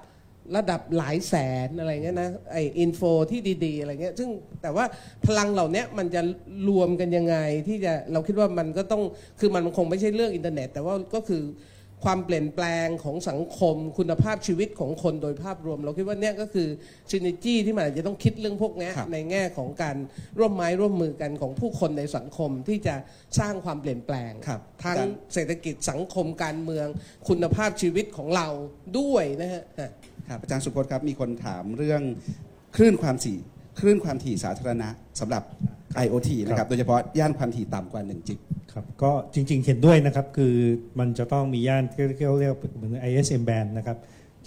[0.57, 1.35] ระดับหลายแส
[1.67, 4.29] นอะไรเงี้ยนะไออินโฟที่ดีๆอะไรเงี้ยซึ่ง
[4.63, 4.85] แต่ว่า
[5.27, 6.23] พลังเหล่านี้มันจะ
[6.69, 7.37] รวมกันยังไง
[7.69, 9.03] ที่จะเราคิดว่ามันก็ต้อง
[9.41, 11.43] คือมันคงไม่ใช่เรื่องอินเทอร์เน็ต แต่ว่าก็คือ
[12.05, 16.69] ความเปลี่ยนแปลงของสังคม คุณภาพชีวิตของคนโดยภาพรวม เราคิดว่าเนี่ยก็คือ
[17.11, 19.97] ซิน e จี้ที่มันอาจจะต้องคิดเรื่องพวกเนี้ยครับในแง่ของการ
[20.39, 22.95] ร่วมไม้ร่วมมือกันของผู้คนในสังคมที่จะ
[23.39, 26.87] สร้างความเปลี่ยนแปลงครับทั้งอาจารย์เศรษฐกิจสังคมการเมือง
[27.29, 28.49] คุณภาพชีวิตของเรา
[28.99, 29.91] ด้วยนะฮะอะ
[30.29, 32.03] ครับอาจารย์สุพจน์ครับมีคนถามเรื่อง
[32.77, 33.39] คลื่นความถี่
[33.79, 34.89] คลื่นความถี่สาธารณะ
[35.21, 35.43] สำหรับ
[36.05, 38.39] IoT นะครับโดยเฉพาะย่านความถี่ต่ำกว่า 1 จิก
[38.73, 40.55] ครับก็จริงๆ เห็นด้วยนะครับ คือ
[40.99, 43.97] มันจะต้องมีย่านที่เรียกเรียกเหมือน ISM band นะครับ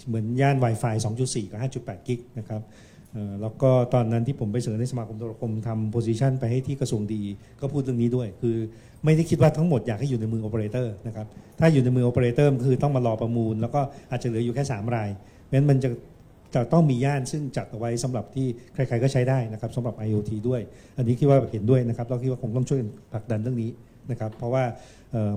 [0.08, 2.62] เหมือนย่าน Wi-Fi 2.4 กับ 5.8 gig นะครับ
[3.12, 7.22] เอ่อแล้วก็ตอนนั้นที่ผมไปเสนอในสมาคมโทรคมทำ position ไปให้ที่กระทรวง DE
[7.60, 8.56] ก็พูดเรื่องนี้ด้วย คือ
[9.04, 11.26] ไม่ได้คิดว่าทั้งหมดอยากให้อยู่ในมือโอเปอเรเตอร์นะครับ
[11.60, 13.80] ถ้าอยู่ในมือโอเปอเรเตอร์คือต้องมารอประมูล แล้วก็
[14.10, 15.10] อาจจะเหลืออยู่แค่ 3 ราย
[15.44, 15.88] เพราะฉะนั้นมันจะ
[16.54, 20.60] จะต้องมีย่านซึ่งจัดเอาไว้สำหรับที่ใครๆก็ใช้ได้นะครับสำหรับ IoT ด้วย
[20.98, 22.80] อันนี้คิดว่าเห็นด้วยนะครับแล้วคิดว่าคงต้องช่วย
[23.12, 23.70] ผลักดันเรื่องนี้
[24.10, 24.64] นะครับเพราะว่า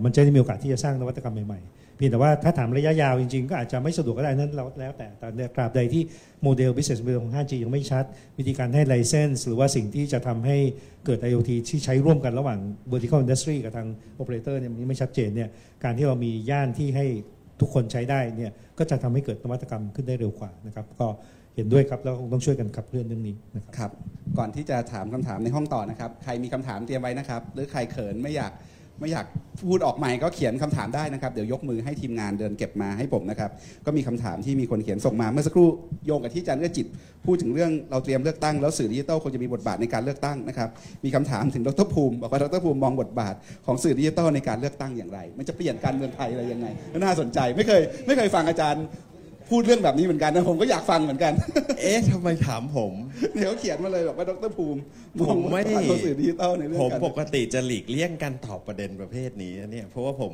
[0.04, 6.04] มันจะได้มีโอกาสที่จะสร้างนวัตกรรมใหม่ๆเพียงแต่ว่าถ้าถามระยะยาวจริงๆ ก็อาจจะไม่สะดวกก็ได้นั่นแล้วแล้วแต่แต่ตราบใดที่
[6.44, 8.04] โมเดล business model ของ 5G ยังไม่ชัด
[8.38, 10.58] วิธีการให้ license หรือว่าสิ่งที่จะทำให้
[11.06, 12.60] เกิด IoT ที่ใช้ร่วมกันระหว่าง
[12.92, 13.88] vertical industry กับทาง
[14.22, 15.50] operator เนี่ยมันไม่ชัดเจนเนี่ย
[15.84, 17.08] การที่เรามีย่านที่ให้
[17.60, 21.08] ทุกคนใช้ได้เนี่ยก็จะทำให้เกิดนวัตกรรมขึ้นได้เร็วกว่านะครับก็
[21.56, 23.92] เห็นด้วยครับแล้วคงต้องช่วยกันขับเคลื่อนเรื่องนี้นะครับครับ
[24.38, 28.52] ก่อนที่จะถามคำถามในห้องต่อนะครับ ใครมีคำถามเตรียมไว้นะครับ หรือใครเขินไม่อยาก
[29.00, 29.26] ไม่อยาก
[29.64, 33.50] พูดออกใหม่ก็เขียนคำถามได้นะครับ เดี๋ยวยกมือให้ทีมงานเดินเก็บมาให้ผมนะครับ
[33.86, 35.68] ก็มีคำถามที่มีคนเขียนส่งมาเมื่อสักครู่
[36.06, 36.88] โยงกับที่อาจารย์เอื้อจิต
[37.26, 40.70] พูดถึงเรื่องเราเตรียมเลือกตั้งแล้วสื่อดิจิทัลควรจะมีบทบาทในการเลือกตั้งนะครับ
[41.06, 43.36] มีคำถามถึงดรภูมิบอกว่าดรภูมิมองบทบาท
[43.66, 46.68] ของสื่อดิจิทัลในการเลือกตั้งอย่างไร มันจะเปลี่ยนการเมืองไทยอะไรยังไง
[47.00, 48.84] น่าสนใจไม่เคยไม่เคยฟังอาจารย์
[49.50, 51.34] พูดเรื่องแบบนี้เหมือนกันนะผมก็อยากฟังเหมือนกัน
[51.82, 52.94] เอ๊ะทำไมถามผม
[53.36, 54.80] เดี๋ยวเขียนมาเลยบอกว่าดรภูมิ
[55.20, 60.34] มองผมไม่ว่าตัวสื่อดิจิตอลในเรื่องผมการปกติจะหลีกเลี่ยงการตอบประเด็นประเภทนี้นะเนี่ยเพราะว่าผม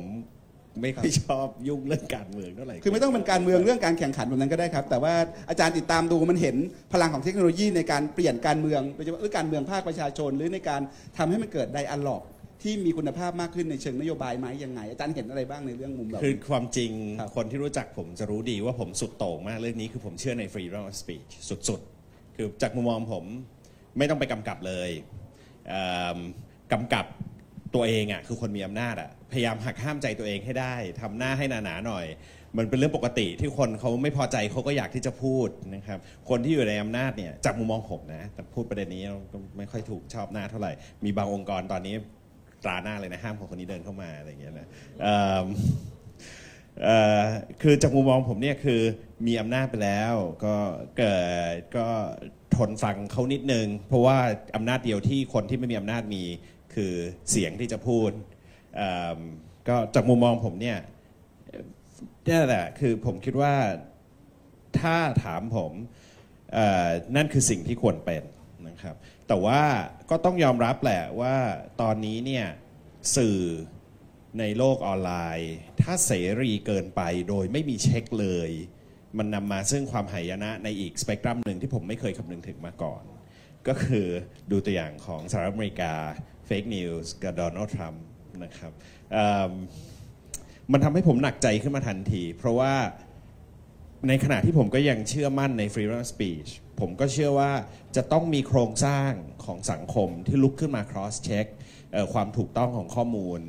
[0.80, 5.14] ไม่ค่อยชอบยุ่งเรื่องการเมืองเท่าไหร่คือไม่ต้องเป็นการเมืองเรื่องการแข่งขันแบบนั้นก็ได้ครับ แต่ว่า
[5.50, 6.56] อาจารย์ติดตามดูมันเห็น
[6.92, 10.80] พลังของเทคโนโลยีในการเปลี่ยนการเมืองโดยเฉพาะหรือการเมืองภาคประชาชน หรือในการ
[11.16, 12.22] ทำให้มันเกิดไดอะล็อก
[12.62, 21.30] ที่มีคุณภาพมากขึ้นในเชิงนโยบายไหมยังไง อาจารย์เห็นอะไรบ้างในเรื่องมุมแบบคือนี้ความจริงครับ คนที่รู้จักผมจะรู้ดีว่าผมสุดโต่งมากเรื่องนี้คือผมเชื่อใน freedom of speech
[21.68, 23.24] สุดๆ คือจากมุมมองผม
[23.98, 24.90] ไม่ต้องไปกำกับเลย
[25.68, 25.84] เอิ่
[26.16, 26.18] ม
[26.72, 27.06] กำกับ
[27.74, 32.06] ตัวเองอะคือคนมีอำนาจอะพยายามหักห้ามใจตัวเองให้ได้ทำหน้าให้หนาๆหน่อย
[32.58, 35.98] มันเป็นเรื่องปกติที่คนเขาไม่พอใจเขาก็อยากที่จะพูดนะครับ
[36.28, 39.02] คนที่อยู่ในอำนาจเนี่ยจากมุมมองผมนะแต่พูดประเด็นนี้
[39.32, 40.72] ก็ไม่ค่อยถูกชอบหน้าเท่าไหร่
[41.04, 41.94] มีบางองค์กรตอนนี้
[42.64, 44.68] ตราหน้าเลยนะห้ามคนคนนี้เดินเข้ามาอะไรอย่างเงี้ยนะ
[47.62, 48.80] คือจากมุมมองผมเนี่ยคือ
[49.26, 50.14] มีอำนาจไปแล้ว
[50.44, 50.56] ก็
[50.98, 51.16] เกิ
[51.54, 51.86] ดก็
[52.56, 54.18] ทนฟังเขานิดนึง เพราะว่า
[54.56, 56.22] อำนาจเดียวที่คนที่ไม่มีอำนาจมี
[56.74, 56.92] คือ
[57.30, 58.10] เสียงที่จะพูด
[59.68, 60.78] ก็จากมุมมองผมเนี่ย
[62.26, 63.54] นี่แหละคือผมคิดว่า
[64.80, 65.72] ถ้าถามผม
[67.16, 68.22] นั่นคือสิ่งที่ควรเป็น
[68.68, 68.96] นะครับ
[69.32, 69.64] แต่ว่า
[70.10, 71.36] ก็ต้องยอมรับแหละว่า
[71.80, 72.46] ตอนนี้เนี่ย
[73.16, 73.38] สื่อ
[74.38, 75.52] ในโลกออนไลน์
[75.82, 78.50] ถ้าเสรีเกินไปโดยไม่มีเช็คเลย
[79.18, 83.02] มันนำมาซึ่งความหายนะในอีกสเปกตรัมหนึ่งที่ผมไม่เคยคำนึงถึงมาก่อน
[83.68, 84.06] ก็คือ
[84.50, 85.94] ดูตัวอย่างของสหรัฐอเมริกา
[86.46, 88.04] fake news กับโดนัลด์ทรัมป์
[88.44, 88.72] นะครับ
[89.48, 92.74] มันทำให้ผมหนักใจขึ้นมาทันที เพราะว่า
[94.08, 96.50] ในขณะที่ผมก็ยังเชื่อมั่นใน freedom of speech
[96.82, 97.52] ผมก็เชื่อว่า
[97.96, 99.10] จะต้องมีโครงสร้าง
[99.44, 101.46] ของสังคมที่ลุกขึ้นมา cross check
[101.92, 103.40] เอ่อความถูกต้องของข้อมูล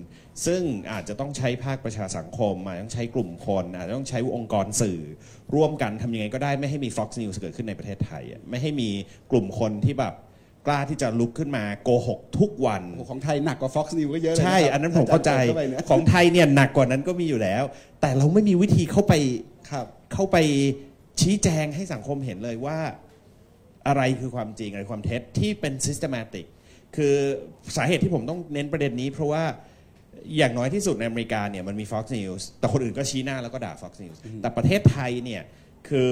[0.46, 0.62] ซึ่ง
[0.92, 5.00] อาจจะต้องใช้ภาคประชาสังคมอาจจะต้องใช้กลุ่มคนอาจจะต้องใช้องค์กรสื่อ
[5.56, 8.90] ร่วมกันทำยังไงก็ได้ไม่ให้มี Fox News เกิดขึ้นในประเทศไทยอะไม่ให้มี
[9.32, 10.14] กลุ่มคนที่แบบ
[10.68, 17.64] กล้าที่จะลุกขึ้นมาโกหกทุกวันโอ้โหของไทยหนักกว่า Fox News ก็เยอะเลยใช่ะครับอันนั้นผมเข้าใจอจรย์ปิดไปเนี่ยของไทยเนี่ยหนักกว่านั้นก็มีอยู่แล้ว
[18.02, 19.14] แต่เราไม่มีวิธีเข้าไป
[19.72, 20.38] ครับเข้าไป
[21.22, 22.78] ชี้แจงให้สังคมเห็นเลยว่า
[23.88, 26.46] อะไรคือความจริงอะไรความเท็จที่เป็น systematic
[26.96, 27.16] คือ
[27.76, 29.44] สาเหตุที่ผมต้องเน้นประเด็นนี้ เพราะว่า
[30.38, 35.42] อย่างน้อยที่สุดในอเมริกาเนี่ยมันมี Fox News แต่คนอื่นก็ชี้หน้าแล้วก็ด่า Fox News แต่ประเทศไทยเนี่ย
[35.90, 36.10] คือ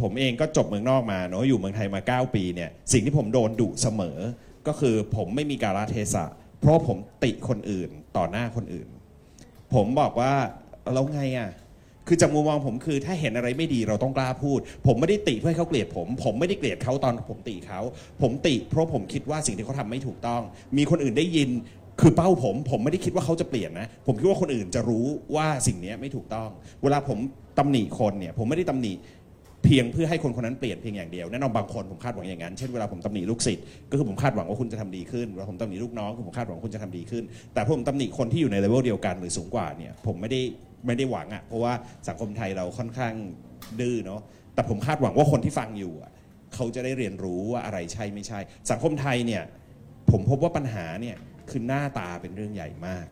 [0.00, 4.18] ผมเองก็จบเมืองนอกมาเนาะอยู่เมืองไทยมา 9 ปีเนี่ยสิ่งที่ผมโดนดุเสมอ
[4.66, 6.24] ก็คือผมไม่มีการาเทศะ
[6.60, 8.88] เพราะผมติคนอื่นต่อหน้าคนอื่น
[9.74, 10.32] ผมบอกว่า
[10.94, 11.50] แล้วไงอะ
[12.08, 17.80] คือจากมุมมองผมคือถ้าเห็นอะไรไม่ดีเราต้องกล้าพูด ผมไม่ได้ติเพื่อให้เขาเกลียดผม ผมไม่ได้เกลียดเขาตอนผมติเขา
[18.22, 20.42] ผมติเพราะผมคิดว่าสิ่งที่เขาทำไม่ถูกต้อง
[20.76, 21.50] มีคนอื่นได้ยิน
[22.00, 25.06] คือเป้าผมผมไม่ได้คิดว่าเขาจะเปลี่ยนนะ ผมคิดว่าคนอื่นจะรู้
[25.36, 26.48] ว่าสิ่งนี้ไม่ถูกต้อง
[26.82, 27.18] เวลาผม
[27.58, 28.92] ตำหนิคนเนี่ยผมไม่ได้ตำหนิ
[29.64, 37.24] เพียงเพื่อให้คนคนนั้นเปลี่ยนเพียงอย่างเดียวแน่นอนบางคนผมคาดหวังอย่างนั้นเช่นเวลาผมตำหนิลูกศิษย์ก็คือผมคาดหวังว่าคุณจะทำดีขึ้นเวลาผมตำหนิลูกน้องคือผมคาดหวังคุณจะทำดีขึ้น
[37.54, 40.40] แต่ผมตำหนิคนที่อยู่ในเลเวลเดียวกันหรือสูงกว่าเนี่ยผมไม่ได้
[40.86, 41.72] ไม่ได้หวังอะเพราะว่า
[42.08, 43.14] สังคมไทยเราค่อนข้าง
[43.80, 44.20] ดื้อเนาะ
[44.54, 46.10] แต่ผมคาดหวังว่าคนที่ฟังอยู่อะ
[46.54, 48.38] เขาจะได้เรียนรู้ว่าอะไรใช่ไม่ใช่
[48.70, 49.42] สังคมไทยเนี่ย
[50.10, 51.16] ผมพบว่าปัญหาเนี่ย
[51.50, 53.06] คือหน้าตาเป็นเรื่องใหญ่มาก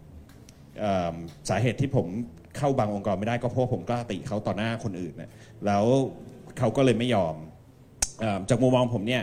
[1.48, 2.06] สาเหตุที่ผม
[2.56, 5.30] เข้าบางองค์กรไม่ได้ก็เพราะผมกล้าติเขาต่อหน้าคนอื่นนะ
[5.66, 5.84] แล้ว
[6.58, 7.34] เขาก็เลยไม่ยอม
[8.22, 9.22] อมจากมุมมองผมเนี่ย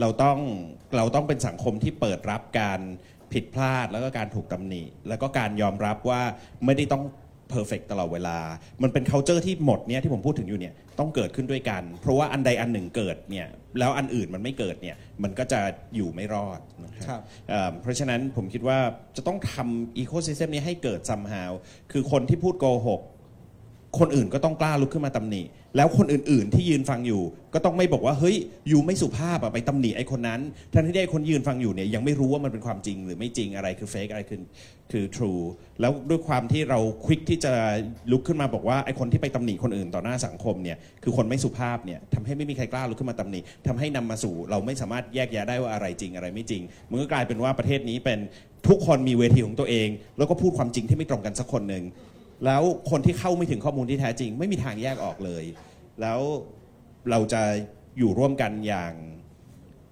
[0.00, 0.38] เราต้อง
[0.96, 2.80] เราต้องเป็นสังคมที่เปิดรับการ
[3.32, 6.22] ผิดพลาดแล้วก็การถูกตำหนิแล้วก็การยอมรับว่า
[6.64, 7.02] ไม่ได้ต้อง
[7.54, 8.38] perfect ลอดเวลา
[8.82, 13.46] มันเป็น c u เจอร์ที่หมดเนี่ยที่ผมพูดถึงอยู่เนี่ยต้องเกิดขึ้นด้วยกัน เพราะว่าอันใดอันหนึ่งเกิดเนี่ย
[13.78, 15.60] แล้วอันอื่นมันไม่เกิดเนี่ยมันก็จะ
[15.96, 18.78] อยู่ไม่รอดนะคครัรับบเอ่อเพราะฉะนั้นผมคิดว่า
[19.16, 21.50] จะต้องทำอีโค y ิสเ m นี้ให้เกิด somehow
[21.92, 23.00] คือคนที่พูดโกหก
[23.98, 25.42] คนอื่นก็ต้องกล้าลุกขึ้นมาตำหนิ
[25.76, 27.22] แล้วคนอื่นๆ ที่ยืนฟังอยู่
[27.54, 28.36] ก็ต้องไม่บอกว่าเฮ้ย
[28.70, 30.40] ยูไม่สุภาพอะไปตำหนิไอ้คนนั้น
[30.72, 34.40] ทั้งที่ได้คนยืนฟังอยู่เนี่ยยังไม่รู้ว่ามันเป็นความจริง หรือไม่จริงอะไรคือเฟกอะไรคือ
[34.92, 35.42] คือ true
[35.80, 37.52] แล้วด้วยความที่เราควิกที่จะ
[38.12, 48.18] ลุกขึ้นมาบอกว่าไอ้คนที่ไปตำหนิคนอื่นต่อหน้าสังคมเนี่ยคือคนไม่สุภาพเนี่ยทำให้ไม่มีใครกล้าลุกขึ้นมาตำหนิทำให้นำมาสู่ เราไม่สามารถแยกแยะได้ว่าอะไรจริงอะไรไม่จริงมันก็กลายเป็นว่าประเทศนี้เป็น
[48.68, 49.88] ทุกคนมีเวทีของตัวเอง
[50.18, 51.84] แล้วก็พูดความจริงที่ไม่ตรงกันสักคนหนึ่ง
[52.44, 55.44] แล้วคนที่เข้าไม่ถึงข้อมูลที่แท้จริง ไม่มีทางแยกออกเลย
[56.00, 56.20] แล้ว
[57.10, 57.42] เราจะ
[57.98, 58.92] อยู่ร่วมกันอย่าง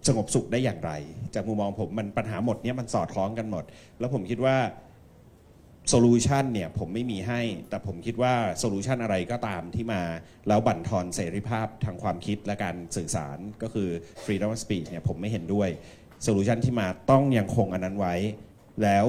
[0.09, 0.93] สงบสุขได้อย่างไร
[1.35, 3.65] จากมุมมองผมมันปัญหาหมดเนี้ยมันสอดคล้องกันหมด
[3.99, 4.57] แล้วผมคิดว่า
[5.89, 10.03] solution เนี่ยผมไม่มีให้ แต่ผมคิดว่า solution อะไรก็ตามที่มา
[10.49, 13.89] แล้วบั่นทอนเสรีภาพทางความคิดและการสื่อสารก็คือ
[14.25, 15.69] freedom of speech เนี่ยผมไม่เห็นด้วย
[16.23, 18.15] solution ที่มาต้องยังคงอันนั้นไว้
[18.83, 19.07] แล้ว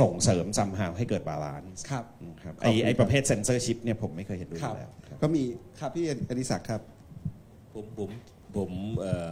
[0.00, 2.04] ส่งเสริม somehow ให้เกิด balance ครับ
[2.42, 5.42] ครับขอบไอคุณไอประเภทเซนเซอร์ชิพเนี่ยผมไม่เคยเห็นด้วยคอรับยู่แล้วครับก็มี
[5.80, 6.80] ครับพี่อดิศักดิ์ครับ
[7.74, 8.10] ผมผม
[8.56, 9.28] ผมเอ่อ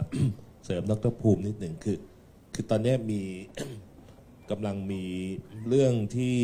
[0.65, 1.97] เสริมดรภูมินิดหนึ่งคือ
[2.53, 3.21] คือตอนเนี้ยมี
[4.51, 5.03] กำลังมี
[5.69, 6.39] เรื่องที่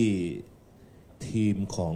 [1.27, 1.93] ทีมของ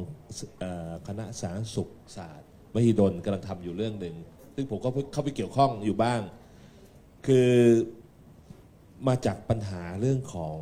[0.60, 4.16] เอ่อคณะสาธารณสุขศาสตร์มหิดลกำลังทำอยู่เรื่องหนึ่ง
[4.56, 6.22] ซึ่งผมก็เข้าไปเกี่ยวข้องอยู่บ้าง
[7.28, 7.52] คือ
[9.08, 10.58] มาจากปัญหาเรื่องของ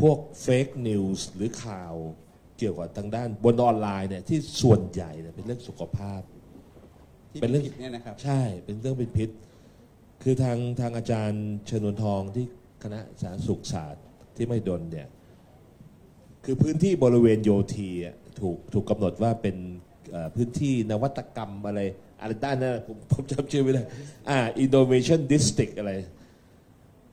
[0.00, 1.94] พวกเฟกนิวส์หรือข่าว
[2.58, 6.20] เกี่ยวกับทางด้านบนออนไลน์เนี่ยที่ส่วนใหญ่เนี่ยเป็นเรื่องสุขภาพ
[7.30, 9.30] ที่เป็นเรื่องผิดเนี่ยนะครับ ใช่เป็นเรื่องเป็นพิษ
[10.22, 12.46] คือทางทางอาจารย์เชนวนทองที่
[12.82, 14.04] คณะสาธารณสุขศาสตร์
[14.36, 15.08] ที่ไม่ดนเนี่ย
[16.44, 19.56] คือพื้นที่บริเวณโยธีอะถูกถูกกำหนดว่าเป็น
[20.10, 21.80] เอ่อพื้นที่นวัตกรรมอะไร
[22.20, 23.82] อะไรด้านนั้นผมผมจำชื่อไม่ได้
[24.28, 25.92] อ่า innovation district อะไร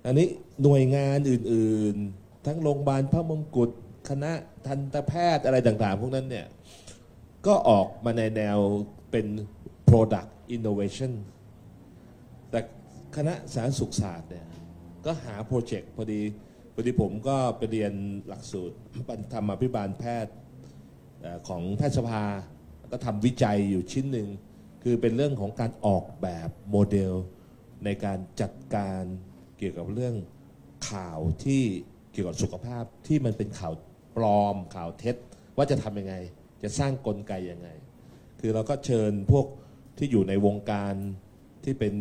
[0.05, 0.27] อันนี้
[0.63, 3.69] หน่วยงานอื่น ๆ ทั้งโรงพยาบาลพระมงกุฎ
[4.09, 4.31] คณะ
[4.67, 6.47] ทันตแพทย์อะไรต่างๆ พวกนั้นเนี่ย
[7.47, 8.57] ก็ออกมาในแนว
[9.11, 9.27] เป็น
[9.89, 11.11] product innovation
[12.49, 12.59] แต่
[13.15, 14.47] คณะสาธารณสุขศาสตร์เนี่ย
[15.05, 16.21] ก็หาโปรเจกต์พอดี
[16.73, 17.93] พอดีผมก็ไปเรียน
[18.27, 18.75] หลักสูตร
[19.33, 20.33] ธรรมาภิบาลแพทย์
[21.47, 22.23] ของแพทยสภา
[22.91, 24.27] ก็ทำวิจัยอยู่ชิ้นหนึ่ง
[24.83, 27.13] คือเป็นเรื่องของการออกแบบโมเดล
[27.85, 29.01] ในการจัดการ
[29.57, 30.15] เกี่ยวกับเรื่อง
[30.89, 31.63] ข่าวที่
[32.15, 33.73] เกี่ยวกับสุขภาพที่มันเป็นข่าว
[34.15, 35.15] ปลอมข่าวเท็จ
[35.57, 36.15] ว่าจะทำยังไง
[36.63, 37.69] จะสร้างกลไกยังไง
[38.39, 39.45] คือเราก็เชิญพวก
[39.97, 40.93] ที่อยู่ในวงการ
[41.63, 41.93] ที่เป็น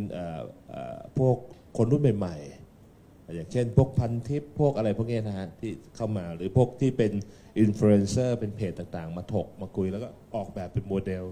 [1.18, 1.36] พวก
[1.76, 7.12] คนรุ่นใหม่ๆ อย่างเช่น พวกพันทิปพวกอะไรพวกนี้นะฮะที่เข้ามาหรือพวกที่เป็น
[7.60, 11.24] อินฟลูเอนเซอร์เป็นเพจต่างๆ มาถกมาคุยแล้วก็ออกแบบเป็นโมเดล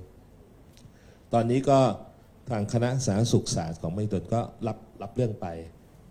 [1.33, 1.79] ตอนนี้ก็
[2.51, 5.47] ทางคณะสาธารณสุขศาสตร์ของมหิดลก็รับรับเรื่องไป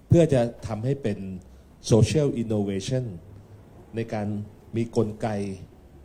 [0.07, 1.17] เพื่อจะทำให้เป็น
[1.87, 3.03] social innovation
[3.95, 4.27] ในการ
[4.75, 5.27] มีกลไก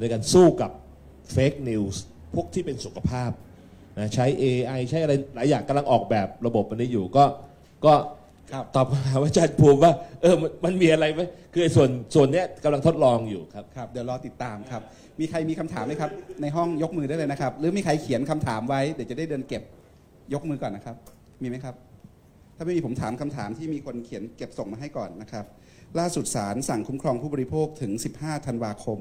[0.00, 0.70] ในการสู้กับ
[1.32, 2.02] fake news
[2.34, 3.30] พวกที่เป็นสุขภาพ
[3.98, 7.24] นะใช้ AI ใช้อะไรหลายอย่างกำลังออกแบบระบบอันนี้อยู่ก็
[7.84, 7.94] ก็
[8.52, 9.92] ครับตอบคำถามอาจารย์ภูมิว่า
[10.22, 11.20] เออมันมันมีอะไรไหม
[11.52, 14.82] คือไอ้ส่วนส่วนเนี้ยกำลังทดลองอยู่ครับครับเดี๋ยวรอติดตามครับ
[15.20, 16.10] มีใครมีคำถามไหมครับ
[16.42, 19.62] ในห้องยกมือได้เลยนะครับ หรือมีใครเขียนคำถามไว้เดี๋ยวจะได้เดินเก็บ
[20.34, 20.96] ยกมือก่อนนะครับ
[21.42, 21.74] มีไหมครับ
[22.56, 25.44] ถ้าไม่มีผมถามคำถามที่มีคนเขียนเก็บส่งมาให้ก่อนนะครับ
[25.98, 28.98] ล่าสุดศาลสั่งคุ้มครองผู้บริโภคถึง 15 ธันวาคม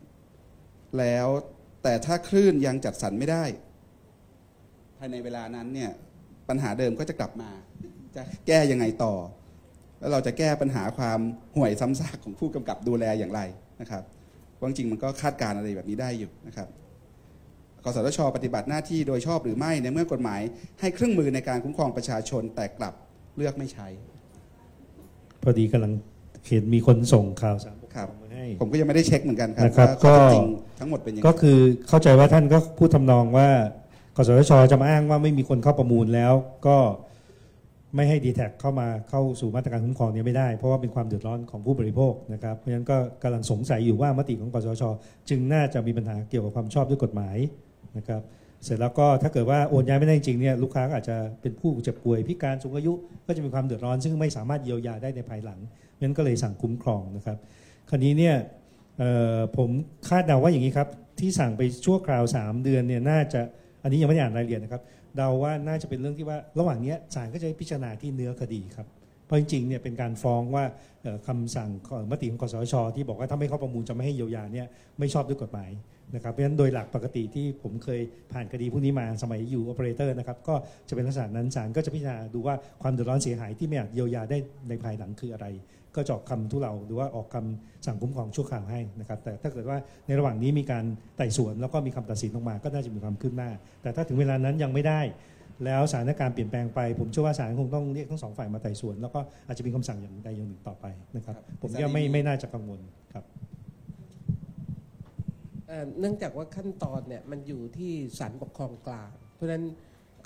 [0.00, 1.26] 2561 แล้ว
[1.82, 3.44] แต่ถ้าคลื่นยังจัดสรรไม่ได้
[4.98, 5.90] ภายในเวลานั้นเนี่ย
[6.48, 7.50] ปัญหาเดิมก็จะกลับมา
[8.16, 9.14] จะแก้ยังไงต่อ
[10.00, 11.20] แล้วเราจะแก้ปัญหาความ
[11.56, 13.40] ห่วยซ้ำซากของผู้กำกับดูแลอย่างไร
[13.80, 14.02] นะครับ
[14.58, 16.68] ว่าจริงมันก็คาดการณ์อะไรแบบนี้ได้อยู่นะครับ
[17.84, 20.40] กสทช ปฏิบัติหน้าที่โดยชอบหรือไม่ในเมื่อกฎหมาย
[20.80, 22.94] ให้เครื่องมือในการคุ้มครองประชาชนแต่กลับ
[23.36, 23.88] เลือกไม่ใช้
[25.42, 25.92] พอดีกำลัง
[26.48, 30.48] เห็นมีคนส่งข่าวสารปกคครรัอบงมาให้ ผมก็ยังไม่ได้เช็คเหมือนกันครับนะครับว่าข้อเท็จก็จริง
[30.78, 31.58] ทั้งหมดเป็นยังไง ก็คือ
[31.88, 33.48] เข้าใจว่าท่านก็พูดทำนองว่า
[34.16, 36.32] กสทชจะมาอ้างว่าไม่มีคนเข้าประมูลแล้ว
[36.66, 36.76] ก็
[37.96, 44.84] ไม่ให้ดีแท็เข้ามาเข้าสู่มาตรการคุ้มครองเนี้ไม่ได้ เพราะว่าเป็นความเดือดร้อนของผู้บริโภคนะครับเพราะฉะนั้นก็กำลังสงสัยอยู่ว่ามติของกสทช
[45.28, 47.36] จึงน่าจะมีปัญหาเกี่ยวกับความชอบด้วยกฎหมาย
[47.96, 48.20] นะครับ
[48.64, 52.92] เสร็จแล้วก็ถ้าเกิดว่าโอนย้ายไม่ได้จริงเนี่ยลูกค้าก็อาจจะเป็นผู้เจ็บป่วยพิการสูงอายุ
[53.26, 55.60] ก็จะมีความเดือดร้อน ซึ่งไม่สามารถเยียวยาได้ในภายหลัง
[56.00, 57.38] นั้นก็เลยสั่งคุ้มครองนะครับ
[57.88, 58.34] คราวนี้เนี่ย
[59.56, 59.70] ผม
[60.08, 60.88] คาดเดาว่าอย่างนี้ครับ
[61.20, 63.40] ที่สั่งไปชั่วคราว 3 เดือนเนี่ยน่าจะ
[63.82, 64.82] อันนี้ยังไม่ได้อ่านรายละเอียดนะครับ
[65.16, 68.86] เดาว่าน่าจะเป็นเรื่องที่ว่าระหว่างเนี้ยศาลก็จะพิจารณาที่เนื้อคดีครับ
[69.24, 70.64] เพราะจริงๆเนี่ยเป็นการฟ้องว่า
[71.02, 74.66] เอ่อคำสั่งของมติของกสชที่บอกว่าถ้าไม่เข้าประมูลจะไม่ให้เยียวยาเนี่ย
[74.98, 75.70] ไม่ชอบด้วยกฎหมาย
[76.14, 78.00] นะครับเพราะฉะนั้นโดยหลักปกติที่ผมเคย
[78.32, 80.54] ผ่านคดีพวกนี้มาสมัยอยู่โอเปอเรเตอร์นะครับก็
[80.88, 84.38] จะเป็นลักษณะนั้นศาลก็จะพิจารณาดูว่าความเดือดร้อนเสียหายที่ไม่อาจเยียวยาได้
[84.68, 85.46] ในภายหลังคืออะไร
[85.96, 90.84] ก็จะออกคำทุเลาหรือว่าออกคำสั่งคุ้มครองชั่วคราวให้นะครับแต่ถ้าเกิดว่าในระหว่างนี้มีการ
[91.16, 93.50] ไต่สวนแล้วก็มีคำตัดสินออกมาก็น่าจะมีความคืบหน้า
[93.82, 95.00] แต่ถ้าถึงเวลานั้นยังไม่ได้
[95.64, 102.80] แล้วสถานการณ์เปลี่ยนแปลงไป ผมเชื่อว่าศาลคงต้องเรียกทั้งสองฝ่ายมาไต่สวน แล้วก็อาจจะมีคำสั่งอย่างใดอย่างหนึ่งต่อไปนะครับผมก็ไม่ไม่น่าจะกังวล
[105.98, 109.64] เนื่องจากว่าขั้นตอนเนี่ยมันอยู่ที่ศาลปกครองกลาง เพราะฉะนั้น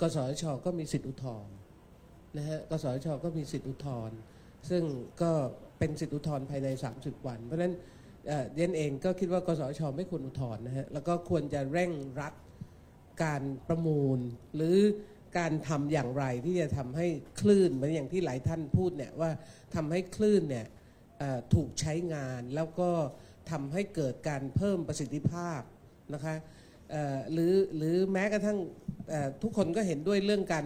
[0.01, 1.55] กสชก็มีสิทธิอุทธรณ์
[2.37, 4.17] นะฮะกสชก็มีสิทธิอุทธรณ์
[4.69, 4.83] ซึ่ง
[5.21, 5.31] ก็
[5.79, 6.67] เป็นสิทธิอุทธรณ์ภายใน
[6.97, 7.73] 30 วัน เพราะฉะนั้น
[8.27, 12.33] เอ่นเองก็คิดว่ากสชไม่ควรอุทธรณ์นะฮะแล้วก็ควรจะเร่งรัด
[13.23, 14.19] การประมูล
[14.55, 14.77] หรือ
[15.37, 17.07] การทำอย่างไรที่จะทำให้
[17.41, 19.31] คลื่นเหมือนอย่างที่หลายท่านพูดเนี่ยว่า
[19.75, 20.65] ทำให้คลื่นเนี่ย
[21.53, 22.89] ถูกใช้งานแล้วก็
[23.51, 25.61] ทำให้เกิดการเพิ่มประสิทธิภาพ
[26.13, 26.35] นะคะ
[27.31, 28.57] หรือหรือแม้กระทั่ง
[29.43, 30.65] ทุกคนก็เห็นด้วยเรื่องการ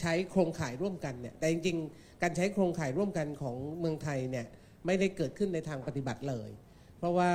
[0.00, 4.46] ใช้โครงข่ายร่วมกันเนี่ยแต่จริงๆ การใช้โครงข่ายร่วมกันของเมืองไทยเนี่ย
[4.86, 6.50] ไม่ได้เกิดขึ้นในทางปฏิบัติเลย
[6.98, 7.32] เพราะว่า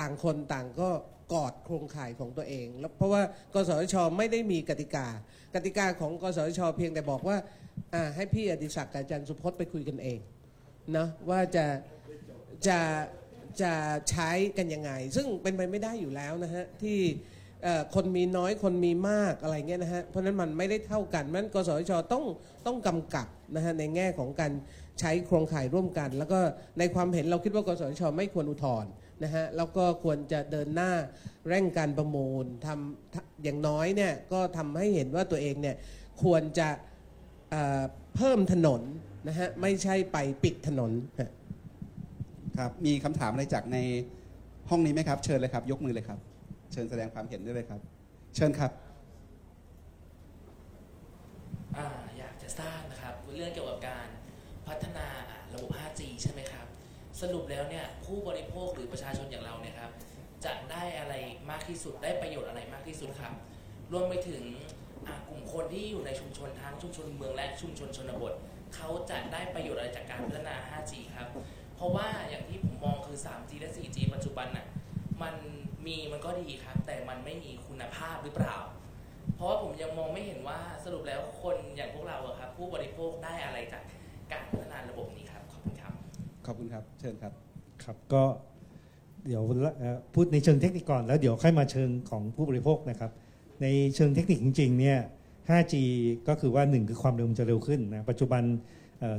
[0.00, 0.90] ต่างคนต่างก็
[1.32, 3.22] กอดโครงข่ายของตัวเองแล้วเพราะว่า
[3.54, 5.06] กสชไม่ได้มีกติกา
[5.54, 7.36] กติกาของกสชเพียงแต่บอกว่า
[8.16, 10.18] ให้พี่อดิศักดิ์อาจารย์สุพจน์ไปคุยกันเอง
[10.96, 11.64] นะว่าจะ
[12.68, 12.78] จะ
[13.62, 13.72] จะ
[14.10, 16.98] ใช้กันยังไง ซึ่งเป็นไปไม่ได้อยู่แล้วนะฮะ ที่
[17.94, 22.24] คนมีน้อยคนมีมากอะไรเงี้ยนะฮะ เพราะนั้นมันไม่ได้เท่ากันมันกสชต้อง
[22.66, 24.52] ต้องกำกับนะฮะในแง่ของการ
[25.00, 26.40] ใช้โครงข่ายร่วมกัน แล้วก็
[26.78, 28.90] ในความเห็นเราคิดว่ากสชไม่ควรอุทธรณ์
[29.24, 30.92] นะฮะแล้วก็ควรจะเดินหน้า
[31.48, 35.76] เร่งการประมูลทำอย่างน้อยเนี่ยก็ทำให้เห็นว่าตัวเองเนี่ย
[36.22, 36.68] ควรจะ
[37.50, 37.82] เอ่อ
[38.16, 38.82] เพิ่มถนน
[39.28, 41.30] นะฮะไม่ใช่ไปปิดถนนฮะ
[42.58, 43.78] ครับ มีคำถามอะไรจากใน
[44.70, 46.18] ห้องนี้ไหมครับ เชิญเลยครับ ยกมือเลยครับ
[46.72, 47.80] เชิญแสดงความเห็นได้เลยครับ
[48.36, 48.72] เชิญครับ
[51.76, 51.86] อ่า
[52.18, 54.06] อยากจะทราบนะครับเรื่องเกี่ยวกับการ
[54.68, 55.06] พัฒนา
[55.54, 56.66] ระบบ 5G ใช่ไหมครับ
[57.20, 59.92] สรุปแล้วเนี่ยผู้บริโภคหรือประชาชนอย่างเราเนี่ยครับ
[60.44, 61.14] จะได้อะไร
[61.50, 63.32] มากที่สุดได้ประโยชน์อะไรมากที่สุดครับ
[63.92, 64.42] รวมไปถึง
[65.28, 68.34] กลุ่มคนที่อยู่ในชุมชนทั้งชุมชนเมืองและชุมชนชนบท
[68.74, 71.28] เขาจะได้ประโยชน์อะไรจากการพัฒนา 5G ครับ
[71.82, 74.66] ราะว่าอย่างที่ผมมองคือ 3G และ 4G ปัจจุบันน่ะ
[75.22, 75.34] มัน
[75.86, 78.56] มีมันก็ดีครับ แต่มันไม่มีคุณภาพหรือเปล่า
[79.34, 83.82] เพราะว่าผมยังมองไม่เห็นว่าสรุปแล้วคนอย่างพวกเราอะครับ ผู้บริโภคได้อะไรจาก
[84.30, 85.92] การพัฒนาระบบนี้ครับ ขอบคุณครับ
[86.46, 87.32] ขอบคุณครับ เชิญครับ
[87.84, 88.22] ครับก็
[89.26, 89.42] เดี๋ยว
[90.14, 93.10] พูดในเชิงเทคนิคก่อนแล้วเดี๋ยวค่อยมาเชิงของผู้บริโภคนะครับ
[93.62, 94.98] ในเชิงเทคนิคจริงๆเนี่ย
[95.48, 95.74] 5G
[96.28, 98.42] ก็คือว่า 1 คือความเร็วมันจะเร็วขึ้นนะปัจจุบัน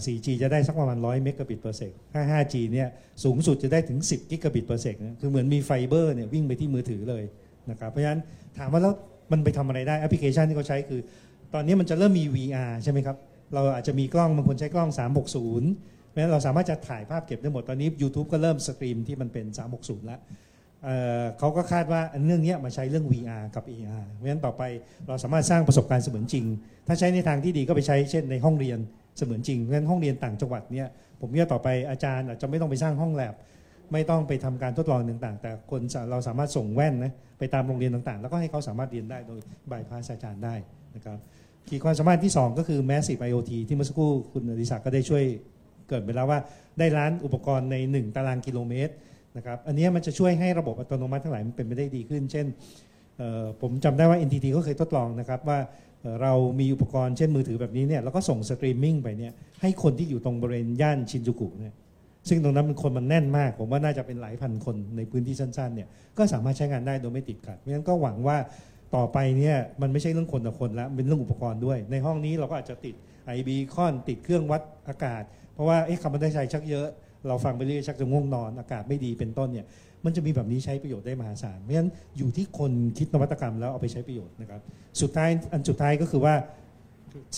[0.05, 2.88] 4G จะได้สักประมาณ 100 เมกะบิต per sec ถ้า 5G เนี่ย
[3.23, 7.23] สูงสุดจะได้ถึง 10 กิกะบิต per sec นะคือเหมือนมีไฟเบอร์เนี่ยวิ่งไปที่มือถือเลย
[7.69, 8.22] นะครับ เพราะฉะนั้น
[8.57, 8.93] ถามว่าแล้ว
[9.31, 11.01] มันไปทำอะไรได้แอปพลิเคชันที่เขาใช้คือ
[11.53, 13.18] ตอนนี้มันจะเริ่มมี VR ใช่ไหมครับ
[13.53, 19.45] เราอาจจะมีกล้องบางคนใช้กล้อง 360เพราะฉะนั้นเราสามารถจะถ่ายภาพเก็บได้หมด ตอนนี้ YouTube ก็เริ่ม stream ที่มันเป็น
[19.76, 20.19] 360 แล้ว
[20.84, 24.64] เขาก็คาดว่าอันเรื่องนี้มาใช้เรื่อง VR กับ AR เพราะฉะนั้นต่อไป
[25.07, 26.45] เราสามารถสร้างประสบการณ์เสมือนจริง
[26.88, 28.80] ถ้าใช้ในทางที่ดีก็ไปใช้เช่นในห้องเรียน
[29.18, 30.88] เสมือนจริงเพราะฉะนั้นห้องเรียนต่างจังหวัดเนี่ย
[31.19, 33.34] ผมว่าต่อไปอาจารย์อาจจะไม่ต้องไปสร้างห้องแลบ
[33.94, 35.81] ไม่ต้องไปทำการทดลองต่างๆ แต่คน
[36.11, 39.40] เราสามารถส่งแว่นนะไปตามโรงเรียนต่างๆ แล้วก็ให้เขาสามารถเรียนได้โดย
[39.72, 40.56] บายพาสอาจารย์ได้
[40.95, 41.18] นะครับ
[41.68, 45.23] ขีดความสามารถที่ 2 ก็คือ Massive IoT ที่เมื่อสักครู่คุณอดิศักดิ์ก็ได้ช่วย
[45.90, 46.40] เกริ่นไปแล้วว่า
[46.80, 48.94] ได้ล้านอุปกรณ์ใน 1 ตารางกิโลเมตร
[49.38, 52.45] นะครับอันนี้มันจะช่วยให้ระบบอัตโนมัติทั้งหลายมันเป็นไปได้ดีขึ้น เช่น
[53.61, 55.60] ผมจำได้ว่า NTT ก็เคยทดลองนะครับว่า
[56.21, 61.73] เรามีอุปกรณ์เช่นมือถือแบบนี้เนี่ยแล้วก็ส่งสตรีมมิ่งไปเนี่ยให้คนที่อยู่ตรงบริเวณย่านชินจูกุเนี่ย
[62.30, 68.38] ซึ่งตรงนั้นมันคนมันแน่นมาก ผมว่าน่าจะเป็นหลายพันคนในพื้นที่สั้นๆเนี่ยก็สามารถใช้งานได้โดยไม่ติดขัดเพราะฉะนั้นก็หวังว่า
[68.95, 72.95] ต่อไปเนี่ยมันไม่ใช่เรื่องคนต่อคนแล้วเป็นเรื่องอุปกรณ์ด้วย ในห้องนี้เราก็อาจจะติด
[73.38, 75.23] IB คอนติดเครื่องวัดอากาศ
[75.53, 76.88] เพราะว่าเอ๊ะคาร์บอนไดออกไซด์ชักเยอะ
[77.27, 79.65] เราฟังไปเรื่อยชักจะง่วงนอนอากาศไม่ดีเป็นต้นเนี่ย
[80.05, 84.61] มันจะมีแบบนี้ใช้ประโยชน์ได้มหาศาลเพราะฉะนั้นอยู่ที่คนคิดนวัตกรรมแล้วเอาไปใช้ประโยชน์นะครับ
[85.01, 86.34] สุดท้ายอันสุดท้ายก็คือว่า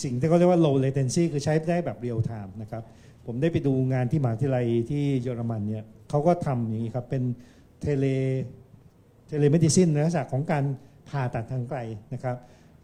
[0.03, 2.83] สิ่งที่เขาเรียกว่า low latency คือใช้ได้แบบ real time นะครับ
[3.25, 7.23] ผมได้ไปดูงานที่มหาวิทยาลัยที่เยอรมันเนี่ยเขาก็ทำอย่างนี้ครับเป็น
[7.81, 8.05] tele
[9.27, 10.63] telemedicine ในลักษณะของการ
[11.09, 11.79] ผ่าตัดทางไกล
[12.13, 12.35] นะครับ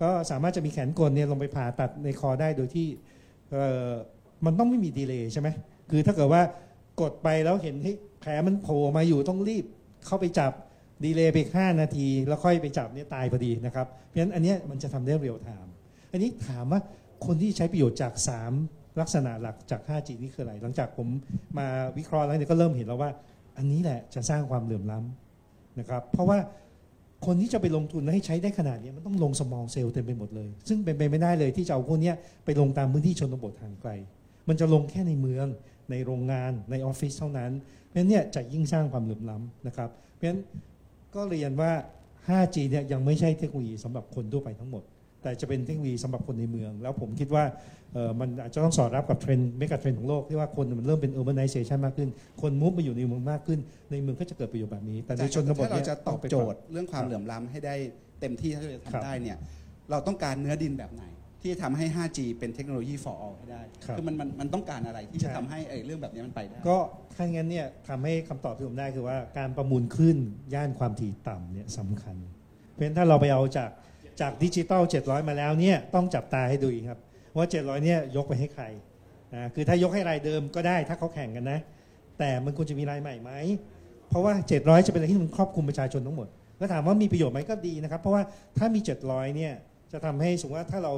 [0.02, 2.88] ก็สามารถจะมีแขนกลเนี่ยลงไปผ่าตัดในคอได้โดยที่
[4.46, 5.48] มันต้องไม่มี delay ใช่ไหม
[5.90, 6.42] คือถ้าเกิดว่า
[7.02, 9.66] กดไปแล้วเห็นให้ แผลมันโผล่มาอยู่ต้องรีบ
[10.06, 10.52] เข้าไปจับ
[11.04, 15.74] delay ไปอีก5นาที แล้วค่อยไปจับเนี่ยตายพอดีนะครับ เพราะฉะนั้นอันเนี้ยมันจะทำได้ real time
[16.12, 16.80] อันนี้ถามว่า
[17.26, 18.14] คนที่ใช้ประโยชน์จาก
[18.56, 21.08] 3 ลักษณะหลักจาก 5G นี่คืออะไร หลังจากผม
[21.58, 21.68] มา
[21.98, 23.12] วิเคราะห์แล้วเนี่ยก็เริ่มเห็นแล้วว่า
[23.58, 26.38] อันนี้แหละจะสร้างความเหลื่อมล้ำนะครับเพราะว่า
[27.26, 32.16] คนที่จะไปลงทุนให้ใช้ได้ขนาดนี้มันต้องลง small cell เต็มไปหมดเลย ซึ่งเป็นไปไม่ได้เลยที่จะเอาพวกเนี้ย
[32.46, 33.92] ไปลงตามพื้นที่ชนบททางไกล
[34.50, 35.48] มันจะลงแค่ในเมือง
[35.92, 37.52] ในโรงงานในออฟฟิศเท่านั้น
[37.88, 40.42] เพราะฉะนั้นเนี่ยจะยิ่งสร้างความเหลื่อมล้ำนะครับ เพราะฉะนั้น
[41.16, 41.72] ก็เรียนว่า
[42.28, 44.84] 5G เนี่ยยังไม่ใช่เทคโนโลยีสำหรับคนทั่วไปทั้งหมด
[45.22, 47.44] แต่จะเป็นเทคโนโลยีสำหรับคนในเมือง แล้วผมคิดว่า
[47.94, 52.10] เอ่อมันอาจจะต้องสอดรับกับ trend megatrend ของโลกที่ว่าคนมันเริ่มเป็น urbanization มากขึ้น
[52.42, 53.60] คน move มาอยู่ในเมืองมากขึ้น
[53.92, 57.76] ในเมืองก็จะเกิดประโยชน์แบบนี้ แต่ในชนบทถ้าเรานี่ยจะตอบงไปโจก่นทย์เรื่องความเหลื่อมล้ำให้ได้
[58.22, 59.38] เต็มที่ถ้าเราจะครับทำได้เนี่ย
[59.92, 61.04] เราต้องการเนื้อดินแบบไหน
[61.42, 66.78] ที่จะทำให้ 5G เป็นเทคโนโลยี for all ให้ได้ครับอมันมันมันต้องการอะไรที่ใช่จะทำให้เอ่ยเรื่องแบบนี้มันไปได้ ก็
[67.16, 70.18] ถ้างั้นเนี่ยทำให้คำตอบที่ผมได้คือว่าการประมูลคลื่น
[70.54, 72.16] ย่านความถี่ต่ำเนี่ยสำคัญ
[72.72, 73.70] เพราะฉะนั้นถ้าเราไปเอาจาก
[74.22, 77.00] จากดิจิตอล700 มาแล้วเนี่ยต้องจับตาให้ดูอีกครับ
[77.38, 78.66] ว่า 700 เนี่ยยกไปให้ใคร
[79.36, 81.60] นะคือถ้ายกให้รายเดิมก็ได้ถ้าเขาแข่งกันนะ
[82.20, 83.32] แต่มันควรจะมีรายใหม่ไหม
[84.10, 86.28] เพราะว่า 700 จะเป็นอะไรที่มันครอบคลุมประชาชนทั้งหมด
[86.58, 88.24] แล้วถามว่ามีประโยชน์ไหมก็ดีนะครับ เพราะว่า
[88.58, 89.54] ถ้ามี 700 เนี่ย
[89.92, 90.94] จะทำให้สมมติว่าถ้าเรา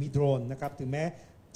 [0.00, 1.04] มีโดรนนะครับถึงแม้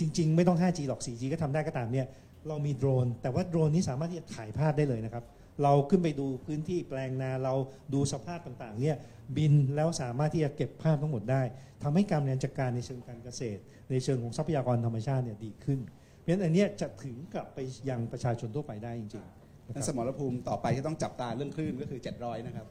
[0.00, 2.06] จริง ๆ ไม่ต้อง 5G หรอก 4G ก็ทำได้ก็ตามเนี่ย
[2.48, 5.24] เรามีโดรน แต่ว่าโดรนนี้สามารถที่จะถ่ายภาพได้เลยนะครับ
[5.62, 7.54] เราขึ้นไปดูพื้นที่แปลงนาเรา
[7.94, 8.96] ดูสภาพต่างๆเนี่ย
[9.36, 11.42] บินแล้วสามารถที่จะเก็บภาพทั้งหมดได้
[11.82, 15.80] ทำให้การบริหารจัดการในเชิงการเกษตร ในเชิงของทรัพยากรธรรมชาติเนี่ยดีขึ้น
[16.18, 17.58] เพราะฉะนั้นอันนี้จะถึงกลับไป
[17.90, 22.66] ยังประชาชนทั่วไปได้จริงๆนั่นสมรภูมิต่อไปที่ต้องจับตาเรื่องคลื่นก็คือ 700 นะครับ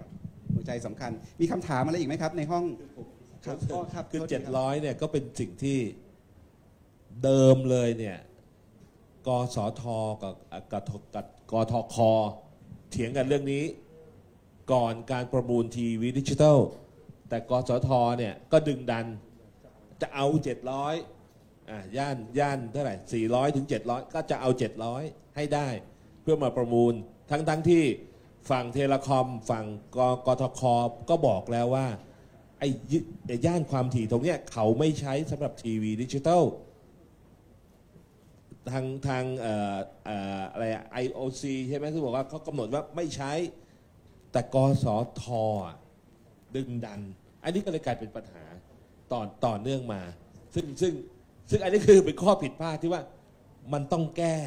[0.53, 1.11] หัวใจสำคัญ
[1.41, 2.64] มีคำถามอะไรอีกไหมครับ ในห้อง
[3.45, 5.79] ครับอ๋อครับคือโทษทีเจ็ดรับร้อยเนี่ยก็เป็นสิ่งที่
[7.23, 8.17] เดิมเลยเนี่ย
[9.27, 9.83] กสท
[10.23, 10.33] กับ
[10.71, 10.83] กับ
[11.15, 11.95] กับกทค
[12.91, 13.63] เถียงกันเรื่องนี้
[14.71, 16.57] ก่อนการประมูลทีวีดิจิทัล
[17.29, 19.05] แต่กสทเนี่ยก็ดึงดัน
[20.01, 20.27] จะเอา
[20.97, 24.49] 700อะย่านย่านเท่าไหร่400ถึง700 ก็จะเอา
[24.93, 25.67] 700 ให้ได้
[26.21, 26.93] เพื่อมาประมูล
[27.31, 27.83] ทั้งทั้งที่
[28.49, 29.65] ฝั่ง telecom ฝั่ง
[29.97, 30.61] กกทค
[31.09, 31.87] ก็บอกแล้วว่า
[32.60, 36.44] ไอ้ยึไอ้ย่านความถี่ตรงเนี้ยเขาไม่ใช้สำหรับทีวีดิจิทัล
[38.72, 43.31] ทางทางเอ่อเอ่ออะไรอะ IOC ใช่ไหมที่บอกว่าเขากำหนดว่าไม่ใช้
[44.31, 44.86] แต่กส
[45.22, 45.23] ท
[45.65, 45.76] อะ
[46.56, 46.99] ดึงดัน
[47.44, 48.44] อันนี้ก็เลยกลายเป็นปัญหา
[49.11, 50.02] ต่อต่อเนื่องมา
[50.56, 50.94] ซึ่งซึ่ง
[51.49, 53.02] ซึ่งอันนี้คือเป็นข้อผิดพลาดที่ว่า
[53.73, 54.38] มันต้องแก้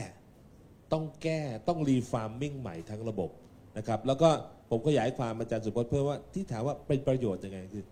[0.93, 3.31] ต้องแก้ต้องรีฟาร์มมิ่งใหม่ทั้งระบบ
[3.79, 4.29] นะครับ แล้วก็
[4.71, 7.85] ผมขยายความอาจารย์สุพจน์เพื่อว่าที่ถามว่าเป็นประโยชน์ยังไงคือ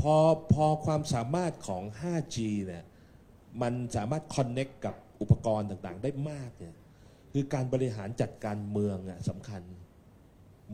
[0.00, 0.16] พอ
[0.52, 2.36] พอความสามารถของ 5G
[2.66, 2.84] เนี่ย
[3.62, 6.74] มันสามารถคอนเน็กกับอุปกรณ์ต่างๆ ได้มากเนี่ย
[7.32, 9.62] คือการบริหารจัดการเมืองอะสำคัญ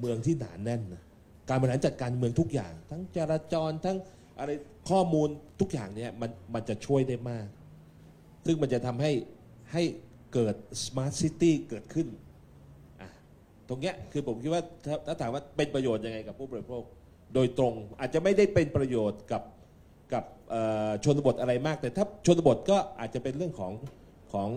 [0.01, 1.03] เมืองที่หนาแน่นนะ
[1.49, 3.97] การบริหารจัดการเมืองทุกอย่าง ทั้งจราจรทั้ง
[4.39, 4.51] อะไร
[4.91, 5.29] ข้อมูล
[5.61, 7.47] ทุกอย่างเนี่ยมันมันจะช่วยได้มาก
[8.47, 9.13] ซึ่งมันจะทำให้
[9.73, 9.83] ให้
[10.33, 10.55] เกิด
[10.85, 12.09] smart city เกิดขึ้น
[13.01, 13.11] อะ
[13.69, 14.63] ตรงเนี้ยคือผมคิดว่า
[15.07, 16.83] ถ้าถามว่าเป็นประโยชน์ยังไงกับผู้บริโภค
[17.35, 19.43] โดยตรง อาจจะไม่ได้เป็นประโยชน์กับ
[20.13, 20.25] กับ
[21.05, 23.73] ชนบทอะไรมาก แต่ถ้าชนบทก็อาจจะเป็นเรื่องของ
[24.33, 24.49] ของ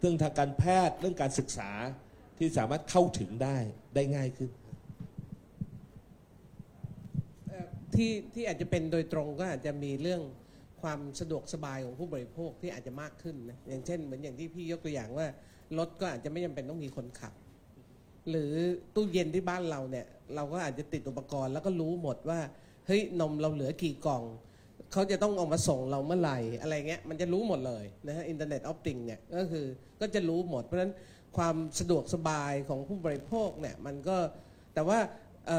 [0.00, 1.70] เรื่องทางการแพทย์เรื่องการศึกษา
[2.38, 3.56] ที่สามารถเข้าถึงได้
[3.94, 4.50] ได้ง่ายขึ้น
[7.94, 10.22] ที่ที่อาจจะเป็นโดยตรงก็อาจจะมีเรื่อง
[10.82, 15.26] ความสะดวกสบายของผู้บริโภคที่อาจจะมากขึ้นนะอย่างเช่น เหมือนอย่างที่พี่ยกตัวอย่างว่า
[15.78, 17.32] รถก็อาจจะไม่จำเป็นต้องมีคนขับ
[18.30, 18.52] หรือ
[18.94, 22.40] ตู้เย็นที่บ้านเราเนี่ย เราก็อาจจะติดอุปกรณ์แล้วก็รู้หมดว่า
[22.86, 24.22] เฮ้ยนมเราเหลือกี่กล่อง
[24.92, 29.66] เขาจะต้องเอามาส่งเราเมื่อไหร่อะไรเงี้ยมันจะรู้หมดเลยนะฮะ Internet of Things เนี่ยก็คือ
[30.00, 30.92] ก็จะรู้หมด เพราะฉะนั้น
[31.36, 34.16] ความสะดวกสบายของผู้บริโภคเนี่ยมันก็
[34.74, 34.98] แต่ว่า
[35.46, 35.50] เ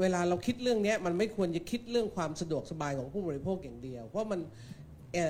[0.00, 4.40] เวลาเราคิดเรื่องนี้มันไม่ควรจะคิดเรื่องความสะดวกสบายของผู้บริโภคอย่างเดียว เพราะมัน
[5.14, 5.26] เอ่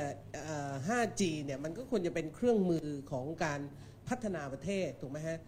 [0.70, 3.60] อ 5G เนี่ยมันก็ควรจะเป็นเครื่องมือของการ
[4.08, 5.38] พัฒนาประเทศถูกไหมฮะ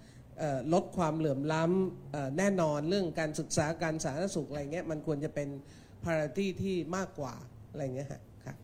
[0.75, 5.49] ลดความเหลื่อมล้ำเอ่อแน่นอนเรื่องการศึกษาการสาธารณสุขอะไรเงี้ยมันควรจะเป็น
[6.03, 7.35] priority ที่มากกว่า
[7.71, 8.57] อะไรเงี้ยฮะครับ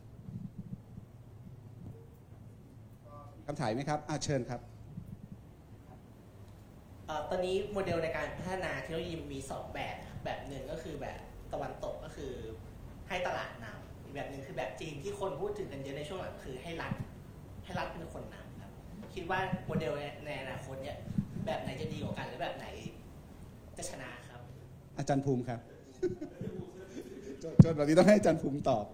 [3.46, 4.60] คำถามไหมครับอาเชิญครับ
[7.06, 11.18] เอ่อตอนนี้โมเดลในการพัฒนาเทคโนโลยีมี 2 แบบนะครับแบบหนึ่งก็คือแบบ
[11.52, 12.32] ตะวันตกก็คือ
[13.08, 16.92] ให้ตลาดนำอีกแบบหนึ่งคือแบบจีนที่คนพูดถึงกันเยอะในช่วงหลังคือให้รัฐ
[17.64, 18.72] ให้รัฐเป็นคนนำครับ
[19.14, 19.92] คิดว่าโมเดล
[20.26, 20.98] ในอนาคตเนี่ย
[21.46, 22.66] แบบไหนจะดีกว่ากันหรือแบบไหน
[23.76, 24.40] จะชนะครับ
[24.98, 25.60] อาจารย์ภูมิครับ
[27.40, 28.86] โจทย์โจทย์แบบนี้ต้องให้อาจารย์ภูมิตอบ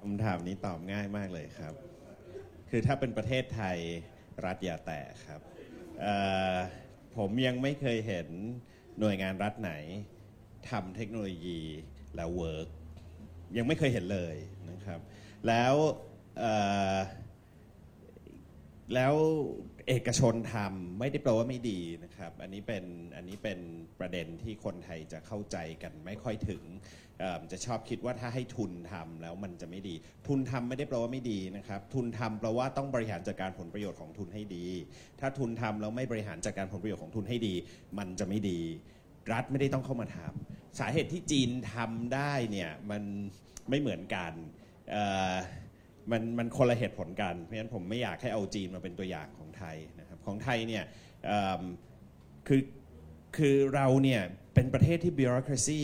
[0.00, 1.74] คำถามนี้ตอบง่ายมากเลยครับ
[2.70, 3.78] คือถ้าเป็นประเทศไทย
[4.44, 5.40] รัฐอย่าแตะครับ
[6.00, 6.14] เอ่
[6.52, 6.54] อ
[7.16, 8.28] ผมยังไม่เคยเห็น
[9.00, 9.72] หน่วยงานรัฐไหน
[10.70, 11.60] ทำเทคโนโลยี
[12.16, 12.68] แล้วเวิร์ก
[13.56, 14.36] ยังไม่เคยเห็นเลย
[14.70, 15.00] นะครับ
[15.48, 15.74] แล้ว
[16.38, 16.52] เอ่
[16.94, 16.96] อ
[18.94, 19.14] แล้ว
[19.88, 22.84] เอกชนทำไม่ได้แปลว่าไม่ดีนะครับ อันนี้เป็น
[23.16, 23.58] อันนี้เป็น
[24.00, 26.62] ประเด็นที่คนไทยจะเข้าใจกันไม่ค่อยถึง
[27.52, 29.94] จะชอบคิดว่าถ้าให้ทุนทำแล้วมันจะไม่ดี
[30.28, 34.64] ทุนทำไม่ได้แปลว่าไม่ดีนะครับ ทุนทำแปลว่าต้องบริหารจัดการผลประโยชน์ของทุนให้ดี
[35.20, 37.54] ถ้าทุนทำแล้วไม่บริหารจัดการผลประโยชน์ของทุนให้ดี
[37.98, 38.60] มันจะไม่ดี
[39.32, 43.02] รัฐไม่ได้ต้องเข้ามาทำสาเหตุที่จีนทำได้เนี่ยมัน
[43.68, 44.32] ไม่เหมือนกัน
[46.10, 50.84] มันมันคนละเหตุผลกัน เพราะฉะนั้นผมไม่อยากให้เอาจีนมาเป็นตัวอย่างของ ไทยนะครับของไทยเนี่ย
[52.48, 52.62] คือ
[53.36, 54.22] คือเราเนี่ย
[54.54, 55.82] เป็นประเทศที่ bureaucracy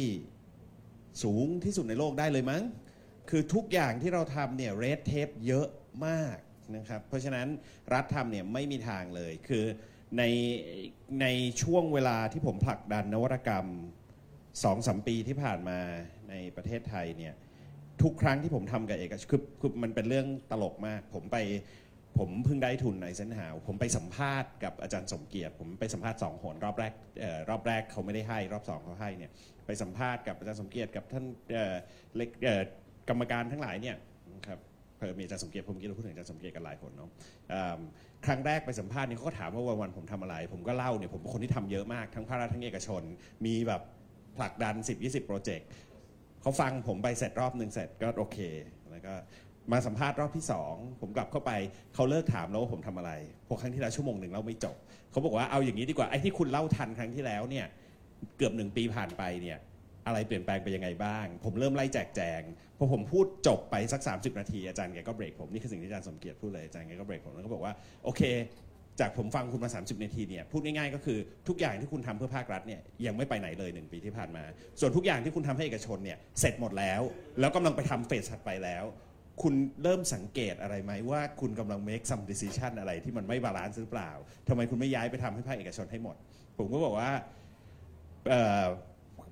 [1.22, 2.62] สูงที่สุดในโลกได้เลยมั้ง
[3.30, 5.68] คือทุกอย่างที่เราทำเนี่ยเรดเทปเยอะ
[6.06, 6.36] มาก
[6.76, 7.48] นะครับเพราะฉะนั้น
[7.92, 9.64] รัฐทำเนี่ยไม่มีทางเลย คือ
[10.18, 10.22] ใน
[11.20, 11.26] ใน
[11.62, 13.66] ช่วงเวลาที่ผมผลักดันนวัตกรรม
[14.64, 15.78] สองสมปีที่ผ่านมา
[16.28, 17.34] ในประเทศไทยเนี่ย
[18.02, 21.36] ทุกครั้งที่ผมทำกับเอกชนคือคือมันเป็นเรื่องตลกมาก ผมไป
[22.18, 29.30] ผมเพิ่งได้ทุนในเซนหาว ผมไปสัมภาษณ์กับอาจารย์สมเกียรติ ผมไปสัมภาษณ์สองหนรอบแรกออรอบแรกเขาไม่ได้ให้ รอบสองเขาให้เนี่ย
[29.66, 31.74] ไปสัมภาษณ์กับอาจารย์สมเกียรติกับท่านเอ่อ
[32.16, 32.62] เล็กเอ่อ
[33.08, 33.96] กรรมการทั้งหลายเนี่ย
[34.34, 34.58] นะครับ
[34.98, 37.10] เพิ่มมีอาจารย์สมเกียรติผมกินเราพูดถึงอาจารย์สมเกียรติกันหลายคนเนาะ
[38.26, 43.02] ครั้งแรกไปสัมภาษณ์เนี่ยเขาก็ถามว่าวันวันผมทำอะไร ผมก็เล่าเนี่ยผมเป็นคนที่ทำเยอะมากทั้งภาครัฐทั้งเอกชน
[43.46, 43.82] มีแบบ
[44.36, 45.68] ผลักดัน 10-20 โปรเจกต์
[46.42, 48.38] เขาฟังผมไปเสร็จรอบหนึ่งเสร็จก็โอเค
[48.90, 49.12] แล้วก็
[49.72, 51.52] มาสัมภาษณ์รอบที่สองผมกลับเข้าไป
[51.94, 53.12] เขาเลิกถามแล้วว่าผมทำอะไร
[53.46, 54.76] พราะครั้งที่แล้วชั่วโมงหนึ่งเล่าไม่จบ
[55.10, 57.66] เขาบอกว่าเอาอย่างนี้ดีกว่าไอ้ที่คุณเล่าทันครั้งที่แล้วเนี่ย
[58.36, 59.58] เกือบหนึ่งปีผ่านไปเนี่ย
[60.06, 62.42] อะไรเปลี่ยนแปลงไปยังไงบ้าง ผมเริ่มไล่แจกแจง
[62.78, 67.72] พอผมพูดจบไปสัก 30 นาทีอาจารย์แกก็เบรกผมนี่คือสิ่งที่อาจารย์สมเกียรติพูดเลยอาจารย์แกก็เบรกผมแล้วก็บอกว่า
[68.04, 68.22] โอเค
[69.00, 71.18] จากผมฟังคุณมา 30 นาทีเนี่ยพูดง่ายๆก็คือ
[71.48, 74.44] ทุกอย่างที่คุณทำเพื่อภาครัฐเนี่ยยังไม่ไปไหนเลยหนึ่งปีที่ผ่านมา
[74.80, 77.00] ส่วนทุกอย่างที่คุณทำให้เอกชนเนี่ยเสร็จหมดแล้ว
[77.40, 78.84] แล้วกำลังไปทำ phase ถัดไปแล้ว
[79.42, 84.10] คุณเริ่มสังเกตอะไรไหมว่าคุณกำลัง make some decision อะไรที่มันไม่ balance หรือเปล่า
[84.48, 86.16] ทำไมคุณไม่ย้ายไปทำให้ภาคเอกชนให้หมด
[86.58, 87.12] ผมก็บอกว่า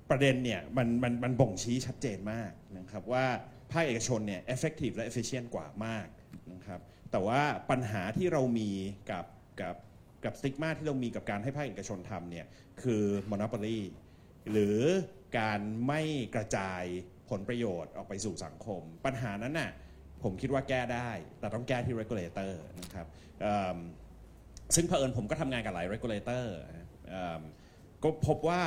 [0.09, 3.25] ประเด็นเนี่ยมันมันมันบ่งชี้ชัดเจนมากนะครับว่า
[3.71, 6.07] ภาคเอกชนเนี่ย effective และ efficient กว่ามาก
[6.53, 6.79] นะครับ
[7.11, 8.69] แต่ว่าปัญหาที่เรามี
[9.11, 9.25] กับ
[9.61, 9.75] กับ
[10.25, 12.45] กับ stigma ที่เรามีกับการให้ภาคเอกชนทำเนี่ย
[12.81, 13.79] คือ monopoly
[14.51, 14.79] หรือ
[15.39, 16.01] การไม่
[16.35, 16.83] กระจาย
[17.29, 19.71] ผลประโยชน์ออกไปสู่สังคม ปัญหานั้นน่ะ
[20.23, 21.09] ผมคิดว่าแก้ได้
[21.39, 22.51] แต่ต้องแก้ที่ regulator
[22.81, 23.07] นะครับ
[24.75, 26.45] ซึ่งเผอิญผมก็ทำงานกับหลาย regulator
[28.03, 28.63] ก็พบว่า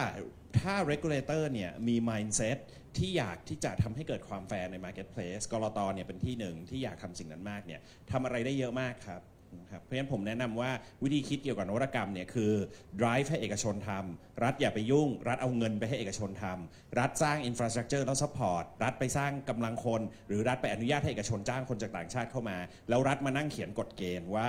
[0.60, 2.58] ถ้า regulator เนี่ยมี mindset
[2.96, 9.20] ที่อยากที่จะทำให้เกิดความแฟร์ใน marketplace กรตเนี่ยเป็นที่หนึ่งที่อยากทำสิ่งนั้นมากเนี่ยทำอะไรได้เยอะมากครับ
[9.60, 10.70] นะครับเพราะฉะนั้นผมแนะนำว่า
[11.02, 12.52] วิธีคิดเกี่ยวกับนวัตกรรมเนี่ยคือ
[13.00, 22.56] drive ให้เอกชนทำรัฐอย่าไปยุ่ง รัฐเอาเงินไปให้เอกชนทำรัฐสร้าง infrastructure แล้ว support รัฐไปสร้างกำลังคน หรือรัฐไปอนุญาตให้เอกชนจ้างคนจากต่างชาติเข้ามา
[22.88, 24.48] แล้วรัฐมานั่งเขียนกฎเกณฑ์ว่า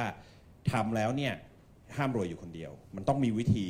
[0.72, 1.34] ทำแล้วเนี่ย
[1.98, 3.68] ห้ามรวยอยู่คนเดียว มันต้องมีวิธี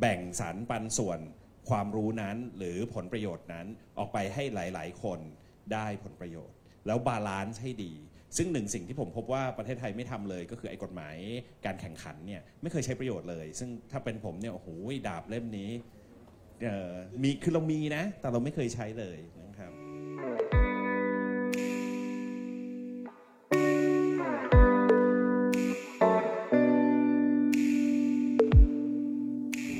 [0.00, 1.20] แบ่งสรรปันส่วน
[1.68, 3.66] ความรู้นั้นหรือผลประโยชน์นั้น
[3.98, 5.18] ออกไปให้หลาย ๆ คน
[5.72, 6.56] ได้ผลประโยชน์
[6.86, 7.92] แล้ว balance ให้ดี
[8.38, 11.16] ซึ่งหนึ่งสิ่งที่ผมพบว่าประเทศไทยไม่ทำเลย ก็คือไอ้กฎหมาย
[11.66, 14.68] การแข่งขันเนี่ยไม่เคยใช้ประโยชน์เลย ซึ่งถ้าเป็นผมเนี่ยโอ้โห
[15.08, 15.70] ดาบเล่มนี้
[16.64, 19.72] เออมีคือเรามีนะ แต่เราไม่เคยใช้เลยนะครับ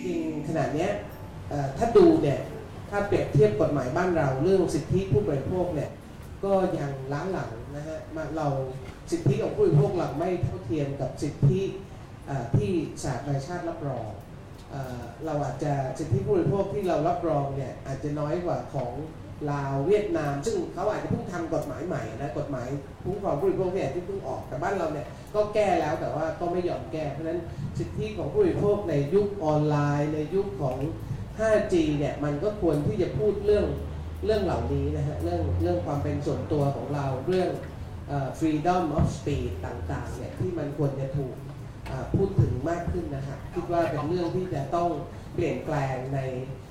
[0.05, 0.91] จริงขนาดเนี้ย
[1.79, 2.39] ถ้าดูเนี่ย
[2.91, 5.91] ถ้าเปรียบเทียบกฎหมายบ้านเราเรื่องสิทธิผู้บริโภคเนี่ย
[6.45, 8.49] ก็ยังล้าหลังนะฮะมาเรา
[9.11, 11.61] สิทธิของผู้บริโภคเราไม่เท่าเทียมกับสิทธิ
[12.57, 14.07] ที่สหประชาติรับรอง
[14.71, 14.77] เอ
[15.25, 18.93] เราอาจจะสิทธิผู้บริโภคที่เรารับรองเนี่ยอาจจะน้อยกว่าของ
[19.51, 22.69] ลาวเวียดนาม ซึ่งเขาอาจจะเพิ่งทำกฎหมายใหม่นะกฎหมาย
[23.05, 27.41] คุ้มครองผู้บริโภคเนี่ยที่เพิ่งออกแต่บ้านเราเนี่ยก็แก้แล้วแต่ว่าก็ไม่ยอมแก้เพราะฉะนั้น
[27.79, 30.77] สิทธิของผู้บริโภคในยุคออนไลน์ ในยุคของ
[31.39, 33.67] 5G เนี่ยมันก็ควรที่จะพูดเรื่อง
[34.25, 37.51] เรื่องเหล่านี้นะฮะเรื่องเรื่องความเป็นส่วนตัวของเราเรื่อง
[38.09, 41.35] เอ่อ freedom of speech ต่างๆเนี่ยที่มันควรจะถูก
[42.15, 44.89] พูดถึงมากขึ้นนะฮะคิดว่าเป็นเรื่องที่จะต้อง
[45.35, 46.19] เปลี่ยนแปลงใน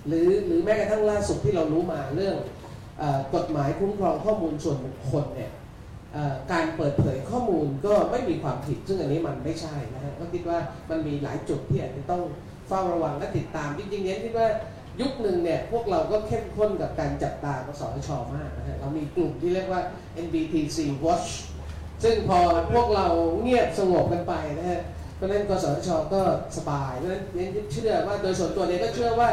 [0.07, 2.35] หรือหรือแม้กระทั่งล่าสุดที่เรารู้มาเรื่อง
[2.99, 5.51] เออกฎหมายคุ้มครองข้อมูลส่วนบุคคลเนี่ย
[6.51, 10.59] การเปิดเผยข้อมูลก็ไม่มีความผิด ซึ่งอันนี้มันไม่ใช่นะฮะก็คิดว่า
[10.89, 12.23] มันมีหลายจุดที่อาจจะต้อง
[12.67, 14.47] เฝ้าระวังและติดตามจริงๆเนี่ยคิดว่า
[15.01, 19.81] ยุคหนึ่งเนี่ยพวกเราก็เข้มข้นกับการจับตากสชมากนะฮะเรามีกลุ่มที่เรียกว่า
[20.25, 21.29] NBTC Watch
[22.03, 22.39] ซึ่งพอ
[22.73, 23.07] พวกเรา
[23.41, 24.81] เงียบสงบกันไปนะฮะ
[25.15, 26.21] เพราะนั้นกสชก็
[26.57, 29.29] สบายเพราะนั้นเนี่ยเชื่อว่าโดยส่วนตัวเนี่ยก็เชื่อว่า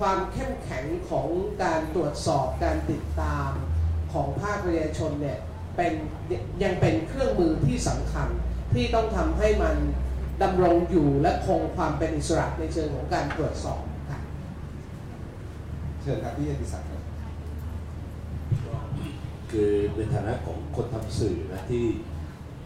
[0.00, 1.28] ความเข้มแข็งของ
[1.62, 3.50] การตรวจสอบการติดตาม
[4.12, 5.38] ของภาคประชาชนเนี่ย
[5.76, 5.92] เป็น
[6.62, 8.28] ยังเป็นเครื่องมือที่สำคัญ
[8.74, 9.76] ที่ต้องทำให้มัน
[10.42, 13.82] ดำรงอยู่และคงความเป็นอิสระในเชิงของการตรวจสอบ
[16.04, 17.02] เชิญครับพี่อดิศักดิ์ครับ
[19.50, 21.86] คือในฐานะของคนทำสื่อนะที่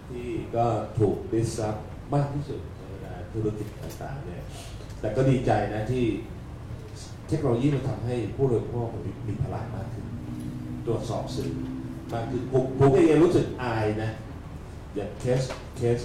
[0.08, 0.26] ที่
[0.56, 0.66] ก็
[0.98, 1.76] ถูกดิสรับ
[2.14, 4.42] มากที่สุดในเวลาธุรกิจต่างๆเนี่ย
[5.00, 6.04] แต่ก็ดีใจนะที่
[7.28, 8.88] เทคโนโลยีมันทำให้ผู้บริโภค
[9.26, 10.06] มีพลังมากขึ้น
[10.86, 11.50] ตรวจสอบสื่อ
[12.12, 14.10] มากขึ้นผมผมเองรู้สึกอายนะ
[14.94, 15.42] อย่างเคส
[15.76, 15.98] เคส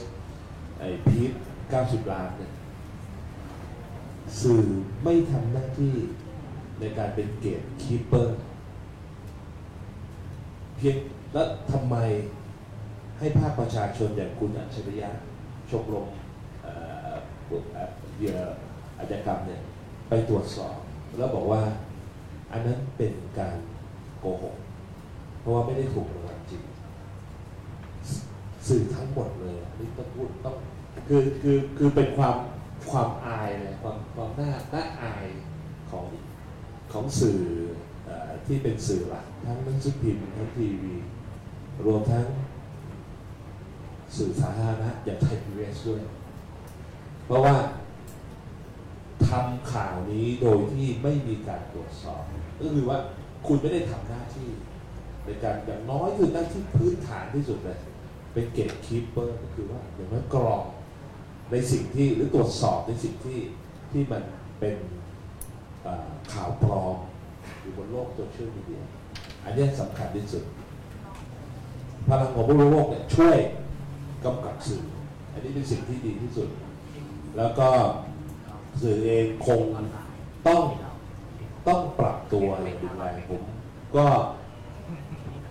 [0.79, 1.31] ไอพีท
[1.71, 2.51] 90 ล้านเนี่ย
[4.41, 4.63] สื่อ
[5.03, 5.95] ไม่ทำหน้าที่
[6.83, 8.37] ในการเป็นเกตคีเปอร์
[10.77, 10.97] เพียง
[11.33, 11.95] แล้วทำไม
[13.19, 15.09] ให้ภาคประชาชนอย่างคุณอัจฉริยะ
[15.69, 16.07] ชมรม
[16.61, 16.71] เอ่
[17.11, 17.13] อ
[17.73, 18.37] เอ่อเหยื่อ
[18.97, 19.61] อาชญากรรมเนี่ย
[20.09, 20.75] ไปตรวจสอบ
[21.17, 21.61] แล้วบอกว่า
[22.51, 23.57] อันนั้นเป็นการ
[24.19, 24.55] โกหก
[25.39, 26.63] เพราะว่าไม่ได้ถูกรางวัลจริง
[28.67, 30.55] สื่อทั้งหมดเลยนี่ต้องพูดต้อง
[31.07, 32.35] คือคือคือเป็นความ
[32.91, 35.25] ความอายเลยความความน่าน่าอาย
[35.89, 36.03] ของ
[36.93, 37.41] ของสื่อ
[38.07, 38.09] อ
[38.45, 40.95] ที่เป็นสื่อหลักทั้งหนังสือพิมพ์ทั้งทีวี
[41.85, 42.25] รวมทั้ง
[44.17, 46.01] สื่อสาธารณะอย่างไทยพีบีเอสด้วย
[47.25, 47.55] เพราะว่า
[49.27, 52.21] ทำข่าวนี้โดยที่ไม่มีการตรวจสอบ
[52.59, 52.97] ก็คือว่า
[53.47, 54.49] คุณไม่ได้ทำหน้าที่
[55.25, 57.79] ในการอย่างน้อยคือหน้าที่พื้นฐานที่สุดเลย
[58.33, 60.63] เป็น gatekeeper ก็คือว่าอย่างน้อยกรอง
[61.51, 63.39] ในสิ่งที่หรือตรวจสอบในสิ่งที่
[63.91, 64.23] ที่มัน
[64.59, 64.77] เป็น
[65.83, 66.95] ข่าวปลอม
[67.61, 68.81] อยู่บนโลกโซเชียลมีเดีย
[69.43, 70.43] อันนี้สำคัญที่สุด
[72.07, 73.37] พลังของผู้รู้โลกเนี่ยช่วย
[74.25, 74.83] กำกับสื่อ
[75.33, 76.49] อันนี้เป็นสิ่งที่ดีที่สุด
[77.37, 77.69] แล้วก็
[78.81, 79.61] สื่อเองคง
[80.47, 80.61] ต้อง
[81.67, 83.43] ต้องปรับตัวอย่างรุนแรงผม
[83.95, 84.05] ก็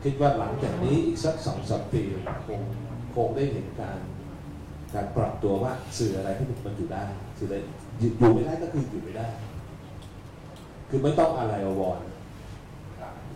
[0.03, 2.03] คิดว่าหลังจากนี้อีกสักสองสามปี
[2.47, 2.61] คง
[3.15, 3.99] คงได้เห็นการ
[4.95, 7.03] การปรับตัวว่าสื่ออะไรที่มันอยู่ได้
[7.39, 7.57] สื่ออะไร
[8.01, 9.27] อยู่ไม่ได้ก็คืออยู่ไม่ได้
[10.95, 12.01] คือไม่ต้องอะไรอววร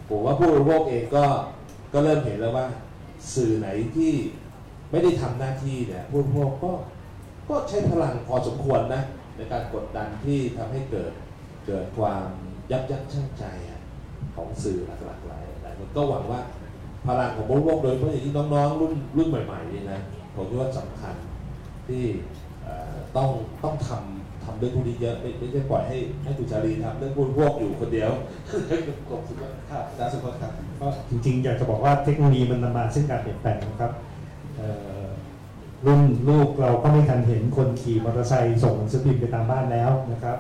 [0.09, 1.25] ผมว่าผู้บริโภคเองก็
[1.93, 2.67] ก็เริ่มเห็นแล้วว่า
[3.35, 4.12] สื่อไหนที่
[4.91, 6.73] ไม่ได้ทำหน้าที่เนี่ยผู้บริโภคก็
[7.49, 9.02] ก็ใช้พลังพอสมควรนะ
[9.36, 11.12] ในการกดดันที่ทำให้เกิด
[11.67, 12.26] เกิดความ
[12.70, 13.44] ยับยั้งชั่งใจ
[14.36, 16.41] ของสื่อหลากหลายหลายคนก็หวังว่า
[17.07, 20.01] พลังของผู้บริโภคโดยเฉพาะอย่างที่น้องๆรุ่นรุ่นใหม่ๆนี่นะ
[20.35, 21.15] ผมคิดว่าสำคัญ
[21.89, 22.05] ที่
[23.17, 23.28] ต้อง
[23.65, 28.10] ต้องทำ ทำเรื่องพวกนี้เยอะไม่ไม่ใช่ปล่อยให้ให้คุณชาลีทำเรื่องผู้บริโภคอยู่คนเดียว
[29.10, 33.92] ขอบคุณมากครับอาจารย์สุพจน์ครับก็จริงๆ อยากจะบอกว่าเทคโนโลยีมันนำมาซึ่งการเปลี่ยนแปลงนะครับ
[35.86, 40.36] รุ่นลูกเราก็ไม่ทันเห็นคนขี่มอเตอร์ไซค์ส่งหนังสือพิมพ์ไปตามบ้านแล้วนะครับ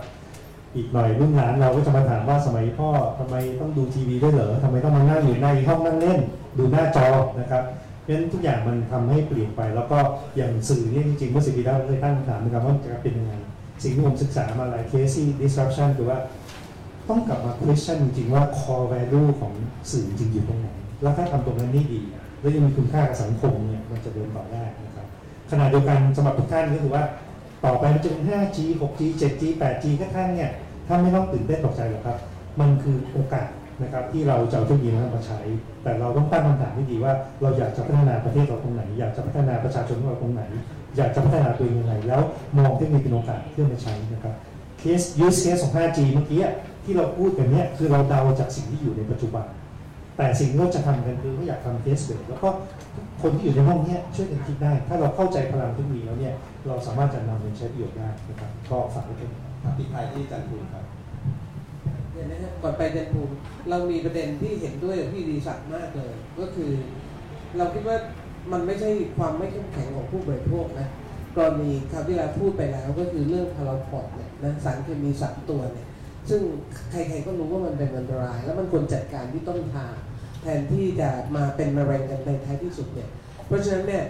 [0.76, 6.20] อีกหน่อยรุ่นหลานเราก็จะมาถามว่าสมัยพ่อทำไมต้องดูทีวีด้วยเหรอทำไมต้องมานั่งอยู่ในห้องนั่งเล่น
[6.58, 7.06] ดูหน้าจอ
[7.40, 7.62] นะครับ
[8.02, 9.98] เพราะฉะนั้นทุกอย่างมันทำให้เปลี่ยนไป แล้วก็
[10.36, 13.32] อย่างสื่อเนี่ยจริงๆเมื่อสิบปีที่แล้วเราเคยตั้งคำถามนะครับว่าจะเป็นยังไง
[13.82, 16.18] สิ่งที่ผมศึกษามาหลายเคสที่ disruption คือว่า
[17.08, 19.52] ต้องกลับมา question จริงๆว่า core value ของ
[19.90, 20.68] สื่อจริงอยู่ตรงไหน
[21.02, 22.00] แล้วถ้าทำตรงนั้นได้ดี
[22.40, 25.06] แล้วยังมีคุณค่ากับสังคมเนี่ยมันจะเดินต่อได้นะครับ
[25.50, 27.04] ขณะเดียวกันสำหรับทุกท่านก็คือว่า
[27.64, 30.50] ต่อไปมันจะเป็น 5G 6G 7G 8G ก็ท่านเนี่ย
[30.86, 32.18] ถ้าไม่ต้องตื่นเต้นตกใจหรอกครับ
[32.60, 33.48] มันคือโอกาส
[33.82, 35.40] นะครับที่เราจะเอาเทคโนโลยีนั้นมาใช้
[35.82, 40.42] แต่เราต้องตั้งคำถามที่ดีว่าเราอยากจะพัฒนาประเทศเราตรงไหน อยากจะพัฒนาประชาชนของเราตรงไหน
[40.96, 42.22] อยากจะพัฒนาตัวเองยังไงแล้ว
[42.58, 44.34] มองเทคโนโลยีเป็นโอกาสเพื่อมาใช้นะครับ
[44.78, 46.40] เคส use case ของ 5G เมื่อกี้
[46.84, 49.46] ที่เราพูดกันเนี่ยคือเราเดาจากสิ่งที่อยู่ในปัจจุบัน
[50.16, 52.48] แต่สิ่งที่เราจะทำกันคือเราอยากทำเคสเบสแล้วก็
[53.22, 56.34] คนที่อยู่ในห้องเนี้ยช่วยกันคิดได้ ถ้าเราเข้าใจพลังเทคโนโลยีแล้วเนี่ย
[56.66, 59.30] เราสามารถจะนำไปใช้ประโยชน์ได้นะครับก็ฝากไว้เป็น
[59.62, 60.84] ครับปิดท้ายที่จันทูลครับ
[62.12, 63.32] เดี๋ยวนะฮะก่อนไปเดนภูมิ
[63.68, 66.70] เรามีประเด็นที่เห็นด้วยกับพี่ดีศักดิ์มากเลย ก็คือ
[67.56, 67.96] เราคิดว่า
[68.52, 70.88] มันไม่ใช่ความไม่เข้มแข็งของผู้บริโภคนะ
[71.36, 75.86] กรณีคราวที่เราพูดไปแล้วก็คือเรื่องพาราพอดเนี่ยนะสารเคมีสามตัวเนี่ย
[76.30, 76.40] ซึ่ง
[76.90, 79.94] ใครๆก็รู้ว่ามันเป็นอันตราย แล้วมันควรจัดการที่ต้นทาง
[80.42, 83.08] แทนที่จะมาเป็นมะเร็งกันในท้ายที่สุดเนี่ย
[83.46, 84.04] เพราะฉะนั้นเนี่ย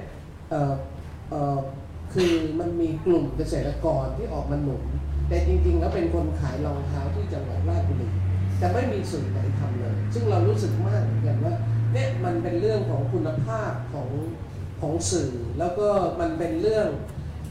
[2.14, 4.84] คือมันมีกลุ่มเกษตรกรที่ออกมาหนุน
[5.28, 8.08] แต่จริงๆ แล้วเป็นคนขายรองเท้าที่จังหวัดราชบุรี
[8.58, 11.54] แต่ไม่มีสื่อไหนทำเลย ซึ่งเรารู้สึกมากเหมือนกันว่า
[11.96, 14.08] เนี่ยมันเป็นเรื่องของคุณภาพของ
[14.80, 15.88] ของสื่อ แล้วก็
[16.20, 16.88] มันเป็นเรื่อง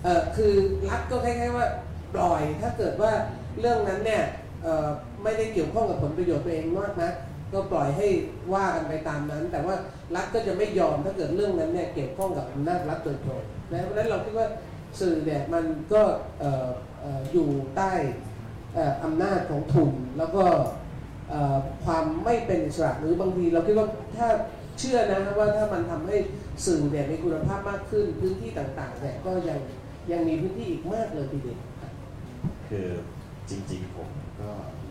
[0.03, 0.53] เออคือ
[0.89, 1.67] รัฐก็คล้ายๆว่า
[2.15, 3.11] ปล่อยถ้าเกิดว่า
[3.59, 4.23] เรื่องนั้นเนี่ย
[5.23, 7.11] ไม่ได้เกี่ยวข้องกับผลประโยชน์ตัวเองมากนะ
[7.53, 8.07] ก็ปล่อยให้
[8.53, 9.75] ว่ากันไปตามนั้น แต่ว่า
[10.15, 13.41] รัฐก็จะไม่ยอมถ้าเกิดเรื่องนั้นเนี่ยเกี่ยวข้องกับอำนาจรัฐโดยตรง
[13.71, 14.47] นะเพราะฉะนั้นเราคิดว่า
[14.99, 16.03] สื่อเนี่ยมันก็
[17.31, 17.93] อยู่ใต้
[19.03, 20.45] อำนาจของทุนแล้วก็
[21.85, 23.87] ความไม่เป็นอิสระหรือบางทีเราคิดว่า
[24.17, 24.27] ถ้า
[24.79, 26.17] เชื่อนะว่าถ้ามันทำให้
[26.65, 29.59] สื่อเนี่ยมีคุณภาพมากขึ้นพื้นที่ต่างๆเนี่ยก็ยัง
[30.11, 31.59] ยังมีพื้นที่อีกมากเลยทีเดียว
[32.69, 32.87] คือ
[33.49, 34.09] จริงๆผม
[34.41, 34.49] ก็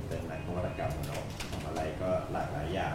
[0.08, 2.94] เป็นนักนวัตกรรมเนาะทำอะไรก็หลากหลายอย่าง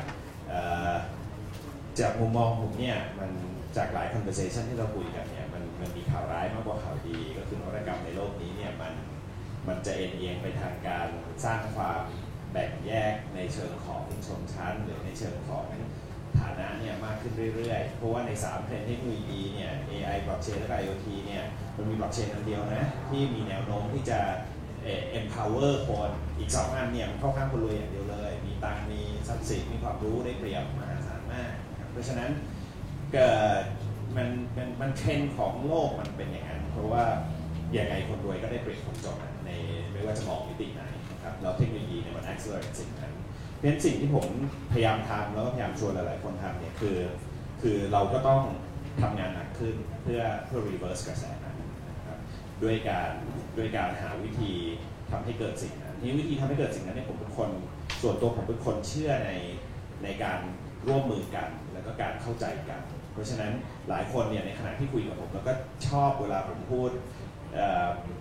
[1.99, 3.31] จากมุมมองผมเนี่ยมัน
[3.77, 8.93] จากหลาย conversation ที่เราคุยกันเนี่ยมันมันมีข่าวร้ายมากกว่าข่าวดี ก็คือนวัตกรรมในโลกนี้เนี่ยมัน
[9.67, 11.07] มันจะเอ็นเอียงไปทางการ
[11.45, 12.01] สร้างความ
[12.51, 15.65] แบ่งแยกในเชิงของชนชั้น หรือในเชิงของ
[16.39, 21.43] ฐานะเนี่ยมากขึ้นเรื่อยๆ เพราะว่าใน3เทรนด์เทคโนโลยีเนี่ย AI blockchain และ IoT เนี่ย
[21.77, 24.19] มันมี blockchain อันเดียวนะ ที่มีแนวโน้มที่จะ
[25.19, 32.31] empower คนอีกสองอันเนี่ยมันเข้าข้างคนรวยอย่างเดียวเลย มีตังมีทรัพย์สินมีความรู้ได้เปรียบมหาศาลมากนะครับเพราะฉะนั้น
[33.13, 33.63] เกิด
[34.15, 37.03] มันมันมันเทรนด์ของโลกมันเป็นอย่างนั้น เพราะว่า
[37.73, 39.49] อย่างไงคนรวยก็ได้เปรียบคนจนใน
[39.91, 40.83] ไม่ว่าจะมองมิติไหน
[41.41, 43.13] แล้วเทคโนโลยีเนี่ยมัน accelerate สิ่งนั้น
[43.55, 44.25] เพราะฉะนั้นสิ่งที่ผม
[44.71, 46.97] พยายามทำแล้วก็พยายามชวนหลายๆคนทำเนี่ยคือ
[47.61, 48.43] คือเราก็ต้อง
[49.01, 51.55] ทำงานหนักขึ้นเพื่อเพื่อ reverse กระแสนั้น
[51.89, 52.19] นะครับ
[52.63, 53.11] ด้วยการ
[53.57, 54.53] ด้วยการหาวิธี
[55.11, 57.49] ทำให้เกิดสิ่งนั้นที่วิธีทำให้เกิดสิ่งนั้นเนี่ยผมเป็นคน
[58.01, 59.31] ส่วนตัวผมเป็นคนเชื่อใน
[60.03, 60.39] ในการ
[60.87, 62.81] ร่วมมือกันแล้วก็การเข้าใจกัน
[63.13, 63.51] เพราะฉะนั้น
[63.89, 65.53] หลายคนเนี่ยในขณะที่คุยกับผม แล้วก็
[65.87, 66.89] ชอบเวลาผมพูด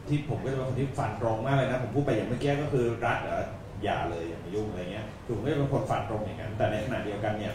[0.09, 3.45] ที่ผมก็จะเป็นคนที่ฟันตรงมากเลยนะ ผมพูดไปอย่างเมื่อกี้ก็คือรัฐหรอ
[3.85, 7.55] อย่าเลยอย่ามายุ่งอะไรเงี้ยคือผมก็จะเป็นคนฟันตรงอย่างนั้น แต่ในขณะเดียวกันเนี่ย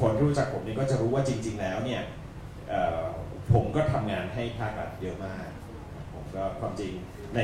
[0.00, 2.02] คนที่รู้จักผมนี่ก็จะรู้ว่าจริง ๆ แล้วเนี่ย
[3.52, 5.46] ผมก็ทำงานให้ภาครัฐเยอะมาก
[6.14, 6.92] ผมก็ความจริง
[7.34, 7.40] ใน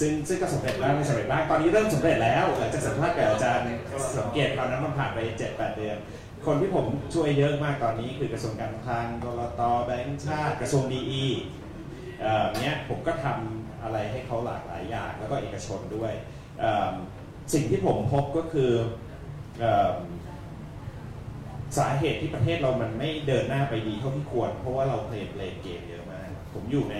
[0.00, 3.66] ซึ่งซึ่งก็สำเร็จบ้างไม่สำเร็จบ้างตอนนี้เริ่มสำเร็จแล้วหลังจากสัมภาษณ์กับอาจารย์
[4.18, 5.96] สังเกตคราวนั้นมันผ่านไป7จแเดือน
[6.46, 11.26] คนที่ผมช่วยเยอะมากตอนนี้คือกระทรวงการคลังกรตแบงก์ชาติกระทรวงดีอี
[12.20, 16.12] เอ่อเนี้ยผมก็ทำอะไรให้เขาหลากหลายอย่างแล้วก็เอกชนด้วย
[16.60, 16.94] เอิ่ม
[17.54, 18.72] สิ่งที่ผมพบก็คือ
[19.60, 19.96] เอิ่ม
[21.78, 26.96] สาเหตุที่ประเทศเรามันไม่เดินหน้าไปดีเท่าที่ควร เพราะว่าเรา play play game เยอะมาก ผมอยู่ใน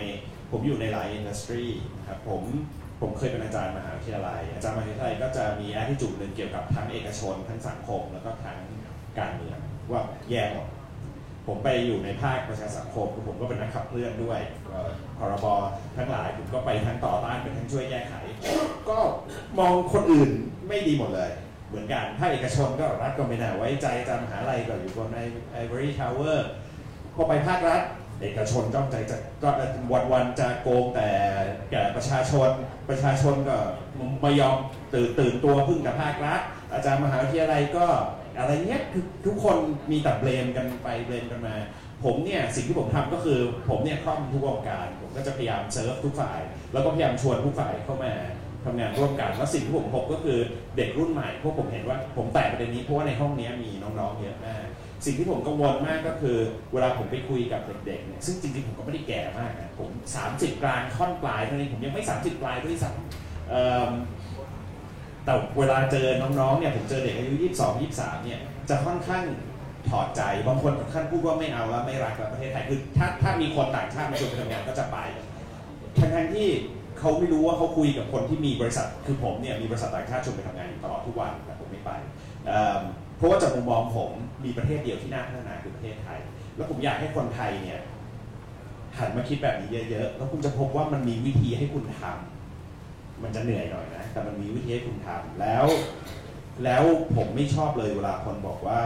[0.51, 1.65] ผมอยู่ในหลาย industry
[2.09, 2.43] ครับผม
[3.01, 8.59] ผมเคยเป็นอาจารย์มหาวิทยาลัย อาจารย์มหาวิทยาลัยก็จะมีแอ t ิจูดหนึ่งเกี่ยวกับทั้งเอกชน ทั้งสังคม แล้วก็ทั้ง
[9.19, 9.59] การเมือง
[9.93, 10.67] ว่าแย่หมด
[11.47, 14.41] ผมไปอยู่ในภาคประชาสังคมคือผมก็เป็นนักขับเคลื่อนด้วย
[15.19, 15.47] พรบ
[15.97, 18.15] ทั้งหลายผมก็ไปทั้งต่อต้านเป็นทั้งช่วยแก้ไข
[18.89, 18.99] ก็
[19.59, 20.31] มองคนอื่น
[20.69, 21.31] ไม่ดีหมดเลย
[21.69, 25.19] เหมือนกันถ้าเอกชนก็รัฐก็ไม่น่าไว้ใจอาจารย์มหาลัยก็อยู่บนใน
[25.53, 26.41] ไอ o r y Tower
[27.15, 27.83] พอไปภาครัฐ
[28.23, 29.51] เอกชนจ้องใจจะก็
[29.93, 31.09] วันวันๆจะโกงแต่
[31.71, 32.49] แก่ประชาชน
[32.89, 33.57] ประชาชนก็
[34.23, 34.57] ไม่ยอม
[34.95, 36.41] ตื่นตื่นตัวพึ่งกับภาครัฐ
[36.73, 37.87] อาจารย์มหาวิทยาลัยก็
[38.39, 39.57] อะไรเงี้ยคือทุกคน
[39.91, 41.57] มีแต่เบลมกันไปเบลมกันมา
[42.05, 46.41] ผมเนี่ยสิ่งที่ผมทำก็คือผมเนี่ยครอบทุกวงการ ผมก็จะพยายามเซิร์ฟทุกฝ่าย
[46.73, 48.13] แล้วก็พยายามชวนทุกฝ่ายเข้ามา
[48.65, 50.39] ทำงานร่วมกันแล้วสิ่งที่ผมพบก็คือ
[50.77, 54.65] เด็กรุ่นใหม่พวกผมเห็นว่าผมแตะประเด็นนี้เพราะว่าในห้องนี้มีน้องๆเยอะมาก
[55.05, 56.37] สิ่งที่ผมกังวลมากก็คือ
[56.73, 59.91] เวลาผมไปคุยกับเด็กๆเนี่ยซึ่งจริงๆผมก็ไม่ได้แก่มากนะผม
[60.27, 64.16] 30 กลางค่อนปลายเท่านี้ผมยังไม่ 30 ปลายด้วยซ้ำ
[65.27, 69.25] แต่เวลาเจอน้องๆเนี่ยผมเจอเด็กอายุ 22 23เนี่ยจะค่อนข้าง
[69.89, 74.99] ถอดใจบางคนถึงขั้นพูดว่าไม่เอาแล้วไม่รักแล้วประเทศไทยคือถ้าถ้ามีคนต่างชาติมาชวนไปทำงานก็จะไป
[75.99, 76.49] ทั้งที่
[76.99, 81.91] เขาไม่รู้ว่าเขาคุยกับคนที่มีบริษัท คือผมเนี่ยมีบริษัทต่างชาติชวนไปทำงานอยู่ตลอดทุกวันแต่ผมไม่ไป
[82.47, 84.11] เเพราะว่าจากมุมมองผม
[84.45, 86.19] มีประเทศเดียวที่น่าพัฒนาคือประเทศไทย
[86.57, 87.81] แล้วผมอยากให้คนไทยเนี่ย
[88.99, 92.36] หันมาคิดแบบนี้เยอะๆแล้วคุณจะพบว่ามันมีวิธีให้คุณทำ
[93.23, 95.67] มันจะเหนื่อยหน่อยนะ แต่มันมีวิธีให้คุณทำแล้ว
[96.65, 96.85] แล้ว
[97.17, 98.81] ผมไม่ชอบเลยเวลาคนบอกว่า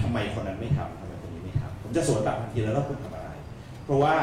[0.00, 3.28] ทำไมคนนั้นไม่ทำทำไมคนนี้ไม่ทำผมจะสวนกลับทันทีแล้วแล้วคุณทำอะไร
[3.84, 4.14] เพราะว่า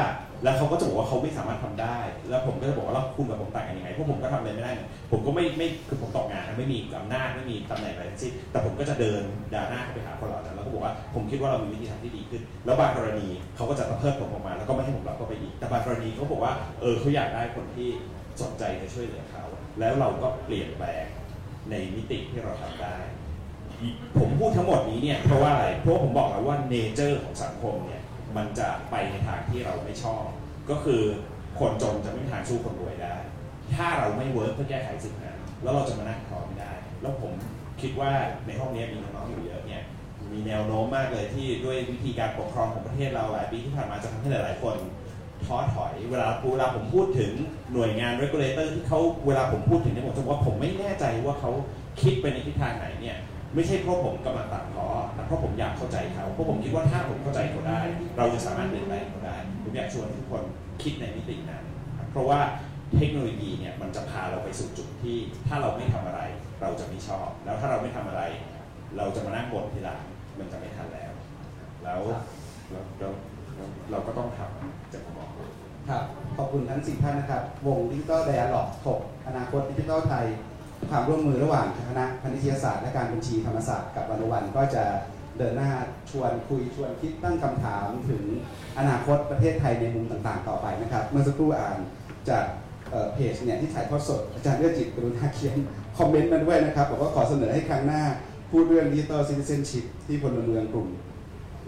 [0.44, 1.96] แล้วเขาก็จะบอกว่าเขาไม่สามารถทำได้
[2.30, 4.72] แล้วผมก็จะบอกว่าแล้วคุณกับผมต่างกันยังไง เพราะผมก็ทำอะไรไม่ได้
[5.12, 9.22] ผมก็ไม่ไม่คือผมตกงานไม่มีอำนาจไม่มีตำแหน่งอะไรทั้งสิ้น แต่ผมก็จะเดิน
[9.54, 17.88] ดาหน้าเข้าไปหาคนเหล่านั้นแล้วก็บอกว่าผมคิดว่าเรามีวิธีทำที่ดีขึ้น แล้วบางกรณีเขาก็จะตะเพิดผมออกมา แล้วก็ไม่ให้ผมรับเข้าไปอีก แต่บางกรณีเขาบอกว่า เออเขาอยากได้คนที่
[18.42, 19.44] สนใจจะช่วยเหลือเขา
[19.80, 21.04] แล้วเราก็เปลี่ยนแปลง
[21.70, 22.96] ในมิติที่เราทำได้
[24.18, 28.02] ผมพูดทั้งหมดนี้เนี่ยเพราะว่าอะไรเพราะผมบอกแล้วว่า nature ของสังคมเนี่ย
[28.36, 30.24] มันจะไปในทางที่เราไม่ชอบ
[30.70, 31.02] ก็คือ
[31.60, 33.16] คนจนจะไม่มีทางสู้คนรวยได้
[33.74, 36.72] ถ้าเราไม่ work เพื่อแก้ไขสิ่งนั้นแล้วเราจะมานั่งท้อไม่ได้
[37.02, 37.32] แล้วผม
[37.80, 38.12] คิดว่า
[38.46, 39.82] ในห้องนี้มีน้องๆอยู่เยอะเนี่ย
[40.32, 44.76] มีแนวโน้มมากเลยที่ด้วยวิธีการปกครองของประเทศเราหลายปีที่ผ่านมาจะทำให้หลายๆคน
[45.52, 47.32] ท้อถอย เวลาเวลาผมพูดถึง
[47.72, 51.50] หน่วยงาน regulator ที่เขาเวลาผมพูดถึงเนี่ยผมจะว่าผมไม่แน่ใจว่าเขา
[52.02, 53.16] คิดไปในทิศทางไหนเนี่ย
[53.54, 57.80] ไม่ใช่เพราะผมกำลังตัดพ้อแต่เพราะผมอยากเข้าใจเขาเพราะผมคิดว่าถ้าผมเข้าใจเขาได้
[58.18, 60.42] เราจะสามารถเปลี่ยนแปลงเขาได้ผมอยากชวนทุกคน
[60.82, 61.64] คิดในมิตินั้น
[62.10, 62.40] เพราะว่า
[62.96, 65.16] เทคโนโลยีเนี่ยมันจะพาเราไปสู่จุดที่
[65.48, 66.20] ถ้าเราไม่ทำอะไร
[66.62, 68.22] เราจะไม่ชอบ แล้วถ้าเราไม่ทำอะไร
[68.96, 70.00] เราจะมานั่งบ่นทีหลัง
[70.38, 71.12] มันจะไม่ทันแล้ว
[71.84, 72.00] แล้ว
[72.70, 73.12] แล้วแล้ว
[73.56, 75.50] แล้วเราก็ต้องทำ จากมุมมองผม
[75.88, 76.02] ครับ
[76.36, 80.26] ขอบคุณทั้งสี่ท่านนะครับ วง Digital Dialogue ถกอนาคตดิจิทัลไทย
[80.90, 84.84] ความร่วมมือระหว่างคณะพาณิชยศาสตร์และการบัญชีธรรมศาสตร์กับวันโอวันก็จะ
[85.38, 85.70] เดินหน้า
[86.10, 88.24] ชวนคุยชวนคิดตั้งคำถามถึง
[88.78, 91.78] อนาคตประเทศไทยในมุมต่างๆ ต่อไปนะครับ เมื่อสักครู่อ่าน
[92.30, 92.44] จาก
[93.14, 95.56] เพจเนี่ยที่ถ่ายทอดสดอาจารย์เลือจิตกรุณาเขียน
[95.98, 98.02] comment มาด้วยนะครับบอกว่าขอเสนอให้ครั้งหน้า
[98.50, 100.88] พูดเรื่องดิจิทัลซิติเซนชิพที่พลเมืองกลุ่ม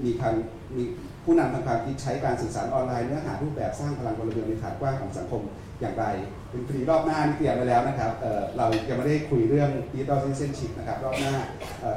[0.04, 0.84] มีคำมี
[1.24, 5.42] ผู้นำทางความคิดใช้การสื่อสารออนไลน์เนื้อหารูปแบบสร้างพลังพลเมืองในฐานกว้างของสังคม
[5.80, 6.04] อย่างไร
[6.50, 11.34] เป็นฟรีรอบหน้านี่เตรียมไว้แล้วนะครับเเรายังไม่ได้คุยเรื่องดิจิทัลซิ t เซนชิพนะครับรอบหน้า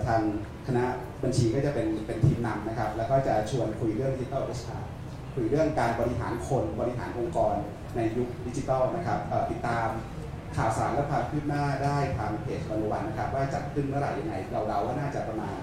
[0.07, 0.21] ทาง
[0.67, 0.83] คณะ
[1.23, 4.89] บัญชีก็จะเป็นเป็นทีมนำนะครับ แล้วก็จะชวนคุยเรื่องดิจิทัลเอชอาร์
[5.35, 7.55] คุยเรื่องการบริหารคนบริหารองค์กร
[7.95, 9.19] ในยุคดิจิทัลนะครับ
[9.51, 9.89] ติดตาม
[10.57, 15.57] ข่าวสารและความคืบหน้าได้ทางเพจ One-On-One นะครับ ว่าจัดขึ้นเมื่อไหร่ยังไงเราเดาว่าน่าจะประมาณ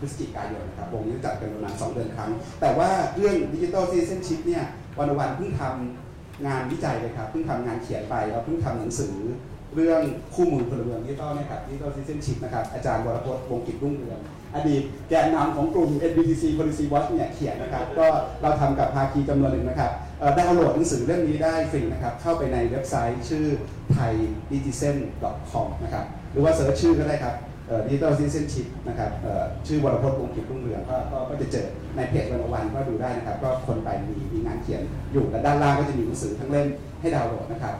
[0.00, 4.64] พฤศจิกายนนะครับวงนี้จัดเป็นประมาณ2เดือนครั้ง แต่ว่าเรื่อง digital citizenship เนี่ย
[4.98, 9.16] One-On-One เพิ่งทำงานวิจัยเลยครับเพิ่งทำงานเขียนไปแล้วเพิ่งทำหนังสือ
[9.74, 10.02] เรื่อง
[10.34, 14.18] คู่มือพลเมืองดิจิทัลนี่ยครับ digital citizenship นะครับอาจารย์วรพจน์วงศ์กิจรุ่งเรือง
[14.54, 18.06] อดีตแกนนำของกลุ่ม NBTC Policy Watch เนี่ยเขียนนะครับ ก็
[18.42, 19.90] เราทำกับภาคีจำนวนหนึ่งนะครับ
[20.38, 23.46] ดาวน์โหลดหนังสือเรื่องนี้ได้ฟรีนะครับ เข้าไปในเว็บไซต์ชื่อ
[23.96, 27.34] thaidigizen.com นะครับ หรือว่าเสิร์ชชื่อก็ได้ครับ
[27.86, 29.10] ดิจิตอลซิ t เซนชิพนะครับ
[29.66, 30.96] ชื่อวรพจน์วงศ์กิจรุ่งเรืองก็
[31.28, 31.66] ก็จะเจอ
[31.96, 34.82] ในเพจวันวันก็ดูได้นะครับ ก็คนไปมีมีงานเขียน
[35.12, 36.66] อยู่และด้านล่างก็จะมีหนังสือทั้งเล่ม
[37.00, 37.74] ให้ดาวน์โหลดนะครับ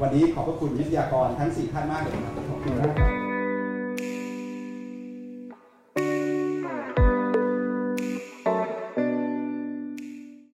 [0.00, 2.88] วันนี้ขอบพระคุณวิทยากรทั้ง 4 ท่านมากเลยนะครับขอบคุณครั
[3.20, 3.23] บ